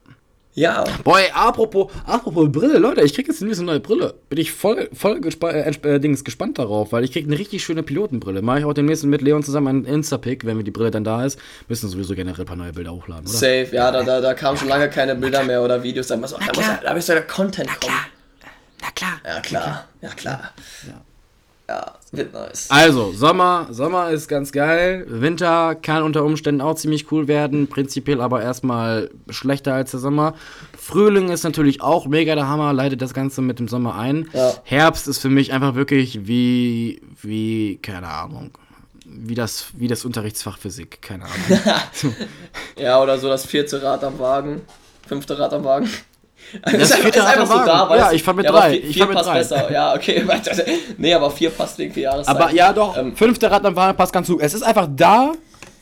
Ja. 0.54 0.84
Boah, 1.02 1.18
ey, 1.18 1.30
apropos, 1.32 1.90
apropos 2.04 2.50
Brille, 2.52 2.78
Leute, 2.78 3.00
ich 3.02 3.14
krieg 3.14 3.26
jetzt 3.26 3.40
demnächst 3.40 3.60
eine 3.60 3.70
neue 3.70 3.80
Brille. 3.80 4.14
Bin 4.28 4.38
ich 4.38 4.52
voll, 4.52 4.88
voll 4.92 5.20
gespa 5.20 5.50
äh, 5.50 5.70
äh, 5.70 5.98
Dings, 5.98 6.24
gespannt 6.24 6.58
darauf, 6.58 6.92
weil 6.92 7.04
ich 7.04 7.12
krieg 7.12 7.26
eine 7.26 7.38
richtig 7.38 7.64
schöne 7.64 7.82
Pilotenbrille. 7.82 8.42
Mache 8.42 8.60
ich 8.60 8.64
auch 8.66 8.74
demnächst 8.74 9.04
mit 9.04 9.22
Leon 9.22 9.42
zusammen 9.42 9.68
einen 9.68 9.84
Insta-Pick, 9.86 10.44
wenn 10.44 10.62
die 10.62 10.70
Brille 10.70 10.90
dann 10.90 11.04
da 11.04 11.24
ist. 11.24 11.38
Müssen 11.68 11.88
sowieso 11.88 12.14
generell 12.14 12.40
ein 12.40 12.46
paar 12.46 12.56
neue 12.56 12.72
Bilder 12.72 12.92
hochladen, 12.92 13.26
oder? 13.26 13.32
Safe, 13.32 13.68
ja, 13.72 13.90
da, 13.90 14.02
da, 14.02 14.20
da 14.20 14.34
kamen 14.34 14.58
schon 14.58 14.68
lange 14.68 14.90
keine 14.90 15.14
Bilder 15.14 15.42
mehr 15.42 15.62
oder 15.62 15.82
Videos. 15.82 16.08
Da 16.08 16.16
muss, 16.16 16.32
da 16.32 16.38
muss, 16.38 16.48
klar. 16.48 16.80
da 16.82 16.94
muss 16.94 17.06
der 17.06 17.22
Content 17.22 17.68
kommen. 17.80 17.96
Na 18.82 18.90
klar. 18.90 19.20
Ja, 19.24 19.40
klar. 19.40 19.88
Ja, 20.02 20.08
klar. 20.10 20.52
Ja, 20.86 21.02
wird 22.12 22.32
nice. 22.32 22.70
Also, 22.70 23.12
Sommer, 23.12 23.68
Sommer 23.70 24.10
ist 24.10 24.28
ganz 24.28 24.52
geil. 24.52 25.06
Winter 25.08 25.74
kann 25.74 26.02
unter 26.02 26.24
Umständen 26.24 26.60
auch 26.60 26.74
ziemlich 26.74 27.10
cool 27.10 27.26
werden, 27.26 27.68
prinzipiell 27.68 28.20
aber 28.20 28.42
erstmal 28.42 29.10
schlechter 29.30 29.74
als 29.74 29.92
der 29.92 30.00
Sommer. 30.00 30.34
Frühling 30.78 31.30
ist 31.30 31.42
natürlich 31.42 31.80
auch 31.80 32.06
mega 32.06 32.34
der 32.34 32.48
Hammer, 32.48 32.72
leitet 32.72 33.00
das 33.00 33.14
Ganze 33.14 33.40
mit 33.40 33.58
dem 33.58 33.68
Sommer 33.68 33.96
ein. 33.96 34.28
Ja. 34.32 34.54
Herbst 34.64 35.08
ist 35.08 35.18
für 35.18 35.30
mich 35.30 35.52
einfach 35.52 35.74
wirklich 35.74 36.26
wie, 36.26 37.00
wie, 37.22 37.78
keine 37.78 38.08
Ahnung, 38.08 38.50
wie 39.06 39.34
das, 39.34 39.66
wie 39.74 39.88
das 39.88 40.04
Unterrichtsfach 40.04 40.58
Physik, 40.58 41.00
keine 41.02 41.24
Ahnung. 41.24 42.14
Ja, 42.76 43.00
oder 43.00 43.18
so 43.18 43.28
das 43.28 43.46
vierte 43.46 43.82
Rad 43.82 44.02
am 44.04 44.18
Wagen. 44.18 44.62
Fünfte 45.06 45.38
Rad 45.38 45.52
am 45.52 45.64
Wagen. 45.64 45.88
Das 46.62 46.74
ist 46.74 46.94
vierte 46.94 47.22
Rad 47.22 47.38
am 47.38 47.48
Wagen. 47.48 47.90
weißt 47.90 48.00
Ja, 48.00 48.12
ich 48.12 48.22
fahr 48.22 48.34
mit 48.34 48.46
aber 48.46 48.58
drei. 48.60 48.70
Vier, 48.72 48.84
Ich 48.84 48.94
vier 48.96 49.06
passt 49.06 49.28
drei. 49.28 49.38
besser. 49.38 49.72
Ja, 49.72 49.94
okay. 49.94 50.24
nee, 50.98 51.14
aber 51.14 51.30
vier 51.30 51.50
passt 51.50 51.78
wegen 51.78 51.92
vier 51.92 52.04
Jahreszeiten. 52.04 52.40
aber 52.42 52.52
ja, 52.52 52.72
doch, 52.72 52.96
Ähm, 52.96 53.16
fünfte 53.16 53.50
Rad 53.50 53.64
am 53.64 53.76
Wagen 53.76 53.96
passt 53.96 54.12
ganz 54.12 54.28
gut. 54.28 54.40
Es 54.42 54.54
ist 54.54 54.62
einfach 54.62 54.88
da, 54.94 55.32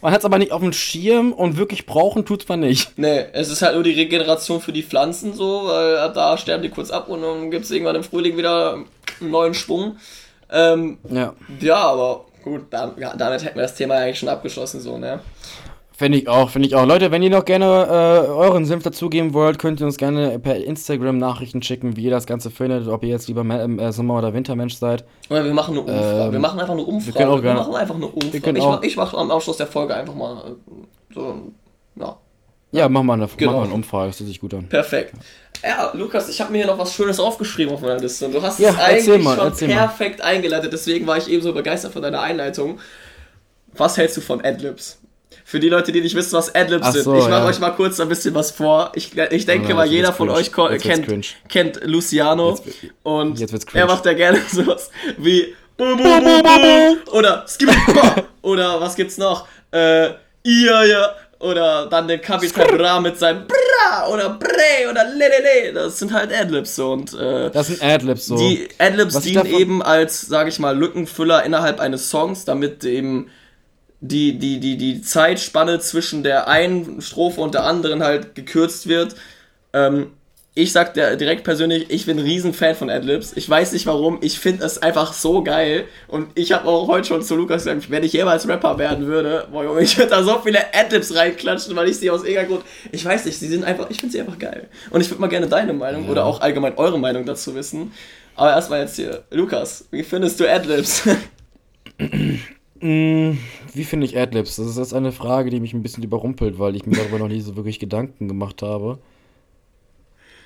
man 0.03 0.13
hat 0.13 0.21
es 0.21 0.25
aber 0.25 0.39
nicht 0.39 0.53
auf 0.53 0.61
dem 0.61 0.73
Schirm 0.73 1.33
und 1.33 1.57
wirklich 1.57 1.87
brauchen 1.87 2.25
tut's 2.25 2.47
man 2.49 2.61
nicht. 2.61 2.93
Nee, 2.97 3.27
es 3.33 3.51
ist 3.51 3.63
halt 3.63 3.75
nur 3.75 3.83
die 3.83 3.93
Regeneration 3.93 4.61
für 4.61 4.73
die 4.73 4.83
Pflanzen 4.83 5.35
so, 5.35 5.65
weil 5.67 5.99
ab 5.99 6.15
da 6.15 6.37
sterben 6.39 6.63
die 6.63 6.71
kurz 6.71 6.91
ab 6.91 7.09
und 7.09 7.23
dann 7.23 7.51
gibt 7.51 7.65
es 7.65 7.71
irgendwann 7.71 7.97
im 7.97 8.03
Frühling 8.05 8.37
wieder 8.37 8.75
einen 9.21 9.31
neuen 9.31 9.55
Schwung. 9.55 9.97
Ähm, 10.53 10.99
Ja. 11.09 11.35
ja, 11.61 11.77
aber 11.77 12.25
gut, 12.43 12.63
da, 12.71 12.93
ja, 12.99 13.15
damit 13.17 13.45
hätten 13.45 13.57
wir 13.57 13.63
das 13.63 13.75
Thema 13.75 13.95
eigentlich 13.97 14.19
schon 14.19 14.29
abgeschlossen, 14.29 14.81
so, 14.81 14.97
ne? 14.99 15.21
Finde 16.01 16.17
ich 16.17 16.29
auch, 16.29 16.49
finde 16.49 16.67
ich 16.67 16.75
auch. 16.77 16.87
Leute, 16.87 17.11
wenn 17.11 17.23
ihr 17.23 17.29
noch 17.29 17.45
gerne 17.45 17.67
äh, 17.67 18.31
euren 18.31 18.65
Senf 18.65 18.83
dazugeben 18.85 19.35
wollt, 19.35 19.59
könnt 19.59 19.81
ihr 19.81 19.87
uns 19.87 19.99
gerne 19.99 20.39
per 20.39 20.57
Instagram 20.57 21.19
Nachrichten 21.19 21.61
schicken, 21.63 21.95
wie 21.95 22.05
ihr 22.05 22.11
das 22.11 22.25
Ganze 22.27 22.51
findet, 22.51 22.89
ob 22.89 23.03
ihr 23.03 23.11
jetzt 23.11 23.29
lieber 23.29 23.45
äh, 23.45 23.93
Sommer- 23.93 24.17
oder 24.17 24.33
Wintermensch 24.33 24.77
seid. 24.77 25.05
Oder 25.29 25.45
wir 25.45 25.53
machen 25.53 25.73
eine 25.73 25.81
Umfrage. 25.83 26.23
Ähm, 26.29 26.33
wir 26.33 26.39
machen 26.39 26.59
einfach 26.59 26.73
eine 26.73 26.85
Umfrage. 26.85 27.13
können 27.19 27.31
auch 27.31 27.35
Wir, 27.37 27.43
gerne- 27.43 27.61
machen 27.61 27.75
einfach 27.75 27.95
eine 27.97 28.07
Umfrage. 28.07 28.59
Ich, 28.59 28.63
auch- 28.65 28.83
ich 28.83 28.97
mache 28.97 29.19
am 29.19 29.31
Abschluss 29.31 29.59
der 29.59 29.67
Folge 29.67 29.95
einfach 29.95 30.15
mal 30.15 30.39
äh, 30.39 31.15
so, 31.15 31.53
ja, 31.97 32.17
Ja, 32.73 32.89
mach 32.89 33.03
mal 33.03 33.13
eine, 33.13 33.29
Genau. 33.37 33.51
mach 33.53 33.59
mal 33.59 33.65
eine 33.67 33.75
Umfrage, 33.75 34.07
das 34.09 34.21
hört 34.21 34.29
sich 34.29 34.41
gut 34.41 34.55
an. 34.55 34.71
perfekt. 34.71 35.13
Ja, 35.63 35.91
Lukas, 35.93 36.31
ich 36.31 36.41
habe 36.41 36.51
mir 36.53 36.59
hier 36.65 36.67
noch 36.69 36.79
was 36.79 36.95
Schönes 36.95 37.21
aufgeschrieben 37.21 37.75
auf 37.75 37.83
meiner 37.83 37.99
Liste 37.99 38.27
du 38.31 38.41
hast 38.41 38.59
Ja, 38.59 38.71
es 38.71 38.79
eigentlich 38.79 39.23
mal, 39.23 39.37
schon 39.37 39.49
erzähl 39.49 39.69
mal. 39.69 39.75
perfekt 39.89 40.23
eingeleitet, 40.23 40.73
deswegen 40.73 41.07
war 41.07 41.19
ich 41.19 41.29
eben 41.29 41.43
so 41.43 41.53
begeistert 41.53 41.93
von 41.93 42.01
deiner 42.01 42.23
Einleitung. 42.23 42.79
Was 43.77 43.99
hältst 43.99 44.17
du 44.17 44.23
von 44.23 44.43
Adlibs? 44.43 44.97
Für 45.51 45.59
die 45.59 45.69
Leute, 45.69 45.91
die 45.91 46.01
nicht 46.01 46.15
wissen, 46.15 46.33
was 46.35 46.55
Adlibs 46.55 46.87
Ach 46.87 46.93
sind, 46.93 47.03
so, 47.03 47.15
ich 47.19 47.25
mache 47.25 47.41
ja. 47.43 47.47
euch 47.47 47.59
mal 47.59 47.71
kurz 47.71 47.99
ein 47.99 48.09
bisschen 48.09 48.33
was 48.37 48.53
vor. 48.53 48.93
Ich, 48.95 49.19
ich 49.19 49.47
denke 49.47 49.65
Oh 49.65 49.69
nein, 49.71 49.77
mal, 49.79 49.87
jeder 49.87 50.13
von 50.13 50.29
cringe. 50.29 50.39
euch 50.39 50.81
kennt, 50.81 51.07
cringe. 51.09 51.27
kennt 51.49 51.81
Luciano 51.85 52.51
Jetzt 52.51 52.65
und 53.03 53.41
jetzt 53.41 53.75
er 53.75 53.87
macht 53.87 54.07
ja 54.07 54.13
gerne 54.13 54.39
sowas 54.49 54.91
wie 55.19 55.53
Bu, 55.77 55.97
bu, 55.97 56.03
bu, 56.05 56.43
bu, 56.43 57.11
oder 57.17 57.45
oder 58.43 58.81
was 58.81 58.95
gibt's 58.95 59.19
noch? 59.19 59.49
Äh, 59.73 60.11
ja, 60.45 60.85
ja. 60.85 61.15
Oder 61.41 61.87
dann 61.87 62.07
den 62.07 62.21
Capital 62.21 62.67
Bra 62.67 63.01
mit 63.01 63.19
seinem 63.19 63.49
Bra 63.49 64.07
oder 64.09 64.29
Bre 64.31 64.89
oder 64.89 65.05
Lelele. 65.05 65.73
Das 65.73 65.99
sind 65.99 66.13
halt 66.13 66.33
Adlibs 66.33 66.77
so 66.77 66.93
und 66.93 67.13
äh, 67.15 67.51
Das 67.51 67.67
sind 67.67 67.83
Adlibs 67.83 68.27
so. 68.27 68.37
die 68.37 68.69
Adlibs 68.79 69.19
dienen 69.21 69.47
eben 69.47 69.83
als, 69.83 70.21
sage 70.21 70.51
ich 70.51 70.61
mal, 70.61 70.79
Lückenfüller 70.79 71.43
innerhalb 71.43 71.81
eines 71.81 72.09
Songs, 72.09 72.45
damit 72.45 72.85
eben 72.85 73.31
die, 74.01 74.39
die, 74.39 74.61
die, 74.61 74.77
die 74.77 75.03
Zeitspanne 75.03 75.79
zwischen 75.81 76.23
der 76.23 76.49
einen 76.49 77.03
Strophe 77.03 77.41
und 77.41 77.55
der 77.55 77.65
anderen 77.65 78.03
halt 78.03 78.35
gekürzt 78.35 78.89
wird. 78.89 79.15
Ähm, 79.73 80.13
ich 80.55 80.73
sag 80.73 80.95
dir 80.95 81.17
direkt 81.17 81.45
persönlich, 81.45 81.91
ich 81.91 82.07
bin 82.07 82.19
ein 82.19 82.25
Riesenfan 82.25 82.75
von 82.75 82.91
Adlibs. 82.91 83.33
Ich 83.37 83.49
weiß 83.49 83.73
nicht 83.73 83.87
warum, 83.87 84.19
ich 84.21 84.41
finde 84.41 84.65
es 84.65 84.79
einfach 84.83 85.13
so 85.13 85.45
geil. 85.45 85.85
Und 86.09 86.29
ich 86.35 86.51
habe 86.53 86.69
auch 86.69 86.89
heute 86.89 87.07
schon 87.07 87.23
zu 87.23 87.37
Lukas 87.37 87.65
gesagt, 87.65 87.91
wenn 87.91 88.03
ich 88.03 88.13
jemals 88.13 88.49
Rapper 88.49 88.77
werden 88.77 89.07
würde, 89.07 89.47
boah, 89.53 89.63
Junge, 89.63 89.83
ich 89.83 89.97
würde 89.97 90.11
da 90.11 90.25
so 90.25 90.41
viele 90.43 90.59
Adlibs 90.75 91.15
reinklatschen, 91.15 91.77
weil 91.77 91.89
ich 91.89 91.99
sie 91.99 92.11
aus 92.11 92.25
irgendeinem 92.25 92.49
Grund, 92.49 92.65
ich 92.91 93.05
weiß 93.05 93.27
nicht, 93.27 93.39
sie 93.39 93.47
sind 93.47 93.65
einfach, 93.65 93.89
ich 93.91 93.99
finde 93.99 94.13
sie 94.13 94.21
einfach 94.21 94.39
geil. 94.39 94.69
Und 94.91 95.01
ich 95.01 95.09
würde 95.09 95.21
mal 95.21 95.29
gerne 95.29 95.47
deine 95.47 95.73
Meinung 95.73 96.09
oder 96.09 96.25
auch 96.25 96.41
allgemein 96.41 96.77
eure 96.77 96.99
Meinung 96.99 97.25
dazu 97.25 97.55
wissen. 97.55 97.93
Aber 98.35 98.51
erstmal 98.51 98.81
jetzt 98.81 98.97
hier, 98.97 99.23
Lukas, 99.31 99.87
wie 99.93 100.03
findest 100.03 100.41
du 100.41 100.51
Adlibs? 100.51 101.05
Mm, 102.81 103.33
Wie 103.75 103.85
finde 103.85 104.07
ich 104.07 104.17
Adlibs? 104.19 104.57
Das 104.57 104.67
ist 104.67 104.79
jetzt 104.79 104.95
eine 104.95 105.13
Frage, 105.13 105.51
die 105.51 105.61
mich 105.61 105.75
ein 105.75 105.83
bisschen 105.83 106.03
überrumpelt, 106.03 106.59
weil 106.59 106.77
ich 106.77 106.87
mir 106.87 106.97
darüber 106.97 107.19
noch 107.19 107.29
nie 107.29 107.41
so 107.41 107.57
wirklich 107.57 107.79
Gedanken 107.79 108.29
gemacht 108.29 108.63
habe. 108.63 108.99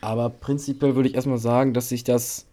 Aber 0.01 0.29
prinzipiell 0.31 0.95
würde 0.97 1.09
ich 1.09 1.15
erstmal 1.15 1.39
sagen, 1.39 1.73
dass 1.73 1.91
ich 1.93 2.05
das. 2.05 2.47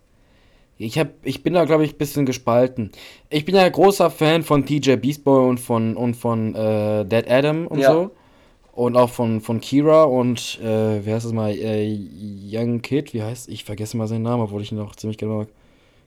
Ich, 0.78 0.98
hab, 0.98 1.10
ich 1.24 1.44
bin 1.44 1.54
da, 1.54 1.66
glaube 1.66 1.86
ich, 1.86 1.94
ein 1.94 1.98
bisschen 1.98 2.26
gespalten. 2.26 2.92
Ich 3.30 3.46
bin 3.46 3.56
ja 3.56 3.64
ein 3.64 3.72
großer 3.72 4.10
Fan 4.10 4.42
von 4.44 4.66
TJ 4.66 4.96
Beast 4.96 5.24
Boy 5.24 5.48
und 5.50 5.60
von, 5.60 5.96
und 5.96 6.16
von 6.16 6.56
äh, 6.56 7.06
Dead 7.06 7.30
Adam 7.30 7.68
und 7.68 7.80
Ja. 7.80 7.92
so. 7.92 8.12
Und 8.74 8.96
auch 8.96 9.10
von, 9.10 9.42
von 9.42 9.60
Kira 9.60 10.04
und, 10.06 10.60
äh, 10.64 11.06
wie 11.06 11.14
heißt 11.14 11.26
es 11.26 11.34
mal, 11.34 11.52
äh, 11.52 11.86
Young 12.50 12.82
Kid, 12.82 13.14
wie 13.14 13.22
heißt 13.22 13.50
Ich 13.50 13.66
vergesse 13.66 13.98
mal 13.98 14.08
seinen 14.08 14.24
Namen, 14.24 14.44
obwohl 14.44 14.62
ich 14.62 14.72
ihn 14.72 14.78
noch 14.78 14.96
ziemlich 14.96 15.18
gerne 15.18 15.36
mag. 15.36 15.48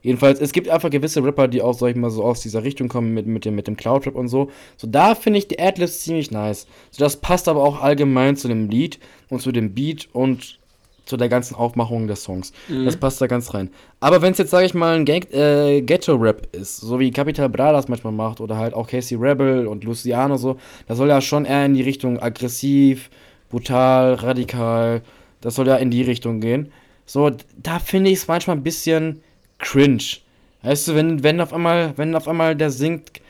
Jedenfalls, 0.04 0.38
es 0.38 0.52
gibt 0.52 0.68
einfach 0.68 0.90
gewisse 0.90 1.24
Rapper, 1.24 1.48
die 1.48 1.62
auch, 1.62 1.72
sag 1.72 1.88
ich 1.88 1.96
mal, 1.96 2.10
so 2.10 2.22
aus 2.22 2.42
dieser 2.42 2.62
Richtung 2.62 2.88
kommen 2.88 3.14
mit, 3.14 3.26
mit 3.26 3.46
dem, 3.46 3.54
mit 3.54 3.66
dem 3.66 3.76
Cloud-Rap 3.76 4.14
und 4.14 4.28
so. 4.28 4.50
So, 4.76 4.86
da 4.86 5.14
finde 5.14 5.38
ich 5.38 5.48
die 5.48 5.58
Adlibs 5.58 6.00
ziemlich 6.00 6.30
nice. 6.30 6.66
So, 6.90 7.02
das 7.02 7.16
passt 7.16 7.48
aber 7.48 7.64
auch 7.64 7.80
allgemein 7.80 8.36
zu 8.36 8.46
dem 8.46 8.68
Lied 8.68 8.98
und 9.30 9.40
zu 9.40 9.50
dem 9.50 9.74
Beat 9.74 10.10
und 10.12 10.58
zu 11.06 11.16
der 11.16 11.30
ganzen 11.30 11.54
Aufmachung 11.54 12.06
des 12.06 12.22
Songs. 12.22 12.52
Das 12.84 12.96
passt 12.98 13.20
da 13.22 13.26
ganz 13.26 13.54
rein. 13.54 13.70
Aber 14.00 14.20
wenn 14.20 14.32
es 14.32 14.38
jetzt, 14.38 14.50
sage 14.50 14.66
ich 14.66 14.74
mal, 14.74 14.94
ein 14.94 15.06
Gang 15.06 15.26
äh, 15.32 15.80
Ghetto-Rap 15.80 16.54
ist, 16.54 16.76
so 16.78 17.00
wie 17.00 17.10
Capital 17.10 17.48
Bra 17.48 17.72
das 17.72 17.88
manchmal 17.88 18.12
macht, 18.12 18.42
oder 18.42 18.58
halt 18.58 18.74
auch 18.74 18.86
Casey 18.86 19.16
Rebel 19.16 19.66
und 19.66 19.84
Luciano 19.84 20.36
so, 20.36 20.58
das 20.86 20.98
soll 20.98 21.08
ja 21.08 21.22
schon 21.22 21.46
eher 21.46 21.64
in 21.64 21.72
die 21.72 21.82
Richtung 21.82 22.18
aggressiv, 22.18 23.08
brutal, 23.48 24.14
radikal, 24.14 25.00
das 25.40 25.54
soll 25.54 25.66
ja 25.66 25.76
in 25.76 25.90
die 25.90 26.02
Richtung 26.02 26.40
gehen. 26.40 26.72
So, 27.06 27.30
da 27.56 27.78
finde 27.78 28.10
ich 28.10 28.18
es 28.18 28.28
manchmal 28.28 28.56
ein 28.56 28.62
bisschen 28.62 29.22
cringe. 29.64 30.04
Weißt 30.62 30.88
du, 30.88 30.94
wenn, 30.94 31.22
wenn 31.22 31.40
auf 31.40 31.52
einmal, 31.52 31.92
wenn 31.96 32.14
auf 32.14 32.28
einmal 32.28 32.54
der 32.54 32.70
singt, 32.70 33.20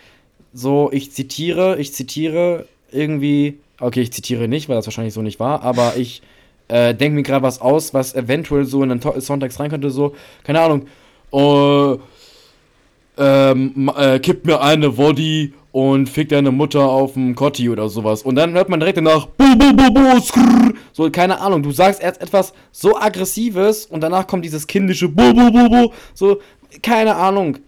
so, 0.53 0.91
ich 0.93 1.11
zitiere, 1.13 1.79
ich 1.79 1.93
zitiere 1.95 2.67
irgendwie, 2.93 3.59
okay, 3.81 4.03
ich 4.03 4.13
zitiere 4.13 4.47
nicht, 4.47 4.69
weil 4.69 4.77
das 4.77 4.87
wahrscheinlich 4.87 5.15
so 5.15 5.23
nicht 5.23 5.41
war, 5.41 5.63
aber 5.63 5.97
ich 5.97 6.23
äh, 6.69 6.95
denke 6.95 7.17
mir 7.17 7.23
gerade 7.23 7.43
was 7.43 7.61
aus, 7.61 7.93
was 7.93 8.15
eventuell 8.15 8.65
so 8.65 8.83
in 8.83 8.91
den 8.91 9.01
To- 9.01 9.19
Songtext 9.21 9.59
rein 9.59 9.71
könnte, 9.71 9.91
so, 9.91 10.15
keine 10.45 10.61
Ahnung, 10.61 10.87
äh, 11.33 11.97
ähm, 13.17 13.91
äh, 13.97 14.19
kipp 14.21 14.45
mir 14.45 14.61
eine 14.61 14.91
Body 14.91 15.55
und 15.75 16.09
fick 16.09 16.29
deine 16.29 16.53
Mutter 16.53 16.83
auf 16.89 17.15
dem 17.15 17.35
Kotti 17.35 17.69
oder 17.69 17.89
sowas. 17.89 18.23
Und 18.23 18.37
dann 18.37 18.53
hört 18.53 18.69
man 18.69 18.79
direkt 18.79 18.97
danach, 18.97 19.27
bu, 19.27 19.59
bu, 19.59 19.73
bu, 19.75 19.93
bu, 19.93 20.21
skrrr. 20.21 20.73
so, 20.93 21.11
keine 21.11 21.41
Ahnung, 21.41 21.65
du 21.65 21.73
sagst 21.73 22.01
erst 22.01 22.23
etwas 22.23 22.53
so 22.71 22.97
Aggressives 22.97 23.85
und 23.87 24.01
danach 24.01 24.29
kommt 24.29 24.45
dieses 24.45 24.69
kindische 24.69 25.09
bu, 25.09 25.35
bu, 25.35 25.51
bu, 25.51 25.69
bu, 25.69 25.93
so, 26.15 26.39
keine 26.81 27.17
Ahnung. 27.17 27.59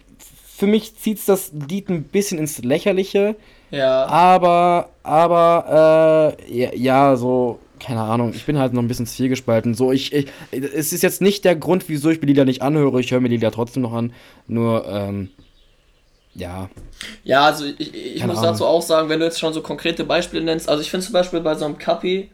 Für 0.55 0.67
mich 0.67 0.95
zieht's 0.95 1.25
das 1.25 1.51
Lied 1.69 1.89
ein 1.89 2.03
bisschen 2.03 2.39
ins 2.39 2.63
Lächerliche, 2.63 3.35
ja. 3.71 4.05
aber, 4.05 4.87
aber, 5.03 6.37
äh, 6.47 6.57
ja, 6.57 6.69
ja, 6.75 7.15
so, 7.17 7.59
keine 7.77 8.03
Ahnung, 8.03 8.31
ich 8.33 8.45
bin 8.45 8.57
halt 8.57 8.71
noch 8.71 8.81
ein 8.81 8.87
bisschen 8.87 9.05
zwiegespalten. 9.05 9.73
So, 9.73 9.91
ich, 9.91 10.13
ich, 10.13 10.27
es 10.51 10.93
ist 10.93 11.03
jetzt 11.03 11.21
nicht 11.21 11.43
der 11.43 11.57
Grund, 11.57 11.89
wieso 11.89 12.09
ich 12.09 12.21
mir 12.21 12.27
Lieder 12.27 12.45
nicht 12.45 12.61
anhöre, 12.61 13.01
ich 13.01 13.11
höre 13.11 13.19
mir 13.19 13.27
Lieder 13.27 13.51
trotzdem 13.51 13.83
noch 13.83 13.91
an, 13.91 14.13
nur, 14.47 14.87
ähm, 14.87 15.27
ja. 16.37 16.69
Ja, 17.23 17.45
also 17.45 17.65
ich, 17.65 17.93
ich 17.93 18.25
muss 18.25 18.37
Ahnung. 18.37 18.51
dazu 18.53 18.65
auch 18.65 18.81
sagen, 18.81 19.09
wenn 19.09 19.19
du 19.19 19.25
jetzt 19.25 19.39
schon 19.39 19.53
so 19.53 19.61
konkrete 19.61 20.03
Beispiele 20.03 20.43
nennst, 20.43 20.67
also 20.69 20.81
ich 20.81 20.89
finde 20.89 21.05
zum 21.05 21.13
Beispiel 21.13 21.41
bei 21.41 21.53
so 21.55 21.65
einem 21.65 21.77
Kapi, 21.77 22.31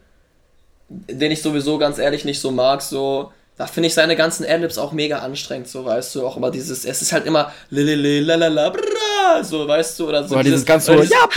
den 0.89 1.31
ich 1.31 1.41
sowieso 1.41 1.77
ganz 1.77 1.97
ehrlich 1.97 2.23
nicht 2.25 2.39
so 2.39 2.51
mag, 2.51 2.81
so, 2.81 3.31
da 3.57 3.65
finde 3.67 3.87
ich 3.87 3.93
seine 3.93 4.15
ganzen 4.15 4.45
Adlibs 4.45 4.77
auch 4.77 4.91
mega 4.93 5.19
anstrengend, 5.19 5.67
so, 5.67 5.83
weißt 5.85 6.15
du, 6.15 6.25
auch 6.25 6.37
immer 6.37 6.51
dieses, 6.51 6.85
es 6.85 7.01
ist 7.01 7.11
halt 7.13 7.25
immer 7.25 7.51
lilili, 7.71 8.19
lalala, 8.21 8.69
brrra, 8.69 9.43
so, 9.43 9.67
weißt 9.67 9.99
du, 9.99 10.07
oder 10.09 10.23
so. 10.27 10.35
Oder 10.35 10.43
dieses 10.43 10.65
ganz 10.65 10.85
so, 10.85 10.93
oder 10.93 11.01
dieses- 11.01 11.15
ja, 11.15 11.27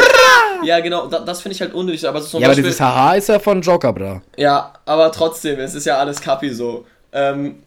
Ja, 0.64 0.80
genau, 0.80 1.06
da, 1.08 1.20
das 1.20 1.40
finde 1.42 1.54
ich 1.54 1.60
halt 1.60 1.74
unnötig, 1.74 2.06
aber 2.08 2.20
so 2.20 2.28
zum 2.28 2.40
Ja, 2.40 2.46
aber 2.46 2.52
Beispiel, 2.52 2.64
dieses 2.64 2.80
Haha 2.80 3.14
ist 3.14 3.28
ja 3.28 3.38
von 3.38 3.60
Joker, 3.60 3.92
bra. 3.92 4.22
ja, 4.36 4.72
aber 4.84 5.10
trotzdem, 5.12 5.58
es 5.60 5.74
ist 5.74 5.84
ja 5.86 5.98
alles 5.98 6.20
Kapi 6.20 6.50
so. 6.50 6.86
Ähm, 7.12 7.62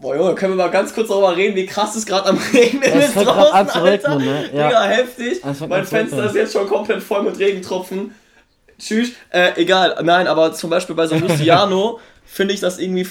boah, 0.00 0.16
Junge, 0.16 0.34
können 0.34 0.56
wir 0.56 0.64
mal 0.64 0.70
ganz 0.70 0.94
kurz 0.94 1.08
darüber 1.08 1.36
reden, 1.36 1.54
wie 1.56 1.66
krass 1.66 1.94
es 1.96 2.06
gerade 2.06 2.28
am 2.28 2.38
Regnen 2.52 2.82
Es 2.82 3.08
ist 3.08 3.16
draußen, 3.16 3.52
Alter. 3.52 3.84
regnen, 3.84 4.18
ne? 4.18 4.50
Ja. 4.52 4.68
Digga, 4.68 4.84
heftig. 4.84 5.40
Mein 5.42 5.52
regnen. 5.52 5.86
Fenster 5.86 6.26
ist 6.26 6.34
jetzt 6.34 6.52
schon 6.52 6.66
komplett 6.66 7.02
voll 7.02 7.22
mit 7.22 7.38
Regentropfen. 7.38 8.14
Tschüss. 8.78 9.10
Äh, 9.30 9.52
egal, 9.56 9.96
nein, 10.02 10.26
aber 10.26 10.52
zum 10.54 10.70
Beispiel 10.70 10.94
bei 10.94 11.06
so 11.06 11.14
einem 11.14 11.28
Luciano 11.28 12.00
finde 12.24 12.54
ich 12.54 12.60
das 12.60 12.78
irgendwie 12.78 13.06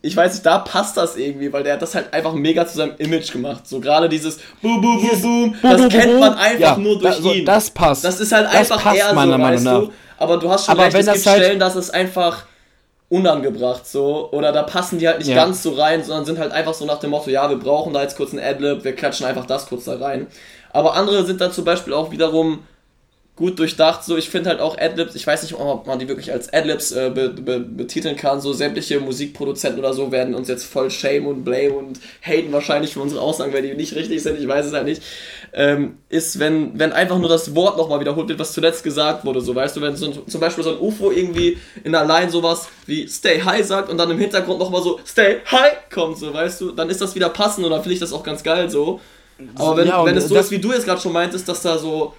ich 0.00 0.16
weiß 0.16 0.32
nicht, 0.32 0.46
da 0.46 0.58
passt 0.58 0.96
das 0.96 1.16
irgendwie, 1.16 1.52
weil 1.52 1.62
der 1.62 1.74
hat 1.74 1.82
das 1.82 1.94
halt 1.94 2.12
einfach 2.12 2.32
mega 2.32 2.66
zu 2.66 2.76
seinem 2.76 2.94
Image 2.98 3.32
gemacht. 3.32 3.66
So 3.66 3.80
gerade 3.80 4.08
dieses 4.08 4.38
Boom, 4.62 4.80
Boom, 4.80 5.00
Boom, 5.00 5.20
Boom, 5.20 5.56
das 5.62 5.88
kennt 5.88 6.20
man 6.20 6.34
einfach 6.34 6.76
ja, 6.76 6.76
nur 6.76 6.98
durch 6.98 7.20
da, 7.20 7.30
ihn. 7.30 7.44
Das 7.44 7.70
passt. 7.70 8.04
Das 8.04 8.20
ist 8.20 8.32
halt 8.32 8.46
einfach 8.46 8.82
passt, 8.82 8.96
eher 8.96 9.10
so, 9.10 9.16
weißt 9.16 9.66
du. 9.66 9.92
Aber 10.18 10.36
du 10.38 10.50
hast 10.50 10.66
schon 10.66 10.72
Aber 10.72 10.84
recht, 10.84 10.94
wenn 10.94 11.06
es 11.06 11.14
gibt 11.14 11.26
halt 11.26 11.42
Stellen, 11.42 11.58
dass 11.58 11.74
es 11.74 11.90
einfach 11.90 12.44
unangebracht 13.14 13.86
so 13.86 14.28
oder 14.32 14.50
da 14.50 14.64
passen 14.64 14.98
die 14.98 15.06
halt 15.06 15.18
nicht 15.18 15.28
ja. 15.28 15.36
ganz 15.36 15.62
so 15.62 15.72
rein, 15.74 16.02
sondern 16.02 16.24
sind 16.24 16.38
halt 16.38 16.52
einfach 16.52 16.74
so 16.74 16.84
nach 16.84 16.98
dem 16.98 17.10
Motto, 17.10 17.30
ja, 17.30 17.48
wir 17.48 17.58
brauchen 17.58 17.92
da 17.92 18.02
jetzt 18.02 18.16
kurz 18.16 18.32
ein 18.32 18.40
Adlib, 18.40 18.82
wir 18.82 18.94
klatschen 18.94 19.26
einfach 19.26 19.46
das 19.46 19.66
kurz 19.66 19.84
da 19.84 19.96
rein. 19.96 20.26
Aber 20.72 20.94
andere 20.94 21.24
sind 21.24 21.40
dann 21.40 21.52
zum 21.52 21.64
Beispiel 21.64 21.92
auch 21.92 22.10
wiederum 22.10 22.64
gut 23.36 23.58
durchdacht. 23.58 24.04
So, 24.04 24.16
ich 24.16 24.30
finde 24.30 24.50
halt 24.50 24.60
auch 24.60 24.78
Adlibs, 24.78 25.16
ich 25.16 25.26
weiß 25.26 25.42
nicht, 25.42 25.54
ob 25.58 25.86
man 25.88 25.98
die 25.98 26.06
wirklich 26.06 26.32
als 26.32 26.52
Adlibs 26.52 26.92
äh, 26.92 27.10
be, 27.12 27.30
be, 27.30 27.58
betiteln 27.58 28.16
kann. 28.16 28.40
So 28.40 28.52
sämtliche 28.52 29.00
Musikproduzenten 29.00 29.80
oder 29.80 29.92
so 29.92 30.12
werden 30.12 30.36
uns 30.36 30.46
jetzt 30.46 30.64
voll 30.64 30.90
shame 30.90 31.26
und 31.26 31.44
blame 31.44 31.72
und 31.72 31.98
haten 32.22 32.52
wahrscheinlich 32.52 32.92
für 32.92 33.00
unsere 33.00 33.20
Aussagen, 33.20 33.52
weil 33.52 33.62
die 33.62 33.74
nicht 33.74 33.96
richtig 33.96 34.22
sind. 34.22 34.38
Ich 34.38 34.46
weiß 34.46 34.66
es 34.66 34.72
halt 34.72 34.84
nicht. 34.84 35.02
Ähm, 35.52 35.98
ist, 36.08 36.38
wenn, 36.38 36.78
wenn 36.78 36.92
einfach 36.92 37.18
nur 37.18 37.28
das 37.28 37.56
Wort 37.56 37.76
nochmal 37.76 37.98
wiederholt 37.98 38.28
wird, 38.28 38.38
was 38.38 38.52
zuletzt 38.52 38.84
gesagt 38.84 39.24
wurde. 39.24 39.40
So, 39.40 39.52
weißt 39.54 39.76
du, 39.76 39.80
wenn 39.80 39.96
so 39.96 40.10
zum 40.10 40.40
Beispiel 40.40 40.62
so 40.62 40.70
ein 40.70 40.80
UFO 40.80 41.10
irgendwie 41.10 41.58
in 41.82 41.92
Line 41.92 42.30
sowas 42.30 42.68
wie 42.86 43.08
Stay 43.08 43.40
High 43.40 43.66
sagt 43.66 43.88
und 43.88 43.98
dann 43.98 44.10
im 44.12 44.18
Hintergrund 44.18 44.60
nochmal 44.60 44.82
so 44.82 45.00
Stay 45.04 45.38
High 45.50 45.90
kommt, 45.92 46.18
so, 46.18 46.32
weißt 46.32 46.60
du, 46.60 46.70
dann 46.70 46.88
ist 46.88 47.00
das 47.00 47.16
wieder 47.16 47.30
passend 47.30 47.64
und 47.64 47.72
dann 47.72 47.82
finde 47.82 47.94
ich 47.94 48.00
das 48.00 48.12
auch 48.12 48.22
ganz 48.22 48.44
geil 48.44 48.70
so. 48.70 49.00
Aber 49.56 49.76
wenn, 49.76 49.88
ja, 49.88 50.04
wenn 50.04 50.16
es 50.16 50.28
so 50.28 50.36
ist, 50.36 50.52
wie 50.52 50.60
du 50.60 50.72
jetzt 50.72 50.84
gerade 50.84 51.00
schon 51.00 51.12
meintest, 51.12 51.48
dass 51.48 51.62
da 51.62 51.76
so 51.76 52.14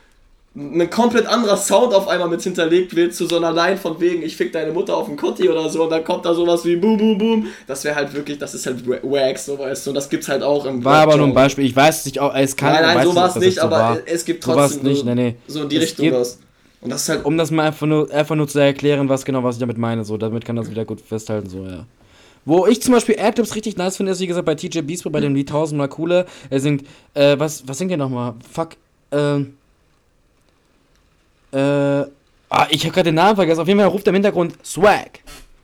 ein 0.58 0.89
komplett 0.89 1.26
anderer 1.26 1.58
Sound 1.58 1.93
auf 1.93 2.08
einmal 2.08 2.30
mit 2.30 2.41
hinterlegt 2.41 2.95
wird 2.95 3.14
zu 3.14 3.28
so 3.28 3.36
einer 3.36 3.51
Line 3.51 3.76
von 3.76 3.99
wegen, 3.99 4.24
ich 4.24 4.38
fick 4.38 4.53
deine 4.53 4.72
Mutter 4.72 4.95
auf 4.95 5.08
den 5.08 5.18
Kotti 5.18 5.49
oder 5.49 5.70
so 5.70 5.84
und 5.84 5.89
dann 5.89 6.03
kommt 6.03 6.26
da 6.26 6.34
sowas 6.34 6.64
wie 6.64 6.78
Boom, 6.78 6.97
Boom, 6.97 7.18
Boom. 7.18 7.47
Das 7.68 7.84
wäre 7.84 7.95
halt 7.95 8.14
wirklich, 8.14 8.38
das 8.38 8.53
ist 8.53 8.66
halt 8.66 8.88
wack, 8.88 9.38
so 9.38 9.60
weißt 9.60 9.86
du. 9.86 9.91
Und 9.91 9.95
das 9.95 10.10
gibt's 10.10 10.30
halt 10.30 10.43
auch 10.43 10.66
im 10.66 10.84
War 10.84 11.01
aber 11.01 11.18
nur 11.18 11.28
ein 11.28 11.34
Beispiel, 11.34 11.66
ich 11.66 11.76
weiß 11.76 12.06
nicht, 12.06 12.18
es 12.18 12.56
kann 12.56 12.72
Nein, 12.72 12.95
nein, 12.95 13.06
so 13.06 13.16
war 13.16 13.28
es 13.28 13.36
nicht, 13.36 13.56
so 13.56 13.64
aber 13.64 13.76
war. 13.76 13.97
es 14.06 14.24
gibt 14.24 14.43
trotzdem 14.43 14.82
so, 14.82 14.88
nicht, 14.88 15.06
nee, 15.06 15.16
nee. 15.16 15.36
so 15.47 15.64
in 15.64 15.70
die 15.70 15.76
es 15.76 15.84
Richtung 15.84 16.12
was. 16.14 16.39
Und 16.80 16.89
das 16.89 17.01
ist 17.01 17.10
halt. 17.10 17.26
Um 17.26 17.38
das 17.38 17.51
mal 17.51 17.68
einfach 17.68 17.88
nur, 17.88 18.10
einfach 18.12 18.36
nur 18.36 18.47
zu 18.47 18.60
erklären, 18.60 19.10
was 19.10 19.26
genau, 19.26 19.43
was 19.43 19.56
ich 19.56 19.60
damit 19.60 19.78
meine, 19.78 20.06
so, 20.06 20.16
damit 20.16 20.45
kann 20.45 20.56
das 20.56 20.70
wieder 20.70 20.86
gut 20.86 21.01
festhalten, 21.01 21.49
so, 21.49 21.66
ja. 21.66 21.86
Wo 22.45 22.66
ich 22.68 22.82
zum 22.82 22.93
Beispiel 22.93 23.20
Adlibs 23.20 23.56
richtig 23.56 23.76
nice 23.76 23.97
finde, 23.97 24.14
ist 24.14 24.22
wie 24.22 24.28
gesagt 24.28 24.45
bei 24.45 24.56
TJ 24.56 24.82
Beast 24.82 25.12
bei 25.12 25.20
dem 25.20 25.34
Lied 25.36 25.49
1000 25.49 25.78
mal 25.78 25.88
cooler. 25.88 26.28
Er 26.49 26.60
singt, 26.62 26.86
äh, 27.16 27.38
was, 27.39 27.68
was 27.68 27.78
singt 27.78 27.91
er 27.91 27.97
nochmal? 27.97 28.36
Fuck, 28.53 28.78
ähm, 29.12 29.56
äh, 31.56 32.06
ah, 32.49 32.68
ich 32.70 32.84
habe 32.84 32.93
gerade 32.93 33.10
den 33.10 33.16
Namen 33.16 33.36
vergessen. 33.36 33.62
Auf 33.62 33.68
jeden 33.68 33.80
Fall 33.80 33.89
ruft 33.89 34.06
er 34.08 34.10
im 34.10 34.16
Hintergrund 34.16 34.53
Swag. 34.64 35.20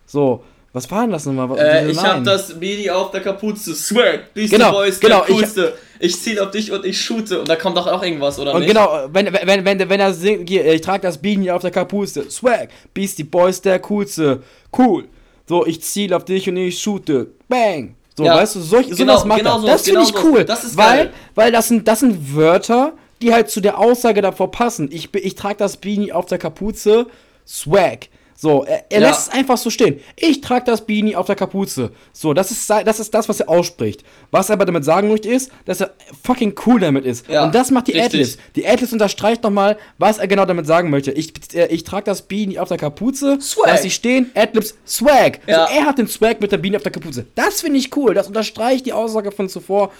So, 0.06 0.44
was 0.74 0.90
war 0.90 1.02
denn 1.02 1.12
das 1.12 1.26
nochmal? 1.26 1.58
Äh, 1.60 1.92
ich 1.92 2.02
habe 2.02 2.24
das 2.24 2.56
Mini 2.56 2.90
auf 2.90 3.12
der 3.12 3.22
Kapuze. 3.22 3.76
Swag, 3.76 4.34
Beastie 4.34 4.56
genau, 4.56 4.72
Boys, 4.72 5.00
genau, 5.00 5.26
der 5.26 5.36
coolste. 5.36 5.74
Ich, 6.00 6.12
ich 6.12 6.22
ziele 6.22 6.44
auf 6.44 6.52
dich 6.52 6.72
und 6.72 6.86
ich 6.86 7.00
shoote. 7.00 7.42
Und 7.42 7.50
da 7.50 7.58
kommt 7.58 7.76
doch 7.76 7.88
auch 7.88 8.02
irgendwas, 8.02 8.40
oder 8.40 8.54
und 8.54 8.62
nicht? 8.62 8.70
genau, 8.70 9.08
wenn, 9.12 9.34
wenn, 9.34 9.66
wenn, 9.66 9.90
wenn 9.90 10.00
er 10.00 10.14
singt, 10.14 10.48
hier, 10.48 10.66
ich 10.74 10.82
trage 10.82 11.02
das 11.02 11.18
Beanie 11.18 11.52
auf 11.52 11.62
der 11.62 11.72
Kapuze. 11.72 12.30
Swag, 12.32 12.70
Beastie 12.94 13.26
Boys, 13.26 13.62
der 13.62 13.80
coolste. 13.80 14.44
Cool. 14.78 15.06
So, 15.48 15.66
ich 15.66 15.82
ziele 15.82 16.16
auf 16.16 16.24
dich 16.24 16.48
und 16.48 16.56
ich 16.56 16.80
shoote. 16.80 17.28
Bang. 17.50 17.96
So, 18.16 18.24
ja, 18.24 18.36
weißt 18.36 18.56
du, 18.56 18.62
solch, 18.62 18.90
genau, 18.90 19.14
sowas 19.14 19.26
macht 19.26 19.40
genau 19.40 19.62
er. 19.62 19.74
Das 19.74 19.82
finde 19.82 20.06
genau 20.06 20.10
ich 20.10 20.24
cool. 20.24 20.46
Das 20.46 20.64
ist 20.64 20.78
weil, 20.78 20.98
geil. 20.98 21.14
weil 21.36 21.52
das 21.52 21.68
sind, 21.68 21.86
das 21.86 22.00
sind 22.00 22.34
Wörter, 22.34 22.94
die 23.22 23.34
halt 23.34 23.50
zu 23.50 23.62
der 23.62 23.78
Aussage 23.78 24.22
davor 24.22 24.52
passen. 24.52 24.90
Ich, 24.92 25.14
ich 25.14 25.36
trage 25.36 25.58
das 25.58 25.78
Beanie 25.78 26.12
auf 26.12 26.26
der 26.26 26.38
Kapuze, 26.38 27.08
Swag. 27.48 28.10
So, 28.42 28.64
er, 28.64 28.86
er 28.90 29.02
ja. 29.02 29.08
lässt 29.10 29.28
es 29.28 29.30
einfach 29.30 29.56
so 29.56 29.70
stehen. 29.70 30.00
Ich 30.16 30.42
trage 30.42 30.66
das 30.66 30.88
Beanie 30.88 31.16
auf 31.16 31.28
der 31.28 31.36
Kapuze. 31.36 31.92
So, 32.12 32.34
das 32.34 32.50
ist, 32.50 32.68
das 32.68 33.00
ist 33.00 33.14
das, 33.14 33.30
was 33.30 33.40
er 33.40 33.48
ausspricht. 33.48 34.04
Was 34.32 34.50
er 34.50 34.54
aber 34.54 34.66
damit 34.66 34.84
sagen 34.84 35.10
möchte, 35.10 35.30
ist, 35.30 35.52
dass 35.66 35.80
er 35.80 35.92
fucking 36.24 36.56
cool 36.66 36.80
damit 36.80 37.06
ist. 37.06 37.28
Ja, 37.28 37.44
Und 37.44 37.54
das 37.54 37.70
macht 37.70 37.86
die 37.86 38.02
Atlas. 38.02 38.40
Die 38.56 38.66
Atlas 38.66 38.94
unterstreicht 38.94 39.44
nochmal, 39.44 39.78
was 40.00 40.18
er 40.18 40.28
genau 40.28 40.46
damit 40.46 40.66
sagen 40.66 40.90
möchte. 40.90 41.12
Ich, 41.12 41.34
äh, 41.54 41.68
ich 41.68 41.84
trage 41.84 42.06
das 42.06 42.24
Beanie 42.24 42.58
auf 42.58 42.68
der 42.68 42.80
Kapuze, 42.80 43.40
Swag. 43.40 43.68
lass 43.68 43.84
sie 43.84 43.92
stehen, 43.92 44.32
Atlas 44.34 44.74
Swag. 44.88 45.42
Ja. 45.46 45.68
So, 45.68 45.76
er 45.76 45.86
hat 45.86 46.00
den 46.00 46.08
Swag 46.08 46.42
mit 46.42 46.52
der 46.52 46.58
Beanie 46.58 46.78
auf 46.78 46.84
der 46.84 46.92
Kapuze. 46.92 47.28
Das 47.36 47.62
finde 47.62 47.78
ich 47.78 47.96
cool. 47.96 48.16
Das 48.16 48.26
unterstreicht 48.26 48.88
die 48.88 48.94
Aussage 48.94 49.32
von 49.32 49.50
zuvor 49.50 49.92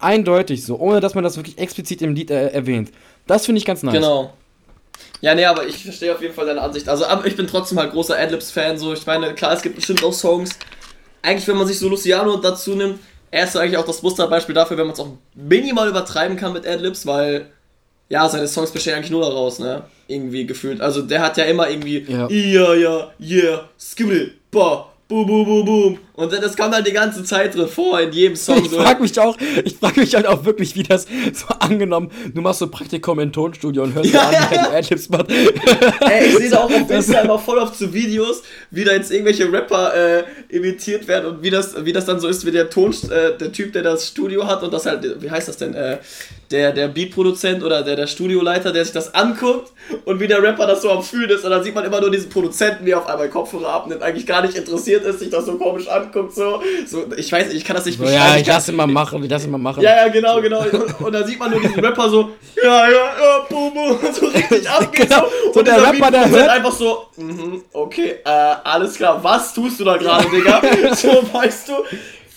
eindeutig 0.00 0.64
so, 0.64 0.78
ohne 0.78 1.00
dass 1.00 1.14
man 1.14 1.24
das 1.24 1.36
wirklich 1.36 1.58
explizit 1.58 2.02
im 2.02 2.14
Lied 2.14 2.30
äh, 2.30 2.48
erwähnt. 2.48 2.90
Das 3.26 3.46
finde 3.46 3.58
ich 3.58 3.64
ganz 3.64 3.82
nice. 3.82 3.94
Genau. 3.94 4.32
Ja, 5.20 5.34
nee, 5.34 5.44
aber 5.44 5.66
ich 5.66 5.84
verstehe 5.84 6.14
auf 6.14 6.22
jeden 6.22 6.34
Fall 6.34 6.46
deine 6.46 6.62
Ansicht. 6.62 6.88
Also, 6.88 7.04
aber 7.06 7.26
ich 7.26 7.36
bin 7.36 7.46
trotzdem 7.46 7.78
halt 7.78 7.92
großer 7.92 8.18
Adlibs-Fan. 8.18 8.78
So, 8.78 8.92
ich 8.92 9.06
meine, 9.06 9.34
klar, 9.34 9.52
es 9.52 9.62
gibt 9.62 9.76
bestimmt 9.76 10.02
auch 10.02 10.12
Songs. 10.12 10.50
Eigentlich, 11.22 11.46
wenn 11.46 11.56
man 11.56 11.66
sich 11.66 11.78
so 11.78 11.88
Luciano 11.88 12.36
dazu 12.36 12.74
nimmt, 12.74 12.98
er 13.30 13.44
ist 13.44 13.56
eigentlich 13.56 13.76
auch 13.76 13.84
das 13.84 14.02
Musterbeispiel 14.02 14.54
dafür, 14.54 14.76
wenn 14.76 14.86
man 14.86 14.94
es 14.94 15.00
auch 15.00 15.08
minimal 15.34 15.88
übertreiben 15.88 16.36
kann 16.36 16.52
mit 16.52 16.66
Adlibs, 16.66 17.06
weil 17.06 17.50
ja, 18.08 18.28
seine 18.28 18.48
Songs 18.48 18.72
bestehen 18.72 18.94
eigentlich 18.94 19.10
nur 19.10 19.22
daraus, 19.22 19.60
ne? 19.60 19.84
Irgendwie 20.08 20.44
gefühlt. 20.46 20.80
Also 20.80 21.02
der 21.02 21.20
hat 21.22 21.36
ja 21.36 21.44
immer 21.44 21.70
irgendwie 21.70 22.04
ja, 22.08 22.28
ja, 22.28 22.74
ja, 22.74 23.10
yeah, 23.20 23.68
skibble, 23.78 24.32
ba, 24.50 24.89
boom, 25.10 25.26
boom, 25.26 25.44
boom, 25.44 25.64
boom. 25.64 25.98
Und 26.14 26.32
das 26.32 26.56
kam 26.56 26.72
halt 26.72 26.86
die 26.86 26.92
ganze 26.92 27.24
Zeit 27.24 27.54
drin 27.54 27.66
vor, 27.66 28.00
in 28.00 28.12
jedem 28.12 28.36
Song. 28.36 28.64
Ich 28.64 28.70
frag 28.70 29.00
mich 29.00 29.18
auch, 29.18 29.36
ich 29.64 29.76
frag 29.76 29.96
mich 29.96 30.14
halt 30.14 30.26
auch 30.26 30.44
wirklich, 30.44 30.76
wie 30.76 30.84
das 30.84 31.06
so 31.32 31.46
angenommen, 31.58 32.10
du 32.32 32.40
machst 32.40 32.60
so 32.60 32.68
Praktikum 32.68 33.18
im 33.18 33.32
Tonstudio 33.32 33.82
und 33.82 33.94
hörst 33.94 34.12
ja, 34.12 34.28
an, 34.28 34.32
ja, 34.32 34.48
ja. 34.52 34.70
Adlibs 34.70 35.08
macht. 35.08 35.30
Ey, 35.30 36.28
ich 36.28 36.36
sehe 36.36 36.50
da 36.50 36.58
auch 36.58 36.70
auf 36.70 36.90
Insta 36.90 37.20
immer 37.20 37.38
voll 37.38 37.58
oft 37.58 37.76
zu 37.76 37.92
Videos, 37.92 38.42
wie 38.70 38.84
da 38.84 38.92
jetzt 38.92 39.10
irgendwelche 39.10 39.52
Rapper 39.52 39.94
äh, 39.94 40.24
imitiert 40.48 41.08
werden 41.08 41.26
und 41.26 41.42
wie 41.42 41.50
das, 41.50 41.84
wie 41.84 41.92
das 41.92 42.04
dann 42.04 42.20
so 42.20 42.28
ist, 42.28 42.46
wie 42.46 42.52
der 42.52 42.70
Ton, 42.70 42.92
äh, 43.10 43.36
der 43.36 43.52
Typ, 43.52 43.72
der 43.72 43.82
das 43.82 44.06
Studio 44.06 44.46
hat 44.46 44.62
und 44.62 44.72
das 44.72 44.86
halt, 44.86 45.20
wie 45.20 45.30
heißt 45.30 45.48
das 45.48 45.56
denn, 45.56 45.74
äh, 45.74 45.98
der, 46.50 46.72
der 46.72 46.88
Beatproduzent 46.88 47.62
oder 47.62 47.82
der, 47.82 47.94
der 47.94 48.08
Studioleiter, 48.08 48.72
der 48.72 48.84
sich 48.84 48.92
das 48.92 49.14
anguckt 49.14 49.72
und 50.04 50.18
wie 50.18 50.26
der 50.26 50.42
Rapper 50.42 50.66
das 50.66 50.82
so 50.82 50.90
am 50.90 51.02
Fühlen 51.02 51.30
ist 51.30 51.44
und 51.44 51.50
dann 51.50 51.62
sieht 51.62 51.74
man 51.74 51.84
immer 51.84 52.00
nur 52.00 52.10
diesen 52.10 52.28
Produzenten, 52.28 52.84
wie 52.84 52.90
er 52.90 52.98
auf 52.98 53.06
einmal 53.06 53.28
Kopfhörer 53.28 53.68
abnimmt, 53.68 54.02
eigentlich 54.02 54.26
gar 54.26 54.42
nicht 54.42 54.56
interessiert 54.56 55.04
ist, 55.04 55.20
sich 55.20 55.30
das 55.30 55.46
so 55.46 55.56
komisch 55.56 55.86
anguckt, 55.88 56.34
so. 56.34 56.60
so 56.86 57.04
ich 57.16 57.30
weiß 57.30 57.52
ich 57.52 57.64
kann 57.64 57.76
das 57.76 57.84
nicht 57.84 57.98
so, 57.98 58.04
beschreiben. 58.04 58.34
Ja, 58.34 58.36
ich 58.36 58.46
lass 58.46 58.68
immer 58.68 58.86
machen, 58.86 59.22
ich 59.22 59.30
lass 59.30 59.44
immer 59.44 59.58
machen. 59.58 59.82
Ja, 59.82 60.04
ja, 60.04 60.08
genau, 60.08 60.40
genau. 60.40 60.62
Und, 60.62 61.00
und 61.00 61.12
dann 61.12 61.26
sieht 61.26 61.38
man 61.38 61.52
nur 61.52 61.60
diesen 61.60 61.78
Rapper 61.78 62.08
so, 62.08 62.30
ja, 62.62 62.88
ja, 62.88 62.90
ja, 62.90 63.46
boom, 63.48 63.72
boom, 63.72 63.98
so 64.12 64.26
richtig 64.26 64.68
abgeht. 64.70 65.08
genau. 65.08 65.26
so. 65.52 65.60
Und 65.60 65.68
der 65.68 65.82
Rapper, 65.82 66.10
der 66.10 66.28
hört 66.28 66.48
einfach 66.48 66.72
so, 66.72 67.06
mm 67.16 67.60
okay, 67.72 68.16
äh, 68.24 68.54
alles 68.64 68.94
klar, 68.94 69.22
was 69.22 69.54
tust 69.54 69.78
du 69.80 69.84
da 69.84 69.96
gerade, 69.96 70.28
Digga? 70.32 70.60
so, 70.94 71.22
weißt 71.32 71.68
du, 71.68 71.72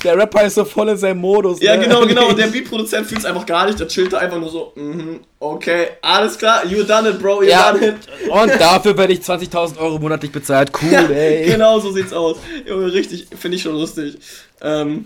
der 0.04 0.18
Rapper 0.18 0.43
ist 0.43 0.56
so 0.56 0.66
voll 0.66 0.89
in 0.89 0.97
seinem 0.97 1.20
Modus. 1.20 1.62
Ja, 1.62 1.76
ne? 1.76 1.84
genau, 1.84 2.06
genau. 2.06 2.30
Und 2.30 2.38
der 2.38 2.47
Beatproduzent 2.51 3.08
fühlt 3.08 3.20
es 3.20 3.26
einfach 3.26 3.45
gar 3.45 3.66
nicht. 3.66 3.80
Der 3.80 3.88
chillt 3.88 4.14
da 4.14 4.18
einfach 4.18 4.39
nur 4.39 4.49
so, 4.49 4.74
mhm, 4.76 5.22
okay, 5.39 5.88
alles 6.01 6.38
klar, 6.38 6.66
you 6.66 6.84
done 6.84 7.10
it, 7.10 7.20
bro, 7.20 7.41
you 7.41 7.49
ja. 7.49 7.72
done 7.72 7.88
it. 7.88 7.95
Und 8.30 8.49
dafür 8.60 8.97
werde 8.97 9.14
ich 9.14 9.20
20.000 9.20 9.78
Euro 9.78 9.99
monatlich 9.99 10.32
bezahlt. 10.32 10.72
Cool, 10.82 11.12
ey. 11.12 11.45
genau 11.45 11.80
so 11.80 11.91
sieht's 11.91 12.14
aus. 12.14 12.38
Junge, 12.68 12.91
richtig, 12.93 13.28
finde 13.38 13.58
ich 13.58 13.64
schon 13.64 13.74
lustig. 13.74 14.18
Ähm, 14.62 15.06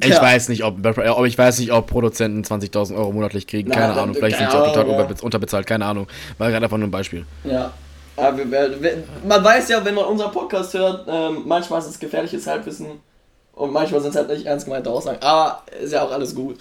ich 0.00 0.08
ja. 0.08 0.22
weiß 0.22 0.48
nicht, 0.48 0.64
ob, 0.64 0.84
ob 0.84 1.26
ich 1.26 1.38
weiß 1.38 1.60
nicht, 1.60 1.72
ob 1.72 1.86
Produzenten 1.86 2.42
20.000 2.42 2.96
Euro 2.96 3.12
monatlich 3.12 3.46
kriegen. 3.46 3.70
Keine 3.70 3.94
Na, 3.94 4.02
Ahnung. 4.02 4.14
Vielleicht 4.14 4.38
sind 4.38 4.50
sie 4.50 4.56
auch 4.56 4.72
total 4.72 4.88
ja. 4.88 5.06
unterbezahlt. 5.22 5.66
Keine 5.66 5.84
Ahnung. 5.84 6.08
War 6.38 6.50
gerade 6.50 6.64
einfach 6.64 6.78
nur 6.78 6.88
ein 6.88 6.90
Beispiel. 6.90 7.24
Ja. 7.44 7.72
Aber 8.16 8.38
man 9.26 9.44
weiß 9.44 9.68
ja, 9.68 9.84
wenn 9.84 9.94
man 9.94 10.04
unseren 10.04 10.32
Podcast 10.32 10.74
hört, 10.74 11.06
ähm, 11.08 11.42
manchmal 11.46 11.80
ist 11.80 11.86
es 11.86 11.98
gefährliches 11.98 12.46
Halbwissen. 12.46 13.00
Und 13.52 13.72
manchmal 13.72 14.00
sind 14.00 14.10
es 14.10 14.16
halt 14.16 14.28
nicht 14.28 14.46
ernst 14.46 14.64
gemeinte 14.64 14.90
Aussagen. 14.90 15.18
Aber 15.20 15.62
ist 15.82 15.92
ja 15.92 16.02
auch 16.02 16.10
alles 16.10 16.34
gut. 16.34 16.58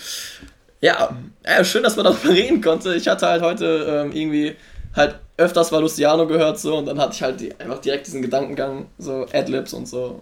Ja, 0.81 1.15
ja 1.45 1.63
schön, 1.63 1.83
dass 1.83 1.95
man 1.95 2.05
darüber 2.05 2.29
reden 2.33 2.61
konnte. 2.61 2.95
Ich 2.95 3.07
hatte 3.07 3.27
halt 3.27 3.41
heute 3.41 4.05
ähm, 4.05 4.11
irgendwie 4.11 4.55
halt 4.95 5.19
öfters 5.37 5.71
mal 5.71 5.79
Luciano 5.79 6.27
gehört 6.27 6.59
so 6.59 6.77
und 6.77 6.85
dann 6.85 6.99
hatte 6.99 7.13
ich 7.13 7.23
halt 7.23 7.39
die, 7.39 7.57
einfach 7.59 7.79
direkt 7.79 8.07
diesen 8.07 8.21
Gedankengang, 8.21 8.87
so 8.97 9.25
Adlibs 9.31 9.73
und 9.73 9.87
so. 9.87 10.21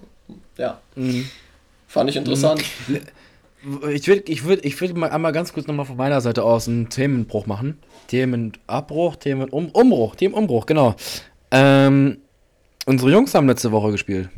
Ja. 0.57 0.79
Mhm. 0.95 1.27
Fand 1.87 2.09
ich 2.09 2.15
interessant. 2.15 2.63
Mhm. 2.87 3.01
Ich 3.91 4.07
würde 4.07 4.31
ich 4.31 4.45
würd, 4.45 4.63
ich 4.63 4.79
würd 4.79 4.95
mal 4.95 5.09
einmal 5.09 5.33
ganz 5.33 5.51
kurz 5.51 5.67
nochmal 5.67 5.85
von 5.85 5.97
meiner 5.97 6.21
Seite 6.21 6.43
aus 6.43 6.69
einen 6.69 6.89
Themenbruch 6.89 7.45
machen. 7.45 7.77
Themenabbruch, 8.07 9.17
Themenumbruch, 9.17 10.15
Themenumbruch, 10.15 10.65
genau. 10.65 10.95
Ähm, 11.51 12.19
unsere 12.85 13.11
Jungs 13.11 13.33
haben 13.33 13.47
letzte 13.47 13.71
Woche 13.71 13.91
gespielt. 13.91 14.29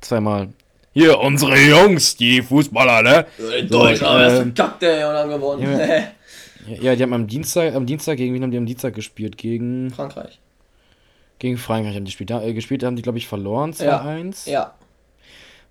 Zweimal. 0.00 0.50
Hier, 0.92 1.18
unsere 1.18 1.56
Jungs, 1.56 2.16
die 2.16 2.42
Fußballer, 2.42 3.02
ne? 3.02 3.26
In 3.58 3.68
Deutschland 3.68 4.30
so, 4.30 4.36
äh, 4.36 4.42
verkackt, 4.42 4.82
ey, 4.82 5.04
und 5.04 5.14
dann 5.14 5.28
gewonnen. 5.28 5.78
Ja, 6.66 6.76
ja, 6.80 6.96
die 6.96 7.02
haben 7.02 7.12
am 7.12 7.26
Dienstag, 7.26 7.74
am 7.74 7.86
Dienstag, 7.86 8.16
gegen 8.16 8.34
wen 8.34 8.42
haben 8.42 8.50
die 8.50 8.58
am 8.58 8.66
Dienstag 8.66 8.94
gespielt? 8.94 9.36
Gegen. 9.36 9.90
Frankreich. 9.90 10.40
Gegen 11.38 11.56
Frankreich 11.56 11.94
haben 11.94 12.04
die 12.04 12.10
gespielt. 12.10 12.30
Da, 12.30 12.42
äh, 12.42 12.52
gespielt 12.52 12.82
haben 12.82 12.96
die, 12.96 13.02
glaube 13.02 13.18
ich, 13.18 13.28
verloren, 13.28 13.72
2-1. 13.72 14.48
Ja. 14.48 14.52
ja. 14.52 14.74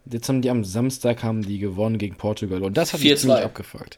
Jetzt 0.09 0.29
haben 0.29 0.41
die 0.41 0.49
am 0.49 0.63
Samstag 0.63 1.23
haben 1.23 1.41
die 1.41 1.59
gewonnen 1.59 1.97
gegen 1.97 2.15
Portugal. 2.15 2.63
Und 2.63 2.77
das 2.77 2.93
hat 2.93 3.01
mich 3.01 3.17
ziemlich 3.17 3.43
abgefuckt. 3.43 3.97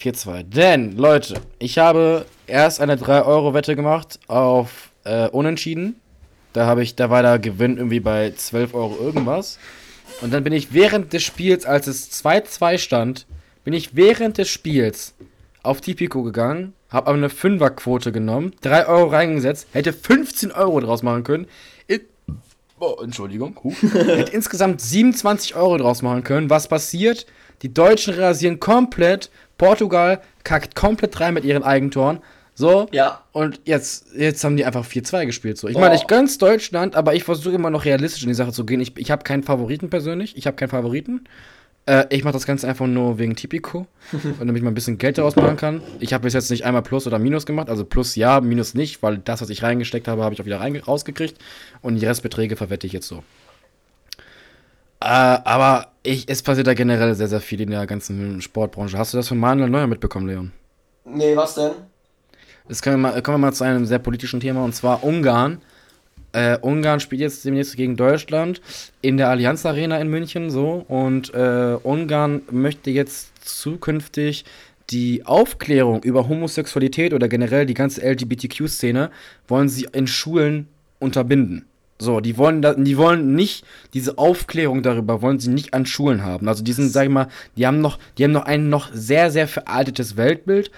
4-2. 0.00 0.42
Denn, 0.42 0.96
Leute, 0.96 1.34
ich 1.58 1.78
habe 1.78 2.26
erst 2.46 2.80
eine 2.80 2.96
3-Euro-Wette 2.96 3.76
gemacht 3.76 4.18
auf 4.28 4.90
äh, 5.04 5.28
Unentschieden. 5.28 6.00
Da 6.52 6.66
habe 6.66 6.82
ich, 6.82 6.96
da 6.96 7.10
war 7.10 7.22
der 7.22 7.38
Gewinn 7.38 7.76
irgendwie 7.76 8.00
bei 8.00 8.32
12 8.32 8.74
Euro 8.74 8.98
irgendwas. 9.00 9.58
Und 10.20 10.32
dann 10.32 10.44
bin 10.44 10.52
ich 10.52 10.72
während 10.72 11.12
des 11.12 11.22
Spiels, 11.22 11.64
als 11.64 11.86
es 11.86 12.10
2-2 12.22 12.78
stand, 12.78 13.26
bin 13.64 13.72
ich 13.72 13.96
während 13.96 14.38
des 14.38 14.48
Spiels 14.48 15.14
auf 15.62 15.80
Tipico 15.80 16.22
gegangen, 16.22 16.74
habe 16.88 17.08
aber 17.08 17.16
eine 17.16 17.30
Fünferquote 17.30 18.12
genommen, 18.12 18.52
3 18.62 18.86
Euro 18.86 19.08
reingesetzt, 19.08 19.68
hätte 19.72 19.92
15 19.92 20.52
Euro 20.52 20.80
draus 20.80 21.02
machen 21.02 21.24
können. 21.24 21.46
In, 21.86 22.00
oh, 22.78 22.96
Entschuldigung. 23.02 23.58
Huh. 23.62 23.74
hätte 23.92 24.32
insgesamt 24.32 24.80
27 24.80 25.54
Euro 25.54 25.76
draus 25.78 26.02
machen 26.02 26.24
können. 26.24 26.50
Was 26.50 26.68
passiert? 26.68 27.26
Die 27.62 27.72
Deutschen 27.72 28.14
rasieren 28.14 28.60
komplett. 28.60 29.30
Portugal 29.58 30.22
kackt 30.44 30.74
komplett 30.74 31.20
rein 31.20 31.34
mit 31.34 31.44
ihren 31.44 31.62
Eigentoren. 31.62 32.20
So. 32.60 32.88
Ja. 32.92 33.22
Und 33.32 33.58
jetzt, 33.64 34.08
jetzt 34.14 34.44
haben 34.44 34.58
die 34.58 34.66
einfach 34.66 34.84
4-2 34.84 35.24
gespielt. 35.24 35.56
So. 35.56 35.66
Ich 35.66 35.78
meine, 35.78 35.94
ich 35.94 36.06
gönn's 36.06 36.36
Deutschland, 36.36 36.94
aber 36.94 37.14
ich 37.14 37.24
versuche 37.24 37.54
immer 37.54 37.70
noch 37.70 37.86
realistisch 37.86 38.22
in 38.22 38.28
die 38.28 38.34
Sache 38.34 38.52
zu 38.52 38.66
gehen. 38.66 38.80
Ich, 38.80 38.96
ich 38.98 39.10
habe 39.10 39.24
keinen 39.24 39.42
Favoriten 39.42 39.88
persönlich. 39.88 40.36
Ich 40.36 40.46
habe 40.46 40.56
keinen 40.56 40.68
Favoriten. 40.68 41.24
Äh, 41.86 42.04
ich 42.10 42.22
mache 42.22 42.34
das 42.34 42.44
Ganze 42.44 42.68
einfach 42.68 42.86
nur 42.86 43.18
wegen 43.18 43.34
Tipico. 43.34 43.86
und 44.12 44.40
damit 44.40 44.58
ich 44.58 44.62
mal 44.62 44.70
ein 44.70 44.74
bisschen 44.74 44.98
Geld 44.98 45.16
daraus 45.16 45.36
machen 45.36 45.56
kann. 45.56 45.80
Ich 46.00 46.12
habe 46.12 46.24
bis 46.24 46.34
jetzt 46.34 46.50
nicht 46.50 46.66
einmal 46.66 46.82
Plus 46.82 47.06
oder 47.06 47.18
Minus 47.18 47.46
gemacht. 47.46 47.70
Also 47.70 47.86
Plus 47.86 48.14
ja, 48.14 48.42
Minus 48.42 48.74
nicht, 48.74 49.02
weil 49.02 49.16
das, 49.16 49.40
was 49.40 49.48
ich 49.48 49.62
reingesteckt 49.62 50.06
habe, 50.06 50.22
habe 50.22 50.34
ich 50.34 50.42
auch 50.42 50.46
wieder 50.46 50.60
rausgekriegt. 50.60 51.38
Und 51.80 51.96
die 51.96 52.04
Restbeträge 52.04 52.56
verwette 52.56 52.86
ich 52.86 52.92
jetzt 52.92 53.08
so. 53.08 53.24
Äh, 55.00 55.06
aber 55.06 55.92
ich, 56.02 56.28
es 56.28 56.42
passiert 56.42 56.66
da 56.66 56.74
generell 56.74 57.14
sehr, 57.14 57.28
sehr 57.28 57.40
viel 57.40 57.62
in 57.62 57.70
der 57.70 57.86
ganzen 57.86 58.42
Sportbranche. 58.42 58.98
Hast 58.98 59.14
du 59.14 59.16
das 59.16 59.28
von 59.28 59.38
Manuel 59.38 59.70
Neuer 59.70 59.86
mitbekommen, 59.86 60.26
Leon? 60.26 60.52
Nee, 61.06 61.34
was 61.34 61.54
denn? 61.54 61.72
Jetzt 62.70 62.82
kommen 62.82 63.00
wir, 63.00 63.10
mal, 63.10 63.22
kommen 63.22 63.40
wir 63.40 63.46
mal 63.48 63.52
zu 63.52 63.64
einem 63.64 63.84
sehr 63.84 63.98
politischen 63.98 64.38
Thema 64.38 64.62
und 64.62 64.76
zwar 64.76 65.02
Ungarn. 65.02 65.58
Äh, 66.30 66.56
Ungarn 66.58 67.00
spielt 67.00 67.20
jetzt 67.20 67.44
demnächst 67.44 67.76
gegen 67.76 67.96
Deutschland 67.96 68.60
in 69.02 69.16
der 69.16 69.28
Allianz 69.28 69.66
Arena 69.66 69.98
in 69.98 70.06
München 70.06 70.50
so 70.50 70.84
und 70.86 71.34
äh, 71.34 71.76
Ungarn 71.82 72.42
möchte 72.52 72.90
jetzt 72.90 73.32
zukünftig 73.44 74.44
die 74.90 75.26
Aufklärung 75.26 76.04
über 76.04 76.28
Homosexualität 76.28 77.12
oder 77.12 77.26
generell 77.26 77.66
die 77.66 77.74
ganze 77.74 78.08
LGBTQ-Szene 78.08 79.10
wollen 79.48 79.68
sie 79.68 79.88
in 79.90 80.06
Schulen 80.06 80.68
unterbinden. 81.00 81.64
So, 81.98 82.20
die 82.20 82.38
wollen 82.38 82.62
da, 82.62 82.74
die 82.74 82.96
wollen 82.96 83.34
nicht 83.34 83.64
diese 83.94 84.16
Aufklärung 84.16 84.84
darüber 84.84 85.22
wollen 85.22 85.40
sie 85.40 85.50
nicht 85.50 85.74
an 85.74 85.86
Schulen 85.86 86.24
haben. 86.24 86.48
Also 86.48 86.62
die 86.62 86.72
sind, 86.72 86.90
sag 86.90 87.02
ich 87.02 87.10
mal, 87.10 87.26
die 87.56 87.66
haben 87.66 87.80
noch, 87.80 87.98
die 88.16 88.22
haben 88.22 88.32
noch 88.32 88.44
ein 88.44 88.70
noch 88.70 88.90
sehr 88.92 89.32
sehr 89.32 89.48
veraltetes 89.48 90.16
Weltbild 90.16 90.70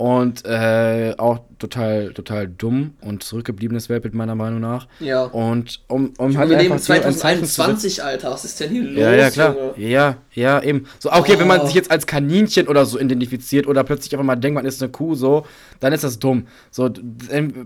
und 0.00 0.46
äh, 0.46 1.12
auch 1.18 1.40
total, 1.58 2.14
total 2.14 2.48
dumm 2.48 2.94
und 3.02 3.22
zurückgebliebenes 3.22 3.90
Weltbild 3.90 4.14
meiner 4.14 4.34
Meinung 4.34 4.58
nach. 4.58 4.88
Ja. 4.98 5.24
Und 5.24 5.82
um, 5.88 6.14
um 6.16 6.38
halt 6.38 6.48
wir 6.48 6.56
leben 6.56 6.78
2021, 6.78 8.02
Alter, 8.02 8.30
was 8.30 8.46
ist 8.46 8.58
denn 8.60 8.70
hier 8.70 8.82
los? 8.82 8.98
Ja, 8.98 9.12
ja, 9.12 9.28
klar. 9.28 9.54
Junge? 9.54 9.74
Ja, 9.76 10.16
ja, 10.32 10.62
eben. 10.62 10.86
So, 11.00 11.12
okay, 11.12 11.34
oh. 11.36 11.40
wenn 11.40 11.48
man 11.48 11.60
oh. 11.60 11.66
sich 11.66 11.74
jetzt 11.74 11.90
als 11.90 12.06
Kaninchen 12.06 12.66
oder 12.66 12.86
so 12.86 12.98
identifiziert 12.98 13.66
oder 13.66 13.84
plötzlich 13.84 14.14
einfach 14.14 14.24
mal 14.24 14.36
denkt, 14.36 14.54
man 14.54 14.64
ist 14.64 14.82
eine 14.82 14.90
Kuh, 14.90 15.14
so, 15.14 15.44
dann 15.80 15.92
ist 15.92 16.02
das 16.02 16.18
dumm. 16.18 16.46
So, 16.70 16.88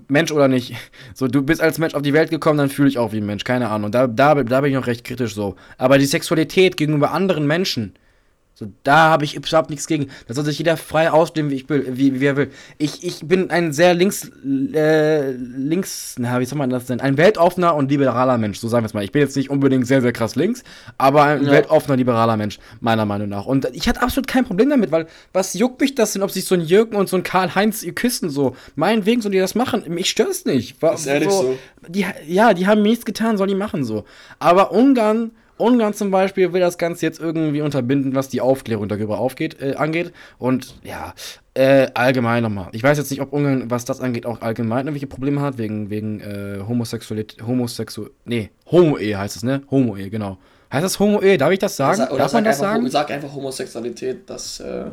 Mensch 0.08 0.32
oder 0.32 0.48
nicht. 0.48 0.74
So, 1.14 1.28
du 1.28 1.42
bist 1.42 1.60
als 1.60 1.78
Mensch 1.78 1.94
auf 1.94 2.02
die 2.02 2.14
Welt 2.14 2.30
gekommen, 2.30 2.58
dann 2.58 2.68
fühle 2.68 2.88
ich 2.88 2.98
auch 2.98 3.12
wie 3.12 3.18
ein 3.18 3.26
Mensch, 3.26 3.44
keine 3.44 3.68
Ahnung. 3.68 3.92
Da, 3.92 4.08
da, 4.08 4.34
da 4.34 4.60
bin 4.60 4.70
ich 4.70 4.76
noch 4.76 4.88
recht 4.88 5.04
kritisch 5.04 5.36
so. 5.36 5.54
Aber 5.78 5.98
die 5.98 6.06
Sexualität 6.06 6.76
gegenüber 6.76 7.12
anderen 7.12 7.46
Menschen, 7.46 7.94
so, 8.56 8.68
da 8.84 9.10
habe 9.10 9.24
ich 9.24 9.34
überhaupt 9.34 9.70
nichts 9.70 9.88
gegen. 9.88 10.10
Da 10.28 10.34
soll 10.34 10.44
sich 10.44 10.58
jeder 10.58 10.76
frei 10.76 11.10
ausleben, 11.10 11.50
wie 11.50 11.56
ich 11.56 11.68
will, 11.68 11.88
wie, 11.90 12.20
wie 12.20 12.24
er 12.24 12.36
will. 12.36 12.50
Ich, 12.78 13.02
ich 13.02 13.26
bin 13.26 13.50
ein 13.50 13.72
sehr 13.72 13.94
links, 13.94 14.30
äh, 14.72 15.32
links, 15.32 16.14
na, 16.20 16.38
wie 16.38 16.44
soll 16.44 16.58
man 16.58 16.70
das 16.70 16.86
denn? 16.86 17.00
Ein 17.00 17.16
weltoffener 17.16 17.74
und 17.74 17.90
liberaler 17.90 18.38
Mensch, 18.38 18.60
so 18.60 18.68
sagen 18.68 18.84
wir 18.84 18.86
es 18.86 18.94
mal. 18.94 19.02
Ich 19.02 19.10
bin 19.10 19.22
jetzt 19.22 19.36
nicht 19.36 19.50
unbedingt 19.50 19.88
sehr, 19.88 20.00
sehr 20.02 20.12
krass 20.12 20.36
links, 20.36 20.62
aber 20.98 21.24
ein 21.24 21.46
ja. 21.46 21.50
weltoffener, 21.50 21.96
liberaler 21.96 22.36
Mensch, 22.36 22.60
meiner 22.78 23.04
Meinung 23.04 23.28
nach. 23.28 23.44
Und 23.44 23.68
ich 23.72 23.88
hatte 23.88 24.02
absolut 24.02 24.28
kein 24.28 24.44
Problem 24.44 24.70
damit, 24.70 24.92
weil 24.92 25.08
was 25.32 25.54
juckt 25.54 25.80
mich 25.80 25.96
das 25.96 26.12
denn, 26.12 26.22
ob 26.22 26.30
sich 26.30 26.44
so 26.44 26.54
ein 26.54 26.60
Jürgen 26.60 26.94
und 26.94 27.08
so 27.08 27.16
ein 27.16 27.24
Karl-Heinz 27.24 27.82
ihr 27.82 27.92
küssen, 27.92 28.30
so. 28.30 28.54
Meinetwegen 28.76 29.20
sollen 29.20 29.32
die 29.32 29.40
das 29.40 29.56
machen. 29.56 29.82
Mich 29.88 30.10
stört 30.10 30.30
es 30.30 30.44
nicht. 30.44 30.80
War, 30.80 30.94
ist 30.94 31.06
ehrlich 31.06 31.28
so, 31.28 31.42
so. 31.42 31.58
Die, 31.88 32.06
ja, 32.28 32.54
die 32.54 32.68
haben 32.68 32.82
mir 32.82 32.90
nichts 32.90 33.04
getan, 33.04 33.36
sollen 33.36 33.48
die 33.48 33.56
machen, 33.56 33.82
so. 33.82 34.04
Aber 34.38 34.70
Ungarn 34.70 35.32
Ungarn 35.56 35.94
zum 35.94 36.10
Beispiel 36.10 36.52
will 36.52 36.60
das 36.60 36.78
Ganze 36.78 37.06
jetzt 37.06 37.20
irgendwie 37.20 37.60
unterbinden, 37.60 38.14
was 38.14 38.28
die 38.28 38.40
Aufklärung 38.40 38.88
darüber 38.88 39.18
aufgeht, 39.18 39.60
äh, 39.60 39.74
angeht. 39.74 40.12
Und 40.38 40.74
ja, 40.82 41.14
äh, 41.54 41.88
allgemein 41.94 42.42
nochmal. 42.42 42.68
Ich 42.72 42.82
weiß 42.82 42.98
jetzt 42.98 43.10
nicht, 43.10 43.20
ob 43.20 43.32
Ungarn, 43.32 43.70
was 43.70 43.84
das 43.84 44.00
angeht, 44.00 44.26
auch 44.26 44.40
allgemein 44.40 44.86
irgendwelche 44.86 45.06
Probleme 45.06 45.40
hat, 45.40 45.58
wegen, 45.58 45.90
wegen 45.90 46.20
äh, 46.20 46.60
Homosexualität, 46.66 47.46
Homosexual, 47.46 48.10
nee, 48.24 48.50
Homo-Ehe 48.70 49.18
heißt 49.18 49.36
es, 49.36 49.42
ne? 49.42 49.62
Homo-Ehe, 49.70 50.10
genau. 50.10 50.38
Heißt 50.72 50.84
das 50.84 50.98
Homo-Ehe? 50.98 51.38
Darf 51.38 51.52
ich 51.52 51.60
das 51.60 51.76
sagen? 51.76 52.02
Oder 52.08 52.18
Darf 52.18 52.32
man 52.32 52.44
das 52.44 52.58
sagen? 52.58 52.90
Sag 52.90 53.10
einfach 53.10 53.32
Homosexualität, 53.32 54.28
das, 54.28 54.60
äh 54.60 54.86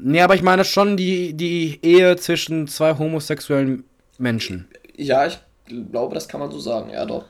Nee, 0.00 0.20
aber 0.20 0.34
ich 0.34 0.42
meine 0.42 0.64
schon 0.64 0.96
die, 0.96 1.34
die 1.34 1.80
Ehe 1.82 2.16
zwischen 2.16 2.68
zwei 2.68 2.96
homosexuellen 2.96 3.84
Menschen. 4.18 4.68
Ja, 4.96 5.26
ich 5.26 5.38
glaube, 5.90 6.14
das 6.14 6.28
kann 6.28 6.40
man 6.40 6.50
so 6.50 6.58
sagen, 6.60 6.90
ja 6.90 7.04
doch. 7.04 7.24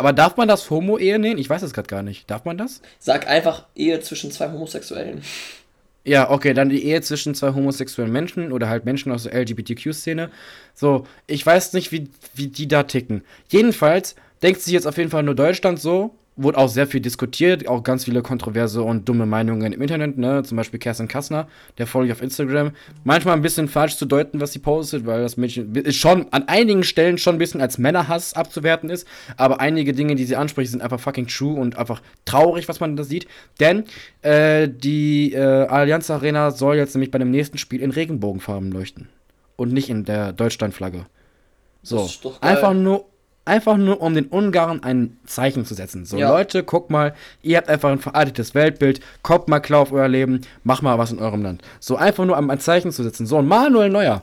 Aber 0.00 0.14
darf 0.14 0.38
man 0.38 0.48
das 0.48 0.70
Homo-Ehe 0.70 1.18
nennen? 1.18 1.36
Ich 1.36 1.50
weiß 1.50 1.60
es 1.60 1.74
gerade 1.74 1.86
gar 1.86 2.02
nicht. 2.02 2.30
Darf 2.30 2.46
man 2.46 2.56
das? 2.56 2.80
Sag 2.98 3.28
einfach 3.28 3.66
Ehe 3.76 4.00
zwischen 4.00 4.30
zwei 4.30 4.50
Homosexuellen. 4.50 5.20
Ja, 6.04 6.30
okay, 6.30 6.54
dann 6.54 6.70
die 6.70 6.86
Ehe 6.86 7.02
zwischen 7.02 7.34
zwei 7.34 7.52
homosexuellen 7.52 8.10
Menschen 8.10 8.50
oder 8.50 8.70
halt 8.70 8.86
Menschen 8.86 9.12
aus 9.12 9.24
der 9.24 9.34
LGBTQ-Szene. 9.38 10.30
So, 10.72 11.06
ich 11.26 11.44
weiß 11.44 11.74
nicht, 11.74 11.92
wie, 11.92 12.08
wie 12.32 12.46
die 12.46 12.66
da 12.66 12.84
ticken. 12.84 13.24
Jedenfalls 13.50 14.16
denkt 14.42 14.62
sich 14.62 14.72
jetzt 14.72 14.86
auf 14.86 14.96
jeden 14.96 15.10
Fall 15.10 15.22
nur 15.22 15.34
Deutschland 15.34 15.78
so, 15.78 16.14
wurde 16.36 16.58
auch 16.58 16.68
sehr 16.68 16.86
viel 16.86 17.00
diskutiert, 17.00 17.68
auch 17.68 17.82
ganz 17.82 18.04
viele 18.04 18.22
kontroverse 18.22 18.82
und 18.82 19.08
dumme 19.08 19.26
Meinungen 19.26 19.72
im 19.72 19.82
Internet, 19.82 20.16
ne? 20.16 20.42
Zum 20.42 20.56
Beispiel 20.56 20.80
Kerstin 20.80 21.08
Kassner, 21.08 21.48
der 21.78 21.86
folge 21.86 22.08
ich 22.08 22.12
auf 22.12 22.22
Instagram. 22.22 22.72
Manchmal 23.04 23.34
ein 23.34 23.42
bisschen 23.42 23.68
falsch 23.68 23.96
zu 23.96 24.06
deuten, 24.06 24.40
was 24.40 24.52
sie 24.52 24.58
postet, 24.58 25.06
weil 25.06 25.22
das 25.22 25.36
Mädchen 25.36 25.74
ist 25.74 25.96
schon 25.96 26.32
an 26.32 26.48
einigen 26.48 26.82
Stellen 26.82 27.18
schon 27.18 27.34
ein 27.34 27.38
bisschen 27.38 27.60
als 27.60 27.78
Männerhass 27.78 28.34
abzuwerten 28.34 28.90
ist, 28.90 29.06
aber 29.36 29.60
einige 29.60 29.92
Dinge, 29.92 30.14
die 30.14 30.24
sie 30.24 30.36
anspricht, 30.36 30.70
sind 30.70 30.82
einfach 30.82 31.00
fucking 31.00 31.26
true 31.26 31.60
und 31.60 31.76
einfach 31.76 32.00
traurig, 32.24 32.68
was 32.68 32.80
man 32.80 32.96
da 32.96 33.04
sieht. 33.04 33.26
Denn 33.58 33.84
äh, 34.22 34.68
die 34.68 35.32
äh, 35.34 35.40
Allianz 35.40 36.10
Arena 36.10 36.50
soll 36.52 36.76
jetzt 36.76 36.94
nämlich 36.94 37.10
bei 37.10 37.18
dem 37.18 37.30
nächsten 37.30 37.58
Spiel 37.58 37.80
in 37.80 37.90
Regenbogenfarben 37.90 38.72
leuchten. 38.72 39.08
Und 39.56 39.74
nicht 39.74 39.90
in 39.90 40.06
der 40.06 40.32
Deutschlandflagge. 40.32 41.04
So. 41.82 42.08
Einfach 42.40 42.72
nur 42.72 43.04
Einfach 43.50 43.76
nur, 43.78 44.00
um 44.00 44.14
den 44.14 44.26
Ungarn 44.26 44.84
ein 44.84 45.16
Zeichen 45.26 45.64
zu 45.64 45.74
setzen. 45.74 46.04
So, 46.04 46.16
ja. 46.16 46.30
Leute, 46.30 46.62
guck 46.62 46.88
mal, 46.88 47.14
ihr 47.42 47.56
habt 47.56 47.68
einfach 47.68 47.90
ein 47.90 47.98
veraltetes 47.98 48.54
Weltbild, 48.54 49.00
kommt 49.22 49.48
mal 49.48 49.58
klar 49.58 49.80
auf 49.80 49.90
euer 49.90 50.06
Leben, 50.06 50.42
macht 50.62 50.84
mal 50.84 50.98
was 50.98 51.10
in 51.10 51.18
eurem 51.18 51.42
Land. 51.42 51.60
So, 51.80 51.96
einfach 51.96 52.24
nur, 52.24 52.38
um 52.38 52.48
ein 52.48 52.60
Zeichen 52.60 52.92
zu 52.92 53.02
setzen. 53.02 53.26
So, 53.26 53.38
und 53.38 53.48
Manuel 53.48 53.90
Neuer. 53.90 54.22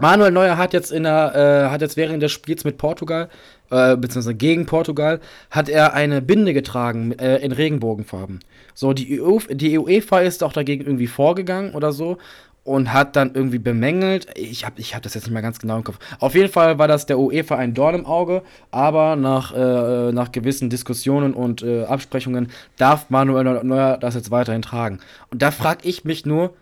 Manuel 0.00 0.32
Neuer 0.32 0.58
hat 0.58 0.72
jetzt 0.72 0.90
in 0.90 1.04
der, 1.04 1.68
äh, 1.68 1.70
hat 1.70 1.82
jetzt 1.82 1.96
während 1.96 2.20
des 2.20 2.32
Spiels 2.32 2.64
mit 2.64 2.78
Portugal, 2.78 3.28
äh, 3.70 3.96
beziehungsweise 3.96 4.34
gegen 4.34 4.66
Portugal, 4.66 5.20
hat 5.52 5.68
er 5.68 5.94
eine 5.94 6.20
Binde 6.20 6.52
getragen 6.52 7.12
äh, 7.12 7.36
in 7.36 7.52
Regenbogenfarben. 7.52 8.40
So, 8.74 8.92
die, 8.92 9.20
EU, 9.22 9.38
die 9.50 9.78
UEFA 9.78 10.18
ist 10.20 10.42
auch 10.42 10.52
dagegen 10.52 10.84
irgendwie 10.84 11.06
vorgegangen 11.06 11.74
oder 11.74 11.92
so 11.92 12.18
und 12.64 12.92
hat 12.92 13.16
dann 13.16 13.34
irgendwie 13.34 13.58
bemängelt, 13.58 14.26
ich 14.36 14.64
habe 14.66 14.80
ich 14.80 14.94
hab 14.94 15.02
das 15.02 15.14
jetzt 15.14 15.24
nicht 15.24 15.32
mehr 15.32 15.42
ganz 15.42 15.58
genau 15.58 15.76
im 15.76 15.84
Kopf. 15.84 15.98
Auf 16.20 16.34
jeden 16.34 16.52
Fall 16.52 16.78
war 16.78 16.86
das 16.86 17.06
der 17.06 17.18
UEFA 17.18 17.56
ein 17.56 17.72
Dorn 17.72 17.94
im 17.94 18.06
Auge, 18.06 18.42
aber 18.70 19.16
nach, 19.16 19.54
äh, 19.54 20.12
nach 20.12 20.32
gewissen 20.32 20.68
Diskussionen 20.68 21.32
und 21.32 21.62
äh, 21.62 21.84
Absprechungen 21.84 22.50
darf 22.76 23.08
Manuel 23.08 23.64
Neuer 23.64 23.96
das 23.96 24.14
jetzt 24.14 24.30
weiterhin 24.30 24.62
tragen. 24.62 25.00
Und 25.30 25.40
da 25.40 25.50
frage 25.50 25.88
ich 25.88 26.04
mich 26.04 26.26
nur, 26.26 26.54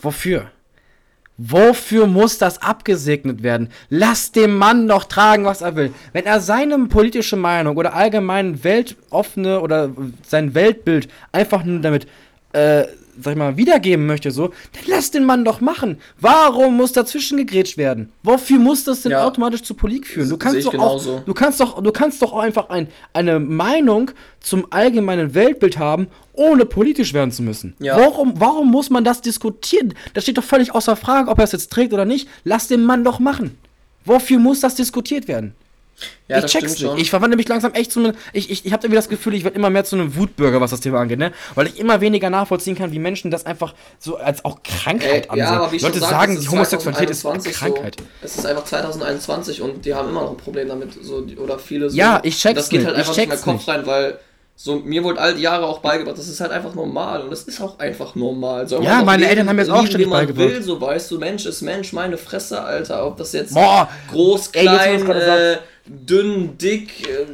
wofür? 0.00 0.50
Wofür 1.40 2.08
muss 2.08 2.38
das 2.38 2.62
abgesegnet 2.62 3.44
werden? 3.44 3.70
Lass 3.90 4.32
dem 4.32 4.56
Mann 4.56 4.88
doch 4.88 5.04
tragen, 5.04 5.44
was 5.44 5.60
er 5.60 5.76
will. 5.76 5.92
Wenn 6.12 6.26
er 6.26 6.40
seine 6.40 6.76
politische 6.86 7.36
Meinung 7.36 7.76
oder 7.76 7.94
allgemein 7.94 8.64
weltoffene 8.64 9.60
oder 9.60 9.90
sein 10.26 10.56
Weltbild 10.56 11.08
einfach 11.30 11.62
nur 11.62 11.78
damit 11.78 12.08
äh, 12.52 12.86
sag 13.20 13.32
ich 13.32 13.38
mal, 13.38 13.56
wiedergeben 13.56 14.06
möchte, 14.06 14.30
so, 14.30 14.48
dann 14.48 14.82
lass 14.86 15.10
den 15.10 15.24
Mann 15.24 15.44
doch 15.44 15.60
machen. 15.60 15.98
Warum 16.20 16.76
muss 16.76 16.92
dazwischen 16.92 17.38
gegrätscht 17.38 17.76
werden? 17.76 18.12
Wofür 18.22 18.58
muss 18.58 18.84
das 18.84 19.02
denn 19.02 19.12
ja. 19.12 19.24
automatisch 19.24 19.62
zu 19.62 19.74
Politik 19.74 20.06
führen? 20.06 20.28
Du 20.28 20.36
kannst 20.36 20.66
doch 20.66 20.74
auch, 20.74 21.24
du 21.24 21.34
kannst 21.34 21.60
doch, 21.60 21.82
du 21.82 21.92
kannst 21.92 22.22
doch 22.22 22.32
auch 22.32 22.40
einfach 22.40 22.68
ein, 22.70 22.88
eine 23.12 23.40
Meinung 23.40 24.10
zum 24.40 24.66
allgemeinen 24.70 25.34
Weltbild 25.34 25.78
haben, 25.78 26.08
ohne 26.32 26.64
politisch 26.64 27.12
werden 27.14 27.32
zu 27.32 27.42
müssen. 27.42 27.74
Ja. 27.80 27.98
Warum, 27.98 28.34
warum 28.40 28.70
muss 28.70 28.90
man 28.90 29.04
das 29.04 29.20
diskutieren? 29.20 29.94
Das 30.14 30.24
steht 30.24 30.38
doch 30.38 30.44
völlig 30.44 30.74
außer 30.74 30.96
Frage, 30.96 31.30
ob 31.30 31.38
er 31.38 31.44
es 31.44 31.52
jetzt 31.52 31.72
trägt 31.72 31.92
oder 31.92 32.04
nicht. 32.04 32.28
Lass 32.44 32.68
den 32.68 32.84
Mann 32.84 33.04
doch 33.04 33.18
machen. 33.18 33.58
Wofür 34.04 34.38
muss 34.38 34.60
das 34.60 34.74
diskutiert 34.74 35.28
werden? 35.28 35.54
Ja, 36.28 36.38
ich 36.38 36.46
check's 36.46 36.78
nicht. 36.78 36.98
Ich 36.98 37.10
verwandle 37.10 37.36
mich 37.36 37.48
langsam 37.48 37.72
echt 37.72 37.90
zu 37.90 38.00
einem. 38.00 38.12
Ich, 38.32 38.50
ich, 38.50 38.66
ich 38.66 38.72
habe 38.72 38.82
irgendwie 38.86 38.96
das 38.96 39.08
Gefühl, 39.08 39.34
ich 39.34 39.44
werde 39.44 39.56
immer 39.56 39.70
mehr 39.70 39.84
zu 39.84 39.96
einem 39.96 40.14
Wutbürger, 40.14 40.60
was 40.60 40.70
das 40.70 40.80
Thema 40.80 41.00
angeht, 41.00 41.18
ne? 41.18 41.32
Weil 41.54 41.66
ich 41.66 41.78
immer 41.78 42.00
weniger 42.00 42.30
nachvollziehen 42.30 42.76
kann, 42.76 42.92
wie 42.92 42.98
Menschen 42.98 43.30
das 43.30 43.46
einfach 43.46 43.74
so 43.98 44.16
als 44.16 44.44
auch 44.44 44.62
Krankheit 44.62 45.24
Ey, 45.24 45.30
ansehen. 45.30 45.38
Ja, 45.38 45.50
aber 45.52 45.72
wie 45.72 45.78
Leute 45.78 45.98
sag, 45.98 46.10
sagen, 46.10 46.38
die 46.40 46.48
Homosexualität 46.48 47.10
ist 47.10 47.24
eine 47.26 47.42
Krankheit. 47.42 47.96
So, 47.98 48.06
es 48.22 48.36
ist 48.36 48.46
einfach 48.46 48.64
2021 48.64 49.62
und 49.62 49.84
die 49.84 49.94
haben 49.94 50.08
immer 50.10 50.22
noch 50.22 50.30
ein 50.32 50.36
Problem 50.36 50.68
damit. 50.68 50.90
So, 51.02 51.24
oder 51.38 51.58
viele 51.58 51.90
so. 51.90 51.96
Ja, 51.96 52.20
ich 52.22 52.38
check's 52.38 52.54
Das 52.56 52.68
geht 52.68 52.80
nicht. 52.80 52.86
halt 52.88 52.96
einfach 52.96 53.16
nicht 53.16 53.22
in 53.24 53.28
meinen 53.30 53.42
Kopf 53.42 53.68
rein, 53.68 53.86
weil 53.86 54.18
So, 54.60 54.80
mir 54.80 55.04
wurde 55.04 55.20
all 55.20 55.34
die 55.34 55.42
Jahre 55.42 55.66
auch 55.66 55.78
beigebracht, 55.78 56.18
das 56.18 56.26
ist 56.28 56.40
halt 56.40 56.50
einfach 56.50 56.74
normal 56.74 57.22
und 57.22 57.30
das 57.30 57.44
ist 57.44 57.60
auch 57.60 57.78
einfach 57.78 58.16
normal. 58.16 58.66
Soll 58.68 58.82
Ja, 58.82 59.02
meine 59.04 59.20
leben, 59.22 59.30
Eltern 59.30 59.48
haben 59.48 59.56
mir 59.56 59.62
das 59.64 59.70
auch 59.70 59.86
ständig 59.86 60.10
beigebracht. 60.10 60.48
Will, 60.48 60.62
so 60.62 60.80
weißt 60.80 61.10
du, 61.12 61.18
Mensch 61.18 61.46
ist 61.46 61.62
Mensch, 61.62 61.92
meine 61.92 62.18
Fresse, 62.18 62.60
Alter. 62.60 63.06
Ob 63.06 63.16
das 63.18 63.32
jetzt 63.32 63.54
Boah, 63.54 63.88
groß, 64.10 64.48
Ey, 64.54 64.64
jetzt, 64.64 64.74
klein, 64.74 64.96
du's 64.98 65.06
gerade 65.06 65.52
äh, 65.54 65.58
dünn, 65.88 66.58
dick, 66.58 67.08
äh, 67.08 67.26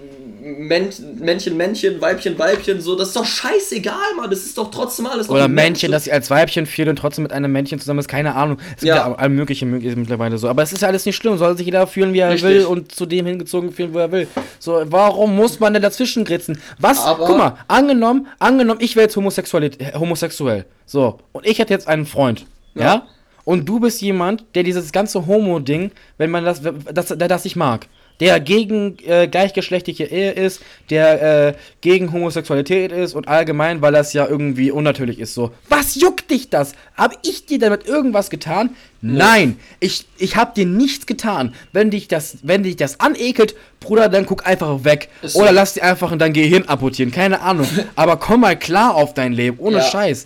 Männ- 0.46 0.90
Männchen, 1.18 1.56
Männchen, 1.56 2.00
Weibchen, 2.02 2.38
Weibchen, 2.38 2.80
so, 2.82 2.96
das 2.96 3.08
ist 3.08 3.16
doch 3.16 3.24
scheißegal, 3.24 3.94
Mann. 4.16 4.28
Das 4.28 4.40
ist 4.40 4.58
doch 4.58 4.70
trotzdem 4.70 5.06
alles 5.06 5.26
noch 5.28 5.34
Oder 5.36 5.48
Männchen, 5.48 5.90
Mensch. 5.90 5.96
das 5.96 6.04
sie 6.04 6.12
als 6.12 6.28
Weibchen 6.30 6.66
führt 6.66 6.88
und 6.90 6.96
trotzdem 6.96 7.22
mit 7.22 7.32
einem 7.32 7.50
Männchen 7.50 7.78
zusammen 7.78 8.00
ist, 8.00 8.08
keine 8.08 8.34
Ahnung. 8.34 8.58
Es 8.74 8.82
gibt 8.82 8.84
Ja. 8.84 8.96
ja 9.08 9.14
all 9.14 9.30
mögliche 9.30 9.64
mögliche 9.64 9.96
mittlerweile 9.96 10.36
so. 10.36 10.48
Aber 10.48 10.62
es 10.62 10.72
ist 10.74 10.82
ja 10.82 10.88
alles 10.88 11.06
nicht 11.06 11.16
schlimm, 11.16 11.38
soll 11.38 11.56
sich 11.56 11.64
jeder 11.64 11.86
fühlen, 11.86 12.12
wie 12.12 12.18
er 12.18 12.30
Richtig. 12.30 12.50
will 12.50 12.64
und 12.66 12.92
zu 12.92 13.06
dem 13.06 13.24
hingezogen 13.24 13.72
fühlen, 13.72 13.94
wo 13.94 13.98
er 14.00 14.12
will. 14.12 14.28
So, 14.58 14.82
warum 14.86 15.34
muss 15.34 15.60
man 15.60 15.72
denn 15.72 15.82
dazwischen 15.82 16.24
gritzen? 16.26 16.58
Was? 16.78 17.02
Aber- 17.04 17.24
Guck 17.24 17.38
mal, 17.38 17.56
angenommen, 17.68 18.26
angenommen, 18.38 18.80
ich 18.82 18.96
wäre 18.96 19.04
jetzt 19.06 19.16
homosexuell. 19.16 20.64
So, 20.86 21.18
und 21.32 21.46
ich 21.46 21.58
hätte 21.58 21.72
jetzt 21.72 21.88
einen 21.88 22.04
Freund. 22.06 22.44
Ja? 22.74 22.82
Ja. 22.82 23.06
Und 23.44 23.68
du 23.68 23.80
bist 23.80 24.00
jemand, 24.00 24.44
der 24.54 24.62
dieses 24.62 24.92
ganze 24.92 25.26
Homo-Ding, 25.26 25.90
wenn 26.18 26.30
man 26.30 26.44
das, 26.44 26.60
das, 26.92 27.08
der 27.08 27.28
das 27.28 27.44
nicht 27.44 27.56
mag. 27.56 27.86
Der 28.20 28.38
gegen 28.38 28.96
äh, 29.06 29.26
gleichgeschlechtliche 29.26 30.04
Ehe 30.04 30.30
ist, 30.30 30.60
der 30.88 31.48
äh, 31.48 31.54
gegen 31.80 32.12
Homosexualität 32.12 32.92
ist 32.92 33.14
und 33.14 33.26
allgemein, 33.26 33.82
weil 33.82 33.92
das 33.92 34.12
ja 34.12 34.26
irgendwie 34.26 34.70
unnatürlich 34.70 35.18
ist. 35.18 35.34
So, 35.34 35.50
was 35.68 35.96
juckt 35.96 36.30
dich 36.30 36.48
das? 36.48 36.74
Habe 36.96 37.16
ich 37.24 37.46
dir 37.46 37.58
damit 37.58 37.86
irgendwas 37.86 38.30
getan? 38.30 38.70
Nein, 39.02 39.58
ich, 39.80 40.06
ich 40.16 40.36
habe 40.36 40.52
dir 40.54 40.64
nichts 40.64 41.06
getan. 41.06 41.54
Wenn 41.72 41.90
dich 41.90 42.06
das, 42.08 42.38
wenn 42.42 42.62
dich 42.62 42.76
das 42.76 43.00
anekelt, 43.00 43.54
Bruder, 43.80 44.08
dann 44.08 44.26
guck 44.26 44.46
einfach 44.46 44.84
weg. 44.84 45.08
Ist 45.20 45.32
so. 45.32 45.40
Oder 45.40 45.52
lass 45.52 45.74
dir 45.74 45.82
einfach 45.82 46.12
in 46.12 46.18
dein 46.18 46.32
Gehirn 46.32 46.64
amputieren, 46.68 47.10
keine 47.10 47.40
Ahnung. 47.40 47.66
Aber 47.96 48.16
komm 48.16 48.40
mal 48.42 48.56
klar 48.58 48.94
auf 48.94 49.12
dein 49.14 49.32
Leben, 49.32 49.58
ohne 49.58 49.78
Ja. 49.78 49.82
Scheiß. 49.82 50.24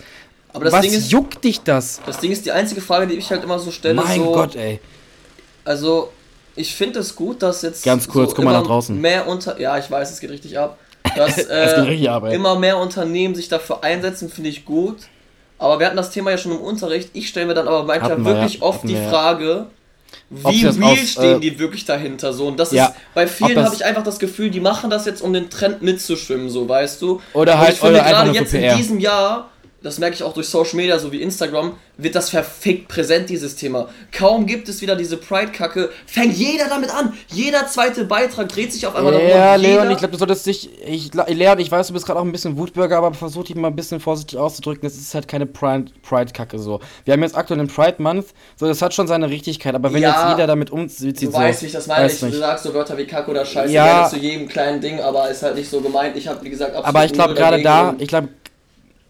Aber 0.52 0.64
das 0.66 0.74
was 0.74 0.82
Ding 0.82 0.92
ist, 0.92 1.10
juckt 1.10 1.42
dich 1.42 1.60
das? 1.62 2.00
das 2.04 2.18
Ding 2.18 2.30
ist 2.32 2.44
die 2.44 2.52
einzige 2.52 2.80
Frage, 2.80 3.06
die 3.06 3.14
ich 3.14 3.30
halt 3.30 3.42
immer 3.44 3.58
so 3.58 3.70
stelle, 3.70 3.94
Mein 3.94 4.20
so, 4.20 4.32
Gott, 4.32 4.56
ey. 4.56 4.78
Also, 5.64 6.10
ich 6.58 6.74
finde 6.74 7.00
es 7.00 7.14
gut, 7.16 7.42
dass 7.42 7.62
jetzt. 7.62 7.84
Ganz 7.84 8.08
kurz, 8.08 8.34
guck 8.34 8.44
mal 8.44 8.52
nach 8.52 8.66
draußen. 8.66 9.00
Mehr 9.00 9.26
unter. 9.28 9.58
Ja, 9.60 9.78
ich 9.78 9.90
weiß, 9.90 10.10
es 10.10 10.20
geht 10.20 10.30
richtig 10.30 10.58
ab. 10.58 10.78
Dass 11.16 11.38
Es 11.38 11.46
äh, 11.48 11.76
geht 11.76 11.86
richtig 11.88 12.10
ab, 12.10 12.24
immer 12.32 12.58
mehr 12.58 12.78
Unternehmen 12.78 13.34
sich 13.34 13.48
dafür 13.48 13.82
einsetzen, 13.84 14.28
finde 14.28 14.50
ich 14.50 14.64
gut. 14.64 14.98
Aber 15.58 15.78
wir 15.80 15.86
hatten 15.86 15.96
das 15.96 16.10
Thema 16.10 16.30
ja 16.30 16.38
schon 16.38 16.52
im 16.52 16.60
Unterricht. 16.60 17.10
Ich 17.14 17.28
stelle 17.28 17.46
mir 17.46 17.54
dann 17.54 17.66
aber 17.66 17.82
manchmal 17.84 18.18
wir, 18.18 18.24
wirklich 18.24 18.56
ja. 18.56 18.62
oft 18.62 18.78
Hatten 18.78 18.88
die 18.88 18.94
wir. 18.94 19.08
Frage, 19.08 19.66
wie 20.30 20.64
real 20.66 20.92
aus, 20.92 20.98
stehen 20.98 21.36
äh, 21.38 21.40
die 21.40 21.58
wirklich 21.58 21.84
dahinter 21.84 22.32
so. 22.32 22.46
Und 22.46 22.58
das 22.58 22.70
Ja, 22.72 22.86
ist 22.86 22.94
bei 23.14 23.26
vielen 23.26 23.64
habe 23.64 23.74
ich 23.74 23.84
einfach 23.84 24.04
das 24.04 24.18
Gefühl, 24.18 24.50
die 24.50 24.60
machen 24.60 24.88
das 24.90 25.04
jetzt, 25.06 25.20
um 25.22 25.32
den 25.32 25.50
Trend 25.50 25.82
mitzuschwimmen, 25.82 26.48
so 26.48 26.68
weißt 26.68 27.02
du. 27.02 27.20
Oder 27.34 27.54
Und 27.54 27.58
halt- 27.58 27.72
ich 27.74 27.80
finde 27.80 27.98
gerade 28.00 28.30
jetzt 28.30 28.54
in 28.54 28.76
diesem 28.76 29.00
Jahr, 29.00 29.50
das 29.82 29.98
merke 29.98 30.14
ich 30.16 30.22
auch 30.22 30.32
durch 30.34 30.48
Social 30.48 30.76
Media, 30.76 30.98
so 30.98 31.12
wie 31.12 31.22
Instagram, 31.22 31.74
wird 31.96 32.14
das 32.14 32.30
verfickt 32.30 32.88
präsent, 32.88 33.30
dieses 33.30 33.56
Thema. 33.56 33.88
Kaum 34.12 34.46
gibt 34.46 34.68
es 34.68 34.80
wieder 34.80 34.96
diese 34.96 35.16
Pride-Kacke, 35.16 35.90
fängt 36.06 36.34
jeder 36.34 36.68
damit 36.68 36.90
an. 36.94 37.12
Jeder 37.32 37.66
zweite 37.66 38.04
Beitrag 38.04 38.48
dreht 38.48 38.72
sich 38.72 38.86
auf 38.86 38.94
einmal. 38.94 39.12
Ja, 39.14 39.18
und 39.20 39.26
jeder- 39.28 39.58
Leon, 39.58 39.90
ich 39.90 39.98
glaube, 39.98 40.12
du 40.12 40.18
solltest 40.18 40.46
dich. 40.46 40.68
Ich, 40.86 41.10
Leon, 41.14 41.58
ich 41.60 41.70
weiß, 41.70 41.88
du 41.88 41.92
bist 41.92 42.06
gerade 42.06 42.18
auch 42.20 42.24
ein 42.24 42.32
bisschen 42.32 42.56
Wutbürger, 42.56 42.98
aber 42.98 43.14
versuch 43.14 43.44
dich 43.44 43.56
mal 43.56 43.68
ein 43.68 43.76
bisschen 43.76 44.00
vorsichtig 44.00 44.38
auszudrücken. 44.38 44.82
Das 44.82 44.96
ist 44.96 45.14
halt 45.14 45.28
keine 45.28 45.46
Pride- 45.46 45.90
Pride-Kacke 46.02 46.58
so. 46.58 46.80
Wir 47.04 47.14
haben 47.14 47.22
jetzt 47.22 47.36
aktuell 47.36 47.58
den 47.58 47.68
Pride 47.68 47.96
Month, 48.02 48.26
so 48.56 48.66
das 48.66 48.82
hat 48.82 48.94
schon 48.94 49.06
seine 49.06 49.28
Richtigkeit, 49.30 49.74
aber 49.74 49.92
wenn 49.92 50.02
Ja, 50.02 50.10
jetzt 50.28 50.32
jeder 50.36 50.46
damit 50.46 50.70
umzieht, 50.70 51.20
Du 51.22 51.26
so, 51.26 51.32
weißt, 51.32 51.62
wie 51.62 51.66
ich 51.66 51.72
das 51.72 51.86
meine. 51.86 52.04
weiß 52.04 52.22
Ich, 52.22 52.30
du 52.32 52.38
sagst 52.38 52.64
so 52.64 52.74
Wörter 52.74 52.96
wie 52.98 53.06
Kacke 53.06 53.30
oder 53.30 53.44
Scheiße 53.44 53.72
Ja. 53.72 54.08
zu 54.08 54.16
jedem 54.18 54.48
kleinen 54.48 54.80
Ding, 54.80 55.00
aber 55.00 55.28
ist 55.30 55.42
halt 55.42 55.54
nicht 55.56 55.68
so 55.70 55.80
gemeint. 55.80 56.16
Ich 56.16 56.26
habe, 56.28 56.42
wie 56.44 56.50
gesagt, 56.50 56.70
absolut 56.70 56.86
Aber 56.88 57.04
ich 57.04 57.12
glaube 57.12 57.34
gerade 57.34 57.62
da, 57.62 57.94
ich 57.98 58.08
glaube, 58.08 58.28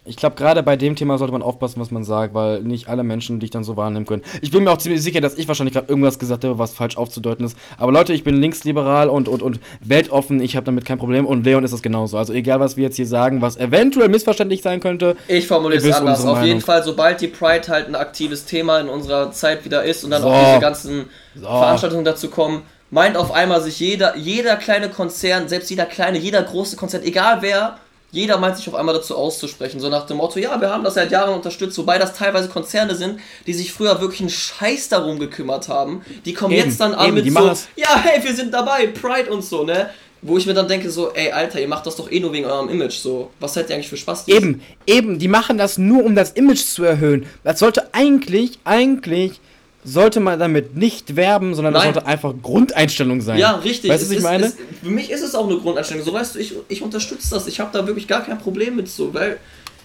ich 0.08 0.16
glaube 0.16 0.36
gerade 0.36 0.62
bei 0.62 0.76
dem 0.76 0.96
Thema 0.96 1.18
sollte 1.18 1.32
man 1.32 1.42
aufpassen, 1.42 1.80
was 1.80 1.90
man 1.90 2.04
sagt, 2.04 2.34
weil 2.34 2.62
nicht 2.62 2.88
alle 2.88 3.04
Menschen 3.04 3.40
dich 3.40 3.50
dann 3.50 3.64
so 3.64 3.76
wahrnehmen 3.76 4.06
können. 4.06 4.22
Ich 4.42 4.50
bin 4.50 4.64
mir 4.64 4.70
auch 4.70 4.78
ziemlich 4.78 5.02
sicher, 5.02 5.20
dass 5.20 5.36
ich 5.36 5.48
wahrscheinlich 5.48 5.74
gerade 5.74 5.88
irgendwas 5.88 6.18
gesagt 6.18 6.44
habe, 6.44 6.58
was 6.58 6.72
falsch 6.72 6.96
aufzudeuten 6.96 7.44
ist. 7.44 7.56
Aber 7.76 7.92
Leute, 7.92 8.12
ich 8.12 8.24
bin 8.24 8.36
linksliberal 8.36 9.08
und, 9.08 9.28
und, 9.28 9.42
und 9.42 9.60
weltoffen, 9.80 10.40
ich 10.40 10.56
habe 10.56 10.64
damit 10.64 10.84
kein 10.84 10.98
Problem 10.98 11.26
und 11.26 11.44
Leon 11.44 11.64
ist 11.64 11.72
das 11.72 11.82
genauso. 11.82 12.18
Also 12.18 12.32
egal, 12.32 12.60
was 12.60 12.76
wir 12.76 12.84
jetzt 12.84 12.96
hier 12.96 13.06
sagen, 13.06 13.42
was 13.42 13.56
eventuell 13.56 14.08
missverständlich 14.08 14.62
sein 14.62 14.80
könnte. 14.80 15.16
Ich 15.28 15.46
formuliere 15.46 15.86
es 15.86 15.94
anders. 15.94 16.24
Auf 16.24 16.42
jeden. 16.42 16.60
Fall, 16.60 16.82
sobald 16.82 17.20
die 17.20 17.28
Pride 17.28 17.68
halt 17.68 17.88
ein 17.88 17.94
aktives 17.94 18.44
Thema 18.44 18.80
in 18.80 18.88
unserer 18.88 19.30
Zeit 19.32 19.64
wieder 19.64 19.84
ist 19.84 20.04
und 20.04 20.10
dann 20.10 20.22
So. 20.22 20.28
auch 20.28 20.46
diese 20.48 20.60
ganzen 20.60 21.04
So. 21.34 21.46
Veranstaltungen 21.46 22.04
dazu 22.04 22.28
kommen, 22.28 22.62
meint 22.90 23.16
auf 23.16 23.32
einmal 23.32 23.60
sich 23.60 23.78
jeder, 23.80 24.16
jeder 24.16 24.56
kleine 24.56 24.88
Konzern, 24.88 25.48
selbst 25.48 25.70
jeder 25.70 25.86
kleine, 25.86 26.18
jeder 26.18 26.42
große 26.42 26.76
Konzern, 26.76 27.02
egal 27.02 27.38
wer, 27.42 27.78
jeder 28.10 28.38
meint 28.38 28.56
sich 28.56 28.68
auf 28.68 28.74
einmal 28.74 28.94
dazu 28.94 29.16
auszusprechen. 29.16 29.80
So 29.80 29.88
nach 29.88 30.06
dem 30.06 30.16
Motto, 30.16 30.38
ja, 30.38 30.60
wir 30.60 30.70
haben 30.70 30.84
das 30.84 30.94
seit 30.94 31.10
Jahren 31.10 31.34
unterstützt, 31.34 31.76
wobei 31.78 31.98
das 31.98 32.14
teilweise 32.14 32.48
Konzerne 32.48 32.94
sind, 32.94 33.20
die 33.46 33.52
sich 33.52 33.72
früher 33.72 34.00
wirklich 34.00 34.20
einen 34.20 34.30
Scheiß 34.30 34.88
darum 34.88 35.18
gekümmert 35.18 35.68
haben. 35.68 36.02
Die 36.24 36.32
kommen 36.32 36.54
Eben, 36.54 36.68
jetzt 36.68 36.80
dann 36.80 36.94
an 36.94 37.08
eben, 37.08 37.24
mit 37.24 37.32
so, 37.32 37.52
ja, 37.76 37.96
hey, 38.02 38.22
wir 38.24 38.34
sind 38.34 38.52
dabei, 38.54 38.86
Pride 38.86 39.30
und 39.30 39.44
so, 39.44 39.64
ne? 39.64 39.90
Wo 40.20 40.36
ich 40.36 40.46
mir 40.46 40.54
dann 40.54 40.66
denke, 40.66 40.90
so, 40.90 41.12
ey, 41.12 41.30
Alter, 41.30 41.60
ihr 41.60 41.68
macht 41.68 41.86
das 41.86 41.94
doch 41.94 42.10
eh 42.10 42.18
nur 42.18 42.32
wegen 42.32 42.46
eurem 42.46 42.68
Image, 42.68 42.94
so. 42.94 43.30
Was 43.38 43.54
seid 43.54 43.68
ihr 43.68 43.76
eigentlich 43.76 43.88
für 43.88 43.96
Spaß? 43.96 44.26
Eben, 44.26 44.62
eben, 44.86 45.18
die 45.18 45.28
machen 45.28 45.58
das 45.58 45.78
nur, 45.78 46.04
um 46.04 46.16
das 46.16 46.32
Image 46.32 46.64
zu 46.64 46.82
erhöhen. 46.82 47.26
Das 47.44 47.60
sollte 47.60 47.94
eigentlich, 47.94 48.58
eigentlich, 48.64 49.40
sollte 49.84 50.20
man 50.20 50.38
damit 50.38 50.76
nicht 50.76 51.16
werben, 51.16 51.54
sondern 51.54 51.74
das 51.74 51.84
Nein. 51.84 51.94
sollte 51.94 52.08
einfach 52.08 52.34
Grundeinstellung 52.42 53.20
sein. 53.20 53.38
Ja, 53.38 53.52
richtig. 53.56 53.90
Weißt 53.90 54.02
du, 54.02 54.06
was 54.06 54.10
ich 54.12 54.18
ist- 54.18 54.24
meine? 54.24 54.46
Es, 54.46 54.56
für 54.82 54.90
mich 54.90 55.10
ist 55.10 55.22
es 55.22 55.34
auch 55.34 55.48
eine 55.48 55.58
Grundeinstellung. 55.58 56.04
So 56.04 56.12
weißt 56.12 56.34
du, 56.34 56.38
ich, 56.40 56.54
ich 56.68 56.82
unterstütze 56.82 57.30
das. 57.30 57.46
Ich 57.46 57.60
habe 57.60 57.70
da 57.72 57.86
wirklich 57.86 58.06
gar 58.08 58.24
kein 58.24 58.38
Problem 58.38 58.76
mit 58.76 58.88
so, 58.88 59.14
weil, 59.14 59.38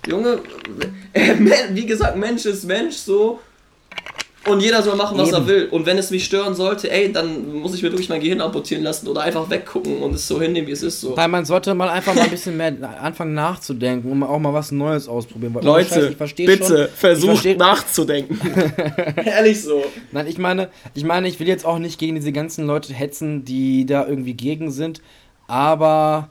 Junge, 0.08 0.40
äh, 1.14 1.36
wie 1.72 1.86
gesagt, 1.86 2.18
Mensch 2.18 2.46
ist 2.46 2.66
Mensch 2.66 2.96
so. 2.96 3.40
Und 4.46 4.60
jeder 4.60 4.82
soll 4.84 4.98
machen, 4.98 5.18
was 5.18 5.30
Eben. 5.30 5.38
er 5.38 5.48
will. 5.48 5.68
Und 5.72 5.86
wenn 5.86 5.98
es 5.98 6.12
mich 6.12 6.26
stören 6.26 6.54
sollte, 6.54 6.92
ey, 6.92 7.12
dann 7.14 7.54
muss 7.62 7.74
ich 7.76 7.82
mir 7.82 7.92
wirklich 7.92 8.10
mein 8.10 8.20
Gehirn 8.20 8.42
amputieren 8.42 8.84
lassen 8.84 9.08
oder 9.08 9.22
einfach 9.22 9.50
weggucken 9.50 10.00
und 10.02 10.16
es 10.16 10.28
so 10.28 10.42
hinnehmen, 10.42 10.68
wie 10.68 10.74
es 10.74 10.84
ist. 10.84 11.00
So. 11.00 11.16
Weil 11.16 11.30
man 11.30 11.46
sollte 11.46 11.74
mal 11.74 11.88
einfach 11.88 12.14
mal 12.14 12.24
ein 12.24 12.30
bisschen 12.30 12.58
mehr 12.58 12.74
anfangen 13.02 13.34
nachzudenken 13.34 14.12
und 14.12 14.22
auch 14.24 14.40
mal 14.40 14.54
was 14.54 14.72
Neues 14.74 15.08
ausprobieren. 15.08 15.54
Weil 15.56 15.66
ohne 15.68 15.86
Scheiß, 15.86 16.10
ich 16.10 16.18
verstehe 16.18 16.58
schon, 16.58 16.76
ich 16.76 16.90
versteh- 17.02 17.56
nachzudenken. 17.58 18.38
Ehrlich 19.26 19.62
so. 19.62 19.82
Nein, 20.12 20.28
ich 20.28 20.38
meine, 20.38 20.68
ich 20.94 21.06
meine, 21.06 21.30
ich 21.30 21.40
will 21.40 21.48
jetzt 21.48 21.66
auch 21.66 21.80
nicht 21.80 21.98
gegen 21.98 22.16
diese 22.16 22.34
ganzen 22.34 22.68
Leute 22.68 22.94
hetzen, 22.94 23.46
die 23.46 23.86
da 23.86 24.06
irgendwie 24.06 24.34
gegen 24.34 24.72
sind, 24.72 25.02
aber 25.48 26.30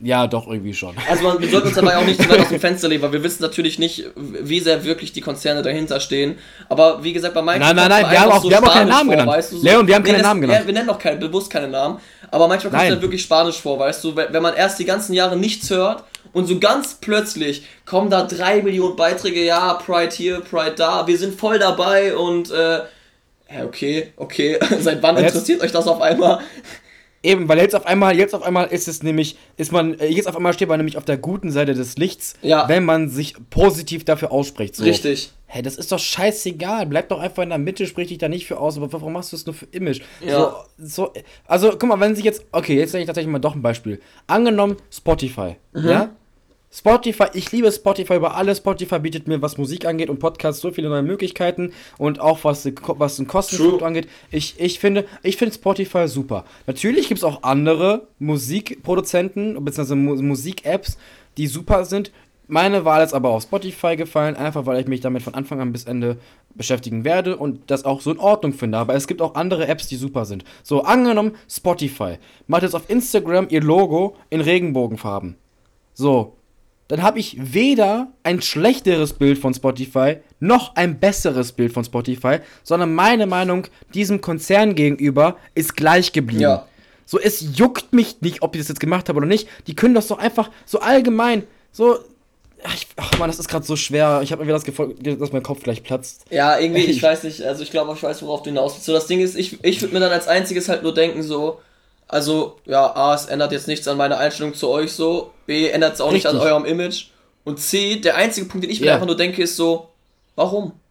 ja, 0.00 0.26
doch 0.26 0.46
irgendwie 0.46 0.74
schon. 0.74 0.94
Also 1.08 1.22
man, 1.24 1.40
wir 1.40 1.48
sollten 1.48 1.68
uns 1.68 1.76
dabei 1.76 1.96
auch 1.96 2.04
nicht 2.04 2.20
zu 2.22 2.28
weit 2.28 2.40
aus 2.40 2.48
dem 2.50 2.60
Fenster 2.60 2.86
legen, 2.88 3.02
weil 3.02 3.12
wir 3.12 3.22
wissen 3.22 3.42
natürlich 3.42 3.78
nicht, 3.78 4.04
wie 4.14 4.60
sehr 4.60 4.84
wirklich 4.84 5.12
die 5.12 5.22
Konzerne 5.22 5.62
dahinter 5.62 6.00
stehen. 6.00 6.36
Aber 6.68 7.02
wie 7.02 7.12
gesagt, 7.14 7.32
bei 7.34 7.40
manchen 7.42 7.60
Nein, 7.62 7.76
nein, 7.76 7.88
nein, 7.88 8.10
wir 8.10 8.20
haben 8.20 8.32
auch- 8.32 8.44
wir 8.48 8.56
haben 8.56 8.64
auch 8.68 8.72
keinen 8.74 8.88
Namen 8.90 9.10
genannt. 9.10 9.30
Weißt 9.30 9.52
du, 9.52 9.56
so. 9.58 9.64
Leon, 9.64 9.86
wir 9.86 9.94
haben 9.94 10.02
keine 10.04 10.18
das- 10.18 10.26
Namen 10.26 10.40
genannt. 10.42 10.60
Ja, 10.60 10.66
wir 10.66 10.74
nennen 10.74 10.90
auch 10.90 10.98
keine, 10.98 11.16
bewusst 11.16 11.50
keine 11.50 11.68
Namen. 11.68 11.98
Aber 12.30 12.46
manchmal 12.48 12.70
kommt 12.72 12.82
es 12.82 12.88
dann 12.90 13.02
wirklich 13.02 13.22
spanisch 13.22 13.56
vor, 13.60 13.78
weißt 13.78 14.04
du, 14.04 14.14
wenn 14.16 14.42
man 14.42 14.54
erst 14.54 14.78
die 14.78 14.84
ganzen 14.84 15.14
Jahre 15.14 15.36
nichts 15.36 15.70
hört 15.70 16.04
und 16.32 16.46
so 16.46 16.58
ganz 16.58 16.94
plötzlich 17.00 17.64
kommen 17.86 18.10
da 18.10 18.24
drei 18.24 18.60
Millionen 18.62 18.96
Beiträge, 18.96 19.44
ja, 19.44 19.74
Pride 19.74 20.14
hier, 20.14 20.40
Pride 20.40 20.74
da, 20.76 21.06
wir 21.06 21.16
sind 21.16 21.38
voll 21.38 21.58
dabei 21.58 22.14
und 22.16 22.50
äh, 22.50 22.80
ja, 23.48 23.64
okay, 23.64 24.12
okay, 24.16 24.58
seit 24.80 25.02
wann 25.02 25.16
interessiert 25.16 25.62
euch 25.62 25.70
das 25.72 25.86
auf 25.86 26.02
einmal? 26.02 26.40
Eben, 27.26 27.48
weil 27.48 27.58
jetzt 27.58 27.74
auf 27.74 27.86
einmal, 27.86 28.16
jetzt 28.16 28.34
auf 28.34 28.42
einmal 28.44 28.66
ist 28.68 28.86
es 28.86 29.02
nämlich, 29.02 29.36
ist 29.56 29.72
man, 29.72 29.98
äh, 29.98 30.06
jetzt 30.06 30.28
auf 30.28 30.36
einmal 30.36 30.52
steht 30.52 30.68
man 30.68 30.78
nämlich 30.78 30.96
auf 30.96 31.04
der 31.04 31.16
guten 31.18 31.50
Seite 31.50 31.74
des 31.74 31.96
Lichts, 31.96 32.34
Ja. 32.40 32.68
wenn 32.68 32.84
man 32.84 33.08
sich 33.08 33.34
positiv 33.50 34.04
dafür 34.04 34.30
ausspricht. 34.30 34.76
So. 34.76 34.84
Richtig. 34.84 35.32
Hey, 35.48 35.62
das 35.62 35.76
ist 35.76 35.90
doch 35.90 35.98
scheißegal. 35.98 36.86
Bleib 36.86 37.08
doch 37.08 37.18
einfach 37.20 37.42
in 37.42 37.48
der 37.48 37.58
Mitte, 37.58 37.86
sprich 37.86 38.08
dich 38.08 38.18
da 38.18 38.28
nicht 38.28 38.46
für 38.46 38.58
aus. 38.58 38.76
Aber 38.76 38.92
warum 38.92 39.12
machst 39.12 39.32
du 39.32 39.36
es 39.36 39.44
nur 39.46 39.54
für 39.54 39.66
Image? 39.72 40.00
Ja. 40.20 40.54
So, 40.78 41.06
so, 41.06 41.12
also, 41.46 41.70
guck 41.70 41.84
mal, 41.84 41.98
wenn 42.00 42.14
sich 42.14 42.24
jetzt. 42.24 42.44
Okay, 42.52 42.76
jetzt 42.78 42.92
sage 42.92 43.02
ich 43.02 43.06
tatsächlich 43.06 43.30
mal 43.32 43.38
doch 43.38 43.54
ein 43.54 43.62
Beispiel. 43.62 44.00
Angenommen, 44.26 44.76
Spotify. 44.92 45.56
Mhm. 45.72 45.88
Ja? 45.88 46.10
Spotify, 46.70 47.26
ich 47.32 47.52
liebe 47.52 47.70
Spotify 47.70 48.16
über 48.16 48.36
alles. 48.36 48.58
Spotify 48.58 48.98
bietet 48.98 49.28
mir, 49.28 49.40
was 49.40 49.56
Musik 49.56 49.86
angeht 49.86 50.10
und 50.10 50.18
Podcasts, 50.18 50.60
so 50.60 50.70
viele 50.70 50.88
neue 50.88 51.02
Möglichkeiten 51.02 51.72
und 51.96 52.20
auch 52.20 52.44
was, 52.44 52.68
was 52.86 53.16
den 53.16 53.26
Kostenpunkt 53.26 53.82
angeht. 53.82 54.08
Ich, 54.30 54.58
ich 54.58 54.78
finde, 54.78 55.06
ich 55.22 55.36
finde 55.36 55.54
Spotify 55.54 56.08
super. 56.08 56.44
Natürlich 56.66 57.08
gibt 57.08 57.18
es 57.18 57.24
auch 57.24 57.42
andere 57.44 58.08
Musikproduzenten 58.18 59.64
bzw. 59.64 59.94
Mu 59.94 60.16
Musik-Apps, 60.16 60.98
die 61.36 61.46
super 61.46 61.84
sind. 61.84 62.10
Meine 62.48 62.84
Wahl 62.84 63.02
ist 63.02 63.12
aber 63.12 63.30
auf 63.30 63.42
Spotify 63.42 63.96
gefallen, 63.96 64.36
einfach 64.36 64.66
weil 64.66 64.80
ich 64.80 64.86
mich 64.86 65.00
damit 65.00 65.22
von 65.22 65.34
Anfang 65.34 65.60
an 65.60 65.72
bis 65.72 65.84
Ende 65.84 66.16
beschäftigen 66.54 67.04
werde 67.04 67.36
und 67.36 67.70
das 67.70 67.84
auch 67.84 68.00
so 68.00 68.12
in 68.12 68.18
Ordnung 68.18 68.52
finde. 68.52 68.78
Aber 68.78 68.94
es 68.94 69.08
gibt 69.08 69.20
auch 69.20 69.34
andere 69.34 69.66
Apps, 69.66 69.88
die 69.88 69.96
super 69.96 70.24
sind. 70.24 70.44
So, 70.62 70.82
angenommen, 70.82 71.32
Spotify 71.48 72.18
macht 72.46 72.62
jetzt 72.62 72.74
auf 72.74 72.88
Instagram 72.88 73.48
ihr 73.50 73.62
Logo 73.62 74.16
in 74.30 74.40
Regenbogenfarben. 74.40 75.36
So, 75.92 76.35
dann 76.88 77.02
habe 77.02 77.18
ich 77.18 77.36
weder 77.38 78.12
ein 78.22 78.40
schlechteres 78.40 79.12
Bild 79.12 79.38
von 79.38 79.54
Spotify 79.54 80.18
noch 80.38 80.76
ein 80.76 81.00
besseres 81.00 81.52
Bild 81.52 81.72
von 81.72 81.84
Spotify, 81.84 82.38
sondern 82.62 82.94
meine 82.94 83.26
Meinung 83.26 83.66
diesem 83.94 84.20
Konzern 84.20 84.74
gegenüber 84.74 85.36
ist 85.54 85.76
gleich 85.76 86.12
geblieben. 86.12 86.42
Ja. 86.42 86.66
So, 87.04 87.18
es 87.20 87.56
juckt 87.56 87.92
mich 87.92 88.20
nicht, 88.20 88.42
ob 88.42 88.52
die 88.52 88.58
das 88.58 88.68
jetzt 88.68 88.80
gemacht 88.80 89.08
haben 89.08 89.16
oder 89.16 89.26
nicht. 89.26 89.48
Die 89.66 89.74
können 89.74 89.94
das 89.94 90.08
doch 90.08 90.18
einfach 90.18 90.50
so 90.64 90.80
allgemein, 90.80 91.44
so. 91.72 91.98
Ach, 92.64 92.74
ich, 92.74 92.88
ach 92.96 93.18
man, 93.18 93.28
das 93.28 93.38
ist 93.38 93.48
gerade 93.48 93.64
so 93.64 93.76
schwer. 93.76 94.20
Ich 94.24 94.32
habe 94.32 94.44
mir 94.44 94.50
das 94.50 94.64
Gefühl, 94.64 94.94
dass 94.94 95.30
mein 95.30 95.42
Kopf 95.42 95.62
gleich 95.62 95.84
platzt. 95.84 96.24
Ja, 96.30 96.58
irgendwie, 96.58 96.86
ich 96.86 97.02
weiß 97.02 97.22
nicht. 97.24 97.42
Also, 97.42 97.62
ich 97.62 97.70
glaube, 97.70 97.92
ich 97.94 98.02
weiß, 98.02 98.22
worauf 98.22 98.42
du 98.42 98.50
hinaus 98.50 98.74
willst. 98.74 98.86
So, 98.86 98.92
das 98.92 99.06
Ding 99.06 99.20
ist, 99.20 99.36
ich, 99.36 99.62
ich 99.62 99.80
würde 99.82 99.94
mir 99.94 100.00
dann 100.00 100.10
als 100.10 100.26
einziges 100.26 100.68
halt 100.68 100.82
nur 100.82 100.94
denken, 100.94 101.22
so. 101.22 101.60
Also, 102.08 102.56
ja, 102.64 102.94
A, 102.94 103.14
es 103.14 103.26
ändert 103.26 103.52
jetzt 103.52 103.66
nichts 103.66 103.88
an 103.88 103.96
meiner 103.96 104.18
Einstellung 104.18 104.54
zu 104.54 104.68
euch 104.68 104.92
so. 104.92 105.32
B, 105.46 105.68
ändert 105.68 105.94
es 105.94 106.00
auch 106.00 106.12
Richtig. 106.12 106.32
nicht 106.32 106.40
an 106.40 106.46
eurem 106.46 106.64
Image. 106.64 107.06
Und 107.44 107.58
C, 107.60 107.96
der 107.96 108.16
einzige 108.16 108.46
Punkt, 108.46 108.64
den 108.64 108.70
ich 108.70 108.80
mir 108.80 108.92
einfach 108.92 109.06
nur 109.06 109.16
denke, 109.16 109.42
ist 109.42 109.56
so, 109.56 109.88
warum? 110.34 110.72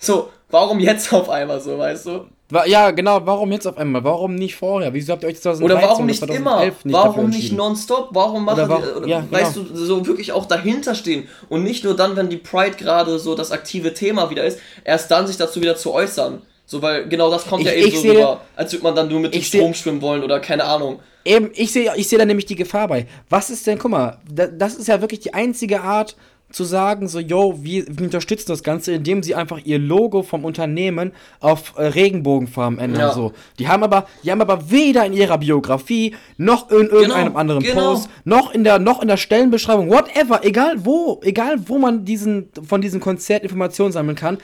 So, 0.00 0.28
warum 0.50 0.80
jetzt 0.80 1.14
auf 1.14 1.30
einmal 1.30 1.62
so, 1.62 1.78
weißt 1.78 2.06
du? 2.06 2.26
Ja, 2.66 2.90
genau, 2.90 3.20
warum 3.24 3.52
jetzt 3.52 3.66
auf 3.66 3.78
einmal? 3.78 4.04
Warum 4.04 4.34
nicht 4.34 4.54
vorher? 4.54 4.92
Wieso 4.92 5.12
habt 5.12 5.22
ihr 5.22 5.28
euch 5.28 5.40
2013 5.40 5.64
Oder 5.64 5.88
warum 5.88 6.06
nicht 6.06 6.22
immer? 6.22 6.64
Nicht 6.64 6.76
warum 6.84 7.30
nicht 7.30 7.52
nonstop? 7.52 8.08
Warum 8.12 8.44
machen 8.44 8.64
oder, 8.64 8.96
oder, 8.98 9.06
ja, 9.06 9.24
weißt 9.30 9.54
genau. 9.54 9.68
du, 9.70 9.76
so 9.76 10.06
wirklich 10.06 10.32
auch 10.32 10.44
dahinter 10.44 10.94
stehen 10.94 11.26
und 11.48 11.62
nicht 11.62 11.84
nur 11.84 11.96
dann, 11.96 12.16
wenn 12.16 12.28
die 12.28 12.36
Pride 12.36 12.76
gerade 12.76 13.18
so 13.18 13.34
das 13.34 13.50
aktive 13.50 13.94
Thema 13.94 14.28
wieder 14.28 14.44
ist, 14.44 14.58
erst 14.84 15.10
dann 15.10 15.26
sich 15.26 15.38
dazu 15.38 15.62
wieder 15.62 15.76
zu 15.76 15.92
äußern. 15.92 16.42
So, 16.66 16.80
weil 16.80 17.08
genau 17.08 17.30
das 17.30 17.46
kommt 17.46 17.62
ich, 17.62 17.68
ja 17.68 17.74
eben 17.74 17.90
so 17.90 18.00
sehe, 18.00 18.12
rüber, 18.12 18.40
als 18.56 18.72
würde 18.72 18.84
man 18.84 18.94
dann 18.94 19.08
nur 19.08 19.20
mit 19.20 19.34
dem 19.34 19.42
Strom 19.42 19.72
seh, 19.72 19.82
schwimmen 19.82 20.02
wollen 20.02 20.22
oder 20.22 20.40
keine 20.40 20.64
Ahnung. 20.64 21.00
Eben, 21.24 21.50
ich 21.54 21.72
sehe 21.72 21.92
ich 21.96 22.08
seh 22.08 22.16
da 22.16 22.24
nämlich 22.24 22.46
die 22.46 22.54
Gefahr 22.54 22.88
bei. 22.88 23.06
Was 23.28 23.50
ist 23.50 23.66
denn, 23.66 23.78
guck 23.78 23.90
mal, 23.90 24.18
das 24.26 24.74
ist 24.74 24.88
ja 24.88 25.00
wirklich 25.00 25.20
die 25.20 25.34
einzige 25.34 25.82
Art, 25.82 26.16
zu 26.54 26.64
sagen, 26.64 27.08
so, 27.08 27.18
yo, 27.18 27.58
wir, 27.62 27.84
wir, 27.88 28.04
unterstützen 28.04 28.46
das 28.48 28.62
Ganze, 28.62 28.92
indem 28.92 29.22
sie 29.22 29.34
einfach 29.34 29.58
ihr 29.64 29.78
Logo 29.78 30.22
vom 30.22 30.44
Unternehmen 30.44 31.12
auf 31.40 31.74
äh, 31.76 31.86
Regenbogenfarben 31.86 32.78
ändern. 32.78 33.00
Ja. 33.00 33.12
So. 33.12 33.32
Die 33.58 33.68
haben 33.68 33.82
aber, 33.82 34.06
die 34.22 34.30
haben 34.30 34.40
aber 34.40 34.70
weder 34.70 35.04
in 35.04 35.12
ihrer 35.12 35.38
Biografie, 35.38 36.14
noch 36.36 36.70
in 36.70 36.86
irgendeinem 36.86 37.26
genau, 37.28 37.38
anderen 37.38 37.62
genau. 37.62 37.94
Post, 37.94 38.08
noch 38.24 38.54
in 38.54 38.62
der, 38.62 38.78
noch 38.78 39.02
in 39.02 39.08
der 39.08 39.16
Stellenbeschreibung, 39.16 39.90
whatever, 39.90 40.44
egal 40.44 40.76
wo, 40.84 41.20
egal 41.24 41.56
wo 41.66 41.78
man 41.78 42.04
diesen, 42.04 42.50
von 42.66 42.80
diesem 42.80 43.00
Konzert 43.00 43.42
Informationen 43.42 43.92
sammeln 43.92 44.16
kann, 44.16 44.38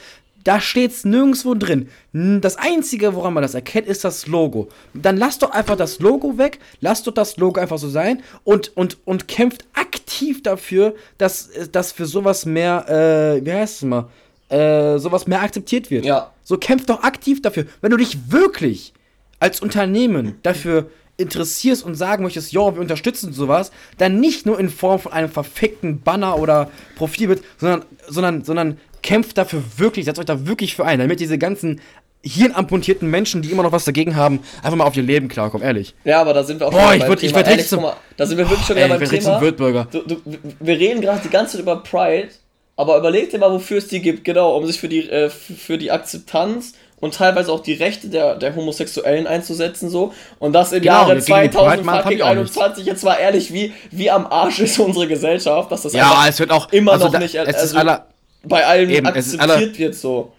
da 0.45 0.61
steht's 0.61 1.05
nirgendwo 1.05 1.55
drin. 1.55 1.88
Das 2.12 2.57
Einzige, 2.57 3.14
woran 3.14 3.34
man 3.34 3.43
das 3.43 3.55
erkennt, 3.55 3.86
ist 3.86 4.05
das 4.05 4.26
Logo. 4.26 4.68
Dann 4.95 5.16
lasst 5.16 5.43
doch 5.43 5.51
einfach 5.51 5.76
das 5.76 6.01
Logo 6.01 6.38
weg, 6.38 6.59
lasst 6.80 7.07
doch 7.07 7.12
das 7.12 7.36
Logo 7.36 7.61
einfach 7.61 7.78
so 7.78 7.88
sein 7.88 8.22
und, 8.45 8.76
und, 8.76 8.99
und 9.05 9.28
kämpft 9.28 9.64
aktiv 9.74 10.43
dafür, 10.43 10.95
dass, 11.18 11.51
dass 11.72 11.93
für 11.93 12.07
sowas 12.07 12.47
mehr, 12.47 12.88
äh, 12.88 13.45
wie 13.45 13.53
heißt 13.53 13.76
es 13.76 13.82
mal, 13.82 14.09
äh, 14.49 14.99
sowas 14.99 15.26
mehr 15.26 15.43
akzeptiert 15.43 15.91
wird. 15.91 16.05
Ja. 16.05 16.32
So 16.43 16.59
kämpft 16.59 16.91
doch 16.91 17.03
aktiv 17.03 17.41
dafür. 17.43 17.66
Wenn 17.80 17.91
du 17.91 17.97
dich 17.97 18.32
wirklich 18.32 18.93
als 19.38 19.61
Unternehmen 19.61 20.38
dafür 20.43 20.91
interessierst 21.20 21.84
und 21.84 21.95
sagen 21.95 22.24
möchtest, 22.24 22.53
jo, 22.53 22.74
wir 22.74 22.80
unterstützen 22.80 23.32
sowas, 23.32 23.70
dann 23.99 24.20
nicht 24.20 24.47
nur 24.47 24.59
in 24.59 24.70
Form 24.70 24.99
von 24.99 25.12
einem 25.12 25.28
verfickten 25.28 26.01
Banner 26.01 26.38
oder 26.38 26.70
Profilbild, 26.97 27.45
sondern, 27.59 27.84
sondern, 28.09 28.43
sondern 28.45 28.78
kämpft 29.03 29.39
dafür 29.39 29.63
wirklich, 29.77 30.05
setzt 30.05 30.19
euch 30.19 30.27
da 30.27 30.47
wirklich 30.47 30.77
für 30.77 30.85
ein, 30.85 30.99
damit 30.99 31.21
diese 31.21 31.39
ganzen 31.39 31.81
hirnamputierten 32.23 33.09
Menschen, 33.09 33.43
die 33.43 33.51
immer 33.51 33.63
noch 33.63 33.73
was 33.73 33.85
dagegen 33.85 34.15
haben, 34.15 34.41
einfach 34.63 34.77
mal 34.77 34.85
auf 34.85 34.97
ihr 34.97 35.03
Leben 35.03 35.29
klarkommen, 35.29 35.67
ehrlich. 35.67 35.95
Ja, 36.05 36.21
aber 36.21 36.35
da 36.35 36.45
sind 36.45 36.61
wir 36.61 36.69
auch 36.69 36.71
Boah, 36.71 36.95
ich 36.95 37.07
würd, 37.07 37.23
ich 37.23 37.35
richtig 37.35 37.69
zum, 37.69 37.83
mal, 37.83 37.97
Da 38.17 38.27
sind 38.27 38.37
wir 38.37 38.49
wirklich 38.49 38.67
schon 38.67 38.77
oh, 38.77 38.85
wieder 38.85 38.99
beim 38.99 39.09
Thema. 39.09 39.85
Du, 39.91 40.01
du, 40.01 40.17
wir 40.61 40.79
reden 40.79 41.01
gerade 41.01 41.21
die 41.25 41.31
ganze 41.31 41.53
Zeit 41.53 41.63
über 41.63 41.77
Pride, 41.77 42.29
aber 42.77 42.99
überleg 42.99 43.31
dir 43.31 43.39
mal, 43.39 43.51
wofür 43.51 43.79
es 43.79 43.89
die 43.89 44.01
gibt, 44.01 44.25
genau, 44.25 44.57
um 44.57 44.67
sich 44.67 44.79
für 44.79 44.89
die, 44.89 45.09
äh, 45.09 45.31
für 45.31 45.79
die 45.79 45.91
Akzeptanz 45.91 46.75
und 47.01 47.15
teilweise 47.15 47.51
auch 47.51 47.61
die 47.61 47.73
Rechte 47.73 48.09
der, 48.09 48.37
der 48.37 48.55
Homosexuellen 48.55 49.27
einzusetzen, 49.27 49.89
so. 49.89 50.13
Und 50.39 50.53
das 50.53 50.73
im 50.73 50.83
genau, 50.83 51.09
Jahre 51.09 51.19
2021, 51.19 52.85
jetzt 52.85 53.03
mal 53.03 53.15
ehrlich, 53.15 53.53
wie, 53.53 53.73
wie 53.91 54.11
am 54.11 54.27
Arsch 54.27 54.61
ist 54.61 54.79
unsere 54.79 55.09
Gesellschaft, 55.09 55.73
dass 55.73 55.83
das 55.83 55.95
ja, 55.95 56.27
es 56.29 56.39
wird 56.39 56.51
auch, 56.51 56.71
immer 56.71 56.93
also 56.93 57.07
noch 57.07 57.13
da, 57.13 57.19
nicht, 57.19 57.35
es 57.35 57.47
also, 57.47 57.65
ist 57.65 57.77
aller, 57.77 58.07
bei 58.43 58.66
allen 58.66 58.91
eben, 58.91 59.07
akzeptiert 59.07 59.41
aller, 59.43 59.78
wird 59.78 59.95
so. 59.95 60.32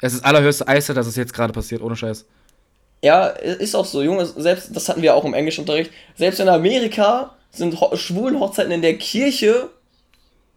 Es 0.00 0.14
ist 0.14 0.24
allerhöchste 0.24 0.66
Eise, 0.66 0.94
dass 0.94 1.06
es 1.06 1.16
jetzt 1.16 1.34
gerade 1.34 1.52
passiert, 1.52 1.82
ohne 1.82 1.96
Scheiß. 1.96 2.24
Ja, 3.02 3.26
ist 3.26 3.74
auch 3.74 3.84
so, 3.84 4.02
Junge, 4.02 4.26
selbst, 4.26 4.74
das 4.74 4.88
hatten 4.88 5.02
wir 5.02 5.14
auch 5.14 5.24
im 5.24 5.34
Englischunterricht, 5.34 5.90
selbst 6.16 6.40
in 6.40 6.48
Amerika 6.48 7.34
sind 7.50 7.80
Ho 7.80 7.96
schwulen 7.96 8.38
Hochzeiten 8.38 8.72
in 8.72 8.82
der 8.82 8.98
Kirche 8.98 9.70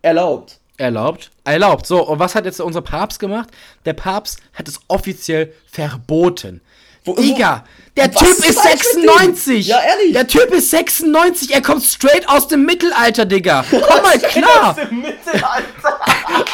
erlaubt. 0.02 0.60
Erlaubt? 0.78 1.32
Erlaubt. 1.44 1.86
So, 1.86 2.06
und 2.06 2.20
was 2.20 2.36
hat 2.36 2.46
jetzt 2.46 2.60
unser 2.60 2.82
Papst 2.82 3.20
gemacht? 3.20 3.50
Der 3.86 3.94
Papst 3.94 4.40
hat 4.54 4.68
es 4.68 4.80
offiziell 4.88 5.54
verboten. 5.72 6.62
Wo, 7.06 7.16
Digga, 7.16 7.66
der 7.98 8.12
Typ 8.12 8.38
ist 8.38 8.64
96. 8.64 9.68
Ja, 9.68 9.82
ehrlich. 9.82 10.14
Der 10.14 10.26
Typ 10.26 10.52
ist 10.54 10.72
96. 10.72 11.54
Er 11.54 11.62
kommt 11.62 11.84
straight 11.84 12.28
aus 12.30 12.48
dem 12.48 12.66
Mittelalter, 12.66 13.26
Digga. 13.26 13.64
Komm 13.70 13.82
mal 13.82 14.20
klar. 14.20 14.70
Aus 14.70 14.76
dem 14.76 15.02
Mittelalter. 15.02 16.00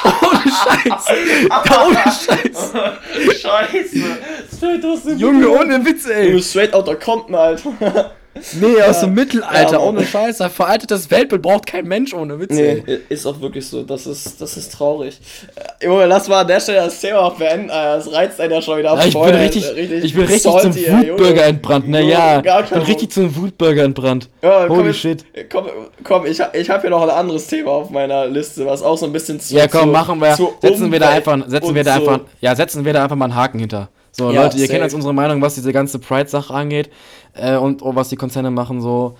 Ohne 0.05 0.51
Scheiß. 0.51 1.05
Da 1.49 1.85
ohne 1.85 1.95
Scheiß. 2.03 3.41
Scheiße. 3.41 4.17
Straight 4.55 4.85
aus 4.85 5.03
dem 5.03 5.17
Junge, 5.17 5.49
ohne 5.49 5.85
Witz, 5.85 6.05
ey. 6.07 6.31
Du 6.31 6.41
straight 6.41 6.73
out 6.73 6.87
der 6.87 6.95
Compton, 6.97 7.35
Alter. 7.35 8.11
Nee, 8.59 8.81
aus 8.81 9.01
dem 9.01 9.13
Mittelalter, 9.13 9.73
ja, 9.73 9.79
ohne 9.79 10.05
Scheiß. 10.05 10.41
Ein 10.41 10.49
veraltetes 10.49 11.09
Weltbild 11.11 11.41
braucht 11.41 11.65
kein 11.65 11.85
Mensch 11.85 12.13
ohne 12.13 12.39
Witz. 12.39 12.51
Nee, 12.51 12.83
ey. 12.85 12.99
ist 13.09 13.25
auch 13.25 13.39
wirklich 13.41 13.67
so. 13.67 13.83
Das 13.83 14.07
ist, 14.07 14.41
das 14.41 14.57
ist 14.57 14.73
traurig. 14.73 15.19
Äh, 15.55 15.85
Junge, 15.85 16.05
lass 16.05 16.27
mal 16.27 16.41
an 16.41 16.47
der 16.47 16.59
Stelle 16.59 16.79
das 16.79 16.99
Thema 16.99 17.19
auch 17.19 17.35
beenden. 17.35 17.69
Das 17.69 18.11
reizt 18.11 18.39
einen 18.39 18.53
ja 18.53 18.61
schon 18.61 18.79
wieder 18.79 18.95
ja, 18.95 19.05
ich 19.05 19.13
bin 19.13 19.23
richtig, 19.23 19.75
richtig, 19.75 20.03
ich 20.03 20.13
bin 20.13 20.25
richtig 20.25 20.51
salty, 20.51 20.85
zum 20.85 21.09
Wutbürger 21.09 21.45
entbrannt. 21.45 21.89
Naja, 21.89 22.39
ich 22.63 22.69
bin 22.69 22.81
richtig 22.81 23.11
zum 23.11 23.35
Wutbürger 23.35 23.83
entbrannt. 23.83 24.29
Ja, 24.41 24.67
Holy 24.67 24.83
komm, 24.83 24.93
shit. 24.93 25.25
Komm, 25.51 25.65
komm 26.03 26.25
ich, 26.25 26.41
ich 26.53 26.69
habe 26.69 26.81
hier 26.81 26.89
noch 26.89 27.03
ein 27.03 27.09
anderes 27.09 27.47
Thema 27.47 27.71
auf 27.71 27.89
meiner 27.89 28.27
Liste, 28.27 28.65
was 28.65 28.81
auch 28.81 28.97
so 28.97 29.05
ein 29.05 29.13
bisschen 29.13 29.39
zu. 29.39 29.55
Ja, 29.55 29.67
komm, 29.67 29.81
zu, 29.81 29.87
machen 29.87 30.19
wir. 30.19 30.35
Setzen 30.61 30.91
wir 30.91 30.99
da 30.99 31.09
einfach, 31.09 31.37
setzen 31.47 31.75
wir 31.75 31.83
da 31.83 31.95
einfach, 31.95 32.19
ja, 32.41 32.55
setzen 32.55 32.85
wir 32.85 32.93
da 32.93 33.03
einfach 33.03 33.15
mal 33.15 33.25
einen 33.25 33.35
Haken 33.35 33.59
hinter. 33.59 33.89
So, 34.19 34.31
ja, 34.31 34.43
Leute, 34.43 34.57
ihr 34.57 34.61
safe. 34.61 34.73
kennt 34.73 34.83
jetzt 34.83 34.93
unsere 34.93 35.13
Meinung, 35.13 35.41
was 35.41 35.55
diese 35.55 35.71
ganze 35.71 35.97
Pride-Sache 35.97 36.53
angeht 36.53 36.89
äh, 37.33 37.55
und 37.55 37.81
oh, 37.81 37.95
was 37.95 38.09
die 38.09 38.17
Konzerne 38.17 38.51
machen, 38.51 38.81
so. 38.81 39.15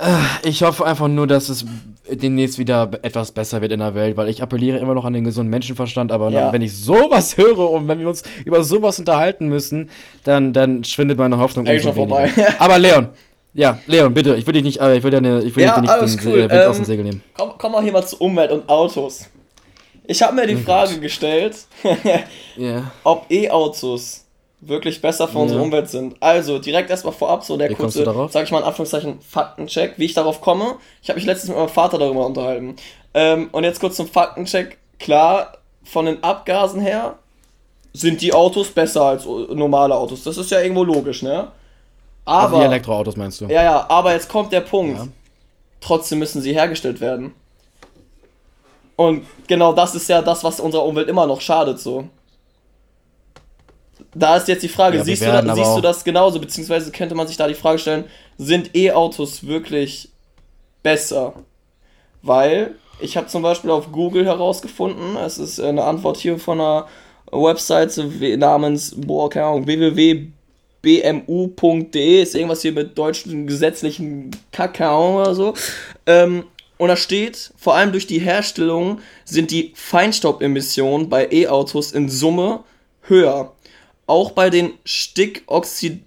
Äh, 0.00 0.48
ich 0.48 0.62
hoffe 0.62 0.86
einfach 0.86 1.08
nur, 1.08 1.26
dass 1.26 1.50
es 1.50 1.66
demnächst 2.10 2.58
wieder 2.58 2.88
etwas 3.02 3.32
besser 3.32 3.60
wird 3.60 3.72
in 3.72 3.80
der 3.80 3.94
Welt, 3.94 4.16
weil 4.16 4.28
ich 4.28 4.42
appelliere 4.42 4.78
immer 4.78 4.94
noch 4.94 5.04
an 5.04 5.12
den 5.12 5.24
gesunden 5.24 5.50
Menschenverstand, 5.50 6.10
aber 6.10 6.30
ja. 6.30 6.52
wenn 6.54 6.62
ich 6.62 6.74
sowas 6.74 7.36
höre 7.36 7.70
und 7.70 7.86
wenn 7.86 7.98
wir 7.98 8.08
uns 8.08 8.22
über 8.46 8.64
sowas 8.64 8.98
unterhalten 8.98 9.48
müssen, 9.48 9.90
dann, 10.24 10.54
dann 10.54 10.84
schwindet 10.84 11.18
meine 11.18 11.36
Hoffnung. 11.36 11.66
Ey, 11.66 11.78
schon 11.78 11.94
vorbei. 11.94 12.30
aber 12.58 12.78
Leon, 12.78 13.08
ja, 13.52 13.78
Leon, 13.86 14.14
bitte, 14.14 14.36
ich 14.36 14.46
will 14.46 14.54
dich 14.54 14.64
nicht, 14.64 14.80
äh, 14.80 14.96
ich 14.96 15.02
will 15.02 15.10
dir, 15.10 15.18
eine, 15.18 15.42
ich 15.42 15.54
will 15.54 15.64
ja, 15.64 15.78
nicht 15.78 15.92
den 15.92 16.32
cool. 16.32 16.38
Wind 16.40 16.52
ähm, 16.52 16.70
aus 16.70 16.76
dem 16.76 16.84
Segel 16.86 17.04
nehmen. 17.04 17.22
Komm, 17.36 17.50
komm 17.58 17.72
mal 17.72 17.82
hier 17.82 17.92
mal 17.92 18.06
zu 18.06 18.16
Umwelt 18.16 18.52
und 18.52 18.66
Autos. 18.70 19.28
Ich 20.10 20.22
habe 20.22 20.34
mir 20.34 20.46
die 20.46 20.56
oh 20.56 20.60
Frage 20.60 20.94
Gott. 20.94 21.02
gestellt, 21.02 21.54
yeah. 22.56 22.90
ob 23.04 23.30
E-Autos 23.30 24.24
wirklich 24.62 25.02
besser 25.02 25.28
für 25.28 25.34
yeah. 25.34 25.42
unsere 25.42 25.60
Umwelt 25.60 25.90
sind. 25.90 26.16
Also 26.20 26.58
direkt 26.58 26.88
erstmal 26.88 27.12
vorab 27.12 27.44
so 27.44 27.58
der 27.58 27.68
wie 27.68 27.74
kurze, 27.74 28.04
sag 28.30 28.44
ich 28.44 28.50
mal 28.50 28.60
in 28.60 28.64
Anführungszeichen, 28.64 29.20
Faktencheck, 29.20 29.98
wie 29.98 30.06
ich 30.06 30.14
darauf 30.14 30.40
komme. 30.40 30.76
Ich 31.02 31.10
habe 31.10 31.18
mich 31.18 31.26
letztens 31.26 31.50
mit 31.50 31.58
meinem 31.58 31.68
Vater 31.68 31.98
darüber 31.98 32.24
unterhalten. 32.24 32.76
Ähm, 33.12 33.50
und 33.52 33.64
jetzt 33.64 33.80
kurz 33.80 33.96
zum 33.96 34.08
Faktencheck. 34.08 34.78
Klar, 34.98 35.58
von 35.84 36.06
den 36.06 36.24
Abgasen 36.24 36.80
her 36.80 37.18
sind 37.92 38.22
die 38.22 38.32
Autos 38.32 38.68
besser 38.70 39.02
als 39.02 39.26
normale 39.26 39.94
Autos. 39.94 40.24
Das 40.24 40.38
ist 40.38 40.50
ja 40.50 40.60
irgendwo 40.60 40.84
logisch, 40.84 41.22
ne? 41.22 41.48
Aber. 42.24 42.44
Also 42.44 42.58
die 42.60 42.64
Elektroautos 42.64 43.16
meinst 43.16 43.42
du? 43.42 43.44
Ja, 43.44 43.62
ja, 43.62 43.86
aber 43.90 44.14
jetzt 44.14 44.30
kommt 44.30 44.52
der 44.52 44.62
Punkt. 44.62 44.98
Ja. 44.98 45.08
Trotzdem 45.82 46.18
müssen 46.18 46.40
sie 46.40 46.54
hergestellt 46.54 47.02
werden. 47.02 47.34
Und 48.98 49.24
genau 49.46 49.72
das 49.72 49.94
ist 49.94 50.08
ja 50.08 50.20
das, 50.20 50.42
was 50.42 50.58
unserer 50.58 50.84
Umwelt 50.84 51.08
immer 51.08 51.24
noch 51.24 51.40
schadet, 51.40 51.78
so. 51.78 52.08
Da 54.12 54.36
ist 54.36 54.48
jetzt 54.48 54.64
die 54.64 54.68
Frage, 54.68 54.96
ja, 54.96 55.04
siehst, 55.04 55.22
du, 55.22 55.26
da, 55.26 55.54
siehst 55.54 55.76
du 55.76 55.80
das 55.80 56.02
genauso, 56.02 56.40
beziehungsweise 56.40 56.90
könnte 56.90 57.14
man 57.14 57.28
sich 57.28 57.36
da 57.36 57.46
die 57.46 57.54
Frage 57.54 57.78
stellen, 57.78 58.06
sind 58.38 58.74
E-Autos 58.74 59.46
wirklich 59.46 60.08
besser? 60.82 61.34
Weil 62.22 62.74
ich 62.98 63.16
habe 63.16 63.28
zum 63.28 63.40
Beispiel 63.42 63.70
auf 63.70 63.92
Google 63.92 64.26
herausgefunden, 64.26 65.16
es 65.16 65.38
ist 65.38 65.60
eine 65.60 65.84
Antwort 65.84 66.16
hier 66.16 66.36
von 66.40 66.60
einer 66.60 66.88
Webseite 67.30 68.04
namens, 68.36 68.96
boah, 68.96 69.30
keine 69.30 69.46
Ahnung, 69.46 69.64
www.bmu.de, 69.64 70.32
ist 72.22 72.34
irgendwas 72.34 72.62
hier 72.62 72.72
mit 72.72 72.98
deutschen 72.98 73.46
gesetzlichen 73.46 74.32
Kakao 74.50 75.20
oder 75.20 75.36
so. 75.36 75.54
Ähm, 76.04 76.42
und 76.78 76.88
da 76.88 76.96
steht, 76.96 77.52
vor 77.56 77.74
allem 77.74 77.92
durch 77.92 78.06
die 78.06 78.20
Herstellung 78.20 79.00
sind 79.24 79.50
die 79.50 79.72
Feinstaubemissionen 79.74 81.08
bei 81.08 81.28
E-Autos 81.30 81.92
in 81.92 82.08
Summe 82.08 82.64
höher. 83.02 83.52
Auch 84.06 84.30
bei 84.30 84.48
den 84.48 84.72
Stickoxid 84.84 86.02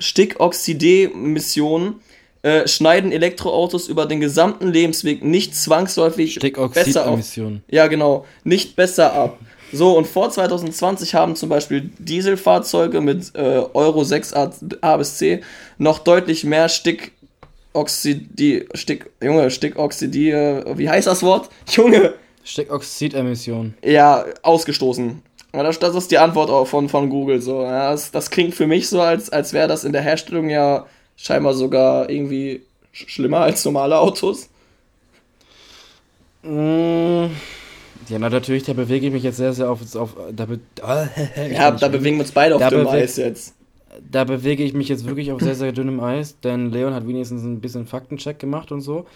Stickoxide-Emissionen 0.00 1.96
äh, 2.42 2.68
schneiden 2.68 3.10
Elektroautos 3.10 3.88
über 3.88 4.06
den 4.06 4.20
gesamten 4.20 4.72
Lebensweg 4.72 5.24
nicht 5.24 5.56
zwangsläufig 5.56 6.38
besser 6.72 7.04
ab. 7.04 7.18
Ja, 7.68 7.88
genau, 7.88 8.24
nicht 8.44 8.76
besser 8.76 9.12
ab. 9.12 9.40
So, 9.72 9.98
und 9.98 10.06
vor 10.06 10.30
2020 10.30 11.14
haben 11.14 11.36
zum 11.36 11.48
Beispiel 11.48 11.90
Dieselfahrzeuge 11.98 13.00
mit 13.00 13.34
äh, 13.34 13.62
Euro 13.74 14.04
6 14.04 14.32
A, 14.34 14.52
A 14.80 14.96
bis 14.96 15.18
C 15.18 15.42
noch 15.76 15.98
deutlich 15.98 16.44
mehr 16.44 16.68
Stickoxidi, 17.86 18.66
Stick, 18.74 19.10
Junge, 19.22 19.50
Stickoxidi, 19.50 20.30
äh, 20.30 20.76
wie 20.76 20.88
heißt 20.88 21.06
das 21.06 21.22
Wort? 21.22 21.48
Junge! 21.68 22.14
Stickoxidemission. 22.44 23.74
Ja, 23.84 24.24
ausgestoßen. 24.42 25.22
Ja, 25.54 25.62
das, 25.62 25.78
das 25.78 25.94
ist 25.94 26.10
die 26.10 26.18
Antwort 26.18 26.68
von, 26.68 26.88
von 26.88 27.10
Google. 27.10 27.40
So. 27.40 27.62
Ja, 27.62 27.90
das, 27.90 28.10
das 28.10 28.30
klingt 28.30 28.54
für 28.54 28.66
mich 28.66 28.88
so, 28.88 29.00
als, 29.00 29.30
als 29.30 29.52
wäre 29.52 29.68
das 29.68 29.84
in 29.84 29.92
der 29.92 30.02
Herstellung 30.02 30.48
ja 30.48 30.86
scheinbar 31.16 31.54
sogar 31.54 32.08
irgendwie 32.08 32.62
sch 32.92 33.08
schlimmer 33.08 33.40
als 33.40 33.64
normale 33.64 33.98
Autos. 33.98 34.48
Mmh. 36.42 37.30
Ja, 38.08 38.18
na, 38.18 38.30
natürlich, 38.30 38.62
da 38.62 38.72
bewege 38.72 39.06
ich 39.06 39.12
mich 39.12 39.22
jetzt 39.22 39.36
sehr, 39.36 39.52
sehr 39.52 39.70
auf. 39.70 39.80
auf 39.96 40.16
da 40.32 40.46
be 40.46 40.60
ja, 41.52 41.70
da 41.72 41.88
bewegen 41.88 42.16
wir 42.16 42.22
uns 42.22 42.32
beide 42.32 42.56
auf 42.56 42.66
dünnem 42.68 42.88
Eis 42.88 43.16
jetzt. 43.16 43.54
Da 44.10 44.24
bewege 44.24 44.64
ich 44.64 44.72
mich 44.72 44.88
jetzt 44.88 45.06
wirklich 45.06 45.32
auf 45.32 45.40
sehr, 45.40 45.54
sehr 45.54 45.72
dünnem 45.72 46.00
Eis, 46.00 46.40
denn 46.40 46.70
Leon 46.70 46.94
hat 46.94 47.06
wenigstens 47.06 47.42
ein 47.42 47.60
bisschen 47.60 47.86
Faktencheck 47.86 48.38
gemacht 48.38 48.72
und 48.72 48.80
so. 48.80 49.06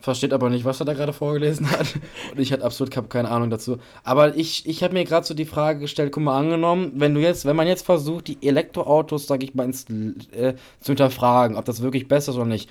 Versteht 0.00 0.32
aber 0.32 0.50
nicht, 0.50 0.64
was 0.64 0.80
er 0.80 0.86
da 0.86 0.94
gerade 0.94 1.12
vorgelesen 1.12 1.70
hat. 1.70 1.94
Und 2.32 2.40
ich 2.40 2.52
hatte 2.52 2.64
absolut 2.64 3.08
keine 3.08 3.30
Ahnung 3.30 3.50
dazu. 3.50 3.78
Aber 4.02 4.36
ich, 4.36 4.66
ich 4.66 4.82
habe 4.82 4.94
mir 4.94 5.04
gerade 5.04 5.24
so 5.24 5.32
die 5.32 5.44
Frage 5.44 5.78
gestellt, 5.78 6.10
guck 6.10 6.24
mal, 6.24 6.36
angenommen, 6.36 6.90
wenn 6.96 7.14
du 7.14 7.20
jetzt, 7.20 7.44
wenn 7.44 7.54
man 7.54 7.68
jetzt 7.68 7.86
versucht, 7.86 8.26
die 8.26 8.38
Elektroautos, 8.42 9.28
sag 9.28 9.44
ich 9.44 9.54
mal, 9.54 9.64
ins, 9.64 9.84
äh, 10.32 10.54
zu 10.80 10.88
hinterfragen, 10.88 11.56
ob 11.56 11.66
das 11.66 11.82
wirklich 11.82 12.08
besser 12.08 12.32
ist 12.32 12.36
oder 12.36 12.46
nicht. 12.46 12.68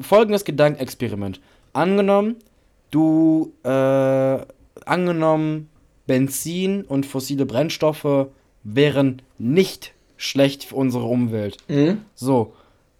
Folgendes 0.00 0.44
Gedankenexperiment. 0.44 1.40
Angenommen, 1.72 2.36
du, 2.92 3.52
äh, 3.64 4.38
angenommen, 4.86 5.68
Benzin 6.06 6.84
und 6.84 7.06
fossile 7.06 7.44
Brennstoffe 7.44 8.28
wären 8.62 9.22
nicht 9.38 9.93
schlecht 10.24 10.64
für 10.64 10.76
unsere 10.76 11.04
Umwelt. 11.04 11.58
Mhm. 11.68 12.02
So, 12.14 12.54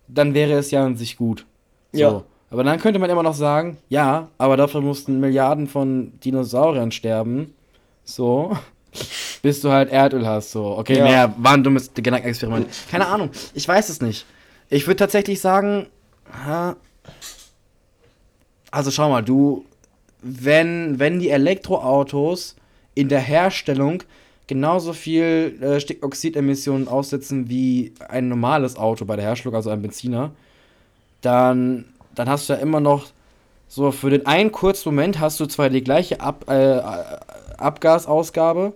dann 0.08 0.34
wäre 0.34 0.52
es 0.52 0.70
ja 0.70 0.84
an 0.84 0.96
sich 0.96 1.16
gut. 1.16 1.46
So. 1.92 2.00
Ja. 2.00 2.22
Aber 2.50 2.62
dann 2.62 2.78
könnte 2.78 2.98
man 2.98 3.10
immer 3.10 3.22
noch 3.22 3.34
sagen, 3.34 3.78
ja, 3.88 4.28
aber 4.38 4.56
dafür 4.56 4.80
mussten 4.80 5.18
Milliarden 5.18 5.66
von 5.66 6.12
Dinosauriern 6.20 6.92
sterben. 6.92 7.54
So. 8.04 8.56
bis 9.42 9.60
du 9.60 9.70
halt 9.70 9.90
Erdöl 9.90 10.26
hast. 10.26 10.52
So. 10.52 10.78
Okay, 10.78 10.98
ja. 10.98 11.04
naja, 11.04 11.34
war 11.38 11.54
ein 11.54 11.64
dummes 11.64 11.92
Gedankenexperiment. 11.92 12.68
Keine 12.90 13.06
Ahnung. 13.06 13.30
Ich 13.54 13.66
weiß 13.66 13.88
es 13.88 14.00
nicht. 14.00 14.24
Ich 14.68 14.86
würde 14.86 14.96
tatsächlich 14.96 15.40
sagen, 15.40 15.86
also 18.70 18.90
schau 18.90 19.08
mal, 19.10 19.22
du 19.22 19.66
wenn, 20.24 20.98
wenn 20.98 21.20
die 21.20 21.28
Elektroautos 21.28 22.56
in 22.94 23.08
der 23.08 23.20
Herstellung 23.20 24.02
genauso 24.46 24.92
viel 24.92 25.58
äh, 25.60 25.80
Stickoxidemissionen 25.80 26.88
aussetzen 26.88 27.48
wie 27.48 27.94
ein 28.08 28.28
normales 28.28 28.76
Auto 28.76 29.04
bei 29.04 29.16
der 29.16 29.24
Herstellung, 29.24 29.54
also 29.54 29.70
ein 29.70 29.82
Benziner, 29.82 30.32
dann, 31.20 31.86
dann 32.14 32.28
hast 32.28 32.48
du 32.48 32.52
ja 32.52 32.58
immer 32.58 32.80
noch 32.80 33.06
so 33.68 33.90
für 33.90 34.10
den 34.10 34.26
einen 34.26 34.52
kurzen 34.52 34.90
Moment 34.90 35.18
hast 35.18 35.40
du 35.40 35.46
zwar 35.46 35.70
die 35.70 35.82
gleiche 35.82 36.20
Ab, 36.20 36.44
äh, 36.48 36.80
Abgasausgabe, 37.56 38.74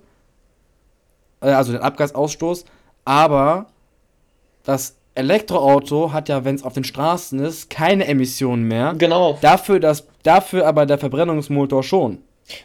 äh, 1.40 1.50
also 1.50 1.72
den 1.72 1.82
Abgasausstoß, 1.82 2.64
aber 3.04 3.66
das 4.64 4.96
Elektroauto 5.14 6.12
hat 6.12 6.28
ja, 6.28 6.44
wenn 6.44 6.54
es 6.54 6.62
auf 6.62 6.74
den 6.74 6.84
Straßen 6.84 7.40
ist, 7.40 7.70
keine 7.70 8.06
Emissionen 8.06 8.64
mehr. 8.64 8.94
Genau. 8.96 9.36
Dafür, 9.40 9.80
dass, 9.80 10.06
dafür 10.22 10.66
aber 10.66 10.86
der 10.86 10.98
Verbrennungsmotor 10.98 11.82
schon. 11.82 12.18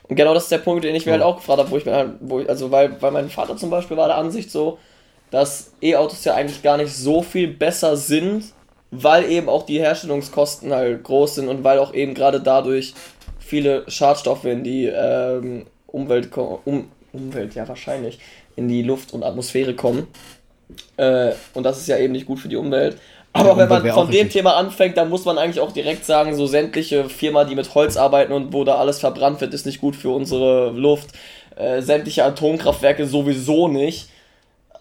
Und 0.08 0.16
genau 0.16 0.34
das 0.34 0.44
ist 0.44 0.52
der 0.52 0.60
Punkt, 0.60 0.84
den 0.84 0.96
ich 0.96 1.06
mir 1.06 1.14
halt 1.14 1.22
ja. 1.22 1.28
halt 1.28 1.36
auch 1.36 1.40
gefragt 1.40 1.60
habe, 1.60 1.72
wo 1.72 1.78
ich 1.78 1.86
mir 1.86 1.96
halt, 1.96 2.12
wo 2.20 2.40
ich, 2.40 2.50
also 2.50 2.72
weil, 2.72 3.02
weil 3.02 3.12
mein 3.12 3.30
Vater 3.30 3.58
zum 3.58 3.70
Beispiel 3.70 3.98
war 3.98 4.08
der 4.08 4.18
Ansicht 4.18 4.52
so, 4.52 4.78
dass 5.32 5.74
E-Autos 5.82 6.24
ja 6.26 6.36
eigentlich 6.36 6.62
gar 6.62 6.78
nicht 6.78 6.94
so 6.94 7.22
viel 7.24 7.48
besser 7.48 7.98
sind, 7.98 8.54
weil 8.92 9.30
eben 9.30 9.50
auch 9.50 9.66
die 9.66 9.80
Herstellungskosten 9.80 10.72
halt 10.72 11.04
groß 11.04 11.36
sind 11.36 11.48
und 11.48 11.64
weil 11.64 11.80
auch 11.80 11.94
eben 11.94 12.14
gerade 12.14 12.40
dadurch 12.40 12.94
viele 13.40 13.84
Schadstoffe 13.90 14.46
in 14.46 14.64
die 14.64 14.86
ähm, 14.86 15.66
Umwelt, 15.88 16.30
um, 16.38 16.90
Umwelt, 17.12 17.56
ja 17.56 17.68
wahrscheinlich, 17.68 18.20
in 18.56 18.68
die 18.68 18.84
Luft 18.84 19.14
und 19.14 19.24
Atmosphäre 19.24 19.76
kommen. 19.76 20.08
Äh, 20.98 21.32
und 21.54 21.64
das 21.64 21.80
ist 21.80 21.88
ja 21.88 21.98
eben 21.98 22.14
nicht 22.14 22.26
gut 22.26 22.40
für 22.40 22.48
die 22.48 22.56
Umwelt. 22.56 22.98
Aber 23.34 23.58
wenn 23.58 23.68
man 23.68 23.88
von 23.90 24.12
dem 24.12 24.30
Thema 24.30 24.56
anfängt, 24.56 24.96
dann 24.96 25.10
muss 25.10 25.26
man 25.26 25.38
eigentlich 25.38 25.60
auch 25.60 25.72
direkt 25.72 26.06
sagen, 26.06 26.36
so 26.36 26.46
sämtliche 26.46 27.10
Firmen, 27.10 27.48
die 27.48 27.56
mit 27.56 27.74
Holz 27.74 27.98
arbeiten 27.98 28.32
und 28.32 28.54
wo 28.54 28.64
da 28.64 28.76
alles 28.76 29.00
verbrannt 29.00 29.42
wird, 29.42 29.54
ist 29.54 29.66
nicht 29.66 29.82
gut 29.82 29.96
für 29.96 30.10
unsere 30.10 30.70
Luft. 30.70 31.10
Äh, 31.56 31.82
sämtliche 31.82 32.24
Atomkraftwerke 32.24 33.06
sowieso 33.08 33.68
nicht. 33.68 34.10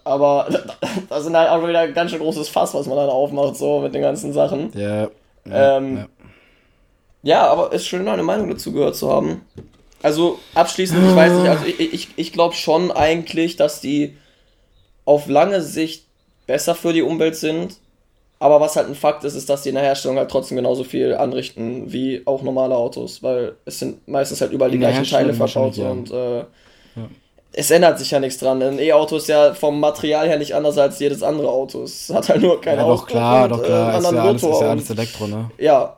Aber 0.03 0.47
das 1.09 1.23
sind 1.23 1.35
halt 1.35 1.49
auch 1.49 1.67
wieder 1.67 1.79
ein 1.79 1.93
ganz 1.93 2.11
schön 2.11 2.19
großes 2.19 2.49
Fass, 2.49 2.73
was 2.73 2.85
man 2.85 2.97
dann 2.97 3.09
aufmacht, 3.09 3.55
so 3.55 3.79
mit 3.79 3.95
den 3.95 4.01
ganzen 4.01 4.33
Sachen. 4.33 4.71
Ja. 4.75 5.09
Ja, 5.45 5.77
ähm, 5.77 5.97
ja. 5.97 6.07
ja 7.23 7.47
aber 7.47 7.73
es 7.73 7.81
ist 7.81 7.87
schön, 7.87 8.07
eine 8.07 8.23
Meinung 8.23 8.49
dazu 8.49 8.71
gehört 8.71 8.95
zu 8.95 9.11
haben. 9.11 9.41
Also 10.01 10.39
abschließend, 10.53 10.99
ich 11.09 11.15
weiß 11.15 11.31
nicht, 11.33 11.49
also 11.49 11.65
ich, 11.65 11.93
ich, 11.93 12.07
ich 12.17 12.33
glaube 12.33 12.55
schon 12.55 12.91
eigentlich, 12.91 13.55
dass 13.55 13.79
die 13.79 14.17
auf 15.05 15.27
lange 15.27 15.61
Sicht 15.61 16.05
besser 16.45 16.75
für 16.75 16.91
die 16.91 17.01
Umwelt 17.01 17.37
sind. 17.37 17.77
Aber 18.43 18.59
was 18.59 18.75
halt 18.75 18.89
ein 18.89 18.95
Fakt 18.95 19.23
ist, 19.23 19.35
ist, 19.35 19.49
dass 19.49 19.61
die 19.61 19.69
in 19.69 19.75
der 19.75 19.85
Herstellung 19.85 20.17
halt 20.17 20.29
trotzdem 20.29 20.57
genauso 20.57 20.83
viel 20.83 21.15
anrichten 21.15 21.93
wie 21.93 22.23
auch 22.25 22.41
normale 22.41 22.75
Autos, 22.75 23.23
weil 23.23 23.55
es 23.63 23.79
sind 23.79 24.05
meistens 24.05 24.41
halt 24.41 24.51
überall 24.51 24.69
die 24.69 24.79
gleichen 24.79 25.05
Teile 25.05 25.33
verbaut 25.33 25.77
ja. 25.77 25.89
und 25.89 26.11
äh, 26.11 26.39
ja. 26.39 26.45
es 27.53 27.71
ändert 27.71 27.99
sich 27.99 28.11
ja 28.11 28.19
nichts 28.19 28.39
dran. 28.39 28.61
Ein 28.61 28.79
E-Auto 28.79 29.15
ist 29.15 29.29
ja 29.29 29.53
vom 29.53 29.79
Material 29.79 30.27
her 30.27 30.37
nicht 30.37 30.53
anders 30.55 30.77
als 30.77 30.99
jedes 30.99 31.23
andere 31.23 31.47
Auto. 31.49 31.83
Es 31.83 32.09
hat 32.13 32.27
halt 32.27 32.41
nur 32.41 32.59
kein 32.59 32.79
ja, 32.79 32.85
Doch 32.85 33.07
klar, 33.07 33.45
und, 33.45 33.51
doch 33.51 33.63
klar, 33.63 33.93
äh, 33.93 33.97
ist, 33.99 34.11
ja 34.11 34.23
alles, 34.23 34.43
ist 34.43 34.61
ja 34.61 34.69
alles 34.69 34.89
Elektro, 34.89 35.27
ne? 35.27 35.49
Ja, 35.57 35.95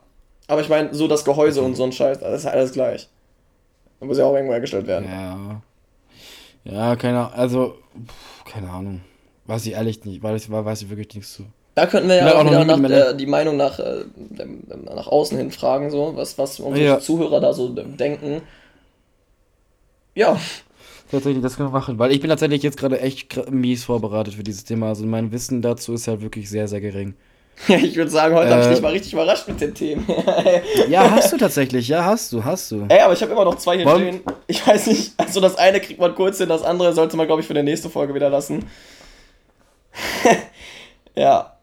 aber 0.48 0.62
ich 0.62 0.70
meine, 0.70 0.94
so 0.94 1.08
das 1.08 1.26
Gehäuse 1.26 1.64
und 1.64 1.74
so 1.74 1.84
ein 1.84 1.94
Scheiß, 1.94 2.20
das 2.20 2.42
ist 2.42 2.46
alles 2.46 2.74
gleich. 2.74 3.10
Da 4.00 4.06
muss 4.06 4.20
ja 4.20 4.26
auch 4.26 4.36
irgendwo 4.36 4.54
hergestellt 4.54 4.86
werden. 4.86 5.10
Ja. 5.10 5.62
Ja, 6.64 6.96
keine 6.96 7.22
Ahnung, 7.22 7.34
also 7.34 7.74
keine 8.48 8.70
Ahnung. 8.70 9.02
Weiß 9.48 9.66
ich 9.66 9.74
ehrlich 9.74 10.06
nicht, 10.06 10.22
weiß, 10.22 10.52
weiß 10.52 10.84
ich 10.84 10.90
wirklich 10.92 11.16
nichts 11.16 11.34
zu. 11.34 11.46
Da 11.76 11.86
könnten 11.88 12.08
wir 12.08 12.16
ja 12.16 12.34
auch, 12.34 12.46
auch 12.46 12.52
wieder 12.52 12.66
nach, 12.66 12.90
äh, 12.90 13.14
die 13.16 13.26
Meinung 13.26 13.58
nach, 13.58 13.80
äh, 13.80 14.06
nach 14.96 15.08
außen 15.08 15.38
hin 15.38 15.52
fragen, 15.52 15.92
so, 15.92 16.14
was, 16.16 16.38
was 16.38 16.60
unsere 16.62 16.86
ja. 16.86 17.00
Zuhörer 17.00 17.42
da 17.42 17.54
so 17.54 17.68
denken. 17.70 18.42
Ja. 20.16 20.40
Tatsächlich, 21.12 21.44
das 21.44 21.58
können 21.58 21.70
wir 21.70 21.78
machen, 21.78 22.00
weil 22.00 22.14
ich 22.14 22.22
bin 22.22 22.30
tatsächlich 22.30 22.64
jetzt 22.64 22.78
gerade 22.78 23.00
echt 23.02 23.52
mies 23.52 23.84
vorbereitet 23.84 24.36
für 24.36 24.44
dieses 24.44 24.64
Thema. 24.64 24.88
Also 24.88 25.06
mein 25.06 25.32
Wissen 25.34 25.62
dazu 25.62 25.94
ist 25.94 26.08
halt 26.08 26.22
wirklich 26.22 26.50
sehr, 26.50 26.68
sehr 26.70 26.80
gering. 26.80 27.14
Ja, 27.68 27.76
ich 27.84 27.96
würde 27.96 28.10
sagen, 28.10 28.36
heute 28.36 28.50
äh, 28.50 28.54
habe 28.54 28.64
ich 28.64 28.70
dich 28.70 28.82
mal 28.82 28.92
richtig 28.92 29.14
überrascht 29.14 29.48
mit 29.48 29.60
den 29.60 29.74
Themen. 29.74 30.08
ja, 30.90 31.12
hast 31.12 31.34
du 31.34 31.38
tatsächlich, 31.38 31.90
ja, 31.90 32.06
hast 32.06 32.32
du, 32.32 32.44
hast 32.44 32.72
du. 32.72 32.86
Ey, 32.88 33.02
aber 33.02 33.14
ich 33.14 33.22
habe 33.22 33.34
immer 33.34 33.46
noch 33.46 33.56
zwei 33.56 33.76
hier 33.76 33.86
Warum? 33.86 34.02
stehen. 34.02 34.22
Ich 34.48 34.66
weiß 34.66 34.88
nicht, 34.88 35.14
also 35.18 35.42
das 35.42 35.58
eine 35.58 35.80
kriegt 35.82 36.00
man 36.00 36.16
kurz 36.16 36.38
hin, 36.38 36.50
das 36.50 36.64
andere 36.64 36.94
sollte 36.94 37.18
man, 37.18 37.28
glaube 37.28 37.42
ich, 37.42 37.48
für 37.48 37.54
die 37.54 37.64
nächste 37.64 37.90
Folge 37.90 38.14
wieder 38.14 38.30
lassen. 38.30 38.66
ja. 41.16 41.55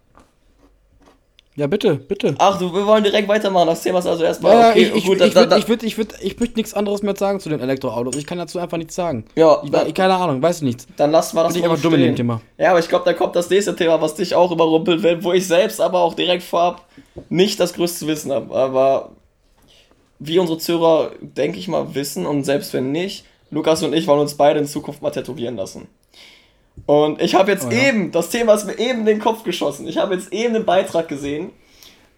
Ja, 1.54 1.66
bitte, 1.66 1.96
bitte. 1.96 2.34
Ach, 2.38 2.58
du, 2.58 2.72
wir 2.72 2.86
wollen 2.86 3.04
direkt 3.04 3.28
weitermachen. 3.28 3.66
Das 3.66 3.82
Thema 3.82 3.98
ist 3.98 4.06
also 4.06 4.24
erstmal. 4.24 4.58
Ja, 4.58 4.70
okay, 4.70 4.84
ich, 4.84 4.94
ich, 4.94 5.04
gut, 5.04 5.20
ich, 5.20 5.34
würde 5.34 5.58
ich, 5.58 5.68
würd, 5.68 5.82
ich, 5.82 5.98
würd, 5.98 6.14
ich 6.22 6.40
möchte 6.40 6.56
nichts 6.56 6.72
anderes 6.72 7.02
mehr 7.02 7.14
sagen 7.14 7.40
zu 7.40 7.50
den 7.50 7.60
Elektroautos. 7.60 8.16
Ich 8.16 8.24
kann 8.24 8.38
dazu 8.38 8.58
einfach 8.58 8.78
nichts 8.78 8.94
sagen. 8.94 9.26
Ja. 9.34 9.60
Ich, 9.62 9.70
dann, 9.70 9.92
keine 9.92 10.14
Ahnung, 10.14 10.40
weiß 10.40 10.62
nichts. 10.62 10.86
Dann 10.96 11.10
lassen 11.10 11.36
wir 11.36 11.42
das 11.42 11.52
Bin 11.52 11.62
ich 11.62 11.68
einfach 11.68 11.82
dumm 11.82 11.94
in 11.94 12.00
dem 12.00 12.16
Thema. 12.16 12.40
Ja, 12.56 12.70
aber 12.70 12.78
ich 12.78 12.88
glaube, 12.88 13.04
da 13.04 13.12
kommt 13.12 13.36
das 13.36 13.50
nächste 13.50 13.76
Thema, 13.76 14.00
was 14.00 14.14
dich 14.14 14.34
auch 14.34 14.50
überrumpelt 14.50 15.02
wird, 15.02 15.24
wo 15.24 15.34
ich 15.34 15.46
selbst 15.46 15.78
aber 15.78 16.00
auch 16.00 16.14
direkt 16.14 16.42
vorab 16.42 16.86
nicht 17.28 17.60
das 17.60 17.74
größte 17.74 18.06
Wissen 18.06 18.32
habe. 18.32 18.54
Aber 18.54 19.10
wie 20.20 20.38
unsere 20.38 20.58
Zuhörer, 20.58 21.10
denke 21.20 21.58
ich 21.58 21.68
mal, 21.68 21.94
wissen 21.94 22.24
und 22.24 22.44
selbst 22.44 22.72
wenn 22.72 22.92
nicht, 22.92 23.26
Lukas 23.50 23.82
und 23.82 23.92
ich 23.92 24.06
wollen 24.06 24.20
uns 24.20 24.34
beide 24.34 24.58
in 24.58 24.66
Zukunft 24.66 25.02
mal 25.02 25.10
tätowieren 25.10 25.56
lassen. 25.56 25.86
Und 26.86 27.20
ich 27.20 27.34
habe 27.34 27.50
jetzt 27.50 27.66
oh 27.66 27.70
ja. 27.70 27.88
eben, 27.88 28.10
das 28.12 28.30
Thema 28.30 28.54
ist 28.54 28.66
mir 28.66 28.78
eben 28.78 29.00
in 29.00 29.06
den 29.06 29.18
Kopf 29.20 29.44
geschossen. 29.44 29.86
Ich 29.86 29.98
habe 29.98 30.14
jetzt 30.14 30.32
eben 30.32 30.54
einen 30.54 30.64
Beitrag 30.64 31.08
gesehen 31.08 31.50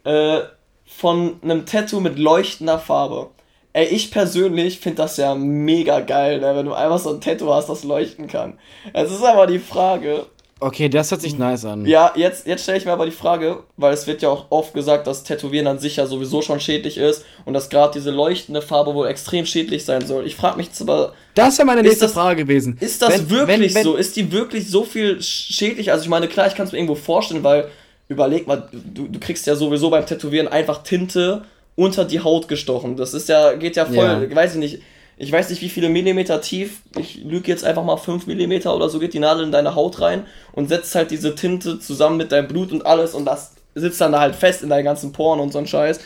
äh, 0.04 0.40
von 0.86 1.40
einem 1.42 1.66
Tattoo 1.66 2.00
mit 2.00 2.18
leuchtender 2.18 2.78
Farbe. 2.78 3.30
Ey, 3.72 3.86
ich 3.86 4.10
persönlich 4.10 4.78
finde 4.78 4.98
das 4.98 5.16
ja 5.16 5.34
mega 5.34 6.00
geil, 6.00 6.40
ne, 6.40 6.54
wenn 6.54 6.66
du 6.66 6.74
einfach 6.74 6.98
so 6.98 7.10
ein 7.10 7.20
Tattoo 7.20 7.52
hast, 7.52 7.68
das 7.68 7.82
leuchten 7.82 8.28
kann. 8.28 8.58
Es 8.92 9.10
ist 9.10 9.24
aber 9.24 9.46
die 9.46 9.58
Frage. 9.58 10.26
Okay, 10.64 10.88
das 10.88 11.10
hört 11.10 11.20
sich 11.20 11.36
nice 11.36 11.66
an. 11.66 11.84
Ja, 11.84 12.12
jetzt, 12.16 12.46
jetzt 12.46 12.62
stelle 12.62 12.78
ich 12.78 12.86
mir 12.86 12.92
aber 12.92 13.04
die 13.04 13.12
Frage, 13.12 13.64
weil 13.76 13.92
es 13.92 14.06
wird 14.06 14.22
ja 14.22 14.30
auch 14.30 14.46
oft 14.48 14.72
gesagt, 14.72 15.06
dass 15.06 15.22
Tätowieren 15.22 15.66
an 15.66 15.78
sich 15.78 15.96
ja 15.96 16.06
sowieso 16.06 16.40
schon 16.40 16.58
schädlich 16.58 16.96
ist 16.96 17.26
und 17.44 17.52
dass 17.52 17.68
gerade 17.68 17.92
diese 17.92 18.10
leuchtende 18.10 18.62
Farbe 18.62 18.94
wohl 18.94 19.06
extrem 19.06 19.44
schädlich 19.44 19.84
sein 19.84 20.06
soll. 20.06 20.26
Ich 20.26 20.36
frage 20.36 20.56
mich 20.56 20.68
jetzt 20.68 20.80
aber. 20.80 21.12
Das 21.34 21.58
wäre 21.58 21.66
meine 21.66 21.82
nächste 21.82 22.06
das, 22.06 22.14
Frage 22.14 22.44
gewesen. 22.46 22.78
Ist 22.80 23.02
das 23.02 23.10
wenn, 23.10 23.28
wirklich 23.28 23.74
wenn, 23.74 23.74
wenn, 23.74 23.84
so? 23.84 23.96
Ist 23.96 24.16
die 24.16 24.32
wirklich 24.32 24.70
so 24.70 24.84
viel 24.84 25.20
schädlich? 25.20 25.92
Also 25.92 26.04
ich 26.04 26.08
meine, 26.08 26.28
klar, 26.28 26.46
ich 26.46 26.54
kann 26.54 26.64
es 26.64 26.72
mir 26.72 26.78
irgendwo 26.78 26.94
vorstellen, 26.94 27.44
weil 27.44 27.68
überleg 28.08 28.46
mal, 28.46 28.66
du, 28.72 29.06
du 29.06 29.20
kriegst 29.20 29.46
ja 29.46 29.56
sowieso 29.56 29.90
beim 29.90 30.06
Tätowieren 30.06 30.48
einfach 30.48 30.82
Tinte 30.82 31.44
unter 31.76 32.06
die 32.06 32.20
Haut 32.20 32.48
gestochen. 32.48 32.96
Das 32.96 33.12
ist 33.12 33.28
ja, 33.28 33.52
geht 33.52 33.76
ja 33.76 33.84
voll, 33.84 34.28
ja. 34.30 34.34
weiß 34.34 34.54
ich 34.54 34.60
nicht. 34.60 34.82
Ich 35.16 35.30
weiß 35.30 35.50
nicht 35.50 35.62
wie 35.62 35.68
viele 35.68 35.88
Millimeter 35.88 36.40
tief, 36.40 36.82
ich 36.98 37.22
lüge 37.24 37.48
jetzt 37.48 37.64
einfach 37.64 37.84
mal 37.84 37.96
5 37.96 38.26
Millimeter 38.26 38.74
oder 38.74 38.88
so, 38.88 38.98
geht 38.98 39.14
die 39.14 39.20
Nadel 39.20 39.44
in 39.44 39.52
deine 39.52 39.74
Haut 39.74 40.00
rein 40.00 40.26
und 40.52 40.68
setzt 40.68 40.94
halt 40.94 41.10
diese 41.10 41.34
Tinte 41.34 41.78
zusammen 41.78 42.16
mit 42.16 42.32
deinem 42.32 42.48
Blut 42.48 42.72
und 42.72 42.84
alles 42.84 43.14
und 43.14 43.24
das 43.24 43.52
sitzt 43.74 44.00
dann 44.00 44.12
da 44.12 44.20
halt 44.20 44.34
fest 44.34 44.62
in 44.62 44.68
deinen 44.68 44.84
ganzen 44.84 45.12
Poren 45.12 45.40
und 45.40 45.52
so 45.52 45.58
ein 45.58 45.66
Scheiß. 45.66 46.00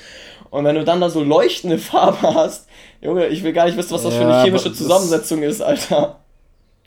Und 0.51 0.65
wenn 0.65 0.77
du 0.77 0.85
dann 0.85 1.01
da 1.01 1.11
so 1.11 1.23
leuchtende 1.23 1.79
Farbe 1.79 2.35
hast, 2.35 2.67
Junge, 3.01 3.29
ich 3.29 3.43
will 3.43 3.53
gar 3.53 3.67
nicht 3.67 3.77
wissen, 3.77 3.93
was 3.93 4.03
das 4.03 4.15
ja, 4.15 4.21
für 4.21 4.27
eine 4.27 4.43
chemische 4.43 4.73
Zusammensetzung 4.73 5.43
ist, 5.43 5.61
Alter. 5.61 6.21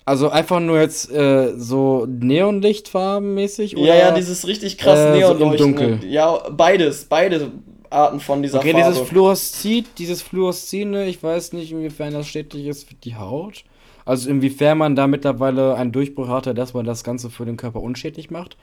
Also 0.03 0.30
einfach 0.30 0.59
nur 0.59 0.80
jetzt 0.80 1.11
äh, 1.11 1.53
so 1.55 2.07
Neonlichtfarbenmäßig? 2.07 3.74
Ja, 3.74 3.95
ja, 3.95 4.11
dieses 4.11 4.47
richtig 4.47 4.78
krass 4.80 4.99
äh, 4.99 5.11
Neonleuchten. 5.11 5.57
So 5.57 5.63
dunkel. 5.63 5.99
Ja, 6.09 6.49
beides, 6.49 7.05
beide 7.05 7.51
Arten 7.92 8.20
von 8.20 8.42
dieser 8.42 8.60
okay, 8.60 8.72
Farbe. 8.72 8.86
Okay, 8.86 8.94
dieses 8.94 9.10
Fluoreszid, 9.10 9.88
dieses 9.98 10.22
Fluoreszine, 10.22 11.08
ich 11.08 11.22
weiß 11.22 11.54
nicht, 11.54 11.72
inwiefern 11.72 12.14
das 12.14 12.28
schädlich 12.28 12.68
ist 12.68 12.88
für 12.88 12.96
die 12.96 13.16
Haut. 13.16 13.64
Also 14.06 14.30
inwiefern 14.30 14.78
man 14.78 14.96
da 14.96 15.08
mittlerweile 15.08 15.76
einen 15.76 15.92
Durchbruch 15.92 16.28
hatte, 16.28 16.54
dass 16.54 16.74
man 16.74 16.86
das 16.86 17.04
Ganze 17.04 17.30
für 17.30 17.46
den 17.46 17.58
Körper 17.58 17.82
unschädlich 17.82 18.32
macht. 18.32 18.58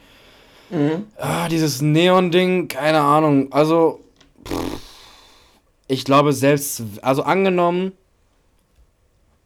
Mhm. 0.71 1.05
Ah, 1.17 1.49
dieses 1.49 1.81
Neon-Ding, 1.81 2.69
keine 2.69 3.01
Ahnung. 3.01 3.53
Also, 3.53 4.01
pff, 4.45 4.81
ich 5.87 6.05
glaube 6.05 6.33
selbst, 6.33 6.83
also 7.03 7.23
angenommen, 7.23 7.93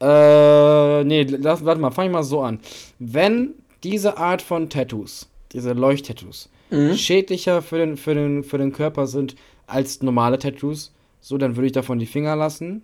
äh, 0.01 1.05
nee, 1.05 1.23
lass, 1.23 1.65
warte 1.65 1.81
mal, 1.81 1.93
fang 1.93 2.07
ich 2.07 2.13
mal 2.13 2.25
so 2.25 2.41
an. 2.41 2.59
Wenn 2.99 3.55
diese 3.85 4.19
Art 4.19 4.43
von 4.43 4.69
Tattoos, 4.69 5.29
diese 5.53 5.73
Leuchttattoos, 5.73 6.49
mhm. 6.71 6.97
schädlicher 6.97 7.63
für 7.63 7.79
den, 7.79 7.97
für, 7.97 8.15
den, 8.15 8.43
für 8.43 8.59
den 8.59 8.73
Körper 8.73 9.07
sind 9.07 9.37
als 9.73 10.03
normale 10.03 10.39
Tattoos, 10.39 10.93
so, 11.21 11.39
dann 11.39 11.57
würde 11.57 11.67
ich 11.67 11.73
davon 11.73 11.99
die 11.99 12.07
Finger 12.07 12.37
lassen. 12.37 12.83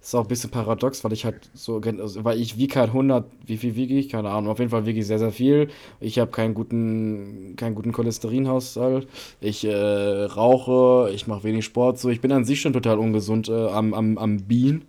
Ist 0.00 0.14
auch 0.14 0.22
ein 0.22 0.28
bisschen 0.28 0.50
paradox, 0.50 1.02
weil 1.02 1.14
ich 1.14 1.24
halt 1.24 1.48
so, 1.54 1.80
also, 1.80 2.24
weil 2.24 2.38
ich 2.38 2.58
wiege 2.58 2.78
halt 2.78 2.88
100, 2.90 3.24
wie 3.46 3.56
viel 3.56 3.74
wiege 3.74 3.94
ich? 3.94 4.10
Keine 4.10 4.28
Ahnung, 4.30 4.50
auf 4.50 4.58
jeden 4.58 4.70
Fall 4.70 4.84
wiege 4.84 5.00
ich 5.00 5.06
sehr, 5.06 5.18
sehr 5.18 5.32
viel. 5.32 5.68
Ich 6.00 6.18
habe 6.18 6.30
keinen 6.30 6.52
guten, 6.52 7.54
keinen 7.56 7.74
guten 7.74 7.92
Cholesterinhaushalt. 7.92 9.08
Ich 9.40 9.64
äh, 9.64 9.72
rauche, 9.72 11.10
ich 11.14 11.26
mache 11.26 11.44
wenig 11.44 11.64
Sport, 11.64 11.98
so. 11.98 12.10
Ich 12.10 12.20
bin 12.20 12.32
an 12.32 12.44
sich 12.44 12.60
schon 12.60 12.74
total 12.74 12.98
ungesund 12.98 13.48
äh, 13.48 13.68
am, 13.68 13.94
am, 13.94 14.18
am 14.18 14.42
Bienen 14.42 14.84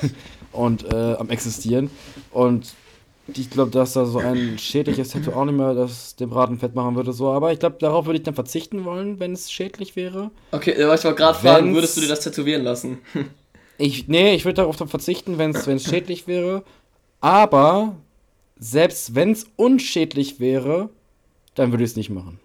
und 0.52 0.92
äh, 0.92 1.14
am 1.14 1.30
Existieren. 1.30 1.90
Und 2.30 2.74
ich 3.36 3.50
glaube, 3.50 3.70
dass 3.70 3.92
da 3.92 4.06
so 4.06 4.18
ein 4.18 4.58
schädliches 4.58 5.10
Tattoo 5.10 5.32
auch 5.32 5.44
nicht 5.44 5.56
mehr 5.56 5.74
das 5.74 6.16
dem 6.16 6.30
Braten 6.30 6.58
fett 6.58 6.74
machen 6.74 6.96
würde. 6.96 7.12
So. 7.12 7.30
Aber 7.30 7.52
ich 7.52 7.58
glaube, 7.58 7.76
darauf 7.78 8.06
würde 8.06 8.18
ich 8.18 8.24
dann 8.24 8.34
verzichten 8.34 8.84
wollen, 8.84 9.20
wenn 9.20 9.32
es 9.32 9.50
schädlich 9.52 9.96
wäre. 9.96 10.30
Okay, 10.52 10.72
ich 10.72 10.86
wollte 10.86 11.14
gerade 11.14 11.38
fragen, 11.38 11.74
würdest 11.74 11.96
du 11.96 12.00
dir 12.00 12.08
das 12.08 12.20
tätowieren 12.20 12.62
lassen? 12.62 12.98
ich, 13.78 14.08
nee, 14.08 14.34
ich 14.34 14.44
würde 14.44 14.56
darauf 14.56 14.76
verzichten, 14.76 15.38
wenn 15.38 15.50
es 15.50 15.84
schädlich 15.84 16.26
wäre. 16.26 16.64
Aber 17.20 17.96
selbst 18.58 19.14
wenn 19.14 19.32
es 19.32 19.46
unschädlich 19.56 20.40
wäre, 20.40 20.90
dann 21.54 21.70
würde 21.70 21.84
ich 21.84 21.90
es 21.90 21.96
nicht 21.96 22.10
machen. 22.10 22.40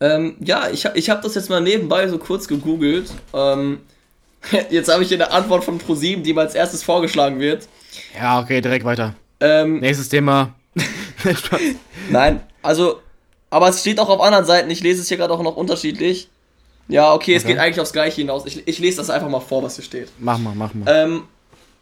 Ähm, 0.00 0.36
ja, 0.40 0.70
ich, 0.70 0.86
ich 0.94 1.10
habe 1.10 1.22
das 1.22 1.34
jetzt 1.34 1.50
mal 1.50 1.60
nebenbei 1.60 2.08
so 2.08 2.18
kurz 2.18 2.48
gegoogelt. 2.48 3.10
Ähm, 3.34 3.80
jetzt 4.70 4.90
habe 4.90 5.02
ich 5.02 5.08
hier 5.08 5.18
eine 5.18 5.30
Antwort 5.30 5.64
von 5.64 5.78
ProSieben, 5.78 6.22
die 6.24 6.32
mir 6.32 6.40
als 6.42 6.54
erstes 6.54 6.82
vorgeschlagen 6.82 7.38
wird. 7.38 7.68
Ja, 8.16 8.40
okay, 8.40 8.60
direkt 8.60 8.84
weiter. 8.84 9.14
Ähm, 9.40 9.80
Nächstes 9.80 10.08
Thema. 10.08 10.54
Nein, 12.10 12.40
also, 12.62 13.00
aber 13.50 13.68
es 13.68 13.80
steht 13.80 13.98
auch 13.98 14.08
auf 14.08 14.20
anderen 14.20 14.44
Seiten. 14.44 14.70
Ich 14.70 14.80
lese 14.80 15.00
es 15.00 15.08
hier 15.08 15.16
gerade 15.16 15.32
auch 15.34 15.42
noch 15.42 15.56
unterschiedlich. 15.56 16.28
Ja, 16.88 17.14
okay, 17.14 17.34
es 17.34 17.44
okay. 17.44 17.52
geht 17.52 17.60
eigentlich 17.60 17.80
aufs 17.80 17.92
Gleiche 17.92 18.20
hinaus. 18.20 18.46
Ich, 18.46 18.66
ich 18.66 18.78
lese 18.78 18.98
das 18.98 19.10
einfach 19.10 19.28
mal 19.28 19.40
vor, 19.40 19.62
was 19.62 19.76
hier 19.76 19.84
steht. 19.84 20.08
Mach 20.18 20.38
mal, 20.38 20.54
mach 20.54 20.74
mal. 20.74 20.86
Ähm, 20.88 21.22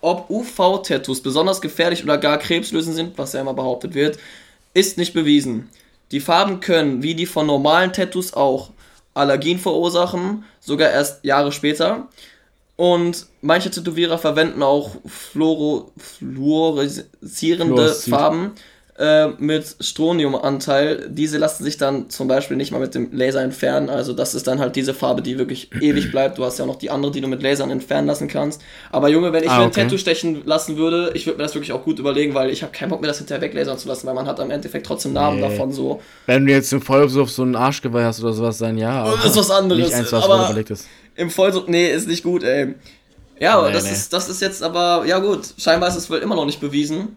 ob 0.01 0.31
UV-Tattoos 0.31 1.23
besonders 1.23 1.61
gefährlich 1.61 2.05
oder 2.05 2.19
gar 2.19 2.39
krebslösend 2.39 2.95
sind, 2.95 3.19
was 3.19 3.33
ja 3.33 3.41
immer 3.41 3.55
behauptet 3.55 3.95
wird, 3.95 4.19
ist 4.75 4.99
nicht 4.99 5.15
bewiesen. 5.15 5.69
Die 6.13 6.21
Farben 6.21 6.61
können, 6.61 7.03
wie 7.03 7.15
die 7.15 7.27
von 7.27 7.47
normalen 7.47 7.93
Tattoos 7.93 8.35
auch, 8.35 8.71
Allergien 9.15 9.59
verursachen, 9.59 10.45
sogar 10.61 10.91
erst 10.91 11.25
Jahre 11.25 11.53
später. 11.53 12.09
Und 12.79 13.27
manche 13.41 13.73
Tätowierer 13.73 14.19
verwenden 14.19 14.63
auch 14.63 14.93
fluoro, 15.05 15.91
fluoreszierende 15.97 17.93
Farben 17.93 18.53
äh, 18.97 19.31
mit 19.39 19.75
Stroniumanteil. 19.81 21.09
Diese 21.11 21.39
lassen 21.39 21.65
sich 21.65 21.77
dann 21.77 22.09
zum 22.09 22.29
Beispiel 22.29 22.57
nicht 22.57 22.71
mal 22.71 22.79
mit 22.79 22.95
dem 22.95 23.09
Laser 23.11 23.43
entfernen. 23.43 23.91
Also 23.91 24.13
das 24.13 24.37
ist 24.37 24.47
dann 24.47 24.61
halt 24.61 24.77
diese 24.77 24.95
Farbe, 24.95 25.23
die 25.23 25.39
wirklich 25.39 25.71
ewig 25.81 26.13
bleibt. 26.13 26.39
Du 26.39 26.45
hast 26.45 26.59
ja 26.59 26.65
auch 26.65 26.69
noch 26.69 26.79
die 26.79 26.91
andere, 26.91 27.11
die 27.11 27.21
du 27.21 27.27
mit 27.27 27.43
Lasern 27.43 27.73
entfernen 27.73 28.07
lassen 28.07 28.29
kannst. 28.29 28.63
Aber 28.93 29.09
Junge, 29.09 29.33
wenn 29.33 29.43
ich 29.43 29.51
ah, 29.51 29.59
mir 29.59 29.65
ein 29.65 29.73
Tattoo 29.73 29.99
stechen 29.99 30.43
lassen 30.45 30.77
würde, 30.77 31.11
ich 31.15 31.27
würde 31.27 31.39
mir 31.39 31.43
das 31.43 31.57
wirklich 31.57 31.73
auch 31.73 31.83
gut 31.83 31.99
überlegen, 31.99 32.35
weil 32.35 32.49
ich 32.49 32.63
habe 32.63 32.71
keinen 32.71 32.91
Bock 32.91 33.01
mir 33.01 33.09
das 33.09 33.19
hinterher 33.19 33.43
weglasern 33.43 33.77
zu 33.77 33.89
lassen, 33.89 34.07
weil 34.07 34.15
man 34.15 34.29
hat 34.29 34.39
am 34.39 34.53
Endeffekt 34.53 34.87
trotzdem 34.87 35.15
Namen 35.15 35.41
nee. 35.41 35.49
davon 35.49 35.73
so. 35.73 36.01
Wenn 36.27 36.47
du 36.47 36.53
jetzt 36.53 36.73
im 36.73 36.81
Vollsuff 36.81 37.29
so 37.29 37.43
einen 37.43 37.57
Arschgeweih 37.57 38.05
hast 38.05 38.23
oder 38.23 38.33
sowas, 38.33 38.59
dann 38.59 38.79
ja. 38.79 39.03
Aber 39.03 39.17
das 39.17 39.33
ist 39.33 39.37
was 39.37 39.51
anderes. 39.51 39.83
Nicht 39.83 39.95
eins, 39.95 40.13
was 40.13 40.23
aber 40.23 40.45
überlegt 40.45 40.71
ist 40.71 40.87
im 41.19 41.31
Vollsucht, 41.31 41.69
nee, 41.69 41.91
ist 41.91 42.09
nicht 42.09 42.23
gut, 42.23 42.45
ey. 42.45 42.75
Ja, 43.41 43.67
nee, 43.67 43.73
das, 43.73 43.85
nee. 43.85 43.93
Ist, 43.93 44.13
das 44.13 44.29
ist 44.29 44.41
jetzt 44.41 44.63
aber, 44.63 45.05
ja 45.07 45.19
gut, 45.19 45.55
scheinbar 45.59 45.89
ist 45.89 45.97
es 45.97 46.11
wohl 46.11 46.19
immer 46.19 46.37
noch 46.37 46.47
nicht 46.47 46.61
bewiesen. 46.61 47.17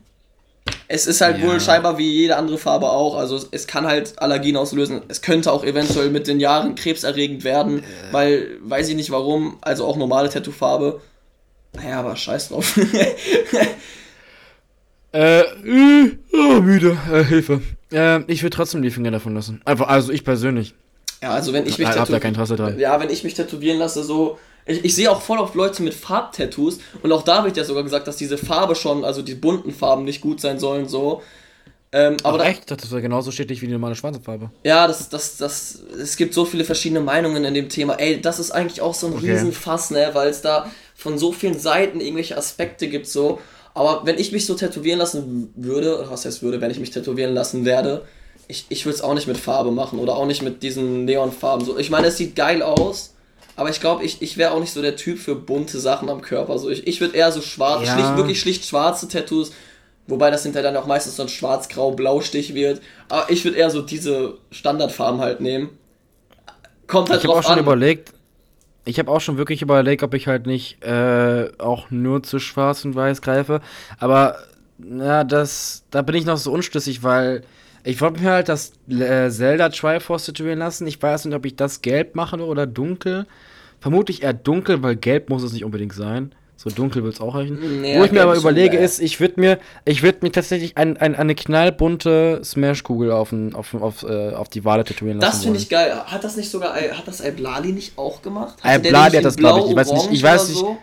Es 0.88 1.08
ist 1.08 1.22
halt 1.22 1.40
ja. 1.40 1.48
wohl 1.48 1.60
scheinbar 1.60 1.98
wie 1.98 2.12
jede 2.12 2.36
andere 2.36 2.58
Farbe 2.58 2.90
auch. 2.90 3.16
Also 3.16 3.36
es, 3.36 3.48
es, 3.52 3.68
kann 3.68 3.88
halt 3.88 4.20
Allergien 4.20 4.58
auslösen. 4.58 5.02
Es 5.08 5.22
könnte 5.22 5.52
auch 5.52 5.64
eventuell 5.64 6.10
mit 6.10 6.28
den 6.28 6.40
Jahren 6.40 6.76
krebserregend 6.76 7.44
werden, 7.44 7.80
äh. 7.80 7.84
weil, 8.12 8.58
weiß 8.62 8.90
ich 8.90 8.96
nicht 8.96 9.12
warum, 9.12 9.58
also 9.62 9.86
auch 9.86 9.98
normale 9.98 10.30
Tattoo-Farbe. 10.30 11.02
Naja, 11.74 12.00
aber 12.00 12.16
scheiß 12.16 12.50
drauf. 12.50 12.78
äh, 15.14 15.44
oh, 16.34 16.62
müde, 16.62 16.98
äh, 17.12 17.24
Hilfe. 17.24 17.62
Äh, 17.92 18.22
ich 18.28 18.44
würde 18.44 18.56
trotzdem 18.56 18.82
die 18.82 18.92
Finger 18.92 19.12
davon 19.12 19.34
lassen. 19.34 19.62
Einfach, 19.66 19.88
also 19.88 20.12
ich 20.12 20.24
persönlich. 20.24 20.76
Ja, 21.22 21.32
also 21.32 21.54
wenn 21.54 21.68
ich 21.68 21.78
mich 21.78 21.88
tätowieren, 21.88 22.12
da 22.12 22.20
kein 22.20 22.34
Interesse 22.34 22.56
dran. 22.56 22.80
Ja, 22.80 23.00
wenn 23.00 23.10
ich 23.10 23.24
mich 23.24 23.34
tätowieren 23.34 23.78
lasse, 23.78 24.04
so 24.04 24.38
ich, 24.66 24.86
ich 24.86 24.96
sehe 24.96 25.12
auch 25.12 25.22
voll 25.22 25.40
oft 25.40 25.56
Leute 25.56 25.84
mit 25.84 25.94
Farbtattoos 25.94 26.80
und 27.02 27.12
auch 27.12 27.24
da 27.24 27.44
wird 27.44 27.58
ja 27.58 27.64
sogar 27.64 27.84
gesagt, 27.84 28.08
dass 28.08 28.18
diese 28.18 28.38
Farbe 28.38 28.76
schon, 28.76 29.04
also 29.04 29.22
die 29.22 29.36
bunten 29.36 29.72
Farben 29.72 30.04
nicht 30.04 30.22
gut 30.22 30.42
sein 30.42 30.60
sollen, 30.60 30.88
so. 30.88 31.22
Ähm, 31.94 32.16
aber 32.24 32.40
Ach, 32.42 32.46
echt? 32.46 32.72
Das 32.72 32.84
ist 32.84 32.94
ja 32.94 33.00
genauso 33.00 33.32
schädlich 33.32 33.62
wie 33.62 33.68
die 33.68 33.74
normale 33.74 33.96
schwarze 33.96 34.22
Farbe. 34.22 34.50
Ja, 34.64 34.88
das, 34.88 35.10
das, 35.10 35.36
das, 35.38 35.84
es 36.02 36.16
gibt 36.16 36.34
so 36.34 36.46
viele 36.46 36.64
verschiedene 36.64 37.02
Meinungen 37.02 37.44
in 37.44 37.54
dem 37.54 37.68
Thema. 37.68 37.96
Ey, 37.96 38.22
das 38.22 38.40
ist 38.40 38.52
eigentlich 38.52 38.82
auch 38.82 38.94
so 38.94 39.08
ein 39.08 39.14
okay. 39.14 39.32
Riesenfass, 39.32 39.92
ne, 39.92 40.12
weil 40.14 40.30
es 40.30 40.42
da 40.42 40.72
von 40.96 41.18
so 41.18 41.34
vielen 41.34 41.60
Seiten 41.60 42.00
irgendwelche 42.00 42.38
Aspekte 42.38 42.88
gibt, 42.88 43.08
so. 43.08 43.40
Aber 43.74 44.06
wenn 44.06 44.20
ich 44.20 44.32
mich 44.32 44.46
so 44.46 44.54
tätowieren 44.54 45.00
lassen 45.00 45.54
würde, 45.56 46.00
oder 46.00 46.12
was 46.12 46.26
heißt 46.26 46.44
würde, 46.44 46.62
wenn 46.62 46.72
ich 46.72 46.80
mich 46.80 46.92
tätowieren 46.92 47.34
lassen 47.34 47.66
werde, 47.66 48.06
ich, 48.52 48.66
ich 48.68 48.86
würde 48.86 48.96
es 48.96 49.02
auch 49.02 49.14
nicht 49.14 49.28
mit 49.28 49.38
Farbe 49.38 49.72
machen 49.72 49.98
oder 49.98 50.16
auch 50.18 50.26
nicht 50.26 50.42
mit 50.42 50.62
diesen 50.62 51.06
Neonfarben. 51.06 51.66
So, 51.66 51.78
ich 51.78 51.90
meine, 51.90 52.08
es 52.08 52.18
sieht 52.18 52.36
geil 52.36 52.62
aus, 52.62 53.16
aber 53.56 53.70
ich 53.70 53.80
glaube, 53.80 54.04
ich, 54.04 54.22
ich 54.22 54.38
wäre 54.38 54.52
auch 54.52 54.60
nicht 54.60 54.74
so 54.74 54.82
der 54.82 54.98
Typ 54.98 55.20
für 55.20 55.36
bunte 55.36 55.80
Sachen 55.80 56.10
am 56.10 56.22
Körper. 56.22 56.60
So, 56.60 56.70
ich, 56.70 56.86
ich 56.86 57.00
würde 57.00 57.16
eher 57.16 57.32
so 57.32 57.42
schwarz, 57.42 57.88
ja. 57.88 57.94
schlicht, 57.94 58.18
wirklich 58.18 58.42
schlicht 58.42 58.66
schwarze 58.66 59.08
Tattoos, 59.08 59.54
wobei 60.06 60.30
das 60.32 60.44
hinterher 60.44 60.72
dann 60.72 60.82
auch 60.82 60.86
meistens 60.86 61.16
so 61.16 61.24
ein 61.24 61.30
schwarz-grau-blau-Stich 61.30 62.54
wird. 62.54 62.82
Aber 63.08 63.32
ich 63.32 63.46
würde 63.46 63.58
eher 63.58 63.70
so 63.70 63.82
diese 63.82 64.38
Standardfarben 64.52 65.22
halt 65.22 65.40
nehmen. 65.40 65.70
Kommt 66.88 67.10
halt 67.10 67.22
ich 67.22 67.28
drauf 67.28 67.38
auch 67.38 67.44
schon 67.44 67.54
an. 67.54 67.60
überlegt, 67.60 68.14
ich 68.84 69.00
habe 69.00 69.10
auch 69.10 69.22
schon 69.22 69.38
wirklich 69.38 69.62
überlegt, 69.62 70.04
ob 70.04 70.14
ich 70.14 70.28
halt 70.28 70.46
nicht 70.46 70.84
äh, 70.84 71.50
auch 71.58 71.90
nur 71.90 72.22
zu 72.22 72.40
schwarz 72.40 72.84
und 72.84 72.96
weiß 72.96 73.22
greife. 73.22 73.62
Aber 73.98 74.36
ja, 74.84 75.24
das, 75.24 75.84
da 75.90 76.02
bin 76.02 76.16
ich 76.16 76.26
noch 76.26 76.38
so 76.38 76.52
unschlüssig, 76.52 77.02
weil 77.02 77.44
ich 77.84 78.02
wollte 78.02 78.22
mir 78.22 78.32
halt 78.32 78.50
das 78.50 78.74
äh, 78.90 79.30
Zelda 79.30 79.70
Triforce 79.70 80.26
tätowieren 80.26 80.60
lassen. 80.60 80.88
Ich 80.88 81.02
weiß 81.02 81.26
nicht, 81.26 81.36
ob 81.36 81.46
ich 81.46 81.56
das 81.56 81.82
gelb 81.82 82.16
mache 82.16 82.38
oder 82.38 82.68
dunkel. 82.68 83.26
Vermutlich 83.80 84.24
eher 84.24 84.34
dunkel, 84.34 84.84
weil 84.84 84.96
gelb 84.96 85.30
muss 85.30 85.44
es 85.44 85.54
nicht 85.54 85.66
unbedingt 85.66 85.94
sein. 85.94 86.34
So 86.56 86.70
dunkel 86.70 87.04
wird 87.04 87.16
es 87.16 87.22
auch 87.22 87.34
reichen. 87.34 87.82
Nee, 87.82 87.98
Wo 87.98 88.04
ich 88.04 88.12
mir 88.12 88.22
aber 88.22 88.36
überlege, 88.36 88.78
ist, 88.78 89.00
ich 89.00 89.20
würde 89.20 89.40
mir, 89.40 89.58
ich 89.84 90.04
würde 90.04 90.20
mir 90.22 90.32
tatsächlich 90.32 90.78
ein, 90.78 90.96
ein, 90.98 91.16
eine 91.16 91.34
knallbunte 91.34 92.42
Smash-Kugel 92.44 93.12
auf, 93.12 93.34
auf, 93.54 93.74
auf, 93.74 94.04
äh, 94.04 94.34
auf 94.34 94.48
die 94.48 94.64
Wade 94.64 94.84
tätowieren 94.84 95.20
lassen. 95.20 95.32
Das 95.32 95.44
finde 95.44 95.58
ich 95.58 95.70
geil. 95.70 95.92
Hat 96.06 96.24
das 96.24 96.38
nicht 96.38 96.52
sogar, 96.52 96.76
hat 96.76 97.08
das 97.08 97.20
Alblali 97.20 97.72
nicht 97.72 97.98
auch 97.98 98.22
gemacht? 98.22 98.60
Alblali 98.62 99.18
hat 99.18 99.26
das, 99.26 99.38
glaube 99.38 99.62
ich. 99.62 99.72
Ich 99.72 99.76
weiß 99.76 99.92
nicht, 99.92 100.12
ich 100.12 100.22
weiß 100.22 100.50
nicht. 100.50 100.60
So? 100.60 100.78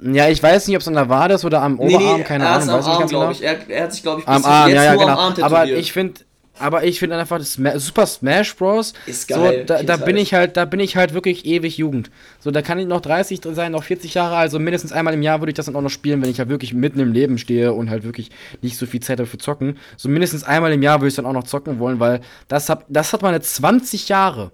Ja, 0.00 0.28
ich 0.28 0.42
weiß 0.42 0.66
nicht, 0.66 0.76
ob 0.76 0.80
es 0.80 0.88
an 0.88 0.94
der 0.94 1.10
Wade 1.10 1.34
ist 1.34 1.44
oder 1.44 1.60
am 1.60 1.78
Oberarm, 1.78 2.02
nee, 2.02 2.18
nee, 2.18 2.22
keine 2.22 2.48
Ahnung. 2.48 2.68
Weiß 2.68 2.86
Arm, 2.86 3.06
glaube 3.08 3.08
genau. 3.08 3.30
ich. 3.30 3.42
Er, 3.42 3.68
er, 3.68 3.84
hat 3.84 3.92
sich, 3.92 4.02
glaube 4.02 4.20
ich, 4.20 4.26
bis 4.26 4.34
am 4.34 4.44
Arm, 4.46 4.70
ja, 4.70 4.84
ja, 4.84 4.94
genau. 4.94 5.44
Aber 5.44 5.66
ich 5.66 5.92
finde, 5.92 6.20
aber 6.58 6.84
ich 6.84 6.98
finde 6.98 7.16
einfach 7.16 7.38
das 7.38 7.58
Super 7.82 8.06
Smash 8.06 8.54
Bros. 8.56 8.94
Ist 9.06 9.28
geil. 9.28 9.60
So, 9.60 9.74
da, 9.74 9.82
da 9.82 9.96
bin 9.96 10.16
ich 10.16 10.34
halt, 10.34 10.56
da 10.56 10.64
bin 10.64 10.80
ich 10.80 10.96
halt 10.96 11.14
wirklich 11.14 11.44
ewig 11.44 11.78
Jugend. 11.78 12.10
So, 12.40 12.50
da 12.50 12.62
kann 12.62 12.78
ich 12.78 12.86
noch 12.86 13.00
30 13.00 13.40
sein, 13.52 13.72
noch 13.72 13.84
40 13.84 14.14
Jahre, 14.14 14.36
also 14.36 14.58
mindestens 14.58 14.92
einmal 14.92 15.14
im 15.14 15.22
Jahr 15.22 15.40
würde 15.40 15.50
ich 15.50 15.56
das 15.56 15.66
dann 15.66 15.76
auch 15.76 15.82
noch 15.82 15.90
spielen, 15.90 16.22
wenn 16.22 16.30
ich 16.30 16.38
halt 16.38 16.48
wirklich 16.48 16.74
mitten 16.74 17.00
im 17.00 17.12
Leben 17.12 17.38
stehe 17.38 17.72
und 17.72 17.90
halt 17.90 18.04
wirklich 18.04 18.30
nicht 18.62 18.76
so 18.76 18.86
viel 18.86 19.00
Zeit 19.00 19.18
dafür 19.18 19.38
zocken. 19.38 19.78
So 19.96 20.08
mindestens 20.08 20.44
einmal 20.44 20.72
im 20.72 20.82
Jahr 20.82 21.00
würde 21.00 21.08
ich 21.08 21.14
dann 21.14 21.26
auch 21.26 21.32
noch 21.32 21.44
zocken 21.44 21.78
wollen, 21.78 22.00
weil 22.00 22.20
das 22.48 22.68
hat, 22.68 22.84
das 22.88 23.12
hat 23.12 23.22
meine 23.22 23.40
20 23.40 24.08
Jahre, 24.08 24.52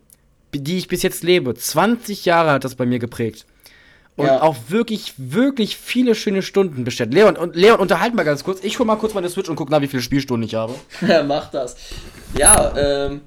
die 0.55 0.79
ich 0.79 0.89
bis 0.89 1.03
jetzt 1.03 1.23
lebe. 1.23 1.55
20 1.55 2.25
Jahre 2.25 2.53
hat 2.53 2.65
das 2.65 2.75
bei 2.75 2.87
mir 2.87 2.99
geprägt. 2.99 3.47
Und 4.17 4.27
ja. 4.27 4.43
auch 4.43 4.57
wirklich, 4.69 5.15
wirklich 5.17 5.77
viele 5.77 6.15
schöne 6.15 6.43
Stunden 6.43 6.85
bestellt. 6.85 7.13
Leon, 7.13 7.37
und 7.37 7.57
Leon, 7.57 7.81
unterhalten 7.81 8.15
mal 8.17 8.23
ganz 8.23 8.45
kurz. 8.45 8.63
Ich 8.63 8.79
hol 8.79 8.87
mal 8.87 8.97
kurz 8.97 9.13
meine 9.13 9.29
Switch 9.29 9.49
und 9.49 9.57
guck 9.57 9.71
nach, 9.71 9.81
wie 9.81 9.89
viele 9.89 10.03
Spielstunden 10.03 10.47
ich 10.47 10.55
habe. 10.55 10.75
Ja, 11.07 11.23
mach 11.25 11.51
das. 11.51 11.77
Ja, 12.39 12.73
ähm, 12.77 13.23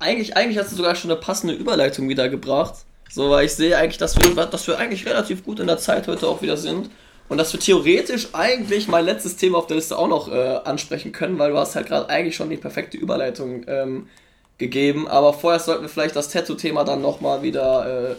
eigentlich, 0.00 0.36
eigentlich 0.36 0.58
hast 0.58 0.72
du 0.72 0.76
sogar 0.76 0.96
schon 0.96 1.10
eine 1.10 1.20
passende 1.20 1.54
Überleitung 1.54 2.08
wieder 2.08 2.28
gebracht. 2.28 2.74
So, 3.10 3.30
weil 3.30 3.46
ich 3.46 3.52
sehe 3.52 3.76
eigentlich, 3.76 3.98
dass 3.98 4.16
wir, 4.16 4.46
dass 4.46 4.66
wir 4.66 4.76
eigentlich 4.76 5.06
relativ 5.06 5.44
gut 5.44 5.60
in 5.60 5.68
der 5.68 5.78
Zeit 5.78 6.08
heute 6.08 6.26
auch 6.26 6.42
wieder 6.42 6.56
sind. 6.56 6.90
Und 7.28 7.38
dass 7.38 7.52
wir 7.52 7.60
theoretisch 7.60 8.28
eigentlich 8.32 8.88
mein 8.88 9.04
letztes 9.04 9.36
Thema 9.36 9.58
auf 9.58 9.66
der 9.68 9.76
Liste 9.76 9.96
auch 9.96 10.08
noch 10.08 10.30
äh, 10.30 10.58
ansprechen 10.64 11.12
können, 11.12 11.38
weil 11.38 11.52
du 11.52 11.58
hast 11.58 11.76
halt 11.76 11.86
gerade 11.86 12.08
eigentlich 12.10 12.36
schon 12.36 12.50
die 12.50 12.56
perfekte 12.56 12.96
Überleitung 12.96 13.64
ähm, 13.68 14.08
gegeben. 14.58 15.06
Aber 15.06 15.32
vorher 15.32 15.60
sollten 15.60 15.82
wir 15.82 15.88
vielleicht 15.88 16.16
das 16.16 16.28
Tattoo-Thema 16.28 16.84
dann 16.84 17.00
nochmal 17.00 17.42
wieder 17.42 18.10
äh, 18.10 18.14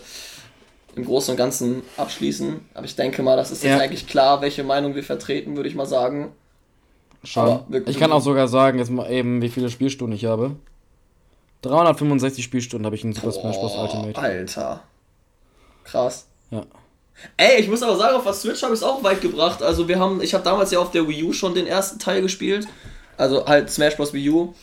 im 0.96 1.06
Großen 1.06 1.32
und 1.32 1.38
Ganzen 1.38 1.84
abschließen. 1.98 2.62
Aber 2.74 2.86
ich 2.86 2.96
denke 2.96 3.22
mal, 3.24 3.36
das 3.36 3.52
ist 3.52 3.64
jetzt 3.64 3.80
eigentlich 3.80 4.08
klar, 4.08 4.41
welche 4.41 4.64
Meinung 4.64 4.96
wir 4.96 5.04
vertreten, 5.04 5.56
würde 5.56 5.70
ich 5.70 5.76
mal 5.76 5.86
sagen. 5.86 6.32
Schon. 7.24 7.62
Ich 7.88 8.00
kann 8.00 8.12
auch 8.12 8.22
sogar 8.22 8.48
sagen, 8.48 8.78
jetzt 8.78 8.91
mal 8.91 9.10
eben, 9.10 9.41
wie 9.41 9.50
viele 9.50 9.70
Spielstunden 9.70 10.16
ich 10.16 10.26
habe. 10.26 10.56
365 11.64 12.43
Spielstunden 12.43 12.86
habe 12.86 12.96
ich 12.96 13.04
in 13.04 13.14
Super 13.14 13.32
Boah, 13.32 13.41
Smash 13.41 13.58
Bros. 13.58 13.76
Ultimate. 13.76 14.20
Alter. 14.20 14.84
Krass. 15.84 16.28
Ja. 16.52 16.64
Ey, 17.38 17.60
ich 17.62 17.70
muss 17.70 17.82
aber 17.82 17.96
sagen, 17.96 18.16
auf 18.16 18.24
der 18.24 18.34
Switch 18.34 18.62
habe 18.62 18.74
ich 18.74 18.80
es 18.80 18.84
auch 18.84 19.04
weit 19.04 19.22
gebracht. 19.22 19.64
Also 19.64 19.88
wir 19.88 20.00
haben, 20.00 20.22
ich 20.22 20.34
habe 20.34 20.43
damals 20.43 20.72
ja 20.72 20.80
auf 20.80 20.91
der 20.91 21.08
Wii 21.08 21.24
U 21.24 21.34
schon 21.34 21.56
den 21.56 21.66
ersten 21.66 21.98
Teil 21.98 22.22
gespielt. 22.22 22.68
Also 23.18 23.46
halt 23.48 23.70
Smash 23.70 23.96
Bros. 23.96 24.14
Wii 24.14 24.30
U 24.30 24.54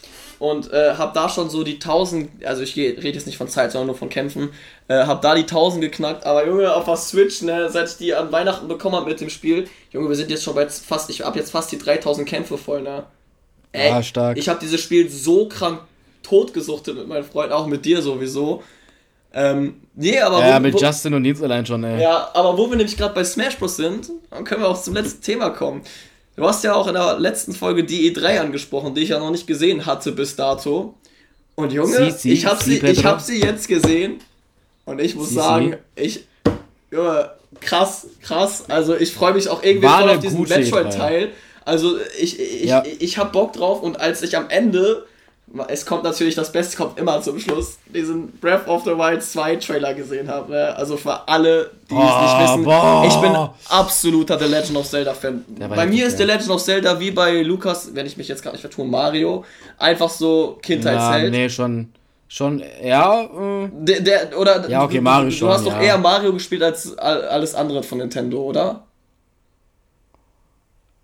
und 0.42 0.72
äh, 0.72 0.94
habe 0.94 1.12
da 1.14 1.28
schon 1.28 1.50
so 1.50 1.62
die 1.62 1.74
1000, 1.74 2.44
also 2.44 2.64
ich 2.64 2.76
rede 2.76 3.00
jetzt 3.00 3.28
nicht 3.28 3.36
von 3.36 3.46
Zeit, 3.46 3.70
sondern 3.70 3.86
nur 3.86 3.96
von 3.96 4.08
Kämpfen, 4.08 4.50
äh, 4.88 5.04
habe 5.04 5.20
da 5.22 5.36
die 5.36 5.42
1000 5.42 5.80
geknackt, 5.80 6.26
aber 6.26 6.44
Junge, 6.44 6.74
auf 6.74 6.84
der 6.84 6.96
Switch, 6.96 7.42
ne, 7.42 7.70
seit 7.70 7.88
ich 7.90 7.96
die 7.96 8.12
an 8.12 8.32
Weihnachten 8.32 8.66
bekommen 8.66 8.96
habe 8.96 9.08
mit 9.08 9.20
dem 9.20 9.30
Spiel, 9.30 9.68
Junge, 9.92 10.08
wir 10.08 10.16
sind 10.16 10.32
jetzt 10.32 10.42
schon 10.42 10.56
bei 10.56 10.68
fast, 10.68 11.10
ich 11.10 11.24
habe 11.24 11.38
jetzt 11.38 11.52
fast 11.52 11.70
die 11.70 11.78
3000 11.78 12.28
Kämpfe 12.28 12.58
voll, 12.58 12.82
ne. 12.82 13.04
Ey, 13.70 13.90
ja, 13.90 14.02
stark. 14.02 14.36
Ich 14.36 14.48
habe 14.48 14.58
dieses 14.58 14.80
Spiel 14.80 15.08
so 15.08 15.46
krank 15.48 15.82
totgesuchtet 16.24 16.96
mit 16.96 17.06
meinen 17.06 17.24
Freunden, 17.24 17.52
auch 17.52 17.68
mit 17.68 17.84
dir 17.84 18.02
sowieso. 18.02 18.64
Ähm, 19.32 19.76
nee, 19.94 20.18
aber. 20.18 20.44
Ja, 20.44 20.56
wo, 20.56 20.60
mit 20.60 20.74
wo, 20.74 20.78
Justin 20.78 21.14
und 21.14 21.22
Nils 21.22 21.40
allein 21.40 21.64
schon, 21.64 21.84
ey. 21.84 22.02
Ja, 22.02 22.30
aber 22.34 22.58
wo 22.58 22.68
wir 22.68 22.76
nämlich 22.76 22.96
gerade 22.96 23.14
bei 23.14 23.22
Smash 23.22 23.56
Bros. 23.58 23.76
sind, 23.76 24.10
dann 24.28 24.42
können 24.42 24.62
wir 24.62 24.68
auch 24.68 24.82
zum 24.82 24.94
letzten 24.94 25.22
Thema 25.22 25.50
kommen. 25.50 25.82
Du 26.36 26.46
hast 26.46 26.64
ja 26.64 26.74
auch 26.74 26.88
in 26.88 26.94
der 26.94 27.18
letzten 27.18 27.52
Folge 27.52 27.84
die 27.84 28.10
E3 28.10 28.40
angesprochen, 28.40 28.94
die 28.94 29.02
ich 29.02 29.10
ja 29.10 29.18
noch 29.18 29.30
nicht 29.30 29.46
gesehen 29.46 29.84
hatte 29.84 30.12
bis 30.12 30.34
dato. 30.34 30.94
Und 31.54 31.72
Junge, 31.72 32.10
sie, 32.10 32.10
sie, 32.10 32.32
ich 32.32 32.46
habe 32.46 32.62
sie, 32.62 32.78
ich 32.78 33.04
hab 33.04 33.20
sie 33.20 33.40
jetzt 33.40 33.68
gesehen 33.68 34.20
und 34.86 35.00
ich 35.00 35.14
muss 35.14 35.28
sie, 35.28 35.34
sagen, 35.34 35.76
ich, 35.94 36.26
Junge, 36.90 37.30
krass, 37.60 38.06
krass. 38.22 38.64
Also 38.68 38.96
ich 38.96 39.12
freue 39.12 39.34
mich 39.34 39.48
auch 39.48 39.62
irgendwie 39.62 39.88
voll 39.88 40.10
auf 40.10 40.20
diesen 40.20 40.42
Metroid-Teil. 40.42 41.32
Also 41.64 41.98
ich, 42.18 42.40
ich, 42.40 42.64
ja. 42.64 42.82
ich, 42.84 43.02
ich 43.02 43.18
habe 43.18 43.30
Bock 43.30 43.52
drauf 43.52 43.82
und 43.82 44.00
als 44.00 44.22
ich 44.22 44.36
am 44.36 44.48
Ende 44.48 45.06
es 45.68 45.84
kommt 45.84 46.04
natürlich, 46.04 46.34
das 46.34 46.50
Beste 46.50 46.76
kommt 46.76 46.98
immer 46.98 47.20
zum 47.20 47.38
Schluss, 47.38 47.78
diesen 47.92 48.32
Breath 48.38 48.66
of 48.66 48.84
the 48.84 48.90
Wild 48.90 49.22
2 49.22 49.56
Trailer 49.56 49.94
gesehen 49.94 50.28
habe. 50.28 50.52
Ne? 50.52 50.76
Also 50.76 50.96
für 50.96 51.28
alle, 51.28 51.70
die 51.90 51.94
oh, 51.94 51.98
es 51.98 52.22
nicht 52.22 52.42
wissen, 52.42 52.64
boah. 52.64 53.04
ich 53.06 53.16
bin 53.16 53.36
absoluter 53.68 54.38
The 54.38 54.46
Legend 54.46 54.76
of 54.78 54.88
Zelda 54.88 55.14
Fan. 55.14 55.44
Bei 55.68 55.86
mir 55.86 56.06
ist 56.06 56.18
The 56.18 56.24
Legend 56.24 56.50
of 56.50 56.62
Zelda 56.62 56.98
wie 56.98 57.10
bei 57.10 57.42
Lukas, 57.42 57.94
wenn 57.94 58.06
ich 58.06 58.16
mich 58.16 58.28
jetzt 58.28 58.42
gerade 58.42 58.56
nicht 58.56 58.62
vertue, 58.62 58.86
Mario, 58.86 59.44
einfach 59.78 60.08
so 60.08 60.58
Kindheitsheld. 60.62 61.24
Ja, 61.24 61.30
nee, 61.30 61.48
schon. 61.48 61.92
Schon, 62.28 62.62
ja. 62.82 63.24
Äh, 63.24 63.68
der, 63.72 64.00
der, 64.00 64.38
oder, 64.38 64.66
ja, 64.66 64.82
okay, 64.82 65.02
Mario 65.02 65.28
du, 65.28 65.32
schon. 65.32 65.48
Du 65.48 65.54
hast 65.54 65.66
ja. 65.66 65.72
doch 65.74 65.80
eher 65.82 65.98
Mario 65.98 66.32
gespielt 66.32 66.62
als 66.62 66.96
alles 66.96 67.54
andere 67.54 67.82
von 67.82 67.98
Nintendo, 67.98 68.40
oder? 68.40 68.84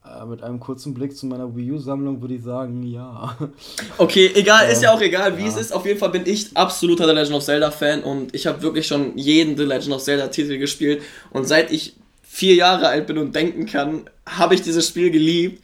Äh, 0.09 0.24
mit 0.26 0.42
einem 0.42 0.61
kurzen 0.61 0.94
Blick 0.94 1.16
zu 1.16 1.26
meiner 1.26 1.54
Wii 1.54 1.72
U-Sammlung 1.72 2.20
würde 2.20 2.34
ich 2.34 2.42
sagen, 2.42 2.82
ja. 2.82 3.36
Okay, 3.98 4.30
egal, 4.34 4.70
ist 4.70 4.82
ja 4.82 4.92
auch 4.92 5.00
egal, 5.00 5.36
wie 5.36 5.42
ja. 5.42 5.48
es 5.48 5.56
ist. 5.56 5.72
Auf 5.72 5.84
jeden 5.84 5.98
Fall 5.98 6.11
bin 6.11 6.22
ich 6.24 6.56
absoluter 6.56 7.06
The 7.06 7.12
Legend 7.12 7.34
of 7.34 7.44
Zelda-Fan 7.44 8.02
und 8.02 8.34
ich 8.34 8.46
habe 8.46 8.62
wirklich 8.62 8.86
schon 8.86 9.18
jeden 9.18 9.56
The 9.56 9.64
Legend 9.64 9.94
of 9.94 10.02
Zelda-Titel 10.02 10.59
gespielt. 10.59 11.02
Und 11.30 11.46
seit 11.46 11.70
ich 11.72 11.94
vier 12.22 12.54
Jahre 12.54 12.88
alt 12.88 13.06
bin 13.06 13.18
und 13.18 13.34
denken 13.34 13.66
kann, 13.66 14.09
habe 14.26 14.54
ich 14.54 14.62
dieses 14.62 14.86
Spiel 14.88 15.11
geliebt. 15.11 15.62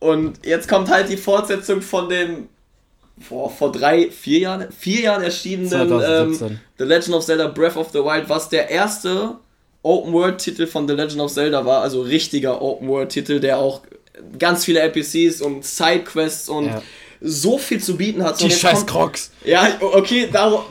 Und 0.00 0.44
jetzt 0.44 0.68
kommt 0.68 0.90
halt 0.90 1.08
die 1.08 1.16
Fortsetzung 1.16 1.80
von 1.80 2.08
dem 2.08 2.48
vor, 3.20 3.50
vor 3.50 3.72
drei, 3.72 4.10
vier 4.10 4.40
Jahren, 4.40 4.70
vier 4.70 5.02
Jahren 5.02 5.22
erschienenen 5.22 5.90
ähm, 6.04 6.58
The 6.78 6.84
Legend 6.84 7.16
of 7.16 7.24
Zelda 7.24 7.48
Breath 7.48 7.76
of 7.76 7.90
the 7.92 7.98
Wild, 7.98 8.28
was 8.28 8.48
der 8.48 8.68
erste 8.70 9.36
Open-World-Titel 9.82 10.66
von 10.66 10.88
The 10.88 10.94
Legend 10.94 11.20
of 11.20 11.32
Zelda 11.32 11.64
war, 11.64 11.82
also 11.82 12.02
richtiger 12.02 12.60
Open-World-Titel, 12.60 13.40
der 13.40 13.58
auch 13.58 13.82
ganz 14.38 14.64
viele 14.64 14.80
NPCs 14.80 15.40
und 15.40 15.64
Sidequests 15.64 16.48
und 16.48 16.66
ja. 16.66 16.82
so 17.20 17.58
viel 17.58 17.80
zu 17.80 17.96
bieten 17.96 18.22
hat. 18.24 18.40
Die 18.40 18.50
scheiß 18.50 18.86
Crocs. 18.86 19.30
Ja, 19.44 19.68
okay, 19.80 20.28
darum. 20.30 20.62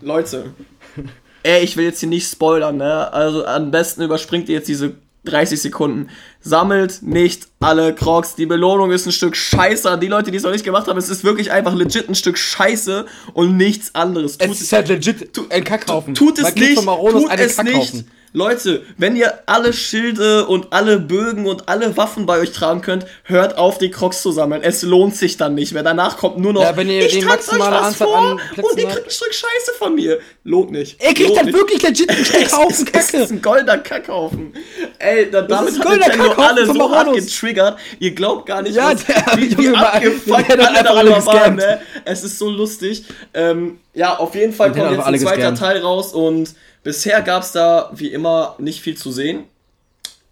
Leute. 0.00 0.54
Ey, 1.42 1.62
ich 1.62 1.76
will 1.76 1.84
jetzt 1.84 2.00
hier 2.00 2.08
nicht 2.08 2.30
spoilern, 2.30 2.76
ne? 2.76 3.12
Also 3.12 3.44
am 3.44 3.70
besten 3.70 4.02
überspringt 4.02 4.48
ihr 4.48 4.56
jetzt 4.56 4.68
diese 4.68 4.94
30 5.24 5.60
Sekunden. 5.60 6.08
Sammelt 6.40 7.02
nicht 7.02 7.48
alle 7.60 7.94
Crocs. 7.94 8.34
Die 8.34 8.46
Belohnung 8.46 8.90
ist 8.92 9.06
ein 9.06 9.12
Stück 9.12 9.36
Scheiße. 9.36 9.90
An 9.90 10.00
die 10.00 10.06
Leute, 10.06 10.30
die 10.30 10.36
es 10.36 10.42
noch 10.42 10.52
nicht 10.52 10.64
gemacht 10.64 10.86
haben, 10.86 10.98
es 10.98 11.08
ist 11.08 11.24
wirklich 11.24 11.50
einfach 11.50 11.74
legit 11.74 12.08
ein 12.08 12.14
Stück 12.14 12.38
Scheiße 12.38 13.06
und 13.32 13.56
nichts 13.56 13.94
anderes. 13.94 14.38
Tut, 14.38 14.50
es 14.50 14.60
ist 14.60 14.72
halt 14.72 14.88
legit 14.88 15.38
ein 15.50 15.64
Kackhaufen. 15.64 16.14
Tut 16.14 16.38
es 16.38 16.54
nicht. 16.54 16.76
Tut 16.76 17.30
es 17.38 17.62
nicht. 17.62 18.04
Leute, 18.36 18.82
wenn 18.98 19.14
ihr 19.14 19.32
alle 19.46 19.72
Schilde 19.72 20.46
und 20.46 20.72
alle 20.72 20.98
Bögen 20.98 21.46
und 21.46 21.68
alle 21.68 21.96
Waffen 21.96 22.26
bei 22.26 22.40
euch 22.40 22.50
tragen 22.50 22.80
könnt, 22.80 23.06
hört 23.22 23.56
auf, 23.56 23.78
die 23.78 23.92
Crocs 23.92 24.22
zu 24.22 24.32
sammeln. 24.32 24.60
Es 24.64 24.82
lohnt 24.82 25.14
sich 25.14 25.36
dann 25.36 25.54
nicht 25.54 25.72
mehr. 25.72 25.84
Danach 25.84 26.16
kommt 26.16 26.38
nur 26.38 26.52
noch. 26.52 26.62
Ja, 26.62 26.76
wenn 26.76 26.90
ihr 26.90 27.06
ich 27.06 27.16
die 27.16 27.24
maximale 27.24 27.78
Anzahl 27.78 28.08
vor 28.08 28.16
an 28.18 28.40
Plätzen 28.52 28.72
und 28.72 28.80
ihr 28.80 28.88
kriegt 28.88 29.06
ein 29.06 29.10
Stück 29.10 29.32
Scheiße 29.32 29.78
von 29.78 29.94
mir. 29.94 30.18
Lohnt 30.42 30.72
nicht. 30.72 31.00
Ihr 31.00 31.14
kriegt 31.14 31.36
dann 31.36 31.52
wirklich 31.52 31.80
legit 31.80 32.10
ein 32.10 32.24
Stück 32.24 32.52
Haufen 32.52 32.84
Kacke. 32.86 33.12
Das 33.12 33.20
ist 33.20 33.30
ein 33.30 33.40
goldener 33.40 33.78
Kackhaufen. 33.78 34.52
Ey, 34.98 35.30
da, 35.30 35.42
damit 35.42 35.78
hat 35.78 35.88
Nintendo 35.88 36.32
alle 36.32 36.66
so 36.66 36.90
hart 36.90 37.14
getriggert. 37.14 37.78
Ihr 38.00 38.16
glaubt 38.16 38.46
gar 38.46 38.62
nicht, 38.62 38.74
ja, 38.74 38.94
was, 38.94 39.04
der, 39.04 39.24
wie, 39.36 39.56
wie 39.56 39.68
abgefuckt 39.68 40.58
alle 40.58 40.82
darüber 40.82 41.24
waren. 41.24 41.54
Ne? 41.54 41.80
Es 42.04 42.24
ist 42.24 42.40
so 42.40 42.50
lustig. 42.50 43.04
Ähm, 43.32 43.78
ja, 43.94 44.18
auf 44.18 44.34
jeden 44.34 44.52
Fall 44.52 44.72
kommt 44.72 44.90
jetzt 44.90 45.06
ein 45.06 45.18
zweiter 45.20 45.54
Teil 45.54 45.78
raus 45.78 46.12
und 46.12 46.52
Bisher 46.84 47.22
gab 47.22 47.42
es 47.42 47.52
da 47.52 47.90
wie 47.94 48.08
immer 48.08 48.54
nicht 48.58 48.80
viel 48.80 48.96
zu 48.96 49.10
sehen. 49.10 49.44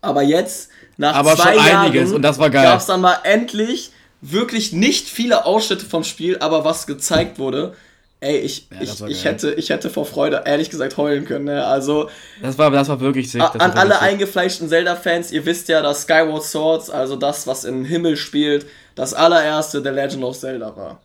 Aber 0.02 0.22
jetzt, 0.22 0.68
nach 0.96 1.14
Aber 1.14 1.34
zwei 1.34 1.56
Jahren, 1.56 1.92
gab 2.52 2.78
es 2.78 2.86
dann 2.86 3.00
mal 3.00 3.18
endlich 3.24 3.90
wirklich 4.20 4.72
nicht 4.72 5.08
viele 5.08 5.46
Ausschnitte 5.46 5.86
vom 5.86 6.04
Spiel, 6.04 6.38
aber 6.38 6.64
was 6.64 6.86
gezeigt 6.86 7.38
wurde. 7.38 7.74
Ey, 8.20 8.38
ich, 8.38 8.68
ja, 8.70 8.80
ich, 8.80 9.00
ich, 9.08 9.24
hätte, 9.24 9.52
ich 9.54 9.70
hätte 9.70 9.90
vor 9.90 10.06
Freude 10.06 10.42
ehrlich 10.44 10.70
gesagt 10.70 10.96
heulen 10.96 11.24
können. 11.24 11.46
Ne? 11.46 11.64
Also, 11.64 12.08
das 12.40 12.56
war, 12.56 12.70
das 12.70 12.88
war 12.88 13.00
wirklich 13.00 13.32
sick. 13.32 13.42
An 13.42 13.52
wirklich 13.54 13.74
alle 13.74 13.94
sick. 13.94 14.02
eingefleischten 14.02 14.68
Zelda-Fans, 14.68 15.32
ihr 15.32 15.44
wisst 15.44 15.68
ja, 15.68 15.82
dass 15.82 16.02
Skyward 16.02 16.44
Swords, 16.44 16.88
also 16.88 17.16
das, 17.16 17.48
was 17.48 17.64
im 17.64 17.84
Himmel 17.84 18.16
spielt, 18.16 18.66
das 18.94 19.12
allererste 19.12 19.82
The 19.82 19.88
Legend 19.88 20.22
of 20.22 20.38
Zelda 20.38 20.76
war. 20.76 21.00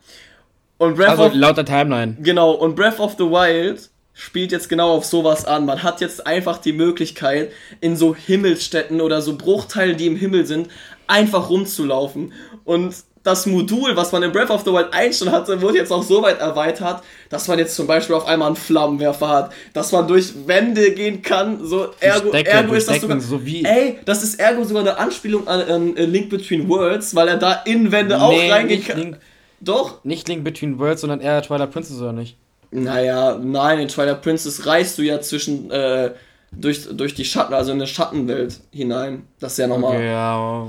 Und 0.76 0.94
Breath 0.94 1.08
also 1.08 1.24
of, 1.24 1.34
laut 1.34 1.56
der 1.56 1.64
Timeline. 1.64 2.16
Genau, 2.20 2.52
und 2.52 2.76
Breath 2.76 3.00
of 3.00 3.14
the 3.18 3.24
Wild 3.24 3.90
spielt 4.18 4.50
jetzt 4.50 4.68
genau 4.68 4.90
auf 4.90 5.04
sowas 5.04 5.44
an. 5.44 5.64
Man 5.64 5.84
hat 5.84 6.00
jetzt 6.00 6.26
einfach 6.26 6.58
die 6.58 6.72
Möglichkeit, 6.72 7.52
in 7.80 7.96
so 7.96 8.16
Himmelsstätten 8.16 9.00
oder 9.00 9.22
so 9.22 9.36
Bruchteilen, 9.36 9.96
die 9.96 10.08
im 10.08 10.16
Himmel 10.16 10.44
sind, 10.44 10.68
einfach 11.06 11.48
rumzulaufen. 11.48 12.32
Und 12.64 12.96
das 13.22 13.46
Modul, 13.46 13.94
was 13.94 14.10
man 14.10 14.24
in 14.24 14.32
Breath 14.32 14.50
of 14.50 14.64
the 14.64 14.72
Wild 14.72 14.92
1 14.92 15.20
schon 15.20 15.30
hatte, 15.30 15.62
wurde 15.62 15.78
jetzt 15.78 15.92
auch 15.92 16.02
so 16.02 16.20
weit 16.20 16.40
erweitert, 16.40 17.02
dass 17.30 17.46
man 17.46 17.60
jetzt 17.60 17.76
zum 17.76 17.86
Beispiel 17.86 18.16
auf 18.16 18.26
einmal 18.26 18.48
einen 18.48 18.56
Flammenwerfer 18.56 19.28
hat, 19.28 19.52
dass 19.72 19.92
man 19.92 20.08
durch 20.08 20.48
Wände 20.48 20.90
gehen 20.90 21.22
kann. 21.22 21.64
So 21.64 21.90
ergo, 22.00 22.30
Decke, 22.30 22.50
ergo 22.50 22.74
ist 22.74 22.88
das 22.88 23.00
sogar. 23.00 23.20
So 23.20 23.40
ey, 23.44 24.00
das 24.04 24.24
ist 24.24 24.40
ergo 24.40 24.64
sogar 24.64 24.82
eine 24.82 24.98
Anspielung 24.98 25.46
an, 25.46 25.60
an 25.62 25.94
Link 25.94 26.28
Between 26.28 26.68
Worlds, 26.68 27.14
weil 27.14 27.28
er 27.28 27.36
da 27.36 27.52
in 27.64 27.92
Wände 27.92 28.16
nee, 28.16 28.20
auch 28.20 28.52
reingehen 28.52 28.84
kann. 28.84 28.98
Link, 28.98 29.18
Doch. 29.60 30.02
Nicht 30.04 30.26
Link 30.26 30.42
Between 30.42 30.80
Worlds, 30.80 31.02
sondern 31.02 31.20
eher 31.20 31.40
Twilight 31.40 31.70
Princess 31.70 32.00
oder 32.00 32.12
nicht? 32.12 32.36
Naja, 32.70 33.38
nein, 33.42 33.80
in 33.80 33.88
Twilight 33.88 34.22
Princess 34.22 34.66
reist 34.66 34.98
du 34.98 35.02
ja 35.02 35.20
zwischen 35.20 35.70
äh, 35.70 36.12
durch, 36.52 36.86
durch 36.90 37.14
die 37.14 37.24
Schatten, 37.24 37.54
also 37.54 37.72
in 37.72 37.78
eine 37.78 37.86
Schattenwelt 37.86 38.60
hinein. 38.70 39.26
Das 39.40 39.52
ist 39.52 39.58
ja 39.58 39.66
nochmal. 39.66 39.96
Okay, 39.96 40.06
ja. 40.06 40.66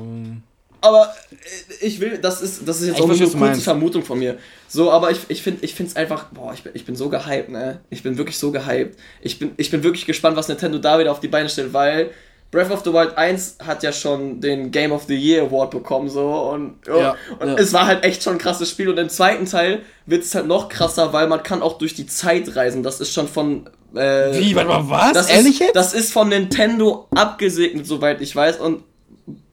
Aber 0.81 1.13
äh, 1.31 1.85
ich 1.85 1.99
will, 1.99 2.17
das 2.17 2.41
ist, 2.41 2.67
das 2.67 2.81
ist 2.81 2.87
jetzt 2.87 2.97
ich 2.97 3.03
auch 3.03 3.07
nur 3.07 3.17
eine 3.17 3.27
kurze 3.27 3.61
Vermutung 3.61 4.03
von 4.03 4.19
mir. 4.19 4.37
So, 4.67 4.91
aber 4.91 5.11
ich, 5.11 5.19
ich 5.29 5.41
finde 5.41 5.65
es 5.65 5.95
einfach, 5.95 6.25
boah, 6.31 6.53
ich 6.53 6.63
bin, 6.63 6.71
ich 6.75 6.85
bin 6.85 6.95
so 6.95 7.09
gehypt, 7.09 7.49
ne? 7.49 7.81
Ich 7.89 8.03
bin 8.03 8.17
wirklich 8.17 8.37
so 8.37 8.51
gehypt. 8.51 8.97
Ich 9.21 9.39
bin, 9.39 9.51
ich 9.57 9.71
bin 9.71 9.83
wirklich 9.83 10.05
gespannt, 10.05 10.37
was 10.37 10.47
Nintendo 10.47 10.77
da 10.77 10.99
wieder 10.99 11.11
auf 11.11 11.19
die 11.19 11.27
Beine 11.27 11.49
stellt, 11.49 11.73
weil 11.73 12.11
Breath 12.51 12.71
of 12.71 12.83
the 12.83 12.91
Wild 12.91 13.15
1 13.15 13.57
hat 13.63 13.83
ja 13.83 13.91
schon 13.91 14.41
den 14.41 14.71
Game 14.71 14.91
of 14.91 15.03
the 15.07 15.15
Year 15.15 15.43
Award 15.43 15.69
bekommen, 15.69 16.09
so 16.09 16.51
und, 16.51 16.77
ja, 16.87 17.15
und 17.39 17.47
ja. 17.47 17.55
es 17.55 17.73
war 17.73 17.85
halt 17.85 18.03
echt 18.03 18.23
schon 18.23 18.33
ein 18.33 18.39
krasses 18.39 18.69
Spiel. 18.71 18.89
Und 18.89 18.97
im 18.97 19.09
zweiten 19.09 19.45
Teil 19.45 19.83
wird 20.07 20.23
es 20.23 20.33
halt 20.33 20.47
noch 20.47 20.67
krasser, 20.67 21.13
weil 21.13 21.27
man 21.27 21.43
kann 21.43 21.61
auch 21.61 21.77
durch 21.77 21.93
die 21.93 22.07
Zeit 22.07 22.55
reisen. 22.55 22.81
Das 22.81 22.99
ist 23.01 23.13
schon 23.13 23.27
von 23.27 23.69
Äh, 23.93 24.39
Wie, 24.39 24.55
warte 24.55 24.69
mal, 24.69 24.89
was? 24.89 25.13
Das 25.13 25.29
Ehrlich 25.29 25.53
ist, 25.53 25.59
jetzt? 25.59 25.75
Das 25.75 25.93
ist 25.93 26.11
von 26.11 26.29
Nintendo 26.29 27.07
abgesegnet, 27.15 27.85
soweit 27.85 28.19
ich 28.21 28.35
weiß. 28.35 28.57
Und 28.57 28.83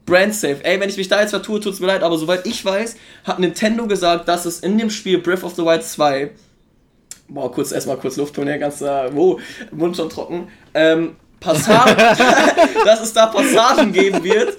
brand 0.05 0.33
safe. 0.33 0.63
Ey, 0.63 0.79
wenn 0.79 0.89
ich 0.89 0.97
mich 0.97 1.07
da 1.07 1.21
jetzt 1.21 1.31
vertue, 1.31 1.59
tut's 1.59 1.79
mir 1.79 1.87
leid, 1.87 2.01
aber 2.01 2.17
soweit 2.17 2.47
ich 2.47 2.65
weiß, 2.65 2.95
hat 3.25 3.37
Nintendo 3.39 3.85
gesagt, 3.85 4.27
dass 4.27 4.45
es 4.45 4.61
in 4.61 4.77
dem 4.77 4.89
Spiel 4.89 5.19
Breath 5.19 5.43
of 5.43 5.55
the 5.55 5.63
Wild 5.63 5.83
2 5.83 6.31
Boah, 7.29 7.51
kurz 7.51 7.73
erstmal 7.73 7.97
kurz 7.97 8.15
Luft 8.15 8.37
holen, 8.37 8.47
ja, 8.47 8.57
ganz 8.57 8.81
äh, 8.81 9.13
wo, 9.13 9.39
Mund 9.71 9.97
schon 9.97 10.09
trocken. 10.09 10.47
Ähm, 10.73 11.17
Passagen, 11.39 11.95
dass 12.85 13.01
es 13.01 13.13
da 13.13 13.27
Passagen 13.27 13.93
geben 13.93 14.23
wird. 14.23 14.57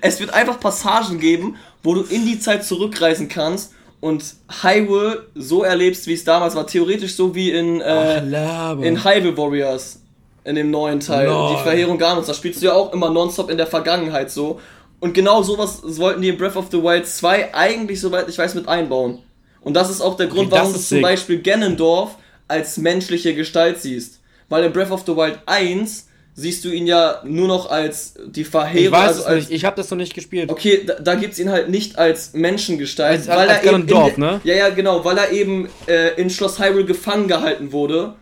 Es 0.00 0.20
wird 0.20 0.32
einfach 0.32 0.60
Passagen 0.60 1.18
geben, 1.18 1.56
wo 1.82 1.94
du 1.94 2.02
in 2.02 2.26
die 2.26 2.38
Zeit 2.38 2.64
zurückreisen 2.64 3.28
kannst 3.28 3.72
und 4.00 4.24
Hyrule 4.62 5.26
so 5.34 5.62
erlebst, 5.62 6.06
wie 6.06 6.14
es 6.14 6.24
damals 6.24 6.54
war. 6.54 6.66
Theoretisch 6.66 7.14
so 7.14 7.34
wie 7.34 7.50
in, 7.50 7.80
äh, 7.80 8.18
in 8.82 9.04
Hyrule 9.04 9.36
Warriors. 9.36 10.00
In 10.42 10.54
dem 10.54 10.70
neuen 10.70 11.00
Teil. 11.00 11.26
Lol. 11.28 11.56
Die 11.56 11.62
Verheerung 11.62 11.98
Garnons. 11.98 12.26
Da 12.26 12.32
spielst 12.32 12.62
du 12.62 12.66
ja 12.66 12.72
auch 12.72 12.94
immer 12.94 13.10
nonstop 13.10 13.50
in 13.50 13.58
der 13.58 13.66
Vergangenheit 13.66 14.30
so. 14.30 14.58
Und 14.98 15.12
genau 15.12 15.42
sowas 15.42 15.80
wollten 15.84 16.22
die 16.22 16.30
in 16.30 16.38
Breath 16.38 16.56
of 16.56 16.66
the 16.70 16.82
Wild 16.82 17.06
2 17.06 17.54
eigentlich, 17.54 18.00
soweit 18.00 18.28
ich 18.28 18.38
weiß, 18.38 18.54
mit 18.54 18.66
einbauen. 18.66 19.18
Und 19.60 19.74
das 19.74 19.90
ist 19.90 20.00
auch 20.00 20.16
der 20.16 20.28
Grund, 20.28 20.48
Okay, 20.48 20.56
warum 20.60 20.72
du 20.72 20.78
ist 20.78 20.88
zum 20.88 20.96
sick. 20.96 21.02
Beispiel 21.02 21.42
Ganondorf 21.42 22.16
als 22.48 22.78
menschliche 22.78 23.34
Gestalt 23.34 23.80
siehst. 23.80 24.20
Weil 24.48 24.64
in 24.64 24.72
Breath 24.72 24.90
of 24.90 25.04
the 25.06 25.14
Wild 25.14 25.38
1 25.44 26.08
siehst 26.40 26.64
du 26.64 26.70
ihn 26.70 26.86
ja 26.86 27.20
nur 27.24 27.46
noch 27.48 27.70
als 27.70 28.14
die 28.26 28.40
ich 28.42 28.48
Verheerung. 28.48 28.92
weiß 28.92 29.08
also 29.08 29.20
es 29.20 29.26
als, 29.26 29.48
nicht, 29.48 29.56
ich 29.56 29.64
habe 29.64 29.76
das 29.76 29.90
noch 29.90 29.98
nicht 29.98 30.14
gespielt. 30.14 30.50
Okay, 30.50 30.82
da, 30.86 30.94
da 30.94 31.14
gibt's 31.14 31.38
ihn 31.38 31.50
halt 31.50 31.68
nicht 31.68 31.98
als 31.98 32.32
Menschengestalt, 32.32 33.18
Als- 33.18 33.28
weil 33.28 33.48
als 33.48 33.62
er 33.64 33.72
eben 33.72 33.80
in 33.82 33.86
Ganondorf, 33.86 34.14
de- 34.14 34.20
ne? 34.24 34.40
Ja, 34.44 34.54
ja, 34.54 34.68
genau, 34.70 35.04
weil 35.04 35.18
er 35.18 35.30
eben 35.32 35.68
äh, 35.86 36.14
in 36.20 36.30
Schloss 36.30 36.58
Hyrule 36.58 36.84
gefangen 36.84 37.28
gehalten 37.28 37.72
wurde. 37.72 38.14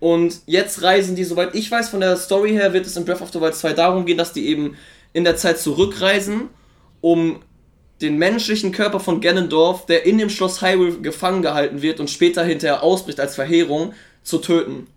Und 0.00 0.40
jetzt 0.46 0.82
reisen 0.82 1.14
die, 1.14 1.22
soweit 1.24 1.54
ich 1.54 1.70
weiß, 1.70 1.90
von 1.90 2.00
der 2.00 2.16
Story 2.16 2.50
her 2.50 2.72
wird 2.72 2.86
es 2.86 2.96
in 2.96 3.04
Breath 3.04 3.20
of 3.20 3.30
the 3.32 3.40
Wild 3.40 3.54
2 3.54 3.72
darum 3.74 4.04
gehen, 4.04 4.18
dass 4.18 4.32
die 4.32 4.48
eben 4.48 4.76
in 5.12 5.22
der 5.22 5.36
Zeit 5.36 5.58
zurückreisen, 5.60 6.48
um 7.00 7.40
den 8.00 8.18
menschlichen 8.18 8.72
Körper 8.72 8.98
von 8.98 9.20
Ganondorf, 9.20 9.86
der 9.86 10.04
in 10.04 10.18
dem 10.18 10.28
Schloss 10.28 10.60
Hyrule 10.60 10.98
gefangen 11.02 11.40
gehalten 11.42 11.82
wird 11.82 12.00
und 12.00 12.10
später 12.10 12.42
hinterher 12.42 12.82
ausbricht 12.82 13.20
als 13.20 13.36
Verheerung, 13.36 13.92
zu 14.24 14.38
töten. 14.38 14.88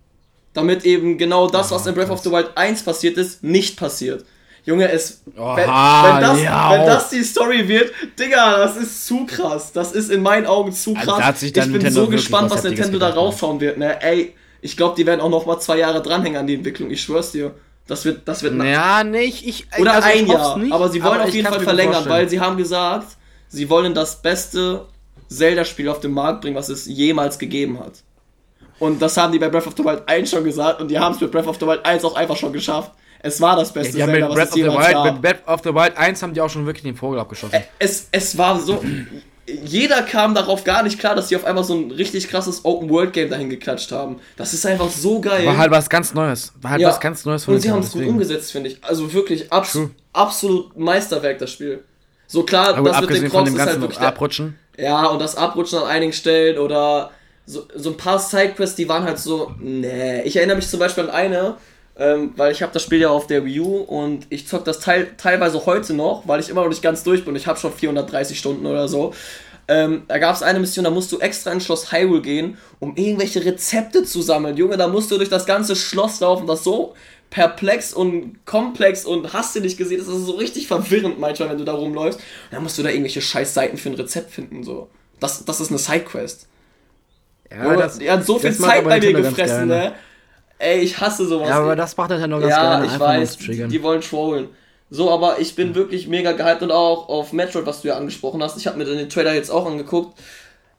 Damit 0.56 0.86
eben 0.86 1.18
genau 1.18 1.48
das, 1.48 1.70
was 1.70 1.86
in 1.86 1.94
Breath 1.94 2.08
of 2.08 2.20
the 2.20 2.30
Wild 2.30 2.50
1 2.54 2.82
passiert 2.82 3.18
ist, 3.18 3.44
nicht 3.44 3.78
passiert. 3.78 4.24
Junge, 4.64 4.90
es. 4.90 5.22
Oha, 5.36 5.54
wenn, 5.54 5.66
wenn, 5.66 6.20
das, 6.22 6.42
ja. 6.42 6.72
wenn 6.72 6.86
das 6.86 7.10
die 7.10 7.22
Story 7.22 7.68
wird, 7.68 7.92
Digga, 8.18 8.56
das 8.56 8.78
ist 8.78 9.06
zu 9.06 9.26
krass. 9.26 9.72
Das 9.72 9.92
ist 9.92 10.10
in 10.10 10.22
meinen 10.22 10.46
Augen 10.46 10.72
zu 10.72 10.96
Also 10.96 11.12
krass. 11.12 11.40
sich 11.40 11.54
ich 11.54 11.62
bin 11.62 11.72
Nintendo 11.72 12.04
so 12.04 12.08
gespannt, 12.08 12.50
was 12.50 12.58
was 12.58 12.64
Nintendo 12.64 12.98
da 12.98 13.10
ne? 13.10 13.14
raushauen 13.16 13.60
wird, 13.60 13.76
ne? 13.76 14.02
Ey, 14.02 14.34
ich 14.62 14.78
glaube, 14.78 14.94
die 14.96 15.04
werden 15.04 15.20
auch 15.20 15.28
noch 15.28 15.44
mal 15.44 15.60
zwei 15.60 15.76
Jahre 15.76 16.00
dranhängen 16.00 16.38
an 16.38 16.46
die 16.46 16.54
Entwicklung. 16.54 16.90
Ich 16.90 17.02
schwör's 17.02 17.32
dir. 17.32 17.54
Das 17.86 18.06
wird, 18.06 18.26
das 18.26 18.42
wird 18.42 18.54
Ja, 18.64 19.04
nicht. 19.04 19.46
Ich, 19.46 19.66
oder 19.78 19.92
also 19.92 20.08
ein 20.08 20.26
Jahr. 20.26 20.58
Nicht, 20.58 20.72
aber 20.72 20.88
sie 20.88 21.04
wollen 21.04 21.20
auf 21.20 21.28
ich 21.28 21.34
jeden 21.34 21.48
Fall 21.48 21.60
verlängern, 21.60 21.92
vorstellen. 21.92 22.16
weil 22.16 22.28
sie 22.30 22.40
haben 22.40 22.56
gesagt, 22.56 23.08
sie 23.48 23.68
wollen 23.68 23.92
das 23.92 24.22
beste 24.22 24.86
Zelda-Spiel 25.28 25.90
auf 25.90 26.00
den 26.00 26.12
Markt 26.12 26.40
bringen, 26.40 26.56
was 26.56 26.70
es 26.70 26.86
jemals 26.86 27.38
gegeben 27.38 27.78
hat. 27.78 27.92
Und 28.78 29.00
das 29.00 29.16
haben 29.16 29.32
die 29.32 29.38
bei 29.38 29.48
Breath 29.48 29.66
of 29.66 29.74
the 29.76 29.84
Wild 29.84 30.02
1 30.06 30.30
schon 30.30 30.44
gesagt 30.44 30.80
und 30.80 30.88
die 30.90 30.98
haben 30.98 31.14
es 31.14 31.20
mit 31.20 31.30
Breath 31.32 31.46
of 31.46 31.56
the 31.58 31.66
Wild 31.66 31.84
1 31.84 32.04
auch 32.04 32.14
einfach 32.14 32.36
schon 32.36 32.52
geschafft. 32.52 32.92
Es 33.20 33.40
war 33.40 33.56
das 33.56 33.68
Ja, 33.70 33.74
beste 33.80 33.96
die 33.96 34.02
haben 34.02 34.12
mit 34.12 34.20
Zelda, 34.20 34.28
was 34.28 34.34
Breath 34.36 34.44
es 34.48 34.50
of 34.50 34.54
the 34.54 34.60
jemals 34.60 34.86
Wild, 34.86 34.94
gab. 34.94 35.04
mit 35.12 35.22
Breath 35.22 35.48
of 35.48 35.60
the 35.64 35.74
Wild 35.74 35.96
1 35.96 36.22
haben 36.22 36.34
die 36.34 36.40
auch 36.40 36.50
schon 36.50 36.66
wirklich 36.66 36.82
den 36.84 36.96
Vogel 36.96 37.18
abgeschossen. 37.18 37.62
es, 37.78 38.08
es 38.12 38.36
war 38.38 38.60
so. 38.60 38.82
Jeder 39.64 40.02
kam 40.02 40.34
darauf 40.34 40.64
gar 40.64 40.82
nicht 40.82 40.98
klar, 40.98 41.14
dass 41.14 41.28
sie 41.28 41.36
auf 41.36 41.44
einmal 41.44 41.62
so 41.62 41.74
ein 41.74 41.92
richtig 41.92 42.28
krasses 42.28 42.64
Open-World-Game 42.64 43.30
dahin 43.30 43.48
geklatscht 43.48 43.92
haben. 43.92 44.18
Das 44.36 44.52
ist 44.52 44.66
einfach 44.66 44.90
so 44.90 45.20
geil. 45.20 45.46
War 45.46 45.56
halt 45.56 45.70
was 45.70 45.88
ganz 45.88 46.12
Neues. 46.14 46.52
War 46.60 46.72
halt 46.72 46.80
Ja. 46.80 46.88
was 46.88 46.98
ganz 46.98 47.24
Neues 47.24 47.44
von 47.44 47.54
Und 47.54 47.60
sie 47.60 47.70
haben 47.70 47.78
es 47.78 47.92
gut 47.92 48.04
umgesetzt, 48.04 48.50
finde 48.50 48.70
ich. 48.70 48.82
Also 48.82 49.12
wirklich 49.12 49.52
abs 49.52 49.72
True. 49.72 49.90
absolut 50.12 50.76
Meisterwerk, 50.76 51.38
das 51.38 51.52
Spiel. 51.52 51.84
So 52.26 52.42
klar, 52.42 52.74
gut, 52.74 52.88
das 52.88 53.00
mit 53.00 53.10
den 53.10 53.16
dem 53.22 53.26
ist 53.26 53.60
halt 53.60 53.80
wirklich 53.80 53.98
der, 54.00 54.08
Abrutschen. 54.08 54.58
Ja, 54.76 55.06
und 55.06 55.20
das 55.20 55.36
Abrutschen 55.36 55.78
an 55.78 55.86
einigen 55.86 56.12
Stellen 56.12 56.58
oder 56.58 57.12
so, 57.46 57.66
so 57.74 57.90
ein 57.90 57.96
paar 57.96 58.18
Sidequests, 58.18 58.76
die 58.76 58.88
waren 58.88 59.04
halt 59.04 59.18
so, 59.18 59.54
nee. 59.60 60.22
Ich 60.22 60.36
erinnere 60.36 60.56
mich 60.56 60.68
zum 60.68 60.80
Beispiel 60.80 61.04
an 61.04 61.10
eine, 61.10 61.56
ähm, 61.98 62.32
weil 62.36 62.52
ich 62.52 62.62
habe 62.62 62.72
das 62.72 62.82
Spiel 62.82 63.00
ja 63.00 63.08
auf 63.08 63.26
der 63.26 63.44
Wii 63.44 63.60
U 63.60 63.76
und 63.76 64.26
ich 64.28 64.46
zock 64.46 64.64
das 64.64 64.80
teil, 64.80 65.08
teilweise 65.16 65.64
heute 65.64 65.94
noch, 65.94 66.26
weil 66.26 66.40
ich 66.40 66.48
immer 66.48 66.62
noch 66.62 66.68
nicht 66.68 66.82
ganz 66.82 67.04
durch 67.04 67.24
bin. 67.24 67.36
Ich 67.36 67.46
habe 67.46 67.58
schon 67.58 67.72
430 67.72 68.38
Stunden 68.38 68.66
oder 68.66 68.88
so. 68.88 69.14
Ähm, 69.68 70.02
da 70.06 70.18
gab 70.18 70.34
es 70.34 70.42
eine 70.42 70.60
Mission, 70.60 70.84
da 70.84 70.90
musst 70.90 71.10
du 71.10 71.18
extra 71.18 71.50
ins 71.50 71.64
Schloss 71.64 71.90
Hyrule 71.90 72.22
gehen, 72.22 72.58
um 72.78 72.96
irgendwelche 72.96 73.44
Rezepte 73.44 74.04
zu 74.04 74.22
sammeln. 74.22 74.56
Junge, 74.56 74.76
da 74.76 74.86
musst 74.86 75.10
du 75.10 75.16
durch 75.16 75.28
das 75.28 75.46
ganze 75.46 75.74
Schloss 75.74 76.20
laufen, 76.20 76.46
das 76.46 76.62
so 76.62 76.94
perplex 77.30 77.92
und 77.92 78.44
komplex 78.46 79.04
und 79.04 79.32
hast 79.32 79.56
du 79.56 79.60
nicht 79.60 79.76
gesehen, 79.76 79.98
das 79.98 80.06
ist 80.06 80.26
so 80.26 80.32
richtig 80.32 80.68
verwirrend 80.68 81.18
manchmal, 81.18 81.50
wenn 81.50 81.58
du 81.58 81.64
da 81.64 81.72
rumläufst. 81.72 82.20
Dann 82.50 82.62
musst 82.62 82.78
du 82.78 82.82
da 82.82 82.90
irgendwelche 82.90 83.20
scheiß 83.20 83.54
Seiten 83.54 83.76
für 83.76 83.88
ein 83.88 83.96
Rezept 83.96 84.30
finden, 84.30 84.62
so. 84.62 84.88
Das, 85.18 85.44
das 85.44 85.60
ist 85.60 85.70
eine 85.70 85.78
Sidequest. 85.78 86.46
Ja, 87.50 87.64
Junge, 87.64 87.76
das, 87.76 87.98
die 87.98 88.10
hat 88.10 88.24
so 88.24 88.38
viel 88.38 88.54
Zeit 88.54 88.84
bei 88.84 89.00
mir 89.00 89.12
gefressen, 89.12 89.68
ne? 89.68 89.92
Ey, 90.58 90.80
ich 90.80 90.98
hasse 90.98 91.26
sowas. 91.26 91.48
ja, 91.48 91.56
aber 91.58 91.76
das 91.76 91.96
macht 91.96 92.10
Nintendo 92.10 92.38
ganz 92.40 92.50
ja, 92.50 92.62
gerne. 92.62 92.86
ich 92.86 92.92
einfach 92.92 93.12
nur 93.12 93.20
weiß, 93.20 93.36
die, 93.36 93.68
die 93.68 93.82
wollen 93.82 94.00
trollen. 94.00 94.48
So, 94.88 95.10
aber 95.10 95.38
ich 95.40 95.54
bin 95.54 95.74
wirklich 95.74 96.06
mega 96.08 96.32
gehypt 96.32 96.62
und 96.62 96.70
auch 96.70 97.08
auf 97.08 97.32
Metroid, 97.32 97.66
was 97.66 97.82
du 97.82 97.88
ja 97.88 97.96
angesprochen 97.96 98.42
hast. 98.42 98.56
Ich 98.56 98.66
habe 98.66 98.78
mir 98.78 98.84
den 98.84 99.08
Trailer 99.08 99.34
jetzt 99.34 99.50
auch 99.50 99.66
angeguckt. 99.66 100.18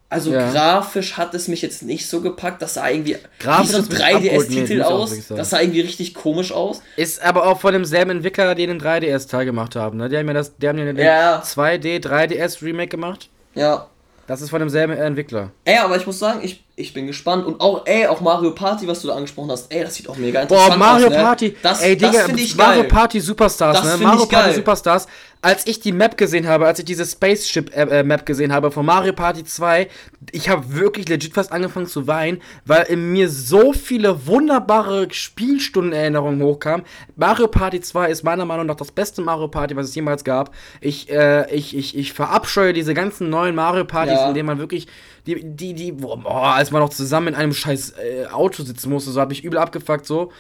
Also 0.10 0.32
Ja. 0.32 0.50
grafisch 0.52 1.18
hat 1.18 1.34
es 1.34 1.50
mich 1.50 1.62
jetzt 1.62 1.84
nicht 1.84 2.08
so 2.08 2.22
gepackt. 2.22 2.62
Das 2.62 2.76
sah 2.76 2.90
irgendwie 2.90 3.18
Grafisch 3.40 3.68
wie 3.68 3.72
so 3.74 3.78
hat's 3.80 3.90
mich 3.90 4.04
abgeholt, 4.04 4.50
nee,3DS-Titel 4.50 4.78
muss 4.78 5.12
ich 5.12 5.26
auch 5.30 5.32
aus. 5.32 5.38
Das 5.38 5.50
sah 5.50 5.60
irgendwie 5.60 5.82
richtig 5.82 6.14
komisch 6.16 6.54
aus. 6.54 6.82
Ist 6.96 7.22
aber 7.22 7.46
auch 7.46 7.60
von 7.60 7.74
demselben 7.74 8.12
Entwickler, 8.12 8.56
die 8.56 8.66
den 8.66 8.80
3DS-Teil 8.82 9.44
gemacht 9.46 9.76
haben. 9.76 9.98
Ne? 9.98 10.08
Die 10.08 10.18
haben 10.18 10.28
ja 10.28 10.34
das, 10.34 10.56
die 10.56 10.68
haben 10.70 10.78
ja 10.80 10.86
den 10.86 10.98
Ja. 10.98 11.42
2D, 11.44 12.00
3DS-Remake 12.00 12.88
gemacht. 12.88 13.30
Ja. 13.54 13.88
Das 14.28 14.42
ist 14.42 14.50
von 14.50 14.60
demselben 14.60 14.94
Entwickler. 14.94 15.52
Ey, 15.64 15.78
aber 15.78 15.96
ich 15.96 16.06
muss 16.06 16.20
sagen, 16.20 16.42
ich, 16.44 16.67
ich 16.80 16.94
bin 16.94 17.08
gespannt. 17.08 17.46
Und 17.46 17.60
auch, 17.60 17.82
ey, 17.86 18.06
auch 18.08 18.22
Mario 18.22 18.52
Party, 18.52 18.88
was 18.88 19.02
du 19.02 19.08
da 19.08 19.16
angesprochen 19.16 19.50
hast. 19.52 19.74
Ey, 19.74 19.84
das 19.84 19.96
sieht 19.96 20.08
auch 20.08 20.16
mega 20.16 20.44
interessant 20.44 20.70
Boah, 20.70 20.78
Mario 20.78 21.08
aus. 21.08 21.14
ne? 21.14 21.18
Party. 21.20 21.56
Das, 21.62 21.82
Ey, 21.82 21.98
das 21.98 22.12
Digga, 22.12 22.24
finde 22.26 22.42
ich 22.44 22.56
Mario 22.56 22.82
geil. 22.84 22.90
Party 22.90 23.20
Superstars, 23.20 23.82
Das 23.82 23.98
ne? 24.00 24.06
Mario 24.06 24.24
ich 24.24 24.30
Party 24.30 24.46
geil. 24.50 24.56
Superstars. 24.56 25.08
Als 25.42 25.68
ich 25.68 25.80
die 25.80 25.92
Map 25.92 26.18
gesehen 26.18 26.48
habe, 26.48 26.66
als 26.66 26.80
ich 26.80 26.86
diese 26.86 27.06
Spaceship 27.06 27.76
äh, 27.76 28.00
äh, 28.00 28.04
Map 28.04 28.26
gesehen 28.26 28.52
habe 28.52 28.72
von 28.72 28.86
Mario 28.86 29.14
Party 29.14 29.44
2, 29.44 29.88
ich 30.32 30.50
habe 30.50 30.74
wirklich 30.76 31.08
legit 31.10 31.34
fast 31.36 31.52
angefangen 31.52 31.86
zu 31.86 32.08
weinen, 32.08 32.42
weil 32.66 32.84
in 32.86 33.12
mir 33.12 33.30
so 33.30 33.72
viele 33.74 34.26
wunderbare 34.26 35.08
Spielstundenerinnerungen 35.12 36.42
hochkamen. 36.42 36.86
Mario 37.16 37.48
Party 37.48 37.82
2 37.82 38.10
ist 38.10 38.24
meiner 38.24 38.46
Meinung 38.46 38.66
nach 38.66 38.76
das 38.76 38.92
beste 38.92 39.22
Mario 39.22 39.48
Party, 39.48 39.76
was 39.76 39.88
es 39.90 39.96
jemals 39.96 40.24
gab. 40.24 40.52
Ich, 40.82 41.10
äh, 41.10 41.50
ich, 41.54 41.76
ich, 41.76 41.98
ich 41.98 42.14
verabscheue 42.14 42.74
diese 42.74 42.94
ganzen 42.94 43.30
neuen 43.30 43.56
Mario 43.56 43.86
Partys, 43.86 44.14
Ja. 44.16 44.28
in 44.30 44.34
denen 44.34 44.48
man 44.48 44.60
wirklich 44.60 44.88
die, 45.28 45.44
die, 45.44 45.74
die, 45.74 45.92
boah, 45.92 46.56
als 46.56 46.72
man 46.72 46.82
noch 46.82 46.90
zusammen 46.90 47.30
in 47.30 47.36
einem 47.36 47.54
scheiß 47.54 47.92
äh, 47.92 48.26
Auto 48.28 48.64
sitzen 48.64 48.90
musste, 48.90 49.12
so 49.12 49.22
habe 49.22 49.34
ich 49.34 49.44
übel 49.44 49.60
abgefuckt, 49.60 50.06
so 50.06 50.32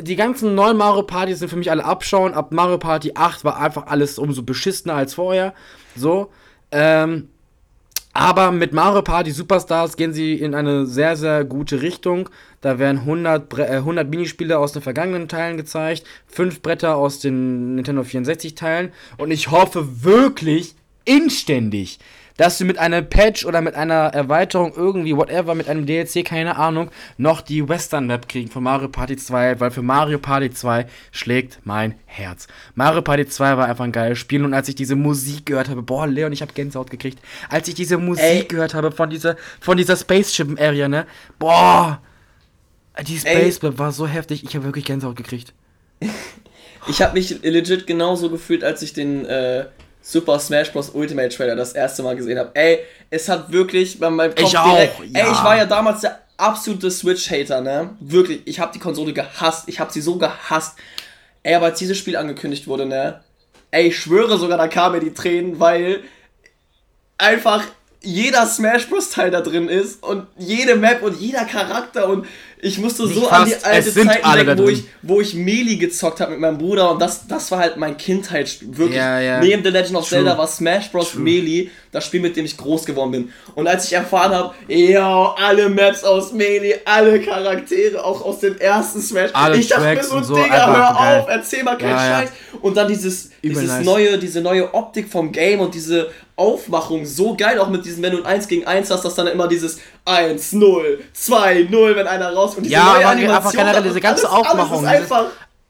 die 0.00 0.16
ganzen 0.16 0.54
neuen 0.54 0.76
Mario 0.76 1.02
Partys 1.02 1.40
sind 1.40 1.48
für 1.48 1.56
mich 1.56 1.70
alle 1.70 1.84
abschauen. 1.84 2.34
Ab 2.34 2.52
Mario 2.52 2.78
Party 2.78 3.12
8 3.14 3.44
war 3.44 3.58
einfach 3.58 3.86
alles 3.86 4.18
umso 4.18 4.42
beschissener 4.42 4.94
als 4.94 5.14
vorher. 5.14 5.54
So. 5.94 6.30
Ähm, 6.70 7.28
aber 8.14 8.52
mit 8.52 8.72
Mario 8.72 9.02
Party 9.02 9.32
Superstars 9.32 9.96
gehen 9.96 10.12
sie 10.12 10.34
in 10.34 10.54
eine 10.54 10.86
sehr, 10.86 11.16
sehr 11.16 11.44
gute 11.44 11.82
Richtung. 11.82 12.30
Da 12.60 12.78
werden 12.78 13.00
100, 13.00 13.48
Bre 13.48 13.66
äh, 13.66 13.76
100 13.76 14.08
Minispiele 14.08 14.58
aus 14.58 14.72
den 14.72 14.82
vergangenen 14.82 15.28
Teilen 15.28 15.56
gezeigt, 15.56 16.04
5 16.28 16.62
Bretter 16.62 16.96
aus 16.96 17.18
den 17.18 17.74
Nintendo 17.74 18.04
64 18.04 18.54
Teilen. 18.54 18.92
Und 19.18 19.32
ich 19.32 19.50
hoffe 19.50 20.04
wirklich 20.04 20.76
inständig, 21.04 21.98
dass 22.36 22.58
wir 22.58 22.66
mit 22.66 22.78
einem 22.78 23.08
Patch 23.08 23.44
oder 23.44 23.60
mit 23.60 23.74
einer 23.74 24.12
Erweiterung 24.12 24.72
irgendwie, 24.74 25.16
whatever, 25.16 25.54
mit 25.54 25.68
einem 25.68 25.86
DLC, 25.86 26.24
keine 26.24 26.56
Ahnung, 26.56 26.90
noch 27.16 27.40
die 27.40 27.68
Western 27.68 28.06
Map 28.06 28.28
kriegen 28.28 28.50
von 28.50 28.62
Mario 28.62 28.88
Party 28.88 29.16
2, 29.16 29.60
weil 29.60 29.70
für 29.70 29.82
Mario 29.82 30.18
Party 30.18 30.50
2 30.50 30.86
schlägt 31.12 31.60
mein 31.64 31.94
Herz. 32.06 32.48
Mario 32.74 33.02
Party 33.02 33.26
2 33.26 33.56
war 33.56 33.66
einfach 33.66 33.84
ein 33.84 33.92
geiles 33.92 34.18
Spiel 34.18 34.44
und 34.44 34.54
als 34.54 34.68
ich 34.68 34.74
diese 34.74 34.96
Musik 34.96 35.46
gehört 35.46 35.68
habe, 35.68 35.82
boah, 35.82 36.06
Leon, 36.06 36.32
ich 36.32 36.42
habe 36.42 36.52
Gänsehaut 36.52 36.90
gekriegt, 36.90 37.20
als 37.48 37.68
ich 37.68 37.74
diese 37.74 37.98
Musik 37.98 38.24
Ey. 38.24 38.44
gehört 38.44 38.74
habe 38.74 38.90
von 38.90 39.10
dieser, 39.10 39.36
von 39.60 39.76
dieser 39.76 39.96
Spaceship 39.96 40.60
Area, 40.60 40.88
ne, 40.88 41.06
boah, 41.38 42.00
die 43.06 43.18
Space 43.18 43.62
Map 43.62 43.78
war 43.78 43.92
so 43.92 44.06
heftig, 44.06 44.44
ich 44.44 44.54
habe 44.54 44.64
wirklich 44.64 44.84
Gänsehaut 44.84 45.16
gekriegt. 45.16 45.52
Ich 46.86 47.00
habe 47.00 47.14
mich 47.14 47.42
legit 47.42 47.86
genauso 47.86 48.28
gefühlt, 48.28 48.62
als 48.62 48.82
ich 48.82 48.92
den 48.92 49.24
äh, 49.24 49.64
Super 50.06 50.38
Smash 50.38 50.70
Bros. 50.70 50.90
Ultimate 50.90 51.30
Trailer 51.30 51.56
das 51.56 51.72
erste 51.72 52.02
Mal 52.02 52.14
gesehen 52.14 52.38
habe. 52.38 52.50
Ey, 52.52 52.80
es 53.08 53.26
hat 53.26 53.50
wirklich 53.50 53.98
bei 53.98 54.10
meinem 54.10 54.34
Kopf 54.34 54.48
Ich 54.48 54.58
auch, 54.58 54.76
Ey, 54.76 54.90
ja. 55.12 55.32
ich 55.32 55.42
war 55.42 55.56
ja 55.56 55.64
damals 55.64 56.02
der 56.02 56.20
absolute 56.36 56.90
Switch-Hater, 56.90 57.62
ne? 57.62 57.90
Wirklich, 58.00 58.42
ich 58.44 58.60
habe 58.60 58.70
die 58.72 58.78
Konsole 58.78 59.14
gehasst. 59.14 59.64
Ich 59.66 59.80
habe 59.80 59.90
sie 59.90 60.02
so 60.02 60.16
gehasst. 60.16 60.76
Ey, 61.42 61.54
aber 61.54 61.66
als 61.66 61.78
dieses 61.78 61.96
Spiel 61.96 62.16
angekündigt 62.18 62.66
wurde, 62.66 62.84
ne? 62.84 63.20
Ey, 63.70 63.88
ich 63.88 63.98
schwöre 63.98 64.36
sogar, 64.36 64.58
da 64.58 64.68
kamen 64.68 64.96
mir 64.96 65.00
die 65.00 65.14
Tränen, 65.14 65.58
weil 65.58 66.02
einfach 67.16 67.64
jeder 68.02 68.44
Smash 68.46 68.90
Bros. 68.90 69.08
Teil 69.08 69.30
da 69.30 69.40
drin 69.40 69.70
ist 69.70 70.02
und 70.02 70.26
jede 70.36 70.76
Map 70.76 71.02
und 71.02 71.18
jeder 71.18 71.46
Charakter 71.46 72.10
und 72.10 72.26
ich 72.64 72.78
musste 72.78 73.04
Nicht 73.04 73.14
so 73.14 73.28
an 73.28 73.46
die 73.46 73.54
alte 73.62 73.92
Zeit 73.92 74.24
denken, 74.24 74.58
wo 74.58 74.68
ich, 74.68 74.84
wo 75.02 75.20
ich 75.20 75.34
Melee 75.34 75.76
gezockt 75.76 76.20
habe 76.20 76.32
mit 76.32 76.40
meinem 76.40 76.58
Bruder 76.58 76.90
und 76.92 77.00
das, 77.00 77.26
das 77.26 77.50
war 77.50 77.58
halt 77.58 77.76
mein 77.76 77.96
Kindheitsspiel. 77.96 78.76
Wirklich. 78.76 78.96
Ja, 78.96 79.20
ja. 79.20 79.40
Neben 79.40 79.62
The 79.62 79.68
Legend 79.68 79.96
of 79.96 80.08
True. 80.08 80.18
Zelda 80.18 80.38
war 80.38 80.46
Smash 80.46 80.90
Bros. 80.90 81.14
Melee 81.14 81.70
das 81.94 82.04
Spiel, 82.04 82.20
mit 82.20 82.36
dem 82.36 82.44
ich 82.44 82.56
groß 82.56 82.84
geworden 82.84 83.12
bin. 83.12 83.32
Und 83.54 83.68
als 83.68 83.86
ich 83.86 83.92
erfahren 83.92 84.34
habe, 84.34 84.52
ja, 84.68 85.34
alle 85.38 85.68
Maps 85.68 86.02
aus 86.02 86.32
Melee, 86.32 86.74
alle 86.84 87.20
Charaktere, 87.20 88.04
auch 88.04 88.20
aus 88.24 88.40
dem 88.40 88.58
ersten 88.58 89.00
Smash, 89.00 89.30
Alle 89.32 89.56
ich 89.56 89.68
dachte 89.68 89.84
mir 89.94 90.02
so, 90.02 90.16
und 90.16 90.24
so, 90.24 90.34
Digga, 90.34 90.66
hör 90.66 90.94
geil. 90.98 91.20
auf, 91.20 91.28
erzähl 91.28 91.62
mal 91.62 91.78
keinen 91.78 91.90
Ja, 91.90 92.06
ja. 92.06 92.18
Scheiß. 92.20 92.30
Und 92.60 92.76
dann 92.76 92.88
dieses, 92.88 93.26
Übel 93.42 93.60
dieses 93.60 93.68
nice. 93.76 93.84
neue, 93.86 94.18
diese 94.18 94.40
neue 94.40 94.74
Optik 94.74 95.08
vom 95.08 95.30
Game 95.30 95.60
und 95.60 95.72
diese 95.74 96.10
Aufmachung, 96.36 97.06
so 97.06 97.36
geil, 97.36 97.60
auch 97.60 97.68
mit 97.68 97.84
diesem, 97.84 98.02
wenn 98.02 98.10
du 98.12 98.18
ein 98.18 98.26
1 98.26 98.48
gegen 98.48 98.66
1 98.66 98.90
hast, 98.90 99.04
dass 99.04 99.14
dann 99.14 99.28
immer 99.28 99.46
dieses 99.46 99.78
1, 100.04 100.52
0, 100.54 100.98
2, 101.12 101.68
0, 101.70 101.94
wenn 101.94 102.06
einer 102.08 102.34
raus 102.34 102.56
und 102.56 102.64
diese 102.64 102.74
Ja, 102.74 102.84
neue 102.84 102.96
aber 102.96 103.06
Animation. 103.10 103.36
einfach 103.36 103.52
generell 103.52 103.82
diese 103.84 104.00
ganze 104.00 104.28
alles, 104.28 104.46
Aufmachung, 104.48 104.84
Alles 104.84 105.04
ist 105.04 105.12
einfach, 105.12 105.26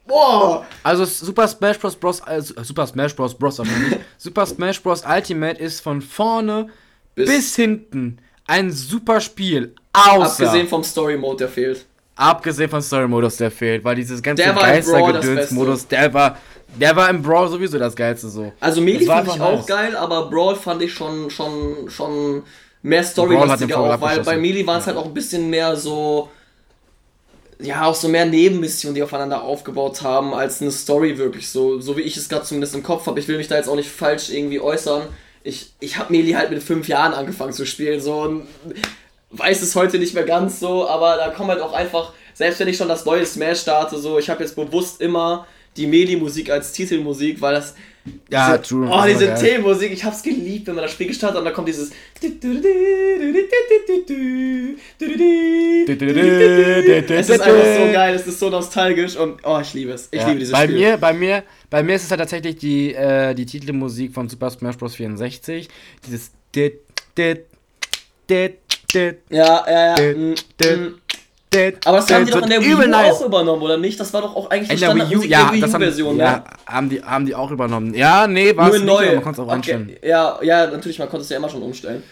boah. 0.07 0.65
Also 0.83 1.05
Super 1.05 1.47
Smash 1.47 1.79
Bros. 1.79 1.95
Bros. 1.95 2.19
Äh, 2.21 2.41
Super 2.41 2.87
Smash 2.87 3.15
Bros. 3.15 3.33
Bros. 3.35 3.59
aber 3.59 3.69
nicht. 3.69 3.99
Super 4.17 4.45
Smash 4.45 4.81
Bros. 4.81 5.03
Ultimate 5.05 5.59
ist 5.59 5.81
von 5.81 6.01
vorne 6.01 6.67
bis, 7.15 7.27
Bis- 7.29 7.55
hinten 7.55 8.19
ein 8.47 8.71
super 8.71 9.19
Spiel. 9.21 9.73
Außer 9.93 10.43
Abgesehen 10.45 10.67
vom 10.67 10.83
Story 10.83 11.17
Mode, 11.17 11.37
der 11.37 11.49
fehlt. 11.49 11.85
abgesehen 12.17 12.69
von 12.69 12.81
Story 12.81 13.07
Modus, 13.07 13.37
der 13.37 13.49
fehlt, 13.49 13.83
weil 13.83 13.95
dieses 13.95 14.21
ganze 14.21 14.45
war 14.47 14.61
Geistergedöns-Modus, 14.63 15.87
der 15.87 16.13
war, 16.13 16.37
der 16.79 16.95
war 16.95 17.09
im 17.09 17.21
Brawl 17.21 17.47
sowieso 17.49 17.79
das 17.79 17.95
geilste 17.95 18.27
so. 18.29 18.51
Also 18.59 18.81
Melee 18.81 19.07
war 19.07 19.23
fand 19.25 19.35
ich 19.37 19.41
auch 19.41 19.55
nice. 19.57 19.65
geil, 19.65 19.95
aber 19.95 20.29
Brawl 20.29 20.55
fand 20.55 20.81
ich 20.81 20.93
schon, 20.93 21.29
schon, 21.29 21.89
schon 21.89 22.43
mehr 22.81 23.03
Story-lastiger 23.03 23.79
auch, 23.79 24.01
weil 24.01 24.21
bei. 24.21 24.37
Melee 24.37 24.65
waren 24.67 24.79
es 24.79 24.87
halt 24.87 24.97
auch 24.97 25.05
ein 25.05 25.13
bisschen 25.13 25.49
mehr 25.49 25.75
so, 25.75 26.29
ja, 27.59 27.85
auch 27.85 27.95
so 27.95 28.07
mehr 28.07 28.25
Nebenmissionen, 28.25 28.95
die 28.95 29.03
aufeinander 29.03 29.43
aufgebaut 29.43 30.01
haben, 30.01 30.33
als 30.33 30.61
eine 30.61 30.71
Story 30.71 31.17
wirklich 31.17 31.49
so, 31.49 31.79
so 31.79 31.95
wie 31.97 32.01
ich 32.01 32.17
es 32.17 32.29
gerade 32.29 32.45
zumindest 32.45 32.75
im 32.75 32.83
Kopf 32.83 33.07
habe. 33.07 33.19
Ich 33.19 33.27
will 33.27 33.37
mich 33.37 33.47
da 33.47 33.55
jetzt 33.55 33.69
auch 33.69 33.75
nicht 33.75 33.89
falsch 33.89 34.29
irgendwie 34.29 34.59
äußern. 34.59 35.03
Ich, 35.43 35.73
ich 35.79 35.97
habe 35.97 36.11
Melee 36.11 36.35
halt 36.35 36.49
mit 36.49 36.63
fünf 36.63 36.87
Jahren 36.87 37.13
angefangen 37.13 37.53
zu 37.53 37.65
spielen, 37.65 38.01
so 38.01 38.43
weiß 39.31 39.61
es 39.61 39.75
heute 39.75 39.99
nicht 39.99 40.13
mehr 40.13 40.23
ganz 40.23 40.59
so, 40.59 40.87
aber 40.87 41.17
da 41.17 41.29
kommt 41.29 41.49
halt 41.49 41.61
auch 41.61 41.73
einfach, 41.73 42.13
selbst 42.33 42.59
wenn 42.59 42.67
ich 42.67 42.77
schon 42.77 42.87
das 42.87 43.05
neue 43.05 43.25
Smash 43.25 43.61
starte, 43.61 43.97
so, 43.97 44.17
ich 44.17 44.29
habe 44.29 44.43
jetzt 44.43 44.55
bewusst 44.55 45.01
immer 45.01 45.45
die 45.77 45.87
Melee-Musik 45.87 46.49
als 46.49 46.71
Titelmusik, 46.71 47.41
weil 47.41 47.53
das 47.53 47.75
Ja, 48.29 48.57
diese, 48.57 48.69
true. 48.69 48.89
Oh, 48.91 49.03
diese 49.07 49.25
geil. 49.27 49.37
Themenmusik, 49.39 49.91
ich 49.91 50.03
hab's 50.03 50.21
geliebt, 50.21 50.67
wenn 50.67 50.75
man 50.75 50.83
das 50.83 50.91
Spiel 50.91 51.07
gestartet 51.07 51.37
hat 51.37 51.41
und 51.41 51.45
da 51.45 51.51
kommt 51.51 51.67
dieses. 51.67 51.91
Es 57.09 57.29
ist 57.29 57.41
einfach 57.41 57.65
so 57.65 57.93
geil, 57.93 58.15
es 58.15 58.27
ist 58.27 58.39
so 58.39 58.49
nostalgisch 58.49 59.15
und 59.15 59.39
oh, 59.43 59.59
ich 59.59 59.73
liebe 59.73 59.91
es. 59.93 60.07
Ich 60.11 60.19
Ja, 60.19 60.27
liebe 60.27 60.39
dieses 60.39 60.53
bei 60.53 60.65
Spiel. 60.65 60.77
Mir, 60.77 60.97
bei, 60.97 61.13
mir, 61.13 61.43
bei 61.69 61.81
mir 61.81 61.95
ist 61.95 62.03
es 62.03 62.11
halt 62.11 62.19
tatsächlich 62.19 62.57
die, 62.57 62.93
äh, 62.93 63.33
die 63.33 63.45
Titelmusik 63.45 64.13
von 64.13 64.29
Super 64.29 64.51
Smash 64.51 64.77
Bros. 64.77 64.95
64. 64.95 65.67
Dieses. 66.05 66.31
Ja, 69.29 69.65
ja, 69.67 69.99
ja. 69.99 70.13
Aber 71.85 71.97
das 71.97 72.11
haben 72.11 72.25
die 72.25 72.31
doch 72.31 72.41
in 72.41 72.49
der 72.49 72.61
Wii 72.61 72.75
U 72.75 72.87
nice. 72.87 73.13
auch 73.13 73.25
übernommen, 73.25 73.61
oder 73.61 73.77
nicht? 73.77 73.99
Das 73.99 74.13
war 74.13 74.21
doch 74.21 74.35
auch 74.35 74.49
eigentlich 74.49 74.69
die 74.69 74.77
Standardmusik 74.77 75.29
ja, 75.29 75.43
der 75.45 75.53
Wii 75.53 75.61
haben, 75.61 75.75
U-Version, 75.75 76.17
ja, 76.17 76.31
ne? 76.31 76.43
haben, 76.67 76.89
die, 76.89 77.03
haben 77.03 77.25
die 77.25 77.35
auch 77.35 77.51
übernommen. 77.51 77.93
Ja, 77.93 78.27
nee, 78.27 78.55
war 78.55 78.67
es 78.67 78.73
nicht, 78.75 78.85
neu. 78.85 79.15
man 79.15 79.23
konnte 79.23 79.41
es 79.41 79.47
auch. 79.47 79.57
Okay, 79.57 79.97
ja, 80.03 80.39
ja, 80.41 80.67
natürlich, 80.67 80.99
man 80.99 81.09
konnte 81.09 81.23
es 81.23 81.29
ja 81.29 81.37
immer 81.37 81.49
schon 81.49 81.61
umstellen. 81.61 82.03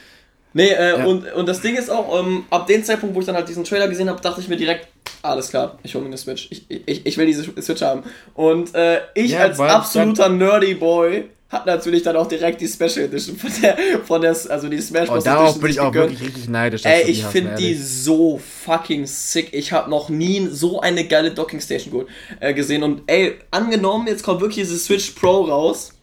Nee, 0.53 0.69
äh, 0.69 0.99
Ja. 0.99 1.05
und, 1.05 1.31
und 1.33 1.47
das 1.47 1.61
Ding 1.61 1.75
ist 1.75 1.89
auch, 1.89 2.19
ähm, 2.19 2.45
ab 2.49 2.67
dem 2.67 2.83
Zeitpunkt, 2.83 3.15
wo 3.15 3.19
ich 3.19 3.25
dann 3.25 3.35
halt 3.35 3.49
diesen 3.49 3.63
Trailer 3.63 3.87
gesehen 3.87 4.09
habe, 4.09 4.21
dachte 4.21 4.39
ich 4.39 4.47
mir 4.47 4.57
direkt, 4.57 4.87
alles 5.23 5.49
klar, 5.49 5.77
ich 5.83 5.95
hole 5.95 6.03
mir 6.03 6.09
eine 6.09 6.17
Switch. 6.17 6.47
Ich, 6.51 6.65
ich, 6.69 7.05
ich 7.05 7.17
will 7.17 7.25
diese 7.25 7.43
Switch 7.61 7.81
haben. 7.81 8.03
Und 8.35 8.75
äh, 8.75 8.99
ich 9.15 9.31
Ja, 9.31 9.39
als 9.39 9.59
absoluter 9.59 10.29
nerdy 10.29 10.75
Boy 10.75 11.25
hat 11.53 11.65
natürlich 11.65 12.03
dann 12.03 12.15
auch 12.17 12.27
direkt 12.27 12.59
die 12.59 12.67
Special 12.67 13.05
Edition 13.05 13.37
von 13.37 13.51
der, 13.61 13.77
von 14.05 14.21
der 14.21 14.35
also 14.49 14.67
die 14.67 14.81
Smash 14.81 15.07
Oh, 15.09 15.13
Bros. 15.13 15.23
darauf 15.23 15.43
Edition 15.55 15.61
bin 15.61 15.71
ich 15.71 15.79
auch 15.79 15.91
gegönnt. 15.91 16.11
wirklich 16.11 16.27
richtig 16.29 16.49
neidisch. 16.49 16.83
Ey, 16.83 17.03
ich 17.03 17.23
finde 17.25 17.55
die 17.55 17.75
so 17.75 18.41
fucking 18.65 19.05
sick. 19.05 19.53
Ich 19.53 19.71
habe 19.71 19.89
noch 19.89 20.09
nie 20.09 20.47
so 20.51 20.81
eine 20.81 21.05
geile 21.07 21.31
Docking 21.31 21.61
Station 21.61 21.91
gut, 21.93 22.07
äh, 22.41 22.53
gesehen. 22.53 22.83
Und 22.83 23.03
ey, 23.07 23.35
angenommen, 23.51 24.07
jetzt 24.07 24.23
kommt 24.23 24.41
wirklich 24.41 24.65
diese 24.67 24.77
Switch 24.77 25.11
Pro 25.11 25.43
raus. 25.43 25.93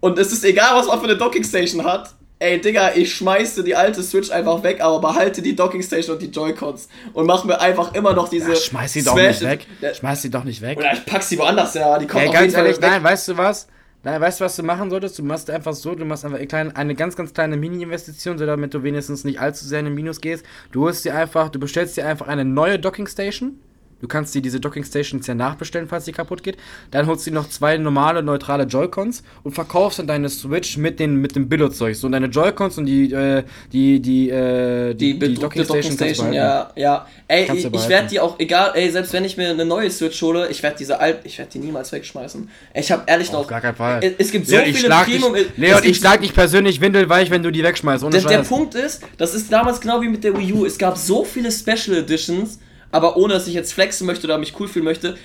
Und 0.00 0.18
es 0.18 0.32
ist 0.32 0.44
egal, 0.44 0.76
was 0.76 0.86
man 0.86 0.98
für 0.98 1.04
eine 1.06 1.16
Docking 1.16 1.44
Station 1.44 1.84
hat. 1.84 2.14
Ey, 2.40 2.60
Digga, 2.60 2.92
ich 2.94 3.12
schmeiße 3.16 3.64
die 3.64 3.74
alte 3.74 4.00
Switch 4.00 4.30
einfach 4.30 4.62
weg, 4.62 4.80
aber 4.80 5.00
behalte 5.00 5.42
die 5.42 5.56
Docking 5.56 5.82
Station 5.82 6.14
und 6.14 6.22
die 6.22 6.30
Joy-Cons. 6.30 6.88
Und 7.12 7.26
mach 7.26 7.44
mir 7.44 7.60
einfach 7.60 7.92
immer 7.94 8.12
noch 8.14 8.28
diese. 8.28 8.52
Ach, 8.52 8.56
schmeiß 8.56 8.92
sie 8.92 9.02
doch 9.02 9.14
Smash- 9.14 9.40
nicht 9.40 9.50
weg. 9.50 9.66
Ja, 9.80 9.92
Schmeiß 9.92 10.22
sie 10.22 10.30
doch 10.30 10.44
nicht 10.44 10.62
weg. 10.62 10.78
Oder 10.78 10.92
ich 10.92 11.04
pack 11.04 11.22
sie 11.24 11.36
woanders, 11.36 11.74
ja. 11.74 11.98
Die 11.98 12.06
kommt 12.06 12.22
Ey, 12.22 12.30
ganz 12.30 12.54
ehrlich, 12.54 12.78
nein, 12.78 13.02
weißt 13.02 13.26
du 13.28 13.36
was? 13.36 13.66
Nein, 14.04 14.20
weißt 14.20 14.40
du, 14.40 14.44
was 14.44 14.54
du 14.54 14.62
machen 14.62 14.90
solltest? 14.90 15.18
Du 15.18 15.24
machst 15.24 15.50
einfach 15.50 15.74
so, 15.74 15.94
du 15.94 16.04
machst 16.04 16.24
einfach 16.24 16.38
eine, 16.38 16.46
kleine, 16.46 16.76
eine 16.76 16.94
ganz, 16.94 17.16
ganz 17.16 17.34
kleine 17.34 17.56
Mini-Investition, 17.56 18.38
so 18.38 18.46
damit 18.46 18.72
du 18.72 18.82
wenigstens 18.84 19.24
nicht 19.24 19.40
allzu 19.40 19.64
sehr 19.66 19.80
in 19.80 19.86
den 19.86 19.94
Minus 19.94 20.20
gehst. 20.20 20.44
Du 20.70 20.82
holst 20.84 21.04
dir 21.04 21.16
einfach, 21.16 21.48
du 21.48 21.58
bestellst 21.58 21.96
dir 21.96 22.06
einfach 22.06 22.28
eine 22.28 22.44
neue 22.44 22.78
Docking 22.78 23.08
Station. 23.08 23.58
Du 24.00 24.06
kannst 24.06 24.34
dir 24.34 24.40
diese 24.40 24.60
Docking 24.60 24.84
Stations 24.84 25.26
ja 25.26 25.34
nachbestellen, 25.34 25.88
falls 25.88 26.04
die 26.04 26.12
kaputt 26.12 26.42
geht. 26.42 26.56
Dann 26.90 27.06
holst 27.06 27.26
du 27.26 27.30
dir 27.30 27.34
noch 27.34 27.48
zwei 27.48 27.76
normale, 27.78 28.22
neutrale 28.22 28.64
Joy-Cons 28.64 29.24
und 29.42 29.52
verkaufst 29.52 29.98
dann 29.98 30.06
deine 30.06 30.28
Switch 30.28 30.76
mit, 30.76 31.00
den, 31.00 31.16
mit 31.16 31.34
dem 31.34 31.48
Billo-Zeug. 31.48 31.96
So, 31.96 32.06
und 32.06 32.12
deine 32.12 32.26
Joy-Cons 32.26 32.78
und 32.78 32.86
die, 32.86 33.12
äh, 33.12 33.42
die, 33.72 34.00
die, 34.00 34.30
äh, 34.30 34.94
Die, 34.94 35.14
bedruckte 35.14 35.64
Docking 35.64 35.82
kannst 35.82 36.00
du 36.00 36.04
Station, 36.04 36.30
behalten. 36.30 36.70
ja, 36.76 36.82
ja. 36.90 37.06
Ey, 37.26 37.46
Kannst 37.46 37.64
ich, 37.64 37.74
ich 37.74 37.88
werde 37.88 38.08
die 38.08 38.20
auch, 38.20 38.38
egal, 38.38 38.70
ey, 38.74 38.90
selbst 38.90 39.12
wenn 39.12 39.24
ich 39.24 39.36
mir 39.36 39.50
eine 39.50 39.64
neue 39.64 39.90
Switch 39.90 40.22
hole, 40.22 40.48
ich 40.48 40.62
werde 40.62 40.76
diese 40.78 40.98
alt, 41.00 41.18
ich 41.24 41.36
werde 41.38 41.50
die 41.50 41.58
niemals 41.58 41.90
wegschmeißen. 41.92 42.48
Ich 42.74 42.92
habe 42.92 43.02
ehrlich 43.06 43.32
noch, 43.32 43.40
Auf 43.40 43.46
gar 43.48 43.60
keinen 43.60 43.76
Fall. 43.76 44.00
Es, 44.02 44.12
es 44.18 44.30
gibt 44.30 44.46
so 44.46 44.54
Leon, 44.56 44.68
ich 44.68 44.76
viele 44.76 44.86
schlag 44.86 45.04
Premium. 45.06 45.34
dich, 45.34 45.46
Leon, 45.56 45.80
ich 45.84 45.96
schlag 45.96 46.20
dich 46.20 46.32
persönlich 46.32 46.80
windelweich, 46.80 47.30
wenn 47.30 47.42
du 47.42 47.50
die 47.50 47.62
wegschmeißt. 47.64 48.04
Ohne 48.04 48.18
der, 48.18 48.28
der. 48.28 48.42
Punkt 48.42 48.74
ist, 48.76 49.02
das 49.18 49.34
ist 49.34 49.52
damals 49.52 49.80
genau 49.80 50.00
wie 50.00 50.08
mit 50.08 50.22
der 50.24 50.36
Wii 50.38 50.52
U. 50.52 50.64
Es 50.64 50.78
gab 50.78 50.96
so 50.96 51.24
viele 51.24 51.50
Special 51.50 51.96
Editions, 51.98 52.60
aber 52.90 53.16
ohne 53.16 53.34
dass 53.34 53.46
ich 53.46 53.54
jetzt 53.54 53.72
flexen 53.72 54.06
möchte 54.06 54.26
oder 54.26 54.38
mich 54.38 54.58
cool 54.58 54.68
fühlen 54.68 54.84
möchte, 54.84 55.16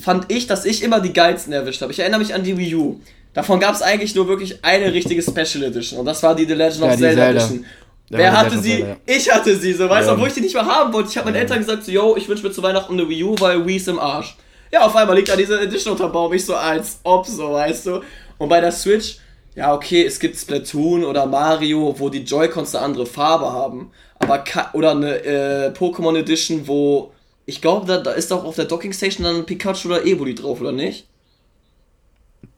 fand 0.00 0.30
ich, 0.30 0.46
dass 0.46 0.64
ich 0.64 0.82
immer 0.82 1.00
die 1.00 1.12
geilsten 1.12 1.52
erwischt 1.52 1.82
habe. 1.82 1.92
Ich 1.92 1.98
erinnere 1.98 2.20
mich 2.20 2.34
an 2.34 2.42
die 2.42 2.56
Wii 2.56 2.74
U. 2.74 3.00
Davon 3.32 3.58
gab 3.60 3.74
es 3.74 3.82
eigentlich 3.82 4.14
nur 4.14 4.28
wirklich 4.28 4.64
eine 4.64 4.92
richtige 4.92 5.20
Special 5.22 5.64
Edition 5.64 5.98
und 5.98 6.06
das 6.06 6.22
war 6.22 6.34
die 6.34 6.44
The 6.44 6.54
Legend 6.54 6.80
Ja, 6.80 6.86
of 6.86 6.98
Zelda, 6.98 7.24
Zelda. 7.24 7.30
Edition. 7.30 7.66
Ja, 8.10 8.18
Wer 8.18 8.38
hatte 8.38 8.58
sie? 8.58 8.70
Zelda, 8.70 8.88
ja. 8.88 8.96
Ich 9.16 9.32
hatte 9.32 9.56
sie, 9.56 9.72
so 9.72 9.88
weißt 9.88 10.08
du, 10.08 10.12
obwohl 10.12 10.28
ich 10.28 10.34
die 10.34 10.40
nicht 10.40 10.54
mehr 10.54 10.66
haben 10.66 10.92
wollte. 10.92 11.08
Ich 11.10 11.16
habe 11.16 11.30
meinen 11.30 11.40
Eltern 11.40 11.58
gesagt, 11.58 11.84
so, 11.84 11.90
yo, 11.90 12.16
ich 12.16 12.28
wünsche 12.28 12.46
mir 12.46 12.52
zu 12.52 12.62
Weihnachten 12.62 12.92
eine 12.92 13.08
Wii 13.08 13.24
U, 13.24 13.34
weil 13.40 13.66
Wii 13.66 13.76
ist 13.76 13.88
im 13.88 13.98
Arsch. 13.98 14.36
Ja, 14.72 14.86
auf 14.86 14.94
einmal 14.96 15.16
liegt 15.16 15.28
da 15.28 15.36
diese 15.36 15.60
Edition 15.60 15.92
unterm 15.92 16.12
Baum, 16.12 16.32
ich 16.32 16.44
so 16.44 16.54
als 16.54 17.00
ob, 17.02 17.26
so, 17.26 17.52
weißt 17.52 17.86
du. 17.86 18.00
Und 18.38 18.48
bei 18.48 18.60
der 18.60 18.72
Switch, 18.72 19.18
ja, 19.54 19.72
okay, 19.74 20.04
es 20.04 20.18
gibt 20.18 20.36
Splatoon 20.36 21.04
oder 21.04 21.26
Mario, 21.26 21.94
wo 21.98 22.08
die 22.08 22.22
Joy-Cons 22.24 22.74
eine 22.74 22.84
andere 22.84 23.06
Farbe 23.06 23.52
haben. 23.52 23.90
Aber 24.24 24.44
oder 24.72 24.90
eine 24.92 25.24
äh, 25.24 25.68
Pokémon 25.70 26.16
Edition, 26.18 26.66
wo 26.66 27.12
ich 27.46 27.60
glaube, 27.60 27.86
da, 27.86 27.98
da 27.98 28.12
ist 28.12 28.30
doch 28.30 28.44
auf 28.44 28.56
der 28.56 28.64
Docking 28.64 28.92
Station 28.92 29.24
dann 29.24 29.44
Pikachu 29.46 29.88
oder 29.88 30.04
Evoli 30.04 30.34
drauf, 30.34 30.60
oder 30.60 30.72
nicht? 30.72 31.06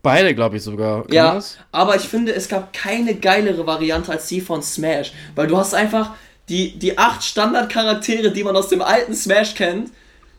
Beide, 0.03 0.35
glaube 0.35 0.57
ich 0.57 0.63
sogar. 0.63 1.03
Kann 1.03 1.13
Ja, 1.13 1.35
das? 1.35 1.59
aber 1.73 1.97
ich 1.97 2.03
finde, 2.03 2.33
es 2.33 2.49
gab 2.49 2.73
keine 2.73 3.15
geilere 3.17 3.67
Variante 3.67 4.13
als 4.13 4.29
die 4.29 4.41
von 4.41 4.63
Smash. 4.63 5.13
Weil 5.35 5.49
du 5.49 5.57
hast 5.57 5.75
einfach 5.75 6.13
die, 6.49 6.79
die 6.79 6.97
acht 6.97 7.25
Standardcharaktere, 7.25 8.31
die 8.31 8.45
man 8.45 8.55
aus 8.57 8.69
dem 8.69 8.83
alten 8.83 9.15
Smash 9.15 9.55
kennt, 9.55 9.91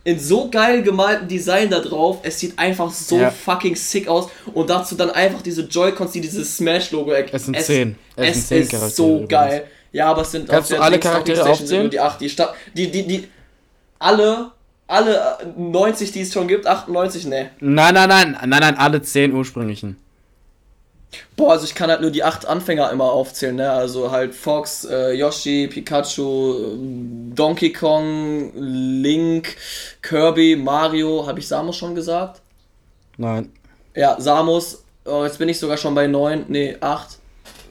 in 0.06 0.18
so 0.20 0.50
geil 0.50 0.84
gemalten 0.84 1.28
Design 1.28 1.70
da 1.70 1.80
drauf. 1.80 2.20
Es 2.24 2.40
sieht 2.40 2.58
einfach 2.58 2.90
so 2.92 3.18
Ja. 3.20 3.30
fucking 3.30 3.76
sick 3.76 4.08
aus. 4.08 4.30
Und 4.54 4.70
dazu 4.70 4.96
dann 4.96 5.12
einfach 5.12 5.42
diese 5.42 5.64
Joy-Cons, 5.64 6.12
die 6.14 6.22
dieses 6.22 6.56
Smash-Logo 6.56 7.12
erkennen. 7.12 7.36
Es 7.36 7.46
sind 7.46 7.60
zehn. 7.60 7.96
Es 8.16 8.28
Es, 8.30 8.34
sind 8.36 8.48
zehn 8.48 8.62
ist 8.62 8.70
Charaktere 8.72 8.96
so 8.96 9.08
übrigens. 9.10 9.30
geil. 9.30 9.68
Ja, 9.98 10.12
aber 10.12 10.22
es 10.22 10.32
sind 10.32 10.48
Kannst 10.48 10.72
auf 10.72 10.78
du 10.78 10.84
alle 10.84 11.00
Charaktere 11.00 11.44
aufzählen? 11.44 11.82
nur 11.82 11.90
Die 11.90 12.00
acht, 12.00 12.22
die, 12.22 12.30
Sta 12.30 12.54
die, 12.76 12.92
die, 12.92 13.08
die, 13.08 13.28
alle, 13.98 14.52
alle 14.86 15.40
äh, 15.40 15.60
90, 15.60 16.12
die 16.12 16.22
es 16.22 16.32
schon 16.32 16.48
gibt, 16.48 16.68
98, 16.68 17.26
ne. 17.26 17.50
Nein, 17.60 17.96
nein, 17.96 18.08
nein, 18.08 18.38
nein, 18.46 18.60
nein, 18.60 18.78
alle 18.78 19.02
zehn 19.02 19.34
ursprünglichen. 19.34 19.98
Boah, 21.36 21.54
also 21.54 21.66
ich 21.66 21.74
kann 21.74 21.90
halt 21.90 22.02
nur 22.02 22.12
die 22.12 22.24
acht 22.24 22.46
Anfänger 22.46 22.92
immer 22.92 23.06
aufzählen, 23.06 23.56
ne? 23.56 23.72
Also 23.72 24.12
halt 24.12 24.36
Fox, 24.36 24.86
äh, 24.86 25.14
Yoshi, 25.14 25.68
Pikachu, 25.68 26.74
ähm, 26.74 27.32
Donkey 27.34 27.74
Kong, 27.74 28.52
Link, 28.56 29.56
Kirby, 30.04 30.58
Mario. 30.58 31.26
Habe 31.26 31.40
ich 31.40 31.48
Samus 31.48 31.76
schon 31.76 31.96
gesagt? 31.96 32.42
Nein. 33.18 33.52
Ja, 33.96 34.22
Samus. 34.22 34.84
Oh, 35.06 35.24
jetzt 35.24 35.40
bin 35.40 35.50
ich 35.50 35.58
sogar 35.58 35.78
schon 35.78 35.96
bei 35.96 36.06
neun, 36.06 36.46
nee, 36.50 36.78
acht. 36.82 37.18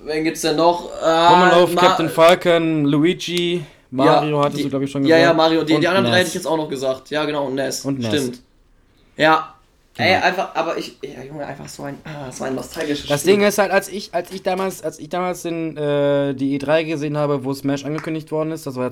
Wen 0.04 0.24
gibt's 0.24 0.42
denn 0.42 0.56
noch? 0.56 0.84
Rummelhof, 1.02 1.72
Ma- 1.74 1.80
Captain 1.80 2.08
Falcon, 2.08 2.84
Luigi, 2.84 3.64
Mario 3.90 4.36
ja, 4.38 4.44
hattest 4.44 4.58
die- 4.58 4.62
du, 4.64 4.70
glaube 4.70 4.84
ich, 4.84 4.90
schon 4.90 5.04
Ja, 5.04 5.16
gesagt. 5.16 5.30
ja, 5.32 5.34
Mario. 5.36 5.64
Die, 5.64 5.80
die 5.80 5.88
anderen 5.88 6.04
drei 6.04 6.10
Ness. 6.12 6.18
hätte 6.20 6.28
ich 6.28 6.34
jetzt 6.34 6.46
auch 6.46 6.56
noch 6.56 6.68
gesagt. 6.68 7.10
Ja, 7.10 7.24
genau, 7.24 7.46
und 7.46 7.54
Ness. 7.56 7.84
Und 7.84 7.98
Ness. 7.98 8.08
Stimmt. 8.08 8.40
Ja. 9.16 9.54
Ey, 9.98 10.14
Genau. 10.14 10.26
einfach, 10.26 10.54
aber 10.54 10.76
ich, 10.76 10.98
ja, 11.02 11.22
Junge, 11.22 11.46
einfach 11.46 11.68
so 11.68 11.84
ein, 11.84 11.98
ah, 12.04 12.26
das 12.26 12.40
war 12.40 12.48
ein 12.48 12.54
nostalgisches 12.54 13.08
Das 13.08 13.22
Ding 13.22 13.40
ist 13.42 13.58
halt, 13.58 13.70
als 13.70 13.88
ich, 13.88 14.12
als 14.14 14.30
ich 14.30 14.42
damals, 14.42 14.82
als 14.82 14.98
ich 14.98 15.08
damals 15.08 15.44
in, 15.44 15.76
äh, 15.76 16.34
die 16.34 16.58
E3 16.58 16.84
gesehen 16.84 17.16
habe, 17.16 17.44
wo 17.44 17.54
Smash 17.54 17.84
angekündigt 17.84 18.30
worden 18.30 18.52
ist, 18.52 18.66
das 18.66 18.76
war 18.76 18.84
ja 18.84 18.90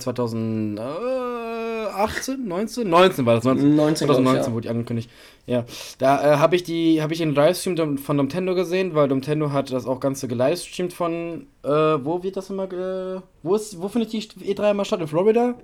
18, 1.95 2.47
19? 2.47 2.89
19 2.89 3.27
war 3.27 3.35
das, 3.35 3.45
19. 3.45 3.77
19, 3.77 4.07
glaub 4.07 4.19
ich, 4.19 4.25
2019 4.25 4.47
ja. 4.47 4.53
wurde 4.53 4.63
die 4.63 4.69
angekündigt. 4.69 5.11
Ja, 5.47 5.65
da 5.99 6.35
äh, 6.35 6.37
habe 6.39 6.57
ich 6.57 6.63
die, 6.63 7.03
habe 7.03 7.13
ich 7.13 7.19
den 7.19 7.35
Livestream 7.35 7.99
von 7.99 8.17
Nintendo 8.17 8.55
gesehen, 8.55 8.95
weil 8.95 9.09
Nintendo 9.09 9.53
hat 9.53 9.71
das 9.73 9.87
auch 9.87 10.01
Ganze 10.01 10.27
gelivestreamt 10.29 10.93
von, 10.93 11.47
äh, 11.63 11.69
wo 11.69 12.23
wird 12.23 12.37
das 12.37 12.51
immer, 12.51 12.65
äh, 12.65 13.21
wo 13.43 13.55
ist, 13.55 13.81
wo 13.81 13.89
findet 13.89 14.13
die 14.13 14.23
E3 14.23 14.71
immer 14.71 14.85
statt? 14.85 15.01
In 15.01 15.09
Florida? 15.09 15.55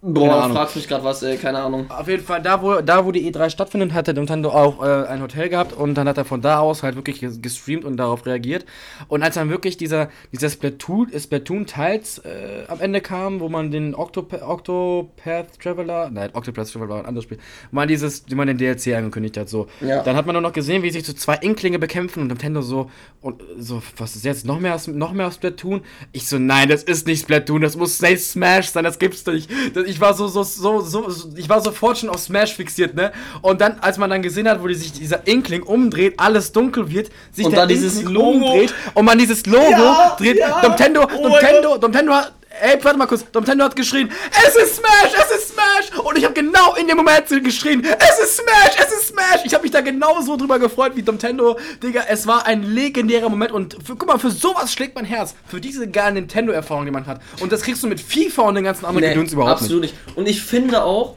Boah, 0.00 0.48
fragst 0.50 0.76
mich 0.76 0.86
gerade 0.86 1.02
was, 1.02 1.22
ey, 1.24 1.36
keine 1.36 1.58
Ahnung. 1.58 1.90
Auf 1.90 2.06
jeden 2.06 2.22
Fall, 2.22 2.40
da 2.40 2.62
wo, 2.62 2.80
da 2.80 3.04
wo 3.04 3.10
die 3.10 3.28
E3 3.32 3.50
stattfindet, 3.50 3.92
hat 3.92 4.06
der 4.06 4.14
Nintendo 4.14 4.50
auch 4.50 4.80
äh, 4.80 5.06
ein 5.08 5.20
Hotel 5.20 5.48
gehabt 5.48 5.72
und 5.72 5.94
dann 5.94 6.06
hat 6.08 6.16
er 6.16 6.24
von 6.24 6.40
da 6.40 6.60
aus 6.60 6.84
halt 6.84 6.94
wirklich 6.94 7.20
ges- 7.20 7.40
gestreamt 7.42 7.84
und 7.84 7.96
darauf 7.96 8.24
reagiert. 8.24 8.64
Und 9.08 9.24
als 9.24 9.34
dann 9.34 9.50
wirklich 9.50 9.76
dieser, 9.76 10.08
dieser 10.32 10.50
Splatoon, 10.50 11.10
Splatoon 11.18 11.66
Teils 11.66 12.18
äh, 12.18 12.62
am 12.68 12.80
Ende 12.80 13.00
kam, 13.00 13.40
wo 13.40 13.48
man 13.48 13.72
den 13.72 13.94
Octop 13.96 14.32
Octopath 14.40 15.58
Traveler, 15.60 16.10
nein, 16.10 16.30
Octopath 16.32 16.70
Traveler 16.72 16.88
war 16.90 16.98
ein 17.00 17.06
anderes 17.06 17.24
Spiel, 17.24 17.38
wo 17.70 17.76
man 17.76 17.88
dieses, 17.88 18.24
wie 18.28 18.34
man 18.36 18.46
den 18.46 18.58
DLC 18.58 18.94
angekündigt 18.94 19.36
hat, 19.36 19.48
so. 19.48 19.66
Ja. 19.80 20.02
Dann 20.04 20.14
hat 20.14 20.26
man 20.26 20.34
nur 20.34 20.42
noch 20.42 20.52
gesehen, 20.52 20.84
wie 20.84 20.90
sich 20.90 21.04
so 21.04 21.12
zwei 21.12 21.34
Inklinge 21.36 21.80
bekämpfen 21.80 22.20
und 22.22 22.28
Nintendo 22.28 22.62
so, 22.62 22.90
und 23.20 23.42
so, 23.58 23.82
was 23.96 24.14
ist 24.14 24.24
jetzt, 24.24 24.46
noch 24.46 24.60
mehr, 24.60 24.76
aus- 24.76 24.86
noch 24.86 25.12
mehr 25.12 25.26
aus 25.26 25.34
Splatoon? 25.34 25.80
Ich 26.12 26.28
so, 26.28 26.38
nein, 26.38 26.68
das 26.68 26.84
ist 26.84 27.06
nicht 27.08 27.22
Splatoon, 27.22 27.62
das 27.62 27.76
muss 27.76 27.96
Snake 27.98 28.18
Smash 28.18 28.68
sein, 28.68 28.84
das 28.84 29.00
gibt's 29.00 29.26
nicht. 29.26 29.50
Das, 29.74 29.87
ich 29.88 30.00
war 30.00 30.14
so, 30.14 30.28
so, 30.28 30.42
so, 30.42 30.80
so, 30.80 31.08
ich 31.36 31.48
war 31.48 31.60
sofort 31.60 31.98
schon 31.98 32.08
auf 32.10 32.20
Smash 32.20 32.54
fixiert, 32.54 32.94
ne? 32.94 33.12
Und 33.42 33.60
dann, 33.60 33.78
als 33.80 33.98
man 33.98 34.10
dann 34.10 34.22
gesehen 34.22 34.48
hat, 34.48 34.62
wo 34.62 34.66
die 34.66 34.74
sich 34.74 34.92
dieser 34.92 35.26
Inkling 35.26 35.62
umdreht, 35.62 36.14
alles 36.18 36.52
dunkel 36.52 36.90
wird, 36.90 37.10
sich 37.32 37.46
Und 37.46 37.56
dann 37.56 37.68
dieses 37.68 38.02
Logo. 38.02 38.28
umdreht 38.50 38.74
und 38.94 39.04
man 39.04 39.18
dieses 39.18 39.44
Logo 39.46 39.70
Ja, 39.70 40.16
dreht, 40.18 40.38
ja. 40.38 40.60
Nintendo, 40.62 41.06
Oh 41.18 41.28
Nintendo, 41.28 41.78
Nintendo 41.78 42.12
hat, 42.14 42.32
ey, 42.60 42.78
warte 42.82 42.98
mal 42.98 43.06
kurz, 43.06 43.24
Nintendo 43.34 43.64
hat 43.64 43.76
geschrien, 43.76 44.10
es 44.46 44.56
ist 44.56 44.76
Smash, 44.76 45.12
es 45.14 45.38
ist 45.38 45.48
Smash! 45.48 45.98
Und 46.04 46.16
ich 46.18 46.24
habe 46.24 46.34
genau 46.34 46.74
in 46.74 46.86
dem 46.86 46.96
Moment 46.96 47.26
geschrien, 47.44 47.84
es 47.84 48.18
ist 48.18 48.36
Smash, 48.36 48.76
es 48.78 48.92
ist 48.92 49.08
Smash! 49.08 49.44
Ich 49.44 49.54
habe 49.54 49.62
mich 49.62 49.70
da 49.72 49.80
genauso 49.80 50.36
drüber 50.36 50.58
gefreut 50.58 50.92
wie 50.94 51.02
Nintendo, 51.02 51.58
Digga, 51.82 52.04
es 52.08 52.26
war 52.26 52.46
ein 52.46 52.62
legendärer 52.62 53.28
Moment 53.28 53.52
und 53.52 53.76
für, 53.84 53.96
guck 53.96 54.06
mal, 54.06 54.18
für 54.18 54.30
sowas 54.30 54.72
schlägt 54.72 54.94
mein 54.94 55.04
Herz, 55.04 55.34
für 55.46 55.60
diese 55.60 55.88
geile 55.88 56.14
Nintendo-Erfahrung, 56.14 56.84
die 56.84 56.90
man 56.90 57.06
hat. 57.06 57.20
Und 57.40 57.52
das 57.52 57.62
kriegst 57.62 57.82
du 57.82 57.86
mit 57.86 58.00
FIFA 58.00 58.42
und 58.42 58.54
den 58.54 58.64
ganzen 58.64 58.84
anderen 58.84 59.08
Nee, 59.08 59.14
Gedöns 59.14 59.32
überhaupt 59.32 59.52
absolut 59.52 59.82
nicht. 59.82 59.94
Und 60.14 60.28
ich 60.28 60.42
finde 60.42 60.82
auch, 60.82 61.16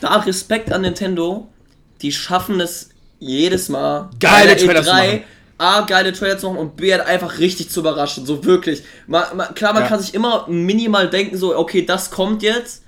da 0.00 0.16
Respekt 0.16 0.72
an 0.72 0.82
Nintendo, 0.82 1.48
die 2.02 2.12
schaffen 2.12 2.60
es 2.60 2.90
jedes 3.18 3.68
Mal. 3.68 4.10
Geile 4.20 4.56
Trailer 4.56 4.82
zu 4.82 4.90
machen. 4.90 5.22
A, 5.58 5.80
geile 5.82 6.12
Trailer 6.12 6.38
zu 6.38 6.46
machen 6.48 6.58
und 6.58 6.76
B, 6.76 6.92
halt 6.92 7.04
einfach 7.06 7.38
richtig 7.38 7.70
zu 7.70 7.80
überraschen. 7.80 8.24
So 8.24 8.44
wirklich. 8.44 8.82
Ma, 9.06 9.26
ma, 9.34 9.46
klar, 9.46 9.72
man 9.72 9.82
Ja. 9.82 9.88
kann 9.88 10.00
sich 10.00 10.14
immer 10.14 10.46
minimal 10.48 11.10
denken, 11.10 11.36
so, 11.36 11.56
okay, 11.56 11.84
das 11.84 12.10
kommt 12.10 12.42
jetzt. 12.42 12.82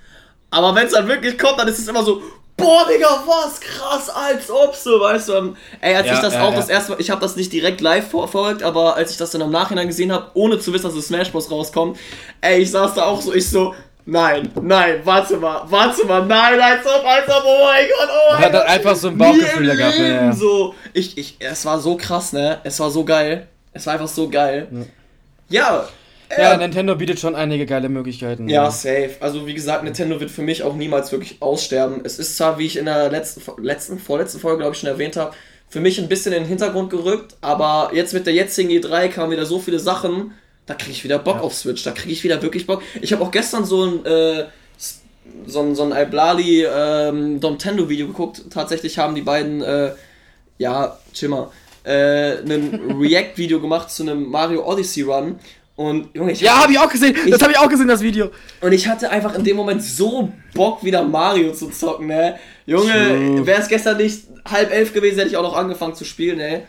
Aber 0.49 0.73
wenn 0.75 0.87
es 0.87 0.93
dann 0.93 1.07
wirklich 1.07 1.37
kommt, 1.37 1.59
dann 1.59 1.67
ist 1.67 1.79
es 1.79 1.87
immer 1.87 2.03
so, 2.03 2.21
boah, 2.57 2.85
Digga, 2.87 3.23
was 3.25 3.59
krass, 3.59 4.09
als 4.09 4.49
ob 4.51 4.75
so, 4.75 4.99
weißt 4.99 5.29
du. 5.29 5.55
Ey, 5.81 5.95
als 5.95 6.07
Ja, 6.07 6.13
ich 6.15 6.19
das 6.19 6.33
ja, 6.33 6.43
auch 6.43 6.51
ja. 6.51 6.57
das 6.57 6.69
erste 6.69 6.91
Mal, 6.91 7.01
ich 7.01 7.09
habe 7.09 7.19
das 7.21 7.35
nicht 7.35 7.51
direkt 7.51 7.81
live 7.81 8.05
ver- 8.09 8.19
verfolgt, 8.19 8.61
aber 8.63 8.95
als 8.95 9.11
ich 9.11 9.17
das 9.17 9.31
dann 9.31 9.41
im 9.41 9.49
Nachhinein 9.49 9.87
gesehen 9.87 10.11
habe, 10.11 10.27
ohne 10.35 10.59
zu 10.59 10.71
wissen, 10.73 10.85
dass 10.87 10.93
es 10.95 11.07
Smash 11.07 11.31
Bros. 11.31 11.49
rauskommt, 11.49 11.97
ey, 12.41 12.61
ich 12.61 12.71
saß 12.71 12.93
da 12.93 13.03
auch 13.05 13.21
so, 13.21 13.33
ich 13.33 13.49
so, 13.49 13.73
nein, 14.05 14.49
nein, 14.61 15.01
warte 15.03 15.37
mal, 15.37 15.63
warte 15.65 16.05
mal, 16.05 16.25
nein, 16.25 16.59
als 16.59 16.85
ob, 16.85 17.05
als 17.05 17.27
ob, 17.27 17.43
oh 17.45 17.65
mein 17.65 17.85
Gott, 17.87 18.09
oh 18.09 18.33
mein 18.33 18.37
hat 18.43 18.51
Gott. 18.51 18.61
dann 18.61 18.67
einfach 18.67 18.95
so 18.95 19.07
ein 19.09 19.17
Bauchgefühl 19.17 19.67
da 19.67 19.75
gehabt, 19.75 19.97
ja, 19.97 20.03
Leben 20.03 20.25
ja. 20.27 20.33
So, 20.33 20.75
ich, 20.93 21.17
ich, 21.17 21.37
es 21.39 21.65
war 21.65 21.79
so 21.79 21.95
krass, 21.97 22.33
ne? 22.33 22.59
Es 22.63 22.79
war 22.79 22.91
so 22.91 23.03
geil. 23.05 23.47
Es 23.73 23.85
war 23.85 23.93
einfach 23.93 24.07
so 24.07 24.29
geil. 24.29 24.67
Ja. 25.49 25.87
Ja, 26.37 26.53
äh, 26.53 26.57
Nintendo 26.57 26.95
bietet 26.95 27.19
schon 27.19 27.35
einige 27.35 27.65
geile 27.65 27.89
Möglichkeiten. 27.89 28.47
ja, 28.47 28.71
safe. 28.71 29.11
Also 29.19 29.47
wie 29.47 29.53
gesagt, 29.53 29.83
Nintendo 29.83 30.19
wird 30.19 30.31
für 30.31 30.41
mich 30.41 30.63
auch 30.63 30.75
niemals 30.75 31.11
wirklich 31.11 31.41
aussterben. 31.41 32.01
Es 32.03 32.19
ist 32.19 32.37
zwar, 32.37 32.57
wie 32.57 32.65
ich 32.65 32.77
in 32.77 32.85
der 32.85 33.09
letzten, 33.09 33.41
letzten 33.61 33.99
vorletzten 33.99 34.39
Folge, 34.39 34.59
glaube 34.59 34.73
ich, 34.73 34.79
schon 34.79 34.89
erwähnt 34.89 35.17
habe, 35.17 35.33
für 35.67 35.79
mich 35.79 35.99
ein 35.99 36.09
bisschen 36.09 36.33
in 36.33 36.43
den 36.43 36.49
Hintergrund 36.49 36.89
gerückt, 36.89 37.35
aber 37.41 37.91
jetzt 37.93 38.13
mit 38.13 38.25
der 38.25 38.33
jetzigen 38.33 38.69
E3 38.69 39.07
kamen 39.07 39.31
wieder 39.31 39.45
so 39.45 39.59
viele 39.59 39.79
Sachen, 39.79 40.33
da 40.65 40.73
kriege 40.73 40.91
ich 40.91 41.03
wieder 41.03 41.19
Bock 41.19 41.41
auf 41.41 41.53
Switch, 41.53 41.83
da 41.83 41.91
kriege 41.91 42.13
ich 42.13 42.23
wieder 42.23 42.41
wirklich 42.41 42.67
Bock. 42.67 42.81
Ich 43.01 43.11
habe 43.13 43.23
auch 43.23 43.31
gestern 43.31 43.65
so 43.65 43.85
ein, 43.85 44.05
äh, 44.05 44.45
so 45.45 45.61
ein, 45.61 45.75
so 45.75 45.83
ein 45.83 45.91
Iblali 45.91 46.65
ähm, 46.65 47.39
Nintendo-Video 47.39 48.07
geguckt. 48.07 48.43
Tatsächlich 48.49 48.97
haben 48.97 49.15
die 49.15 49.21
beiden, 49.21 49.61
äh, 49.61 49.91
ja, 50.57 50.97
chill 51.13 51.29
mal, 51.29 51.49
äh, 51.83 52.37
ein 52.37 52.97
React-Video 52.99 53.59
gemacht 53.59 53.91
zu 53.91 54.03
einem 54.03 54.29
Mario 54.29 54.65
Odyssey 54.67 55.03
Run. 55.03 55.39
Und 55.75 56.15
Junge, 56.15 56.33
ich 56.33 56.41
Ja, 56.41 56.61
habe 56.61 56.73
ich 56.73 56.79
auch 56.79 56.89
gesehen. 56.89 57.15
Das 57.29 57.41
habe 57.41 57.53
ich 57.53 57.57
auch 57.57 57.69
gesehen, 57.69 57.87
das 57.87 58.01
Video. 58.01 58.29
und 58.59 58.71
ich 58.71 58.87
hatte 58.87 59.09
einfach 59.09 59.33
in 59.33 59.43
dem 59.43 59.57
Moment 59.57 59.81
so 59.81 60.31
Bock, 60.53 60.83
wieder 60.83 61.03
Mario 61.03 61.53
zu 61.53 61.69
zocken, 61.69 62.07
ne? 62.07 62.35
Junge, 62.67 63.45
wäre 63.45 63.61
es 63.61 63.67
gestern 63.67 63.97
nicht 63.97 64.25
halb 64.45 64.71
elf 64.71 64.93
gewesen, 64.93 65.17
hätte 65.17 65.29
ich 65.29 65.37
auch 65.37 65.43
noch 65.43 65.55
angefangen 65.55 65.95
zu 65.95 66.05
spielen, 66.05 66.37
ne? 66.37 66.63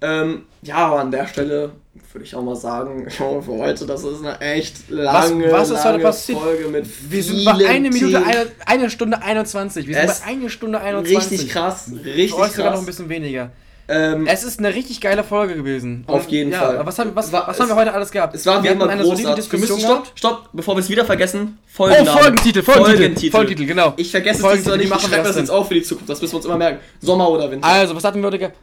Ähm, 0.00 0.44
ja, 0.62 0.76
aber 0.76 1.00
an 1.00 1.10
der 1.10 1.26
Stelle 1.26 1.72
würde 2.12 2.24
ich 2.24 2.34
auch 2.34 2.42
mal 2.42 2.56
sagen, 2.56 3.06
Junge, 3.18 3.42
für 3.42 3.52
heute, 3.52 3.86
das 3.86 4.04
ist 4.04 4.24
eine 4.24 4.40
echt 4.40 4.88
lange, 4.90 5.50
was 5.50 5.70
ist 5.70 5.78
heute 5.78 5.88
lange 5.92 6.02
passiert? 6.04 6.38
Folge 6.38 6.68
mit 6.68 6.86
Wir 7.10 7.22
sind 7.22 7.44
bei 7.44 7.68
eine 7.68 7.90
Minute, 7.90 8.18
eine, 8.24 8.46
eine 8.66 8.90
Stunde 8.90 9.20
21. 9.22 9.86
Wir 9.86 9.94
sind 9.94 10.04
Es- 10.10 10.20
bei 10.20 10.26
eine 10.26 10.50
Stunde 10.50 10.80
21. 10.80 11.32
Richtig 11.32 11.50
krass, 11.50 11.90
richtig 12.04 12.34
euch 12.34 12.50
sogar 12.52 12.66
noch 12.66 12.72
krass. 12.72 12.80
ein 12.80 12.86
bisschen 12.86 13.08
weniger. 13.08 13.50
Ähm, 13.86 14.26
Es 14.26 14.44
ist 14.44 14.58
eine 14.60 14.74
richtig 14.74 15.00
geile 15.02 15.22
Folge 15.22 15.56
gewesen. 15.56 16.04
Auf 16.06 16.26
jeden 16.30 16.52
ja, 16.52 16.60
Fall. 16.60 16.86
Was, 16.86 16.98
haben, 16.98 17.10
was, 17.14 17.26
Es 17.26 17.32
war- 17.32 17.46
was 17.48 17.60
haben 17.60 17.68
wir 17.68 17.72
es- 17.74 17.78
heute 17.80 17.92
alles 17.92 18.10
gehabt? 18.10 18.34
es 18.34 18.46
war 18.46 18.60
wie 18.60 18.64
wir 18.64 18.72
immer 18.72 18.84
hatten 18.84 18.92
eine 18.92 19.02
großartig. 19.02 19.26
Wir 19.52 19.58
Diskussion 19.58 19.78
stopp, 19.80 20.06
stopp, 20.14 20.48
bevor 20.54 20.74
wir 20.76 20.80
es 20.80 20.88
wieder 20.88 21.04
vergessen. 21.04 21.58
Oh, 21.58 21.66
Folgenname. 21.66 22.18
Folgentitel, 22.20 22.62
Folgentitel, 22.62 23.30
Folgentitel, 23.30 23.66
genau. 23.66 23.92
Ich 23.96 24.10
vergesse 24.10 24.36
es 24.36 24.40
Folgentitel, 24.40 24.74
wie 24.74 24.78
nicht, 24.78 24.88
machen 24.88 25.00
ich 25.02 25.08
schreibe 25.10 25.22
das 25.24 25.32
das 25.32 25.36
jetzt 25.36 25.50
auf 25.50 25.68
für 25.68 25.74
die 25.74 25.82
Zukunft, 25.82 26.08
das 26.08 26.20
müssen 26.22 26.32
wir 26.32 26.36
uns 26.36 26.46
immer 26.46 26.56
merken. 26.56 26.78
Sommer 27.02 27.28
oder 27.28 27.50
Winter. 27.50 27.66
Also, 27.66 27.94
was 27.94 28.02
hatten 28.04 28.20
wir 28.20 28.26
heute 28.26 28.38
gehabt? 28.38 28.56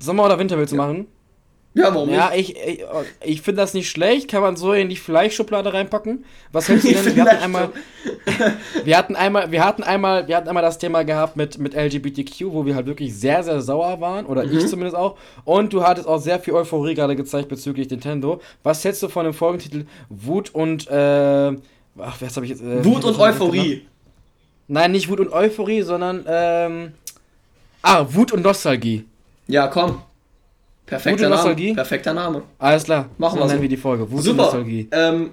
Sommer 0.00 0.24
oder 0.24 0.36
Winter 0.38 0.58
willst 0.58 0.72
du 0.72 0.76
machen? 0.76 1.06
Ja, 1.76 1.94
warum 1.94 2.08
Ja, 2.08 2.32
ich, 2.34 2.56
ich, 2.56 2.84
ich 3.22 3.42
finde 3.42 3.60
das 3.60 3.74
nicht 3.74 3.90
schlecht. 3.90 4.28
Kann 4.28 4.40
man 4.40 4.56
so 4.56 4.72
in 4.72 4.88
die 4.88 4.96
Fleischschublade 4.96 5.74
reinpacken. 5.74 6.24
Was 6.50 6.68
hältst 6.70 6.86
du 6.86 6.92
denn? 6.92 7.16
Wir 7.16 7.24
hatten 7.26 7.42
einmal, 7.44 7.68
wir 8.84 8.96
hatten 8.96 9.14
einmal, 9.16 9.50
wir 9.52 9.64
hatten 9.64 9.82
einmal, 9.82 10.26
wir 10.26 10.36
hatten 10.36 10.48
einmal 10.48 10.62
das 10.62 10.78
Thema 10.78 11.02
gehabt 11.04 11.36
mit, 11.36 11.58
mit 11.58 11.74
LGBTQ, 11.74 12.46
wo 12.52 12.64
wir 12.64 12.74
halt 12.74 12.86
wirklich 12.86 13.14
sehr, 13.14 13.42
sehr 13.44 13.60
sauer 13.60 14.00
waren. 14.00 14.24
Oder 14.24 14.44
Mhm. 14.44 14.56
ich 14.58 14.66
zumindest 14.68 14.96
auch. 14.96 15.16
Und 15.44 15.72
du 15.74 15.82
hattest 15.82 16.08
auch 16.08 16.18
sehr 16.18 16.40
viel 16.40 16.54
Euphorie 16.54 16.94
gerade 16.94 17.14
gezeigt 17.14 17.48
bezüglich 17.50 17.90
Nintendo. 17.90 18.40
Was 18.62 18.82
hältst 18.84 19.02
du 19.02 19.08
von 19.08 19.24
dem 19.24 19.34
Folgentitel 19.34 19.84
Wut 20.08 20.54
und, 20.54 20.88
äh, 20.88 20.94
ach, 21.98 22.16
was 22.20 22.36
habe 22.36 22.46
ich 22.46 22.50
jetzt? 22.52 22.62
Äh, 22.62 22.84
Wut 22.84 23.04
und? 23.04 23.18
Euphorie. 23.18 23.86
Nein, 24.68 24.92
nicht 24.92 25.08
Wut 25.10 25.20
und 25.20 25.30
Euphorie, 25.32 25.82
sondern, 25.82 26.24
ähm, 26.26 26.92
ah, 27.82 28.06
Wut 28.08 28.32
und 28.32 28.42
Nostalgie. 28.42 29.04
Ja, 29.46 29.68
komm. 29.68 30.00
Perfekter 30.86 31.10
Gute 31.10 31.22
Name. 31.24 31.34
Nostalgie? 31.36 31.74
Perfekter 31.74 32.14
Name. 32.14 32.42
Alles 32.58 32.84
klar. 32.84 33.08
Machen 33.18 33.38
wir 33.40 33.48
so. 33.48 33.60
wir 33.60 33.68
die 33.68 33.76
Folge. 33.76 34.08
Wut 34.10 34.18
und 34.18 34.24
Super. 34.24 34.42
Nostalgie. 34.44 34.88
Ähm, 34.92 35.30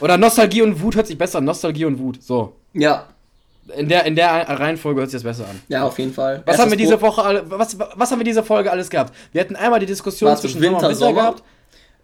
Oder 0.00 0.16
Nostalgie 0.18 0.62
und 0.62 0.80
Wut 0.82 0.96
hört 0.96 1.06
sich 1.06 1.16
besser 1.16 1.38
an. 1.38 1.44
Nostalgie 1.44 1.84
und 1.84 1.98
Wut. 1.98 2.22
So. 2.22 2.54
ja. 2.74 3.06
In 3.76 3.86
der, 3.86 4.06
in 4.06 4.16
der 4.16 4.30
Reihenfolge 4.48 5.00
hört 5.02 5.10
sich 5.10 5.20
das 5.20 5.24
besser 5.38 5.46
an. 5.50 5.60
Ja, 5.68 5.84
auf 5.84 5.98
jeden 5.98 6.14
Fall. 6.14 6.36
Was 6.38 6.46
Erstes 6.54 6.60
haben 6.62 6.70
wir 6.70 6.78
diese 6.78 6.98
Woche 7.02 7.22
alle, 7.22 7.50
was, 7.50 7.76
was 7.78 8.10
haben 8.10 8.18
wir 8.18 8.24
diese 8.24 8.42
Folge 8.42 8.70
alles 8.70 8.88
gehabt? 8.88 9.14
Wir 9.32 9.42
hatten 9.42 9.56
einmal 9.56 9.78
die 9.78 9.84
Diskussion 9.84 10.30
Warte, 10.30 10.40
zwischen 10.40 10.62
Winter, 10.62 10.78
Sommer 10.80 10.88
und 10.88 10.90
Winter 10.94 11.06
Sommer? 11.06 11.20
gehabt. 11.20 11.42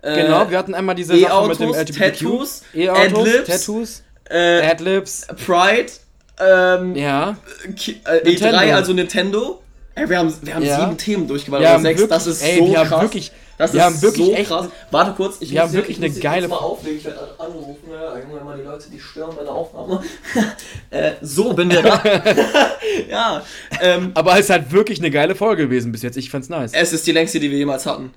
Äh, 0.02 0.22
Genau, 0.26 0.50
wir 0.50 0.58
hatten 0.58 0.74
einmal 0.74 0.94
diese 0.94 1.16
Sache 1.18 1.48
mit 1.48 1.58
dem 1.60 1.70
LGBTQ. 1.72 1.98
Tattoos, 1.98 2.62
E-Autos, 2.74 3.18
Adlibs, 3.18 3.46
Tattoos, 3.46 4.02
äh, 4.28 4.60
Adlibs. 4.66 5.26
Pride, 5.46 5.92
ähm, 6.38 6.94
Ja. 6.96 7.30
Äh, 7.64 8.28
Nintendo. 8.28 8.58
E3, 8.58 8.74
also 8.74 8.92
Nintendo. 8.92 9.62
Ey, 9.96 10.08
wir 10.08 10.18
haben, 10.18 10.34
wir 10.42 10.54
haben 10.54 10.64
Ja. 10.64 10.80
sieben 10.80 10.98
Themen 10.98 11.28
durchgewandert. 11.28 11.62
Wir 11.62 11.68
oder 11.68 11.74
haben 11.76 11.82
sechs. 11.82 12.00
wirklich- 12.00 12.16
das 12.18 12.26
ist 12.26 12.42
ey, 12.42 12.58
so 12.58 12.66
wir 12.70 12.78
haben 12.80 12.88
krass. 12.88 13.02
wirklich- 13.02 13.32
das 13.56 13.72
wir 13.72 13.78
ist 13.80 13.86
haben 13.86 14.02
wirklich 14.02 14.26
so 14.26 14.32
echt- 14.32 14.48
krass. 14.48 14.68
Warte 14.90 15.12
kurz, 15.12 15.36
ich 15.40 15.52
wir 15.52 15.60
haben 15.62 15.70
hier- 15.70 15.78
wirklich 15.78 15.98
ich 15.98 16.02
eine 16.04 16.12
muss 16.12 16.20
geile- 16.20 16.48
mal 16.48 16.56
auflegen, 16.56 16.98
ich 16.98 17.04
werde 17.04 17.20
anrufen. 17.38 17.88
Ne? 17.88 18.22
Junge, 18.28 18.44
mal 18.44 18.56
die 18.56 18.64
Leute, 18.64 18.90
die 18.90 18.98
stören 18.98 19.36
meine 19.36 19.50
Aufnahme. 19.50 20.02
äh, 20.90 21.12
so 21.22 21.52
bin 21.52 21.70
wir 21.70 21.82
da. 21.82 22.02
ja, 23.08 23.42
ähm, 23.80 24.10
Aber 24.14 24.32
es 24.34 24.40
ist 24.40 24.50
halt 24.50 24.72
wirklich 24.72 24.98
eine 24.98 25.12
geile 25.12 25.36
Folge 25.36 25.64
gewesen 25.64 25.92
bis 25.92 26.02
jetzt. 26.02 26.16
Ich 26.16 26.28
fand's 26.30 26.48
nice. 26.48 26.72
es 26.74 26.92
ist 26.92 27.06
die 27.06 27.12
längste, 27.12 27.38
die 27.38 27.50
wir 27.52 27.58
jemals 27.58 27.86
hatten. 27.86 28.12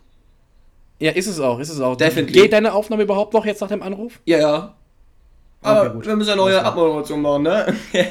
Ja, 0.99 1.11
ist 1.11 1.27
es 1.27 1.39
auch, 1.39 1.59
ist 1.59 1.69
es 1.69 1.79
auch. 1.79 1.95
Definitely. 1.95 2.41
Geht 2.41 2.53
deine 2.53 2.73
Aufnahme 2.73 3.03
überhaupt 3.03 3.35
noch 3.35 3.45
jetzt 3.45 3.61
nach 3.61 3.67
dem 3.67 3.83
Anruf? 3.83 4.13
Ja, 4.25 4.39
ja. 4.39 4.75
Aber 5.61 5.89
gut. 5.91 6.07
wir 6.07 6.15
müssen 6.15 6.29
ja 6.29 6.35
neue 6.35 6.63
Abmoderation 6.63 7.21
machen, 7.21 7.43
ne? 7.43 7.75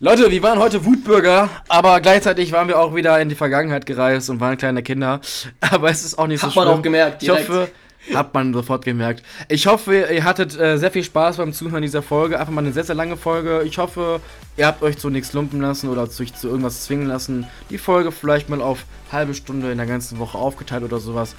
Leute, 0.00 0.30
wir 0.30 0.42
waren 0.42 0.58
heute 0.58 0.84
Wutbürger, 0.84 1.48
aber 1.68 2.00
gleichzeitig 2.00 2.50
waren 2.52 2.66
wir 2.68 2.78
auch 2.80 2.94
wieder 2.96 3.20
in 3.20 3.28
die 3.28 3.36
Vergangenheit 3.36 3.86
gereist 3.86 4.28
und 4.28 4.40
waren 4.40 4.56
kleine 4.56 4.82
Kinder. 4.82 5.20
Aber 5.60 5.88
es 5.88 6.04
ist 6.04 6.18
auch 6.18 6.26
nicht 6.26 6.42
Hat 6.42 6.50
so 6.52 6.58
man 6.60 6.66
schlimm. 6.68 6.78
auch 6.78 6.82
gemerkt, 6.82 7.22
Ich 7.22 7.28
direkt. 7.28 7.48
hoffe, 7.48 7.68
hat 8.12 8.34
man 8.34 8.52
sofort 8.52 8.84
gemerkt. 8.84 9.22
Ich 9.48 9.68
hoffe, 9.68 9.94
ihr 10.12 10.24
hattet 10.24 10.58
äh, 10.58 10.78
sehr 10.78 10.90
viel 10.90 11.04
Spaß 11.04 11.36
beim 11.36 11.52
Zuhören 11.52 11.80
dieser 11.80 12.02
Folge. 12.02 12.38
Einfach 12.40 12.52
mal 12.52 12.62
eine 12.64 12.72
sehr, 12.72 12.82
sehr 12.84 12.96
lange 12.96 13.16
Folge. 13.16 13.62
Ich 13.62 13.78
hoffe, 13.78 14.20
ihr 14.56 14.66
habt 14.66 14.82
euch 14.82 14.98
zu 14.98 15.10
nichts 15.10 15.32
lumpen 15.32 15.60
lassen 15.60 15.88
oder 15.88 16.02
euch 16.02 16.34
zu 16.34 16.48
irgendwas 16.48 16.84
zwingen 16.84 17.06
lassen. 17.06 17.46
Die 17.70 17.78
Folge 17.78 18.10
vielleicht 18.10 18.48
mal 18.50 18.60
auf 18.60 18.84
halbe 19.12 19.32
Stunde 19.32 19.70
in 19.70 19.78
der 19.78 19.86
ganzen 19.86 20.18
Woche 20.18 20.36
aufgeteilt 20.36 20.82
oder 20.82 20.98
sowas. 20.98 21.36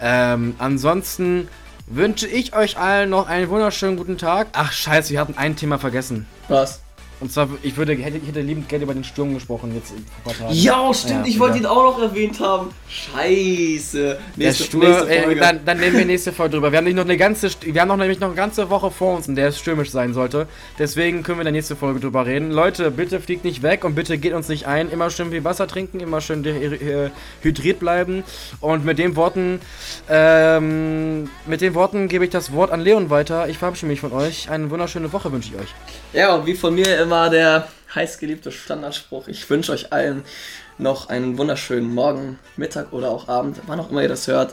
Ähm, 0.00 0.54
ansonsten 0.58 1.48
wünsche 1.86 2.28
ich 2.28 2.54
euch 2.54 2.76
allen 2.78 3.08
noch 3.10 3.28
einen 3.28 3.48
wunderschönen 3.48 3.96
guten 3.96 4.18
Tag. 4.18 4.48
Ach 4.52 4.70
scheiße, 4.72 5.10
wir 5.10 5.20
hatten 5.20 5.36
ein 5.38 5.56
Thema 5.56 5.78
vergessen. 5.78 6.26
Was? 6.48 6.83
Und 7.24 7.32
zwar, 7.32 7.48
ich 7.62 7.74
würde, 7.78 7.94
hätte, 7.94 8.18
ich 8.18 8.28
hätte 8.28 8.42
liebend 8.42 8.68
gerne 8.68 8.84
über 8.84 8.92
den 8.92 9.02
Sturm 9.02 9.32
gesprochen 9.32 9.74
jetzt 9.74 9.92
in 9.92 9.96
ein 9.96 10.06
paar 10.24 10.34
Tagen. 10.34 10.52
Ja, 10.52 10.92
stimmt, 10.92 11.24
Ja, 11.24 11.24
ich 11.24 11.38
wollte 11.38 11.56
ihn 11.56 11.64
auch 11.64 11.96
noch 11.96 12.02
erwähnt 12.02 12.38
haben. 12.38 12.68
Scheiße. 12.86 14.18
Der 14.36 14.52
Sturm, 14.52 15.08
äh, 15.08 15.34
dann, 15.36 15.64
dann 15.64 15.80
nehmen 15.80 15.96
wir 15.96 16.04
nächste 16.04 16.32
Folge 16.34 16.56
drüber. 16.56 16.70
Wir 16.70 16.76
haben, 16.76 16.84
nicht 16.84 16.96
noch 16.96 17.04
eine 17.04 17.16
ganze, 17.16 17.48
wir 17.62 17.80
haben 17.80 17.88
noch 17.88 17.96
nämlich 17.96 18.20
noch 18.20 18.28
eine 18.28 18.36
ganze 18.36 18.68
Woche 18.68 18.90
vor 18.90 19.16
uns, 19.16 19.26
in 19.26 19.36
der 19.36 19.48
es 19.48 19.58
stürmisch 19.58 19.90
sein 19.90 20.12
sollte. 20.12 20.46
Deswegen 20.78 21.22
können 21.22 21.38
wir 21.38 21.40
in 21.40 21.46
der 21.46 21.52
nächsten 21.52 21.76
Folge 21.76 21.98
drüber 21.98 22.26
reden. 22.26 22.50
Leute, 22.50 22.90
bitte 22.90 23.20
fliegt 23.20 23.42
nicht 23.42 23.62
weg 23.62 23.86
und 23.86 23.94
bitte 23.94 24.18
geht 24.18 24.34
uns 24.34 24.50
nicht 24.50 24.66
ein. 24.66 24.90
Immer 24.90 25.08
schön 25.08 25.30
viel 25.30 25.44
Wasser 25.44 25.66
trinken, 25.66 26.00
immer 26.00 26.20
schön 26.20 26.44
äh, 26.44 27.08
hydriert 27.40 27.80
bleiben. 27.80 28.22
Und 28.60 28.84
mit 28.84 28.98
den 28.98 29.16
Worten, 29.16 29.60
ähm, 30.10 31.30
mit 31.46 31.62
den 31.62 31.72
Worten 31.72 32.08
gebe 32.08 32.24
ich 32.26 32.30
das 32.30 32.52
Wort 32.52 32.70
an 32.70 32.82
Leon 32.82 33.08
weiter. 33.08 33.48
Ich 33.48 33.56
verabschiede 33.56 33.88
mich 33.88 34.00
von 34.00 34.12
euch. 34.12 34.50
Eine 34.50 34.70
wunderschöne 34.70 35.10
Woche 35.10 35.32
wünsche 35.32 35.48
ich 35.54 35.58
euch. 35.58 35.74
Ja, 36.12 36.34
und 36.34 36.44
wie 36.44 36.54
von 36.54 36.74
mir 36.74 37.00
immer 37.00 37.13
war 37.14 37.30
der 37.30 37.68
heißgeliebte 37.94 38.50
Standardspruch. 38.50 39.28
Ich 39.28 39.48
wünsche 39.48 39.70
euch 39.70 39.92
allen 39.92 40.24
noch 40.78 41.10
einen 41.10 41.38
wunderschönen 41.38 41.94
Morgen, 41.94 42.40
Mittag 42.56 42.92
oder 42.92 43.10
auch 43.10 43.28
Abend, 43.28 43.60
wann 43.68 43.78
auch 43.78 43.88
immer 43.88 44.02
ihr 44.02 44.08
das 44.08 44.26
hört. 44.26 44.52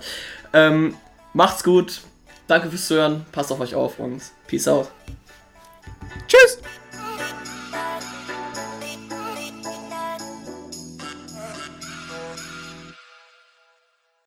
Ähm, 0.53 0.95
macht's 1.33 1.63
gut. 1.63 2.01
Danke 2.45 2.69
fürs 2.69 2.85
Zuhören. 2.85 3.25
Passt 3.31 3.51
auf 3.51 3.59
euch 3.61 3.73
auf 3.73 3.97
und 3.97 4.21
peace 4.45 4.67
out. 4.67 4.91
Tschüss. 6.27 6.59